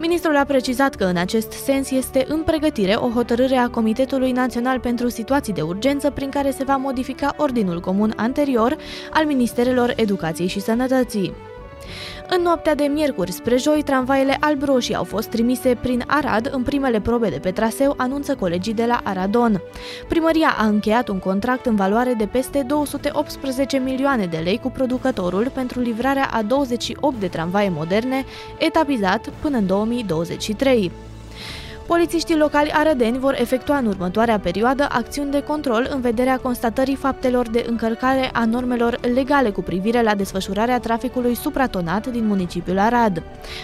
Ministrul 0.00 0.36
a 0.36 0.44
precizat 0.44 0.94
că 0.94 1.04
în 1.04 1.16
acest 1.16 1.50
sens 1.50 1.90
este 1.90 2.24
în 2.28 2.42
pregătire 2.42 2.94
o 2.94 3.08
hotărâre 3.08 3.56
a 3.56 3.68
Comitetului 3.68 4.32
Național 4.32 4.80
pentru 4.80 5.08
Situații 5.08 5.52
de 5.52 5.60
Urgență 5.62 6.10
prin 6.10 6.28
care 6.28 6.50
se 6.50 6.64
va 6.64 6.76
modifica 6.76 7.06
ordinul 7.36 7.80
comun 7.80 8.12
anterior 8.16 8.76
al 9.10 9.24
Ministerelor 9.24 9.92
Educației 9.96 10.48
și 10.48 10.60
Sănătății. 10.60 11.34
În 12.28 12.42
noaptea 12.42 12.74
de 12.74 12.84
miercuri 12.84 13.32
spre 13.32 13.56
joi, 13.56 13.82
tramvaiele 13.82 14.36
alb-roșii 14.40 14.94
au 14.94 15.04
fost 15.04 15.28
trimise 15.28 15.76
prin 15.80 16.04
Arad 16.06 16.48
în 16.52 16.62
primele 16.62 17.00
probe 17.00 17.28
de 17.28 17.38
pe 17.38 17.50
traseu, 17.50 17.94
anunță 17.96 18.34
colegii 18.34 18.74
de 18.74 18.84
la 18.84 19.00
Aradon. 19.04 19.62
Primăria 20.08 20.54
a 20.58 20.66
încheiat 20.66 21.08
un 21.08 21.18
contract 21.18 21.66
în 21.66 21.76
valoare 21.76 22.14
de 22.14 22.26
peste 22.26 22.62
218 22.62 23.78
milioane 23.78 24.26
de 24.26 24.36
lei 24.36 24.58
cu 24.58 24.70
producătorul 24.70 25.50
pentru 25.54 25.80
livrarea 25.80 26.30
a 26.32 26.42
28 26.42 27.20
de 27.20 27.28
tramvaie 27.28 27.68
moderne, 27.68 28.24
etapizat 28.58 29.28
până 29.40 29.56
în 29.56 29.66
2023. 29.66 31.07
Polițiștii 31.88 32.36
locali 32.36 32.70
arădeni 32.72 33.18
vor 33.18 33.34
efectua 33.38 33.76
în 33.76 33.86
următoarea 33.86 34.38
perioadă 34.38 34.86
acțiuni 34.90 35.30
de 35.30 35.42
control 35.42 35.88
în 35.90 36.00
vederea 36.00 36.38
constatării 36.38 36.94
faptelor 36.94 37.48
de 37.48 37.64
încălcare 37.68 38.30
a 38.32 38.44
normelor 38.44 38.98
legale 39.14 39.50
cu 39.50 39.62
privire 39.62 40.02
la 40.02 40.14
desfășurarea 40.14 40.80
traficului 40.80 41.34
supratonat 41.34 42.06
din 42.06 42.26
municipiul 42.26 42.78
Arad. 42.78 43.22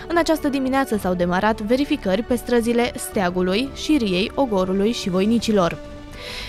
În 0.08 0.16
această 0.16 0.48
dimineață 0.48 0.96
s-au 0.96 1.14
demarat 1.14 1.60
verificări 1.60 2.22
pe 2.22 2.34
străzile 2.34 2.92
Steagului, 2.96 3.68
Șiriei, 3.74 4.30
Ogorului 4.34 4.92
și 4.92 5.10
Voinicilor. 5.10 5.93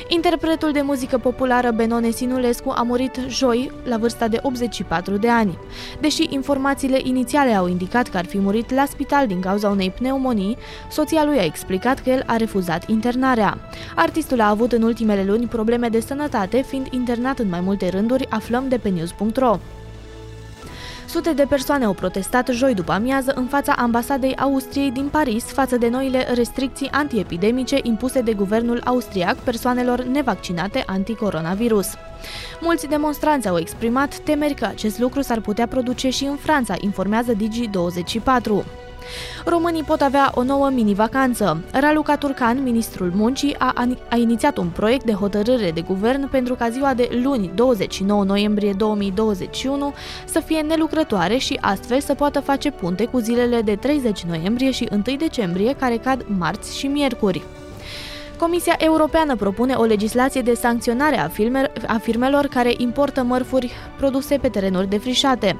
Interpretul 0.07 0.71
de 0.71 0.81
muzică 0.81 1.17
populară 1.17 1.71
Benone 1.71 2.09
Sinulescu 2.09 2.73
a 2.75 2.81
murit 2.81 3.19
joi, 3.27 3.71
la 3.83 3.97
vârsta 3.97 4.27
de 4.27 4.39
84 4.41 5.17
de 5.17 5.29
ani. 5.29 5.57
Deși 5.99 6.25
informațiile 6.29 6.99
inițiale 7.03 7.53
au 7.53 7.67
indicat 7.67 8.07
că 8.07 8.17
ar 8.17 8.25
fi 8.25 8.37
murit 8.37 8.73
la 8.73 8.85
spital 8.85 9.27
din 9.27 9.39
cauza 9.39 9.69
unei 9.69 9.89
pneumonii, 9.89 10.57
soția 10.91 11.23
lui 11.25 11.39
a 11.39 11.43
explicat 11.43 11.99
că 11.99 12.09
el 12.09 12.23
a 12.25 12.35
refuzat 12.35 12.89
internarea. 12.89 13.57
Artistul 13.95 14.41
a 14.41 14.49
avut 14.49 14.71
în 14.71 14.81
ultimele 14.81 15.23
luni 15.23 15.47
probleme 15.47 15.87
de 15.89 15.99
sănătate, 15.99 16.61
fiind 16.61 16.87
internat 16.91 17.39
în 17.39 17.49
mai 17.49 17.59
multe 17.59 17.89
rânduri, 17.89 18.29
aflăm 18.29 18.67
de 18.67 18.77
pe 18.77 18.89
news.ro. 18.89 19.59
Sute 21.15 21.33
de 21.33 21.45
persoane 21.49 21.85
au 21.85 21.93
protestat 21.93 22.47
joi 22.47 22.73
după 22.73 22.91
amiază 22.91 23.31
în 23.35 23.45
fața 23.45 23.73
ambasadei 23.73 24.35
Austriei 24.35 24.91
din 24.91 25.07
Paris 25.07 25.43
față 25.43 25.77
de 25.77 25.89
noile 25.89 26.33
restricții 26.33 26.89
antiepidemice 26.91 27.79
impuse 27.83 28.21
de 28.21 28.33
guvernul 28.33 28.81
austriac 28.85 29.35
persoanelor 29.35 30.01
nevaccinate 30.03 30.83
anticoronavirus. 30.85 31.87
Mulți 32.61 32.87
demonstranți 32.87 33.47
au 33.47 33.57
exprimat 33.57 34.17
temeri 34.17 34.53
că 34.53 34.65
acest 34.65 34.99
lucru 34.99 35.21
s-ar 35.21 35.39
putea 35.39 35.67
produce 35.67 36.09
și 36.09 36.23
în 36.23 36.35
Franța, 36.35 36.75
informează 36.79 37.33
Digi24. 37.33 38.84
Românii 39.45 39.83
pot 39.83 40.01
avea 40.01 40.31
o 40.35 40.43
nouă 40.43 40.69
mini-vacanță. 40.69 41.63
Raluca 41.71 42.17
Turcan, 42.17 42.63
ministrul 42.63 43.11
muncii, 43.15 43.55
a, 43.57 43.73
a 44.09 44.15
inițiat 44.15 44.57
un 44.57 44.67
proiect 44.67 45.05
de 45.05 45.11
hotărâre 45.11 45.71
de 45.71 45.81
guvern 45.81 46.29
pentru 46.29 46.55
ca 46.55 46.69
ziua 46.69 46.93
de 46.93 47.09
luni 47.23 47.51
29 47.55 48.23
noiembrie 48.23 48.73
2021 48.77 49.93
să 50.25 50.39
fie 50.39 50.59
nelucrătoare 50.59 51.37
și 51.37 51.57
astfel 51.61 51.99
să 51.99 52.13
poată 52.13 52.39
face 52.39 52.71
punte 52.71 53.05
cu 53.05 53.17
zilele 53.17 53.61
de 53.61 53.75
30 53.75 54.23
noiembrie 54.23 54.71
și 54.71 54.87
1 54.91 55.01
decembrie 55.17 55.75
care 55.75 55.97
cad 55.97 56.25
marți 56.37 56.77
și 56.77 56.87
miercuri. 56.87 57.43
Comisia 58.37 58.75
Europeană 58.77 59.35
propune 59.35 59.73
o 59.73 59.83
legislație 59.83 60.41
de 60.41 60.53
sancționare 60.53 61.19
a, 61.19 61.27
filmer, 61.27 61.71
a 61.87 61.97
firmelor 61.97 62.45
care 62.45 62.73
importă 62.77 63.23
mărfuri 63.23 63.71
produse 63.97 64.37
pe 64.37 64.49
terenuri 64.49 64.89
defrișate. 64.89 65.59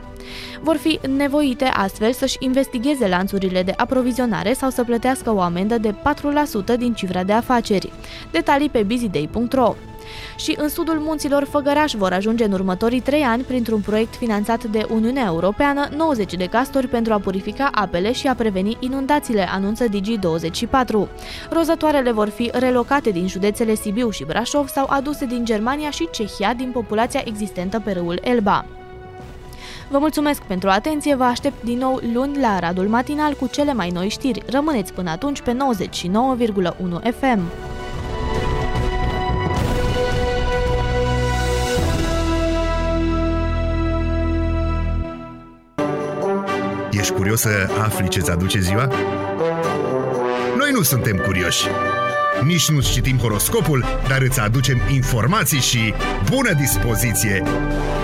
Vor 0.62 0.76
fi 0.76 1.00
nevoite 1.16 1.66
astfel 1.66 2.14
să-și 2.14 2.38
investigheze 2.40 3.08
lanțurile 3.08 3.64
de 3.64 3.74
aprovizionare 3.78 4.54
sau 4.54 4.70
să 4.70 4.84
plătească 4.84 5.34
o 5.34 5.42
amendă 5.42 5.78
de 5.78 5.96
4% 6.74 6.78
din 6.78 6.94
cifra 6.94 7.24
de 7.24 7.34
afaceri. 7.34 7.92
Detalii 8.32 8.70
pe 8.70 8.84
busyday.ro 8.84 9.76
și 10.36 10.56
în 10.58 10.70
sudul 10.70 11.00
munților 11.00 11.44
Făgăraș 11.44 11.94
vor 11.94 12.12
ajunge 12.12 12.44
în 12.44 12.52
următorii 12.52 13.00
trei 13.00 13.22
ani, 13.22 13.44
printr-un 13.44 13.80
proiect 13.80 14.16
finanțat 14.16 14.64
de 14.64 14.86
Uniunea 14.90 15.26
Europeană, 15.26 15.88
90 15.96 16.34
de 16.34 16.46
castori 16.46 16.88
pentru 16.88 17.14
a 17.14 17.20
purifica 17.20 17.70
apele 17.72 18.12
și 18.12 18.28
a 18.28 18.36
preveni 18.36 18.78
inundațiile, 18.80 19.48
anunță 19.52 19.86
Digi24. 19.88 21.08
Rozătoarele 21.50 22.12
vor 22.12 22.30
fi 22.30 22.50
relocate 22.54 23.10
din 23.10 23.28
județele 23.28 23.76
Sibiu 23.76 24.10
și 24.10 24.24
Brașov 24.24 24.68
sau 24.68 24.86
aduse 24.90 25.26
din 25.26 25.46
Germania 25.46 25.90
și 25.90 26.10
Cehia 26.12 26.54
din 26.54 26.72
populația 26.72 27.22
existentă 27.26 27.80
pe 27.80 27.92
râul 27.92 28.20
Elba. 28.24 28.66
Vă 29.90 29.98
mulțumesc 29.98 30.42
pentru 30.42 30.70
atenție, 30.70 31.16
vă 31.16 31.24
aștept 31.24 31.64
din 31.64 31.78
nou 31.78 32.00
luni 32.14 32.40
la 32.40 32.48
Aradul 32.48 32.88
Matinal 32.88 33.34
cu 33.34 33.48
cele 33.48 33.74
mai 33.74 33.90
noi 33.90 34.10
știri. 34.10 34.44
Rămâneți 34.46 34.94
până 34.94 35.10
atunci 35.10 35.42
pe 35.42 35.52
99,1 35.52 35.58
FM. 37.20 37.75
Ești 47.06 47.18
curios 47.18 47.40
să 47.40 47.50
afli 47.84 48.08
ce-ți 48.08 48.32
aduce 48.32 48.60
ziua? 48.60 48.86
Noi 50.58 50.72
nu 50.72 50.82
suntem 50.82 51.18
curioși. 51.18 51.68
Nici 52.46 52.70
nu 52.70 52.82
citim 52.82 53.18
horoscopul, 53.18 53.86
dar 54.08 54.22
îți 54.22 54.40
aducem 54.40 54.78
informații 54.94 55.60
și 55.60 55.94
bună 56.30 56.54
dispoziție. 56.54 57.44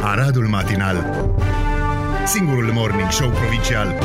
Aradul 0.04 0.48
Matinal 0.48 1.26
Singurul 2.26 2.72
morning 2.74 3.12
show 3.12 3.30
provincial. 3.30 4.00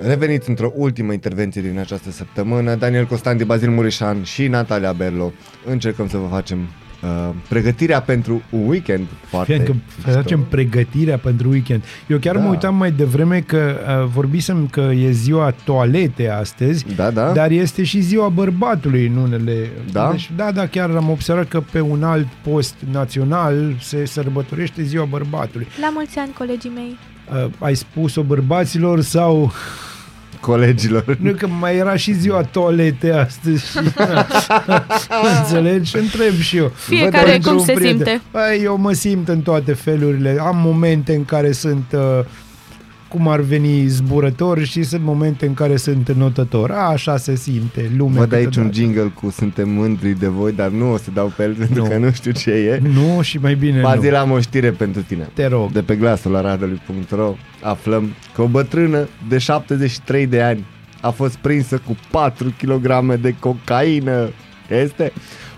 Reveniți 0.00 0.48
într-o 0.48 0.72
ultimă 0.74 1.12
intervenție 1.12 1.60
din 1.60 1.78
această 1.78 2.10
săptămână. 2.10 2.74
Daniel 2.74 3.06
Costanti, 3.06 3.44
Bazil 3.44 3.70
Mureșan 3.70 4.22
și 4.22 4.46
Natalia 4.46 4.92
Berlo. 4.92 5.32
Încercăm 5.66 6.08
să 6.08 6.16
vă 6.16 6.26
facem 6.30 6.68
uh, 7.04 7.34
pregătirea 7.48 8.00
pentru 8.00 8.42
un 8.50 8.68
weekend 8.68 9.06
foarte 9.26 9.52
Fiindcă 9.52 9.74
mișto. 9.96 10.10
facem 10.10 10.46
pregătirea 10.48 11.18
pentru 11.18 11.48
weekend. 11.48 11.84
Eu 12.06 12.18
chiar 12.18 12.34
Da. 12.36 12.40
mă 12.42 12.48
uitam 12.48 12.74
mai 12.76 12.90
devreme 12.92 13.40
că 13.40 13.76
uh, 14.02 14.10
vorbisem 14.14 14.66
că 14.66 14.80
e 14.80 15.10
ziua 15.10 15.54
toalete 15.64 16.28
astăzi, 16.28 16.84
Da, 16.96 17.10
da. 17.10 17.32
dar 17.32 17.50
este 17.50 17.82
și 17.84 18.00
ziua 18.00 18.28
bărbatului 18.28 19.06
în 19.06 19.16
unele... 19.16 19.70
Da? 19.92 20.10
Deci, 20.10 20.30
da, 20.36 20.52
da, 20.52 20.66
chiar 20.66 20.90
am 20.90 21.10
observat 21.10 21.48
că 21.48 21.60
pe 21.72 21.80
un 21.80 22.02
alt 22.02 22.26
post 22.42 22.74
național 22.90 23.76
se 23.80 24.04
sărbătorește 24.06 24.82
ziua 24.82 25.04
bărbatului. 25.04 25.66
La 25.80 25.90
mulți 25.94 26.18
ani, 26.18 26.32
colegii 26.38 26.70
mei! 26.74 26.96
Uh, 27.44 27.50
ai 27.58 27.74
spus-o 27.74 28.22
bărbaților 28.22 29.00
sau 29.00 29.52
colegilor. 30.44 31.16
Nu 31.20 31.32
că 31.32 31.46
mai 31.46 31.76
era 31.76 31.96
și 31.96 32.12
ziua 32.12 32.40
toalete 32.42 33.12
astăzi 33.12 33.66
și 33.70 33.78
înțelegi? 35.38 35.90
Și 35.90 35.96
întreb 35.96 36.34
și 36.40 36.56
eu. 36.56 36.72
Fiecare 36.74 37.30
Pentru 37.30 37.50
cum 37.50 37.58
un 37.58 37.64
se 37.64 37.72
prieten. 37.72 37.96
simte. 37.96 38.20
Băi, 38.30 38.60
eu 38.62 38.76
mă 38.76 38.92
simt 38.92 39.28
în 39.28 39.40
toate 39.40 39.72
felurile. 39.72 40.36
Am 40.40 40.56
momente 40.56 41.14
în 41.14 41.24
care 41.24 41.52
sunt 41.52 41.84
uh, 41.92 42.24
cum 43.14 43.28
ar 43.28 43.40
veni 43.40 43.86
zburător 43.86 44.64
și 44.64 44.82
sunt 44.82 45.02
momente 45.02 45.46
în 45.46 45.54
care 45.54 45.76
sunt 45.76 46.10
notător. 46.12 46.70
A, 46.70 46.74
așa 46.88 47.16
se 47.16 47.36
simte 47.36 47.90
lumea. 47.96 48.18
Văd 48.20 48.32
aici 48.32 48.44
un 48.44 48.50
câteodată. 48.50 48.76
jingle 48.76 49.12
cu 49.20 49.30
Suntem 49.30 49.68
mândri 49.70 50.18
de 50.18 50.26
voi, 50.26 50.52
dar 50.52 50.68
nu 50.68 50.92
o 50.92 50.96
să 50.96 51.10
dau 51.14 51.32
pe 51.36 51.42
el 51.42 51.54
pentru 51.54 51.82
Nu. 51.82 51.88
că 51.88 51.96
nu 51.96 52.10
știu 52.12 52.30
ce 52.30 52.50
e. 52.50 52.80
Nu, 52.92 53.22
și 53.22 53.38
mai 53.38 53.54
bine 53.54 53.80
Bazil 53.80 54.10
nu. 54.10 54.16
am 54.16 54.30
o 54.30 54.40
știre 54.40 54.70
pentru 54.70 55.02
tine. 55.02 55.28
Te 55.34 55.46
rog. 55.46 55.72
De 55.72 55.80
pe 55.82 55.96
glasul 55.96 56.30
la 56.30 56.40
radului.ro 56.40 57.34
aflăm 57.62 58.14
că 58.34 58.42
o 58.42 58.46
bătrână 58.46 59.08
de 59.28 59.38
73 59.38 60.26
de 60.26 60.42
ani 60.42 60.64
a 61.00 61.10
fost 61.10 61.34
prinsă 61.36 61.82
cu 61.86 61.96
4 62.10 62.54
kg 62.62 63.14
de 63.20 63.34
cocaină. 63.38 64.30
Este? 64.82 65.12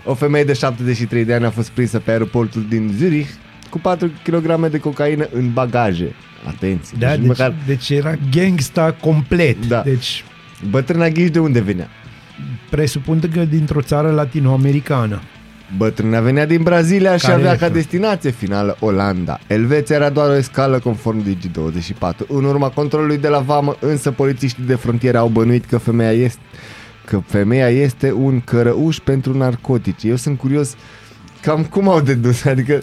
O 0.05 0.13
femeie 0.13 0.43
de 0.43 0.53
73 0.53 1.25
de 1.25 1.33
ani 1.33 1.45
a 1.45 1.49
fost 1.49 1.69
prinsă 1.69 1.99
pe 1.99 2.11
aeroportul 2.11 2.65
din 2.69 2.93
Zurich 2.97 3.29
cu 3.69 3.79
4 3.79 4.11
kg 4.23 4.67
de 4.69 4.77
cocaină 4.79 5.27
în 5.33 5.53
bagaje. 5.53 6.15
Atenție. 6.47 6.97
Da, 6.99 7.07
deci 7.09 7.17
deci, 7.17 7.27
măcar 7.27 7.53
deci 7.65 7.89
era 7.89 8.13
gangsta 8.31 8.95
complet. 9.01 9.65
Da. 9.65 9.81
Deci 9.81 10.23
bătrâna 10.69 11.09
ghiși 11.09 11.29
de 11.29 11.39
unde 11.39 11.59
venea. 11.59 11.87
presupun 12.69 13.19
că 13.33 13.45
dintr-o 13.45 13.81
țară 13.81 14.11
latinoamericană. 14.11 15.21
Bătrâna 15.77 16.19
venea 16.19 16.45
din 16.45 16.63
Brazilia 16.63 17.17
și 17.17 17.25
Care 17.25 17.37
avea 17.37 17.51
este? 17.51 17.65
ca 17.65 17.71
destinație 17.71 18.29
finală 18.29 18.77
Olanda. 18.79 19.39
Elveția 19.47 19.95
era 19.95 20.09
doar 20.09 20.29
o 20.29 20.35
escală 20.35 20.79
conform 20.79 21.23
Digi24. 21.23 22.27
În 22.27 22.43
urma 22.43 22.69
controlului 22.69 23.17
de 23.17 23.27
la 23.27 23.39
vamă, 23.39 23.75
însă 23.79 24.11
polițiștii 24.11 24.63
de 24.63 24.75
frontieră 24.75 25.17
au 25.17 25.27
bănuit 25.27 25.65
că 25.65 25.77
femeia 25.77 26.11
este 26.11 26.39
că 27.05 27.21
femeia 27.25 27.69
este 27.69 28.11
un 28.11 28.41
cărăuș 28.41 28.97
pentru 28.97 29.37
narcotici. 29.37 30.03
Eu 30.03 30.15
sunt 30.15 30.37
curios 30.37 30.75
cam 31.41 31.63
cum 31.63 31.89
au 31.89 32.01
dedus, 32.01 32.45
adică 32.45 32.81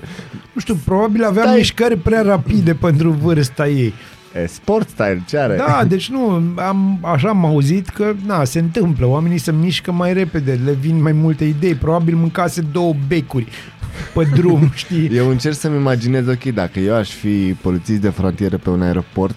Nu 0.53 0.61
știu, 0.61 0.75
probabil 0.85 1.25
avea 1.25 1.43
Stai. 1.43 1.57
mișcări 1.57 1.97
prea 1.97 2.23
rapide 2.23 2.75
pentru 2.75 3.11
vârsta 3.11 3.69
ei. 3.69 3.93
e, 4.43 4.47
sport 4.47 4.89
style, 4.89 5.23
ce 5.29 5.39
are? 5.39 5.57
Da, 5.57 5.85
deci 5.89 6.11
nu, 6.11 6.43
am, 6.57 6.99
așa 7.03 7.29
am 7.29 7.45
auzit 7.45 7.89
că 7.89 8.13
na, 8.27 8.45
se 8.45 8.59
întâmplă, 8.59 9.07
oamenii 9.07 9.39
se 9.39 9.53
mișcă 9.53 9.93
mai 9.93 10.13
repede, 10.13 10.61
le 10.65 10.73
vin 10.73 11.03
mai 11.03 11.13
multe 11.13 11.45
idei, 11.45 11.75
probabil 11.75 12.15
mâncase 12.17 12.61
două 12.73 12.95
becuri 13.09 13.47
pe 14.15 14.29
drum, 14.35 14.71
știi? 14.83 15.09
Eu 15.17 15.29
încerc 15.29 15.55
să-mi 15.57 15.77
imaginez, 15.77 16.27
ok, 16.27 16.43
dacă 16.43 16.79
eu 16.81 16.95
aș 16.95 17.11
fi 17.11 17.55
polițist 17.61 18.01
de 18.01 18.09
frontieră 18.09 18.57
pe 18.57 18.71
un 18.71 18.83
aeroport, 18.83 19.35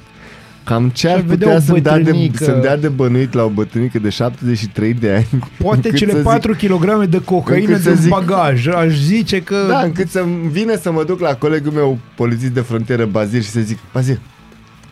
cam 0.68 0.89
ce 0.89 1.10
ar 1.10 1.19
Și 1.19 1.26
vedea 1.26 1.48
putea 1.48 1.56
o 1.56 1.60
să-mi 1.65 1.81
dea, 1.81 1.95
de, 1.98 2.02
bătrânică. 2.03 2.44
să-mi 2.44 2.61
dea 2.61 2.77
de 2.77 2.88
bănuit 2.88 3.34
la 3.34 3.44
o 3.44 3.49
bătrânică 3.49 3.99
de 3.99 4.10
73 4.10 4.94
de 4.94 5.11
ani? 5.11 5.27
Poate 5.64 5.76
încât 5.84 5.95
cele 5.95 6.11
să 6.11 6.18
zic- 6.18 6.23
4 6.23 6.53
kg 6.53 7.03
de 7.06 7.22
cocaină 7.22 7.68
încât 7.68 7.81
să 7.84 7.89
din 7.91 7.99
zic- 8.02 8.10
bagaj, 8.10 8.68
aș 8.68 8.94
zice 8.95 9.41
că... 9.41 9.56
Da, 9.69 9.80
încât 9.80 10.10
să 10.10 10.23
vine 10.52 10.76
să 10.77 10.91
mă 10.91 11.03
duc 11.03 11.19
la 11.19 11.34
colegul 11.35 11.72
meu 11.72 11.98
polițist 12.15 12.52
de 12.52 12.60
frontieră, 12.61 13.06
Bazil, 13.06 13.41
și 13.41 13.49
să 13.49 13.60
zic, 13.60 13.77
Bazil, 13.94 14.19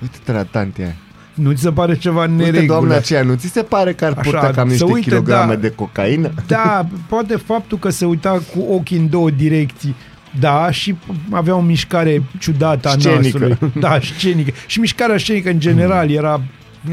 uite-te 0.02 0.31
la 0.31 0.43
tanti 0.43 0.81
aia. 0.81 0.95
Nu 1.34 1.52
ți 1.52 1.61
se 1.61 1.72
pare 1.72 1.97
ceva 1.97 2.23
în 2.23 2.31
Uite, 2.31 2.43
neregulă? 2.43 2.68
doamna 2.68 2.95
aceea, 2.95 3.23
nu 3.23 3.34
ți 3.35 3.47
se 3.47 3.61
pare 3.61 3.93
că 3.93 4.06
ar 4.06 4.11
Așa, 4.18 4.22
purta 4.30 4.45
cam 4.52 4.53
să 4.68 4.72
niște 4.72 4.84
uite, 4.84 5.10
kilograme 5.10 5.53
da. 5.53 5.60
de 5.60 5.69
cocaină? 5.76 6.31
Da, 6.47 6.88
poate 7.10 7.35
faptul 7.35 7.77
că 7.77 7.89
se 7.89 8.06
uita 8.06 8.30
cu 8.56 8.60
ochii 8.73 8.97
în 8.97 9.10
două 9.10 9.30
direcții, 9.30 9.95
da, 10.40 10.72
și 10.72 10.95
avea 11.32 11.56
o 11.56 11.62
mișcare 11.62 12.24
ciudată 12.40 12.88
a 12.88 12.91
Scenică. 12.91 13.38
nasului. 13.38 13.57
Da, 13.80 13.99
scenică. 14.18 14.52
Și 14.66 14.80
mișcarea 14.80 15.18
scenică 15.18 15.49
în 15.49 15.60
general 15.60 16.12
era 16.12 16.41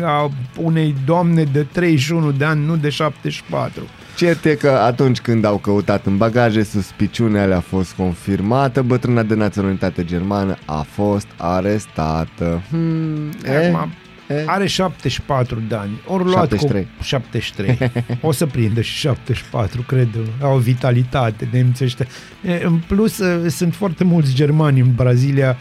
a 0.02 0.30
unei 0.56 0.94
doamne 1.04 1.42
de 1.42 1.66
31 1.72 2.30
de 2.30 2.44
ani, 2.44 2.64
nu 2.66 2.76
de 2.76 2.88
74. 2.88 3.82
Cert 4.16 4.44
e 4.44 4.54
că 4.54 4.70
atunci 4.70 5.20
când 5.20 5.44
au 5.44 5.56
căutat 5.56 6.06
în 6.06 6.16
bagaje, 6.16 6.62
suspiciunea 6.62 7.44
le-a 7.44 7.60
fost 7.60 7.92
confirmată, 7.92 8.82
bătrâna 8.82 9.22
de 9.22 9.34
naționalitate 9.34 10.04
germană 10.04 10.56
a 10.64 10.86
fost 10.90 11.26
arestată. 11.36 12.62
Hmm, 12.70 13.30
e, 13.44 13.56
Acum, 13.56 13.90
e. 13.90 13.96
Are 14.46 14.66
74 14.66 15.62
de 15.68 15.74
ani. 15.74 16.00
Ori 16.06 16.24
luat 16.24 16.50
73. 16.50 16.88
Cu 16.96 17.02
73. 17.02 17.78
O 18.20 18.32
să 18.32 18.46
prindă 18.46 18.80
și 18.80 18.94
74, 18.94 19.82
cred. 19.82 20.08
Au 20.40 20.54
o 20.54 20.58
vitalitate 20.58 21.48
nemții 21.52 21.84
ăștia. 21.84 22.06
E, 22.42 22.64
În 22.64 22.80
plus, 22.86 23.18
e, 23.18 23.48
sunt 23.48 23.74
foarte 23.74 24.04
mulți 24.04 24.34
germani 24.34 24.80
în 24.80 24.94
Brazilia, 24.94 25.56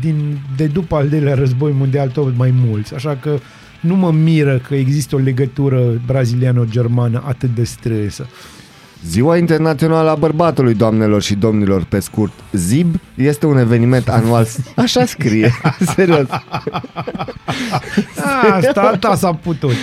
din, 0.00 0.38
de 0.56 0.66
după 0.66 0.96
al 0.96 1.08
doilea 1.08 1.34
război 1.34 1.72
mondial, 1.72 2.08
tot 2.08 2.36
mai 2.36 2.54
mulți. 2.66 2.94
Așa 2.94 3.16
că 3.16 3.38
nu 3.80 3.94
mă 3.94 4.12
miră 4.12 4.58
că 4.58 4.74
există 4.74 5.14
o 5.14 5.18
legătură 5.18 6.00
braziliano-germană 6.06 7.22
atât 7.26 7.54
de 7.54 7.64
strânsă. 7.64 8.26
Ziua 9.04 9.36
Internațională 9.36 10.10
a 10.10 10.14
Bărbatului, 10.14 10.74
doamnelor 10.74 11.22
și 11.22 11.34
domnilor, 11.34 11.84
pe 11.88 12.00
scurt, 12.00 12.32
ZIB, 12.52 12.94
este 13.14 13.46
un 13.46 13.58
eveniment 13.58 14.08
anual. 14.08 14.46
Așa 14.76 15.04
scrie, 15.04 15.52
serios. 15.96 16.26
A, 16.30 16.42
Asta, 18.56 18.80
asta 18.80 19.14
s-a 19.14 19.32
putut. 19.32 19.74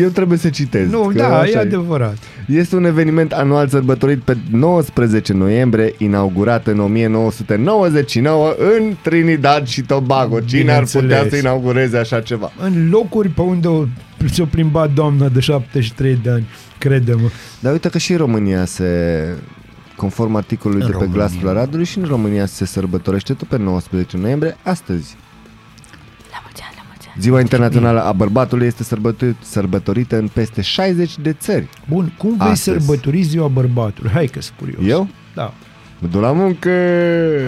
Eu 0.00 0.08
trebuie 0.08 0.38
să 0.38 0.48
citez. 0.48 0.90
Nu, 0.90 1.00
că 1.00 1.12
da, 1.12 1.38
așa 1.38 1.50
e 1.50 1.58
adevărat. 1.60 2.16
Este 2.46 2.76
un 2.76 2.84
eveniment 2.84 3.32
anual 3.32 3.68
sărbătorit 3.68 4.22
pe 4.22 4.36
19 4.50 5.32
noiembrie, 5.32 5.94
inaugurat 5.98 6.66
în 6.66 6.80
1999 6.80 8.54
în 8.58 8.96
Trinidad 9.02 9.66
și 9.66 9.82
Tobago. 9.82 10.40
Cine 10.40 10.72
ar 10.72 10.82
putea 10.82 11.00
Bineînțeles. 11.00 11.32
să 11.40 11.46
inaugureze 11.46 11.98
așa 11.98 12.20
ceva? 12.20 12.52
În 12.62 12.88
locuri 12.90 13.28
pe 13.28 13.40
unde 13.40 13.68
o, 13.68 13.84
s-a 14.32 14.44
plimbat 14.50 14.92
doamna 14.92 15.28
de 15.28 15.40
73 15.40 16.18
de 16.22 16.30
ani, 16.30 16.46
crede-mă. 16.88 17.28
Dar 17.60 17.72
uite 17.72 17.88
că 17.88 17.98
și 17.98 18.12
în 18.12 18.18
România 18.18 18.64
se 18.64 18.88
conform 19.96 20.34
articolului 20.34 20.82
În 20.84 20.90
de 20.90 20.96
pe 20.96 21.02
România. 21.04 21.26
glasul 21.28 21.52
Radului 21.52 21.84
și 21.84 21.98
în 21.98 22.04
România 22.04 22.46
se 22.46 22.64
sărbătorește 22.64 23.32
tot 23.34 23.48
pe 23.48 23.56
19 23.58 24.16
noiembrie, 24.16 24.56
astăzi. 24.62 25.16
La 26.30 26.38
mulți 26.42 26.62
ani, 26.62 26.74
la 26.76 26.82
mulți 26.88 27.06
ani. 27.12 27.22
Ziua 27.22 27.40
Internațională 27.40 28.02
a 28.04 28.12
Bărbatului 28.12 28.66
este 28.66 28.82
sărbători- 28.82 29.36
sărbătorită 29.42 30.16
în 30.18 30.28
peste 30.32 30.60
60 30.60 31.18
de 31.18 31.32
țări. 31.32 31.68
Bun, 31.88 32.14
cum 32.18 32.36
vei 32.38 32.48
Astăzi. 32.48 32.62
sărbători 32.86 33.22
ziua 33.22 33.48
bărbatului? 33.48 34.10
Hai 34.10 34.26
că 34.26 34.40
sunt 34.40 34.56
curios. 34.58 34.80
Eu? 34.90 35.08
Da. 35.34 35.54
Mă 35.98 36.08
duc 36.08 36.20
la 36.20 36.32
muncă! 36.32 36.70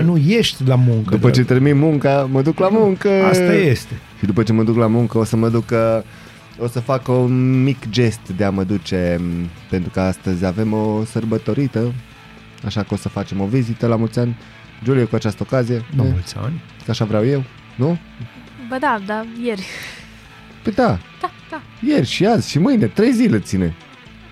Nu 0.04 0.16
ești 0.16 0.62
la 0.66 0.74
muncă. 0.74 1.10
După 1.10 1.26
ce 1.30 1.42
drag. 1.42 1.46
termin 1.46 1.78
munca, 1.78 2.28
mă 2.30 2.42
duc 2.42 2.58
la 2.58 2.68
muncă! 2.68 3.08
Asta 3.30 3.52
este. 3.54 4.00
Și 4.18 4.24
după 4.26 4.42
ce 4.42 4.52
mă 4.52 4.62
duc 4.62 4.76
la 4.76 4.86
muncă, 4.86 5.18
o 5.18 5.24
să 5.24 5.36
mă 5.36 5.48
duc 5.48 5.70
uh, 5.70 5.78
o 6.58 6.66
să 6.66 6.80
fac 6.80 7.08
un 7.08 7.62
mic 7.62 7.88
gest 7.90 8.20
de 8.36 8.44
a 8.44 8.50
mă 8.50 8.64
duce 8.64 9.16
m, 9.20 9.48
pentru 9.70 9.90
că 9.90 10.00
astăzi 10.00 10.44
avem 10.44 10.72
o 10.72 11.04
sărbătorită, 11.04 11.92
așa 12.64 12.82
că 12.82 12.94
o 12.94 12.96
să 12.96 13.08
facem 13.08 13.40
o 13.40 13.46
vizită 13.46 13.86
la 13.86 13.96
mulți 13.96 14.18
ani. 14.18 14.36
Giulie, 14.82 15.04
cu 15.04 15.14
această 15.14 15.42
ocazie, 15.46 15.84
La 15.96 16.04
e, 16.04 16.08
mulți 16.10 16.36
ani. 16.36 16.62
că 16.84 16.90
așa 16.90 17.04
vreau 17.04 17.26
eu, 17.26 17.44
nu? 17.76 17.98
Bă, 18.68 18.76
da, 18.80 19.00
da, 19.06 19.24
ieri. 19.44 19.64
Păi 20.62 20.72
da, 20.72 20.98
Da, 21.20 21.30
da, 21.50 21.62
ieri 21.80 22.06
și 22.06 22.26
azi 22.26 22.50
și 22.50 22.58
mâine, 22.58 22.86
trei 22.86 23.12
zile 23.12 23.38
ține. 23.38 23.74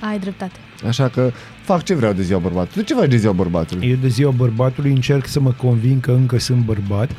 ai 0.00 0.18
dreptate. 0.18 0.58
Așa 0.86 1.08
că 1.08 1.32
fac 1.64 1.82
ce 1.82 1.94
vreau 1.94 2.12
de 2.12 2.22
ziua 2.22 2.39
bărbatului. 2.39 2.82
Tu 2.84 2.93
ce 2.93 3.01
faci 3.01 3.09
de 3.09 3.16
ziua 3.16 3.32
bărbatului? 3.32 3.89
Eu 3.89 3.97
de 4.01 4.09
ziua 4.09 4.30
bărbatului 4.30 4.90
încerc 4.90 5.26
să 5.26 5.40
mă 5.40 5.51
convin 5.56 6.01
că 6.01 6.10
încă 6.10 6.39
sunt 6.39 6.59
bărbat. 6.64 7.10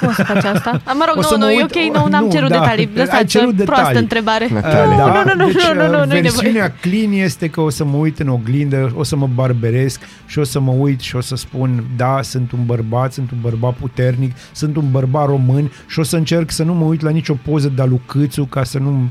Cum 0.00 0.08
o 0.10 0.12
să 0.12 0.22
faci 0.24 0.44
asta? 0.44 0.80
A, 0.84 0.92
mă 0.92 1.04
rog, 1.08 1.16
O 1.18 1.22
să 1.22 1.34
nu, 1.34 1.38
mă 1.38 1.44
nu, 1.44 1.50
e 1.50 1.54
uit- 1.62 1.74
ok, 1.94 2.02
nu, 2.02 2.08
n-am 2.10 2.24
nu, 2.24 2.30
cerut 2.30 2.48
da. 2.48 2.58
detalii. 2.58 2.86
Ai 2.86 2.92
Lăsați, 2.94 3.24
cerut 3.26 3.54
proastă 3.54 3.76
detalii. 3.76 4.00
întrebare. 4.00 4.44
Uh, 4.44 4.60
Nu, 4.96 5.34
nu, 5.34 5.44
nu, 5.44 5.52
deci, 5.52 5.62
nu, 5.66 5.74
nu, 5.74 5.80
nu, 5.80 5.84
uh, 5.84 5.90
nu, 5.90 5.96
nu-i 5.96 6.06
nevoie. 6.06 6.20
versiunea 6.20 6.74
clean 6.80 7.12
este 7.12 7.48
că 7.48 7.60
o 7.60 7.70
să 7.70 7.84
mă 7.84 7.96
uit 7.96 8.18
în 8.18 8.28
oglindă, 8.28 8.92
o 8.96 9.02
să 9.02 9.16
mă 9.16 9.28
barberesc 9.34 10.00
și 10.26 10.38
o 10.38 10.44
să 10.44 10.60
mă 10.60 10.72
uit 10.72 11.00
și 11.00 11.16
o 11.16 11.20
să 11.20 11.36
spun 11.36 11.84
da, 11.96 12.18
sunt 12.22 12.52
un 12.52 12.60
bărbat, 12.66 13.12
sunt 13.12 13.30
un 13.30 13.38
bărbat 13.40 13.74
puternic, 13.74 14.32
sunt 14.52 14.76
un 14.76 14.84
bărbat 14.90 15.26
român 15.26 15.72
și 15.86 15.98
o 15.98 16.02
să 16.02 16.16
încerc 16.16 16.50
să 16.50 16.62
nu 16.62 16.74
mă 16.74 16.84
uit 16.84 17.00
la 17.02 17.10
nicio 17.10 17.34
poză 17.34 17.72
de-a 17.74 17.84
lui 17.84 18.00
Câțu 18.06 18.44
ca 18.44 18.64
să 18.64 18.78
nu 18.78 19.08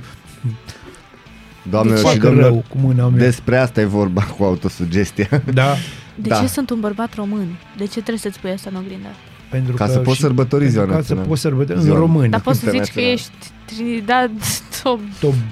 Doamnelor 1.70 1.98
și 2.00 2.06
facă 2.06 2.18
domnilor, 2.20 2.50
rău 2.50 2.64
cu 2.70 2.78
mâna 2.78 3.08
mea. 3.08 3.20
despre 3.20 3.58
asta 3.58 3.82
e 3.82 3.86
vorba 3.86 4.22
cu 4.24 4.44
autosugestia. 4.44 5.28
Da, 5.54 5.74
De 6.22 6.30
Da. 6.30 6.40
ce 6.40 6.48
sunt 6.48 6.70
un 6.70 6.80
bărbat 6.80 7.14
român? 7.16 7.48
De 7.78 7.84
ce 7.84 7.92
trebuie 7.92 8.18
să-ți 8.18 8.40
pui 8.40 8.50
asta 8.52 8.70
în 8.74 8.80
oglindă? 8.80 9.08
pentru 9.50 9.74
Ca 9.74 9.86
că 9.86 9.92
să 9.92 9.98
poți 9.98 10.16
și- 10.16 10.22
sărbători 10.22 10.68
ziua 10.70 10.84
Ca 10.84 10.90
să 10.92 10.96
națională. 10.98 11.28
poți 11.28 11.42
sărbători 11.42 11.78
în 11.78 11.84
Ziua- 11.84 11.98
român. 11.98 12.30
Dar 12.30 12.40
poți 12.40 12.60
să 12.60 12.70
zici 12.72 12.92
că 12.94 13.00
Internațional. 13.00 13.12
ești 13.14 13.32
Trinidad 13.66 14.32
Tob... 14.82 15.00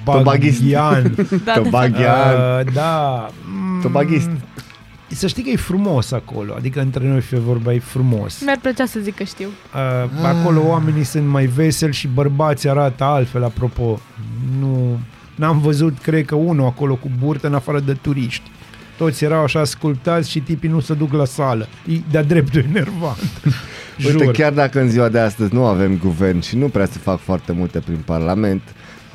Tobagian. 0.04 1.14
Da, 1.30 1.36
da. 1.44 1.52
Tobaghian. 1.60 2.60
Uh, 2.66 2.72
da. 2.72 3.28
Mm, 3.44 3.80
Tobaghist. 3.82 4.30
Să 5.08 5.26
știi 5.26 5.42
că 5.42 5.50
e 5.50 5.56
frumos 5.56 6.12
acolo, 6.12 6.54
adică 6.56 6.80
între 6.80 7.08
noi 7.08 7.20
fie 7.20 7.38
vorba, 7.38 7.72
e 7.72 7.78
frumos. 7.78 8.40
Mi-ar 8.44 8.58
plăcea 8.62 8.86
să 8.86 9.00
zic 9.00 9.14
că 9.16 9.24
știu. 9.24 9.48
Uh, 9.74 10.24
acolo 10.24 10.60
oamenii 10.66 11.04
sunt 11.04 11.26
mai 11.28 11.46
veseli 11.46 11.92
și 11.92 12.08
bărbații 12.08 12.68
arată 12.68 13.04
altfel, 13.04 13.44
apropo. 13.44 14.00
Nu, 14.60 14.98
n-am 15.36 15.58
văzut, 15.58 15.98
cred 15.98 16.24
că 16.24 16.34
unul 16.34 16.66
acolo 16.66 16.94
cu 16.94 17.10
burtă 17.18 17.46
în 17.46 17.54
afară 17.54 17.80
de 17.80 17.92
turiști. 17.92 18.50
Toți 18.96 19.24
erau 19.24 19.42
așa 19.42 19.64
sculptați 19.64 20.30
și 20.30 20.40
tipii 20.40 20.68
nu 20.68 20.80
se 20.80 20.94
duc 20.94 21.12
la 21.12 21.24
sală. 21.24 21.68
E 21.86 22.00
de-a 22.10 22.22
dreptul 22.22 22.64
enervant. 22.68 23.18
Uite, 23.98 24.10
Jur. 24.10 24.32
chiar 24.32 24.52
dacă 24.52 24.80
în 24.80 24.88
ziua 24.88 25.08
de 25.08 25.18
astăzi 25.18 25.54
nu 25.54 25.64
avem 25.64 25.98
guvern 25.98 26.40
și 26.40 26.56
nu 26.56 26.68
prea 26.68 26.86
se 26.86 26.98
fac 26.98 27.18
foarte 27.18 27.52
multe 27.52 27.78
prin 27.78 28.02
Parlament, 28.04 28.62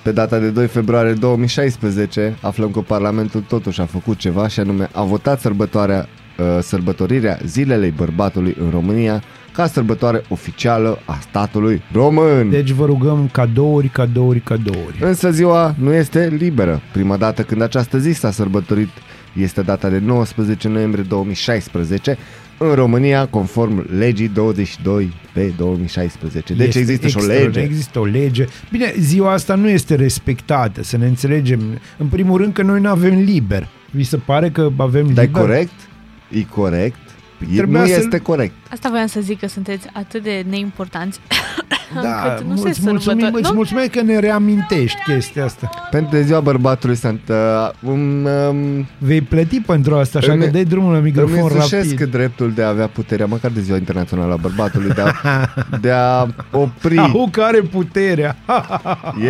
Pe 0.03 0.11
data 0.11 0.39
de 0.39 0.49
2 0.49 0.68
februarie 0.68 1.14
2016 1.14 2.38
aflăm 2.41 2.72
că 2.72 2.80
Parlamentul 2.80 3.41
totuși 3.48 3.81
a 3.81 3.85
făcut 3.85 4.18
ceva 4.18 4.48
și 4.48 4.60
anume 4.60 4.89
a 4.93 5.03
votat 5.03 5.39
sărbătoarea, 5.39 6.07
uh, 6.38 6.45
sărbătorirea 6.61 7.39
Zilelei 7.45 7.91
Bărbatului 7.91 8.56
în 8.60 8.69
România 8.69 9.23
ca 9.53 9.68
sărbătoare 9.68 10.22
oficială 10.30 10.99
a 11.06 11.18
statului 11.22 11.82
român. 11.94 12.49
Deci 12.49 12.69
vă 12.69 12.86
rugăm 12.86 13.30
cadouri, 13.32 13.88
cadouri, 13.88 14.40
cadouri. 14.40 14.98
Însă 15.02 15.32
ziua 15.32 15.76
nu 15.80 15.94
este 15.94 16.34
liberă. 16.38 16.82
Prima 16.91 17.18
dată 17.18 17.41
când 17.44 17.61
această 17.61 17.98
zi 17.98 18.11
s-a 18.11 18.32
sărbătorit 18.32 18.90
este 19.34 19.61
data 19.61 19.90
de 19.90 19.99
19 19.99 20.68
noiembrie 20.68 21.03
2016 21.07 22.18
în 22.57 22.73
România, 22.73 23.26
conform 23.28 23.86
legii 23.98 24.28
22 24.28 25.14
pe 25.34 25.53
2016. 25.57 26.53
Deci 26.53 26.68
Este 26.68 26.80
există 26.80 27.07
și 27.07 27.15
o 27.15 27.19
extraordinar, 27.19 27.56
lege. 27.56 27.68
Există 27.69 27.99
o 27.99 28.06
lege. 28.06 28.45
Bine, 28.72 28.94
ziua 28.99 29.32
asta 29.32 29.56
nu 29.56 29.69
este 29.69 29.95
respectată, 29.95 30.84
să 30.84 30.98
ne 30.98 31.06
înțelegem. 31.07 31.60
În 31.98 32.07
primul 32.07 32.38
rând 32.38 32.53
că 32.53 32.61
noi 32.61 32.80
nu 32.82 32.90
avem 32.90 33.19
liber. 33.19 33.68
Vi 33.91 34.03
se 34.03 34.18
pare 34.18 34.49
că 34.49 34.69
avem 34.78 35.14
Dar 35.14 35.23
e 35.23 35.28
liber? 35.28 35.41
corect? 35.41 35.72
E 36.30 36.44
corect? 36.44 36.98
E, 37.52 37.56
Trebuia 37.56 37.82
nu 37.82 37.88
să- 37.88 37.99
este 37.99 38.18
corect. 38.18 38.53
Asta 38.72 38.89
voiam 38.89 39.07
să 39.07 39.19
zic 39.22 39.39
că 39.39 39.48
sunteți 39.48 39.88
atât 39.93 40.23
de 40.23 40.45
neimportanți 40.49 41.19
Da, 42.02 42.23
încât 42.30 42.45
nu 42.48 42.56
se 42.56 42.68
îți 42.69 42.80
mulțumim, 42.84 43.19
sărbători. 43.19 43.41
îți 43.41 43.49
Nu? 43.49 43.56
mulțumim 43.56 43.88
că 43.91 44.02
ne 44.02 44.19
reamintești 44.19 44.98
chestia 45.03 45.45
asta. 45.45 45.69
Pentru 45.91 46.15
de 46.15 46.22
ziua 46.22 46.39
bărbatului 46.39 46.95
sunt 46.95 47.22
uh, 47.30 47.69
un, 47.81 48.26
um, 48.26 48.88
Vei 48.98 49.22
plăti 49.22 49.60
pentru 49.60 49.95
asta, 49.95 50.18
așa 50.18 50.31
Îmi- 50.31 50.43
că 50.43 50.49
dai 50.49 50.64
drumul 50.64 50.91
la 50.91 50.98
îmi 50.98 51.06
microfon 51.06 51.38
însușesc 51.53 51.89
rapid. 51.99 52.11
dreptul 52.11 52.52
de 52.52 52.64
a 52.64 52.68
avea 52.68 52.88
puterea, 52.88 53.26
măcar 53.26 53.52
de 53.52 53.61
ziua 53.61 53.77
internațională 53.77 54.34
a 54.34 54.35
bărbatului, 54.35 54.89
de 54.93 55.02
a, 55.02 55.14
de 55.81 55.91
a 55.91 56.27
opri. 56.52 56.98
Au 56.98 57.27
care 57.31 57.61
puterea. 57.61 58.35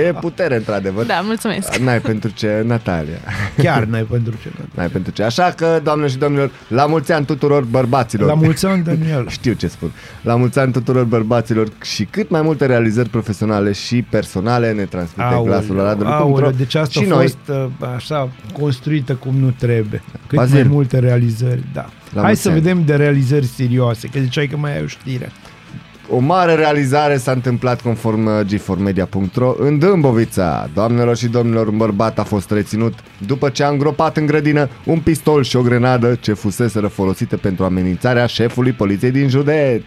E 0.07 0.13
putere, 0.19 0.55
într-adevăr. 0.55 1.05
Da, 1.05 1.21
mulțumesc. 1.23 1.75
N-ai 1.75 1.99
pentru 2.01 2.29
ce, 2.29 2.63
Natalia. 2.65 3.17
Chiar 3.57 3.83
n-ai 3.83 4.03
pentru 4.03 4.33
ce. 4.41 4.49
N-ai 4.73 4.87
pentru 4.87 5.11
ce. 5.11 5.23
Așa 5.23 5.53
că, 5.55 5.79
doamne 5.83 6.07
și 6.07 6.17
domnilor, 6.17 6.51
la 6.67 6.85
mulți 6.85 7.11
ani 7.11 7.25
tuturor 7.25 7.63
bărbaților. 7.63 8.27
La 8.27 8.33
mulți 8.33 8.65
ani, 8.65 8.83
Daniel. 8.83 9.27
Știu 9.31 9.53
ce 9.53 9.67
spun. 9.67 9.91
La 10.21 10.35
mulți 10.35 10.59
ani 10.59 10.71
tuturor 10.71 11.03
bărbaților 11.03 11.67
și 11.81 12.03
cât 12.05 12.29
mai 12.29 12.41
multe 12.41 12.65
realizări 12.65 13.09
profesionale 13.09 13.71
și 13.71 14.01
personale 14.01 14.71
ne 14.71 14.83
transmite 14.83 15.41
glasul 15.43 15.75
la 15.75 15.81
aoleu, 15.89 16.05
radul.ro 16.07 16.49
deci 16.49 16.75
asta 16.75 16.99
și 16.99 17.05
a 17.05 17.09
noi. 17.15 17.21
fost 17.21 17.37
uh, 17.49 17.65
așa 17.95 18.29
construită 18.59 19.13
cum 19.13 19.35
nu 19.35 19.53
trebuie. 19.57 20.03
Cât 20.27 20.37
Bazil. 20.37 20.53
mai 20.59 20.67
multe 20.67 20.99
realizări, 20.99 21.63
da. 21.73 21.81
La 22.13 22.19
Hai 22.19 22.23
mulți 22.25 22.41
să 22.41 22.49
ani. 22.49 22.59
vedem 22.59 22.83
de 22.85 22.95
realizări 22.95 23.45
serioase, 23.45 24.07
că 24.07 24.19
ziceai 24.19 24.47
că 24.47 24.57
mai 24.57 24.75
ai 24.77 24.83
o 24.83 24.87
știre. 24.87 25.31
O 26.09 26.19
mare 26.19 26.55
realizare 26.55 27.17
s-a 27.17 27.31
întâmplat 27.31 27.81
conform 27.81 28.25
uh, 28.25 28.45
g4media.ro 28.45 29.53
în 29.57 29.79
Dâmbovița. 29.79 30.69
Doamnelor 30.73 31.17
și 31.17 31.27
domnilor, 31.27 31.67
un 31.67 31.77
bărbat 31.77 32.19
a 32.19 32.23
fost 32.23 32.51
reținut 32.51 32.93
după 33.25 33.49
ce 33.49 33.63
a 33.63 33.69
îngropat 33.69 34.17
în 34.17 34.25
grădină 34.25 34.69
un 34.85 34.99
pistol 34.99 35.43
și 35.43 35.55
o 35.55 35.61
grenadă 35.61 36.15
ce 36.15 36.33
fuseseră 36.33 36.87
folosite 36.87 37.35
pentru 37.35 37.63
amenințarea 37.63 38.25
șefului 38.25 38.71
poliției 38.71 39.11
din 39.11 39.29
județ. 39.29 39.83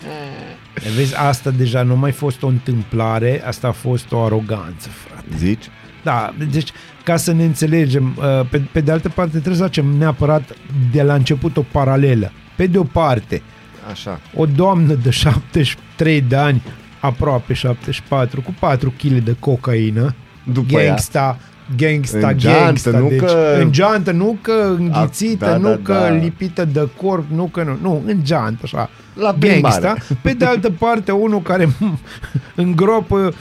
Vezi, 0.96 1.16
asta 1.16 1.50
deja 1.50 1.82
nu 1.82 1.96
mai 1.96 2.12
fost 2.12 2.42
o 2.42 2.46
întâmplare, 2.46 3.42
asta 3.46 3.68
a 3.68 3.72
fost 3.72 4.12
o 4.12 4.20
aroganță, 4.20 4.88
frate. 4.88 5.26
Zici? 5.36 5.64
Da, 6.02 6.34
deci 6.50 6.72
ca 7.04 7.16
să 7.16 7.32
ne 7.32 7.44
înțelegem, 7.44 8.16
uh, 8.18 8.46
pe, 8.50 8.62
pe 8.72 8.80
de 8.80 8.92
altă 8.92 9.08
parte 9.08 9.30
trebuie 9.30 9.56
să 9.56 9.62
facem 9.62 9.86
neapărat 9.86 10.56
de 10.92 11.02
la 11.02 11.14
început 11.14 11.56
o 11.56 11.64
paralelă. 11.72 12.32
Pe 12.56 12.66
de 12.66 12.78
o 12.78 12.82
parte, 12.82 13.42
Așa. 13.90 14.20
o 14.36 14.46
doamnă 14.46 14.94
de 14.94 15.10
73 15.10 16.20
de 16.20 16.36
ani, 16.36 16.62
aproape 17.00 17.52
74, 17.52 18.40
cu 18.40 18.54
4 18.58 18.92
kg 19.02 19.10
de 19.12 19.36
cocaină, 19.38 20.14
După 20.52 20.80
ea. 20.80 20.86
gangsta, 20.88 21.38
gangsta, 21.76 22.28
În 22.28 22.38
geantă, 22.38 22.62
gangsta. 22.64 22.90
nu 22.98 23.08
deci, 23.08 23.18
că- 23.20 23.56
În 23.60 23.72
geantă, 23.72 24.10
nu 24.12 24.38
că 24.40 24.74
înghițită, 24.78 25.44
A, 25.44 25.48
da, 25.50 25.56
nu 25.56 25.68
da, 25.68 25.78
că 25.82 25.92
da. 25.92 26.08
lipită 26.08 26.64
de 26.64 26.88
corp, 26.96 27.24
nu 27.34 27.44
că 27.44 27.62
nu. 27.62 27.78
Nu, 27.82 28.02
în 28.06 28.18
geantă, 28.22 28.60
așa. 28.64 28.90
La 29.14 29.32
plimbare. 29.38 29.80
gangsta. 29.82 30.14
Pe 30.22 30.32
de 30.32 30.44
altă 30.44 30.70
parte, 30.70 31.12
unul 31.12 31.42
care 31.42 31.68
îngropă 32.54 33.34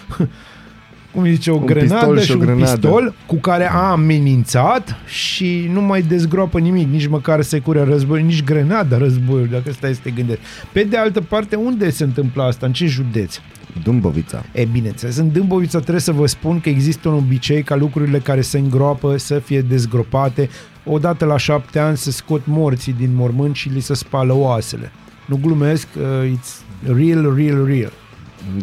cum 1.14 1.26
zice, 1.26 1.52
o 1.52 1.56
Un 1.56 1.66
grenadă 1.66 1.96
pistol 1.96 2.20
și 2.20 2.26
și 2.26 2.32
o 2.32 2.34
un 2.34 2.40
grenadă. 2.40 2.72
pistol 2.72 3.14
cu 3.26 3.36
care 3.36 3.70
a 3.72 3.92
amenințat 3.92 4.96
și 5.06 5.70
nu 5.74 5.82
mai 5.82 6.02
dezgroapă 6.02 6.60
nimic, 6.60 6.90
nici 6.90 7.08
măcar 7.08 7.42
securea 7.42 7.84
război, 7.84 8.24
nici 8.24 8.44
grenada 8.44 8.98
războiului, 8.98 9.50
dacă 9.52 9.72
stai 9.72 9.94
să 9.94 10.00
te 10.04 10.12
gândești. 10.12 10.42
Pe 10.72 10.84
de 10.84 10.98
altă 10.98 11.22
parte, 11.22 11.56
unde 11.56 11.90
se 11.90 12.04
întâmplă 12.04 12.44
asta? 12.44 12.66
În 12.66 12.74
ce 12.74 12.86
județ? 12.86 13.40
Dâmbovița. 13.84 14.44
E 14.52 14.66
bineînțeles, 14.66 15.18
în 15.18 15.32
Dâmbovița 15.32 15.80
trebuie 15.80 16.02
să 16.02 16.12
vă 16.12 16.26
spun 16.26 16.60
că 16.60 16.70
există 16.70 17.10
un 17.10 17.16
obicei 17.16 17.64
ca 17.64 17.76
lucrurile 17.76 18.20
care 18.20 18.42
se 18.42 18.58
îngroapă 18.58 19.18
să 19.18 19.40
fie 19.40 19.62
dezgropate. 19.62 20.50
Odată 20.86 21.26
la 21.26 21.38
șapte 21.38 21.80
ani 21.80 21.98
să 21.98 22.12
scot 22.12 22.42
morții 22.46 22.96
din 22.98 23.10
mormânt 23.14 23.56
și 23.56 23.70
li 23.70 23.80
se 23.80 23.94
spală 23.94 24.34
oasele. 24.34 24.92
Nu 25.26 25.40
glumesc, 25.42 25.88
uh, 25.98 26.30
it's 26.30 26.62
real, 26.86 27.34
real, 27.36 27.66
real. 27.66 27.92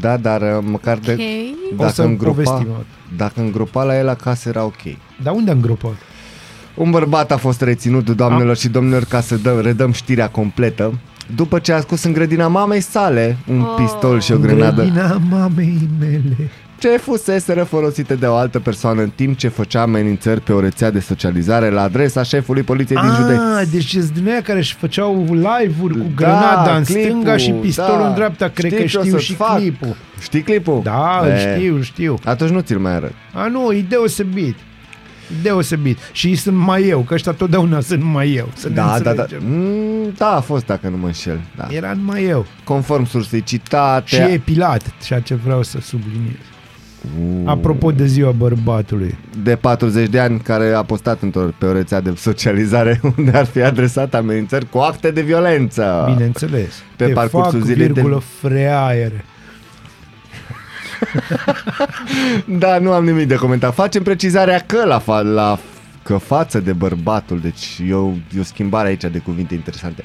Da, 0.00 0.16
dar 0.16 0.40
uh, 0.42 0.58
măcar 0.70 0.98
de... 0.98 1.12
Ok. 1.12 1.18
O 1.72 1.76
Dacă 1.82 1.92
să 1.92 2.02
îngropa, 2.02 2.42
povestim. 2.50 2.66
dacă 3.16 3.40
îngropa 3.40 3.82
la 3.84 3.98
el 3.98 4.08
acasă 4.08 4.48
era 4.48 4.64
ok. 4.64 4.80
Dar 5.22 5.34
unde 5.34 5.50
am 5.50 5.60
gropat? 5.60 5.94
Un 6.74 6.90
bărbat 6.90 7.30
a 7.32 7.36
fost 7.36 7.60
reținut, 7.62 8.10
doamnelor 8.10 8.56
și 8.56 8.68
domnilor, 8.68 9.04
ca 9.04 9.20
să 9.20 9.36
dăm, 9.36 9.60
redăm 9.60 9.92
știrea 9.92 10.28
completă, 10.28 10.98
după 11.34 11.58
ce 11.58 11.72
a 11.72 11.80
scos 11.80 12.02
în 12.02 12.12
grădina 12.12 12.48
mamei 12.48 12.80
sale 12.80 13.36
un 13.48 13.60
Oh. 13.60 13.74
pistol 13.76 14.20
și 14.20 14.32
o 14.32 14.34
În 14.34 14.40
grenadă 14.40 14.74
grădina 14.82 15.20
mamei 15.30 15.88
mele. 15.98 16.50
Ce 16.80 16.96
fuseseră 16.96 17.64
folosite 17.64 18.14
de 18.14 18.26
o 18.26 18.34
altă 18.34 18.58
persoană 18.60 19.02
în 19.02 19.10
timp 19.14 19.36
ce 19.36 19.48
făcea 19.48 19.82
amenințări 19.82 20.40
pe 20.40 20.52
o 20.52 20.60
rețea 20.60 20.90
de 20.90 21.00
socializare 21.00 21.70
la 21.70 21.82
adresa 21.82 22.22
șefului 22.22 22.62
poliției 22.62 22.98
din 23.00 23.10
județ. 23.10 23.38
Ah, 23.38 23.66
deci 23.72 23.90
sunt 23.90 24.10
din 24.10 24.28
aia 24.28 24.42
care 24.42 24.58
își 24.58 24.74
făceau 24.74 25.24
live-uri 25.30 25.92
cu 25.94 25.98
Da, 25.98 26.10
grenada 26.14 26.76
în 26.76 26.84
clipul, 26.84 27.02
stânga 27.04 27.36
și 27.36 27.50
pistolul 27.50 27.98
da. 28.00 28.06
în 28.08 28.14
dreapta. 28.14 28.48
Cred 28.48 28.70
Știi 28.72 28.82
că 28.84 28.88
ce 28.90 28.98
o 28.98 29.00
știu 29.00 29.12
să-ți 29.12 29.24
și 29.24 29.34
fac? 29.34 29.56
clipul. 29.58 29.96
Știi 30.20 30.40
clipul? 30.42 30.80
Da, 30.84 31.20
îl 31.22 31.28
E, 31.30 31.56
știu, 31.56 31.74
îl 31.74 31.82
știu. 31.82 32.18
Atunci 32.24 32.50
nu 32.50 32.60
ți-l 32.60 32.78
mai 32.78 32.92
arăt. 32.94 33.12
A, 33.32 33.46
nu, 33.46 33.72
e 33.72 33.84
deosebit. 33.88 34.56
E 34.56 35.34
Deosebit. 35.42 35.98
Și 36.12 36.34
sunt 36.34 36.56
mai 36.56 36.82
eu, 36.88 37.00
că 37.00 37.14
ăștia 37.14 37.32
totdeauna 37.32 37.80
sunt 37.80 38.02
mai 38.02 38.32
eu. 38.32 38.48
Să 38.54 38.68
ne 38.68 38.74
Da, 38.74 38.82
da, 38.82 38.98
da. 38.98 39.10
înțelegem. 39.10 39.40
Mm, 39.48 40.12
da, 40.16 40.36
a 40.36 40.40
fost 40.40 40.66
dacă 40.66 40.88
nu 40.88 40.96
mă 40.96 41.06
înșel. 41.06 41.40
Da. 41.56 41.66
Era 41.70 41.94
mai 42.04 42.24
eu. 42.24 42.46
Conform 42.64 43.04
sursei 43.06 43.42
citate. 43.42 44.06
Și 44.06 44.20
epilat, 44.32 44.82
ceea 45.04 45.20
ce 45.20 45.34
vreau 45.34 45.62
să 45.62 45.78
subliniez. 45.80 46.34
Apropo 47.44 47.90
de 47.90 48.06
ziua 48.06 48.30
bărbatului. 48.30 49.18
de 49.42 49.56
40 49.56 50.08
de 50.08 50.20
ani 50.20 50.38
care 50.40 50.72
a 50.72 50.82
postat 50.82 51.22
într-o, 51.22 51.48
pe 51.58 51.66
o 51.66 51.72
rețea 51.72 52.00
de 52.00 52.12
socializare 52.16 53.00
unde 53.16 53.30
ar 53.30 53.44
fi 53.44 53.62
adresat 53.62 54.14
amenințări 54.14 54.68
cu 54.68 54.78
acte 54.78 55.10
de 55.10 55.20
violență. 55.22 56.10
Bineînțeles. 56.12 56.82
Pe 56.96 57.04
Te 57.04 57.12
parcursul 57.12 57.58
fac, 57.58 57.68
zilei 57.68 57.86
de- 57.86 57.92
virgulă, 57.92 58.22
freaiere. 58.40 59.24
Da, 62.58 62.78
nu 62.78 62.92
am 62.92 63.04
nimic 63.04 63.28
de 63.28 63.34
comentat. 63.34 63.74
Facem 63.74 64.02
precizarea 64.02 64.58
că 64.66 64.84
la, 64.86 65.00
fa- 65.02 65.32
la 65.34 65.58
că 66.02 66.16
față 66.16 66.60
de 66.60 66.72
bărbatul, 66.72 67.40
deci 67.40 67.78
e 67.88 67.94
o, 67.94 68.08
e 68.36 68.40
o 68.40 68.42
schimbare 68.42 68.88
aici 68.88 69.04
de 69.04 69.18
cuvinte 69.18 69.54
interesante. 69.54 70.04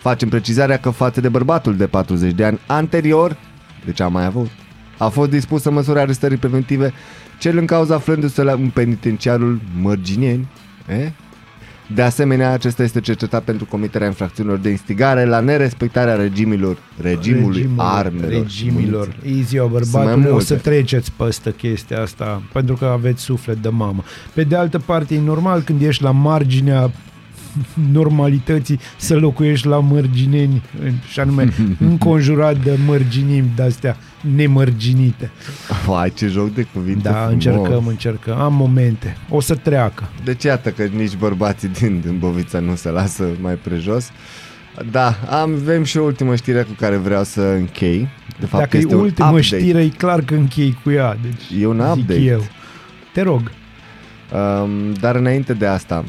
Facem 0.00 0.28
precizarea 0.28 0.76
că 0.78 0.90
față 0.90 1.20
de 1.20 1.28
bărbatul 1.28 1.76
de 1.76 1.86
40 1.86 2.32
de 2.32 2.44
ani 2.44 2.58
anterior, 2.66 3.36
deci 3.84 4.00
a 4.00 4.08
mai 4.08 4.24
avut, 4.24 4.50
a 4.98 5.08
fost 5.08 5.30
dispusă 5.30 5.70
măsura 5.70 6.00
arestării 6.00 6.36
preventive, 6.36 6.92
cel 7.38 7.58
în 7.58 7.66
cauza 7.66 7.94
aflându-se 7.94 8.42
la 8.42 8.52
în 8.52 8.68
penitenciarul 8.74 9.60
Mărgineni, 9.80 10.48
eh? 10.86 11.10
De 11.94 12.02
asemenea, 12.02 12.52
acesta 12.52 12.82
este 12.82 13.00
cercetat 13.00 13.42
pentru 13.42 13.64
comiterea 13.66 14.06
infracțiunilor 14.06 14.58
de 14.58 14.68
instigare 14.70 15.24
la 15.24 15.40
nerespectarea 15.40 16.14
regimilor, 16.14 16.76
regimului 17.00 17.56
Regimul- 17.60 17.84
armelor. 17.84 18.30
și 18.48 18.64
Regimilor. 18.64 19.08
muniției. 19.22 19.40
E 19.40 19.44
ziua 19.44 19.66
mai 19.66 19.72
bărbatului, 19.72 20.26
o 20.26 20.30
multe. 20.30 20.44
să 20.44 20.54
treceți 20.54 21.12
peste 21.16 21.54
chestia 21.56 22.00
asta, 22.02 22.42
pentru 22.52 22.74
că 22.74 22.84
aveți 22.84 23.22
suflet 23.22 23.56
de 23.62 23.68
mamă. 23.68 24.02
Pe 24.34 24.42
de 24.44 24.56
altă 24.56 24.78
parte, 24.78 25.14
e 25.14 25.20
normal 25.20 25.60
când 25.62 25.82
ești 25.82 26.02
la 26.02 26.10
marginea 26.10 26.90
normalității 27.92 28.80
să 28.96 29.14
locuiești 29.16 29.66
la 29.66 29.78
mărgineni, 29.80 30.62
în- 30.84 30.92
și 31.08 31.20
anume 31.20 31.52
înconjurat 31.90 32.62
de 32.64 32.78
mărginimi 32.86 33.50
de-astea 33.56 33.96
nemărginite. 34.34 35.30
Vai, 35.86 36.10
ce 36.14 36.26
joc 36.26 36.54
de 36.54 36.66
cuvinte 36.72 37.08
Da, 37.08 37.12
frumos. 37.14 37.32
încercăm, 37.32 37.86
încercăm. 37.86 38.38
Am 38.38 38.54
momente. 38.54 39.16
O 39.28 39.40
să 39.40 39.54
treacă. 39.54 40.08
Deci 40.24 40.44
iată 40.44 40.70
că 40.70 40.82
nici 40.84 41.16
bărbații 41.16 41.68
din 41.68 42.00
Dâmbovița 42.04 42.58
nu 42.58 42.74
se 42.74 42.90
lasă 42.90 43.24
mai 43.40 43.54
prejos. 43.54 44.10
Da, 44.90 45.14
am, 45.30 45.52
avem 45.54 45.84
și 45.84 45.98
o 45.98 46.02
ultimă 46.02 46.34
știre 46.36 46.62
cu 46.62 46.72
care 46.78 46.96
vreau 46.96 47.24
să 47.24 47.40
închei. 47.40 48.08
De 48.40 48.46
fapt, 48.46 48.62
Dacă 48.62 48.76
e 48.76 48.80
este 48.80 48.94
un 48.94 49.00
ultima 49.00 49.28
update. 49.28 49.46
știre, 49.46 49.82
e 49.82 49.88
clar 49.88 50.20
că 50.20 50.34
închei 50.34 50.78
cu 50.84 50.90
ea. 50.90 51.16
Deci, 51.22 51.60
E 51.60 51.66
un 51.66 51.80
zic 51.92 52.00
update. 52.02 52.20
eu. 52.20 52.42
Te 53.12 53.22
rog. 53.22 53.50
Um, 54.62 54.92
dar 54.92 55.14
înainte 55.16 55.52
de 55.52 55.66
asta, 55.66 56.04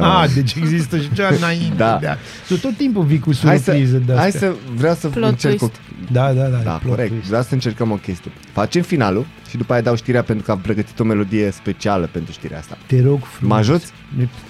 Ah, 0.00 0.30
deci 0.34 0.54
există 0.54 0.98
și 0.98 1.12
cea 1.12 1.28
înainte. 1.28 1.74
Da. 1.76 1.98
Da. 2.02 2.16
Tu 2.48 2.56
tot 2.58 2.76
timpul 2.76 3.04
vii 3.04 3.18
cu 3.18 3.30
Hai 3.44 3.58
să, 3.58 3.62
surprize 3.64 3.98
de 3.98 4.12
hai 4.14 4.26
astea. 4.26 4.40
să, 4.48 4.54
vreau 4.74 4.94
să 4.94 5.08
Plot 5.08 5.28
încerc 5.30 5.58
twist. 5.58 5.74
o, 5.74 5.78
Da, 6.12 6.32
da, 6.32 6.42
da. 6.46 6.56
Da, 6.64 6.70
plot 6.70 6.94
corect. 6.94 7.10
twist. 7.10 7.26
Vreau 7.26 7.42
să 7.42 7.54
încercăm 7.54 7.90
o 7.90 7.94
chestie. 7.94 8.30
Facem 8.52 8.82
finalul 8.82 9.26
și 9.48 9.56
după 9.56 9.72
aia 9.72 9.82
dau 9.82 9.94
știrea 9.96 10.22
pentru 10.22 10.44
că 10.44 10.50
am 10.50 10.58
pregătit 10.60 11.00
o 11.00 11.04
melodie 11.04 11.50
specială 11.50 12.08
pentru 12.12 12.32
știrea 12.32 12.58
asta. 12.58 12.78
Te 12.86 13.02
rog 13.02 13.20
frumos. 13.24 13.52
Mă 13.54 13.54
ajuți? 13.60 13.92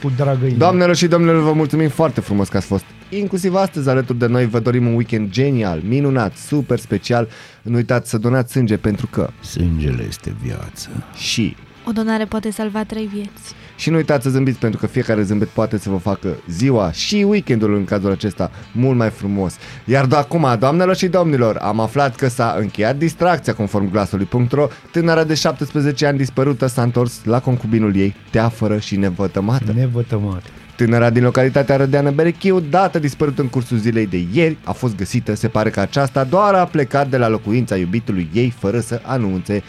Cu 0.03 0.13
dragă 0.17 0.45
inimă. 0.45 0.59
Doamnelor 0.59 0.97
și 0.97 1.07
domnilor, 1.07 1.43
vă 1.43 1.53
mulțumim 1.53 1.89
foarte 1.89 2.21
frumos 2.21 2.49
că 2.49 2.57
ați 2.57 2.67
fost 2.67 2.85
inclusiv 3.09 3.55
astăzi 3.55 3.89
alături 3.89 4.19
de 4.19 4.27
noi. 4.27 4.47
Vă 4.47 4.61
dorim 4.61 4.87
un 4.87 4.95
weekend 4.95 5.31
genial, 5.31 5.81
minunat, 5.85 6.37
super 6.37 6.79
special. 6.79 7.29
Nu 7.63 7.75
uitați 7.77 8.11
să 8.11 8.19
donați 8.19 8.53
sânge 8.53 8.77
pentru 8.77 9.07
că 9.07 9.31
Sângele 9.41 10.05
este 10.09 10.35
viață. 10.43 10.89
și 11.17 11.57
O 11.87 11.91
donare 11.93 12.25
poate 12.25 12.51
salva 12.51 12.85
trei 12.85 13.11
vieți. 13.13 13.55
Și 13.81 13.91
nu 13.91 13.97
uitați 13.97 14.25
să 14.25 14.31
zâmbiți 14.31 14.59
pentru 14.59 14.81
că 14.81 14.87
fiecare 14.87 15.23
zâmbet 15.23 15.49
poate 15.49 15.79
să 15.79 15.91
vă 15.91 15.97
facă 15.97 16.37
ziua 16.49 16.93
și 16.93 17.25
weekendul 17.29 17.75
în 17.75 17.85
cazul 17.85 18.11
acesta 18.11 18.51
mult 18.73 18.97
mai 18.97 19.11
frumos. 19.11 19.57
Iar 19.85 20.07
de 20.07 20.17
acum, 20.17 20.47
doamnelor 20.59 20.97
și 20.97 21.07
domnilor, 21.07 21.57
am 21.57 21.81
aflat 21.81 22.17
că 22.17 22.29
s-a 22.29 22.57
încheiat 22.59 22.97
distracția 22.97 23.55
conform 23.55 23.91
glasului.ro. 23.91 24.67
Tânăra 24.93 25.25
de 25.25 25.35
17 25.35 26.07
ani 26.07 26.19
dispărută 26.19 26.67
s-a 26.67 26.83
întors 26.83 27.25
la 27.25 27.41
concubinul 27.41 27.97
ei, 27.97 28.15
teafără 28.31 28.79
și 28.79 28.97
nevătămată. 28.97 29.73
Nevătămat. 29.77 30.43
Tânăra 30.77 31.11
din 31.11 31.23
localitatea 31.23 31.77
Rădeană 31.77 32.11
Berechiu, 32.11 32.61
dată 32.61 32.99
dispărută 32.99 33.41
în 33.41 33.49
cursul 33.49 33.77
zilei 33.77 34.07
de 34.07 34.25
ieri, 34.33 34.57
a 34.65 34.73
fost 34.73 34.97
găsită. 34.97 35.35
Se 35.35 35.49
pare 35.49 35.71
că 35.71 35.81
aceasta 35.81 36.25
doar 36.25 36.55
a 36.55 36.65
plecat 36.65 37.09
de 37.09 37.17
la 37.17 37.29
locuința 37.29 37.77
iubitului 37.77 38.29
ei 38.33 38.55
fără 38.59 38.81
să 38.81 39.01
anunțe. 39.05 39.63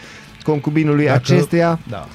Concubinului 0.44 1.06
Dacă- 1.06 1.18
acesteia 1.18 1.80
Da. 1.90 2.08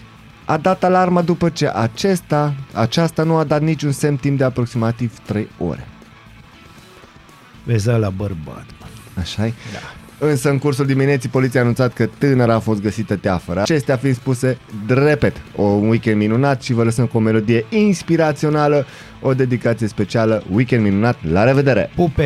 A 0.47 0.57
dat 0.57 0.85
alarma 0.85 1.23
după 1.23 1.49
ce 1.49 1.71
acesta, 1.75 2.55
aceasta 2.73 3.23
nu 3.23 3.37
a 3.37 3.45
dat 3.45 3.61
niciun 3.61 3.93
semn 3.93 4.17
timp 4.17 4.39
de 4.39 4.45
aproximativ 4.45 5.19
3 5.19 5.49
ore. 5.59 5.87
Vezi 7.65 7.89
la 7.89 8.11
bărbat. 8.11 8.67
așa 9.19 9.43
Da. 9.43 10.27
Însă 10.27 10.51
în 10.51 10.59
cursul 10.59 10.87
dimineții 10.87 11.29
poliția 11.29 11.61
a 11.61 11.63
anunțat 11.63 11.93
că 11.93 12.09
tânăra 12.19 12.55
a 12.55 12.59
fost 12.59 12.83
găsită 12.83 13.17
teafără. 13.17 13.61
Acestea 13.61 13.97
fiind 13.97 14.17
spuse, 14.17 14.59
repet, 14.87 15.37
o 15.57 15.63
un 15.63 15.89
weekend 15.89 16.17
minunat 16.17 16.63
și 16.63 16.73
vă 16.73 16.85
lăsăm 16.85 17.07
cu 17.07 17.17
o 17.17 17.21
melodie 17.21 17.65
inspirațională, 17.69 18.87
o 19.21 19.35
dedicație 19.35 19.87
specială, 19.87 20.45
weekend 20.53 20.83
minunat, 20.83 21.17
la 21.31 21.45
revedere! 21.45 21.91
Pupe! 21.95 22.25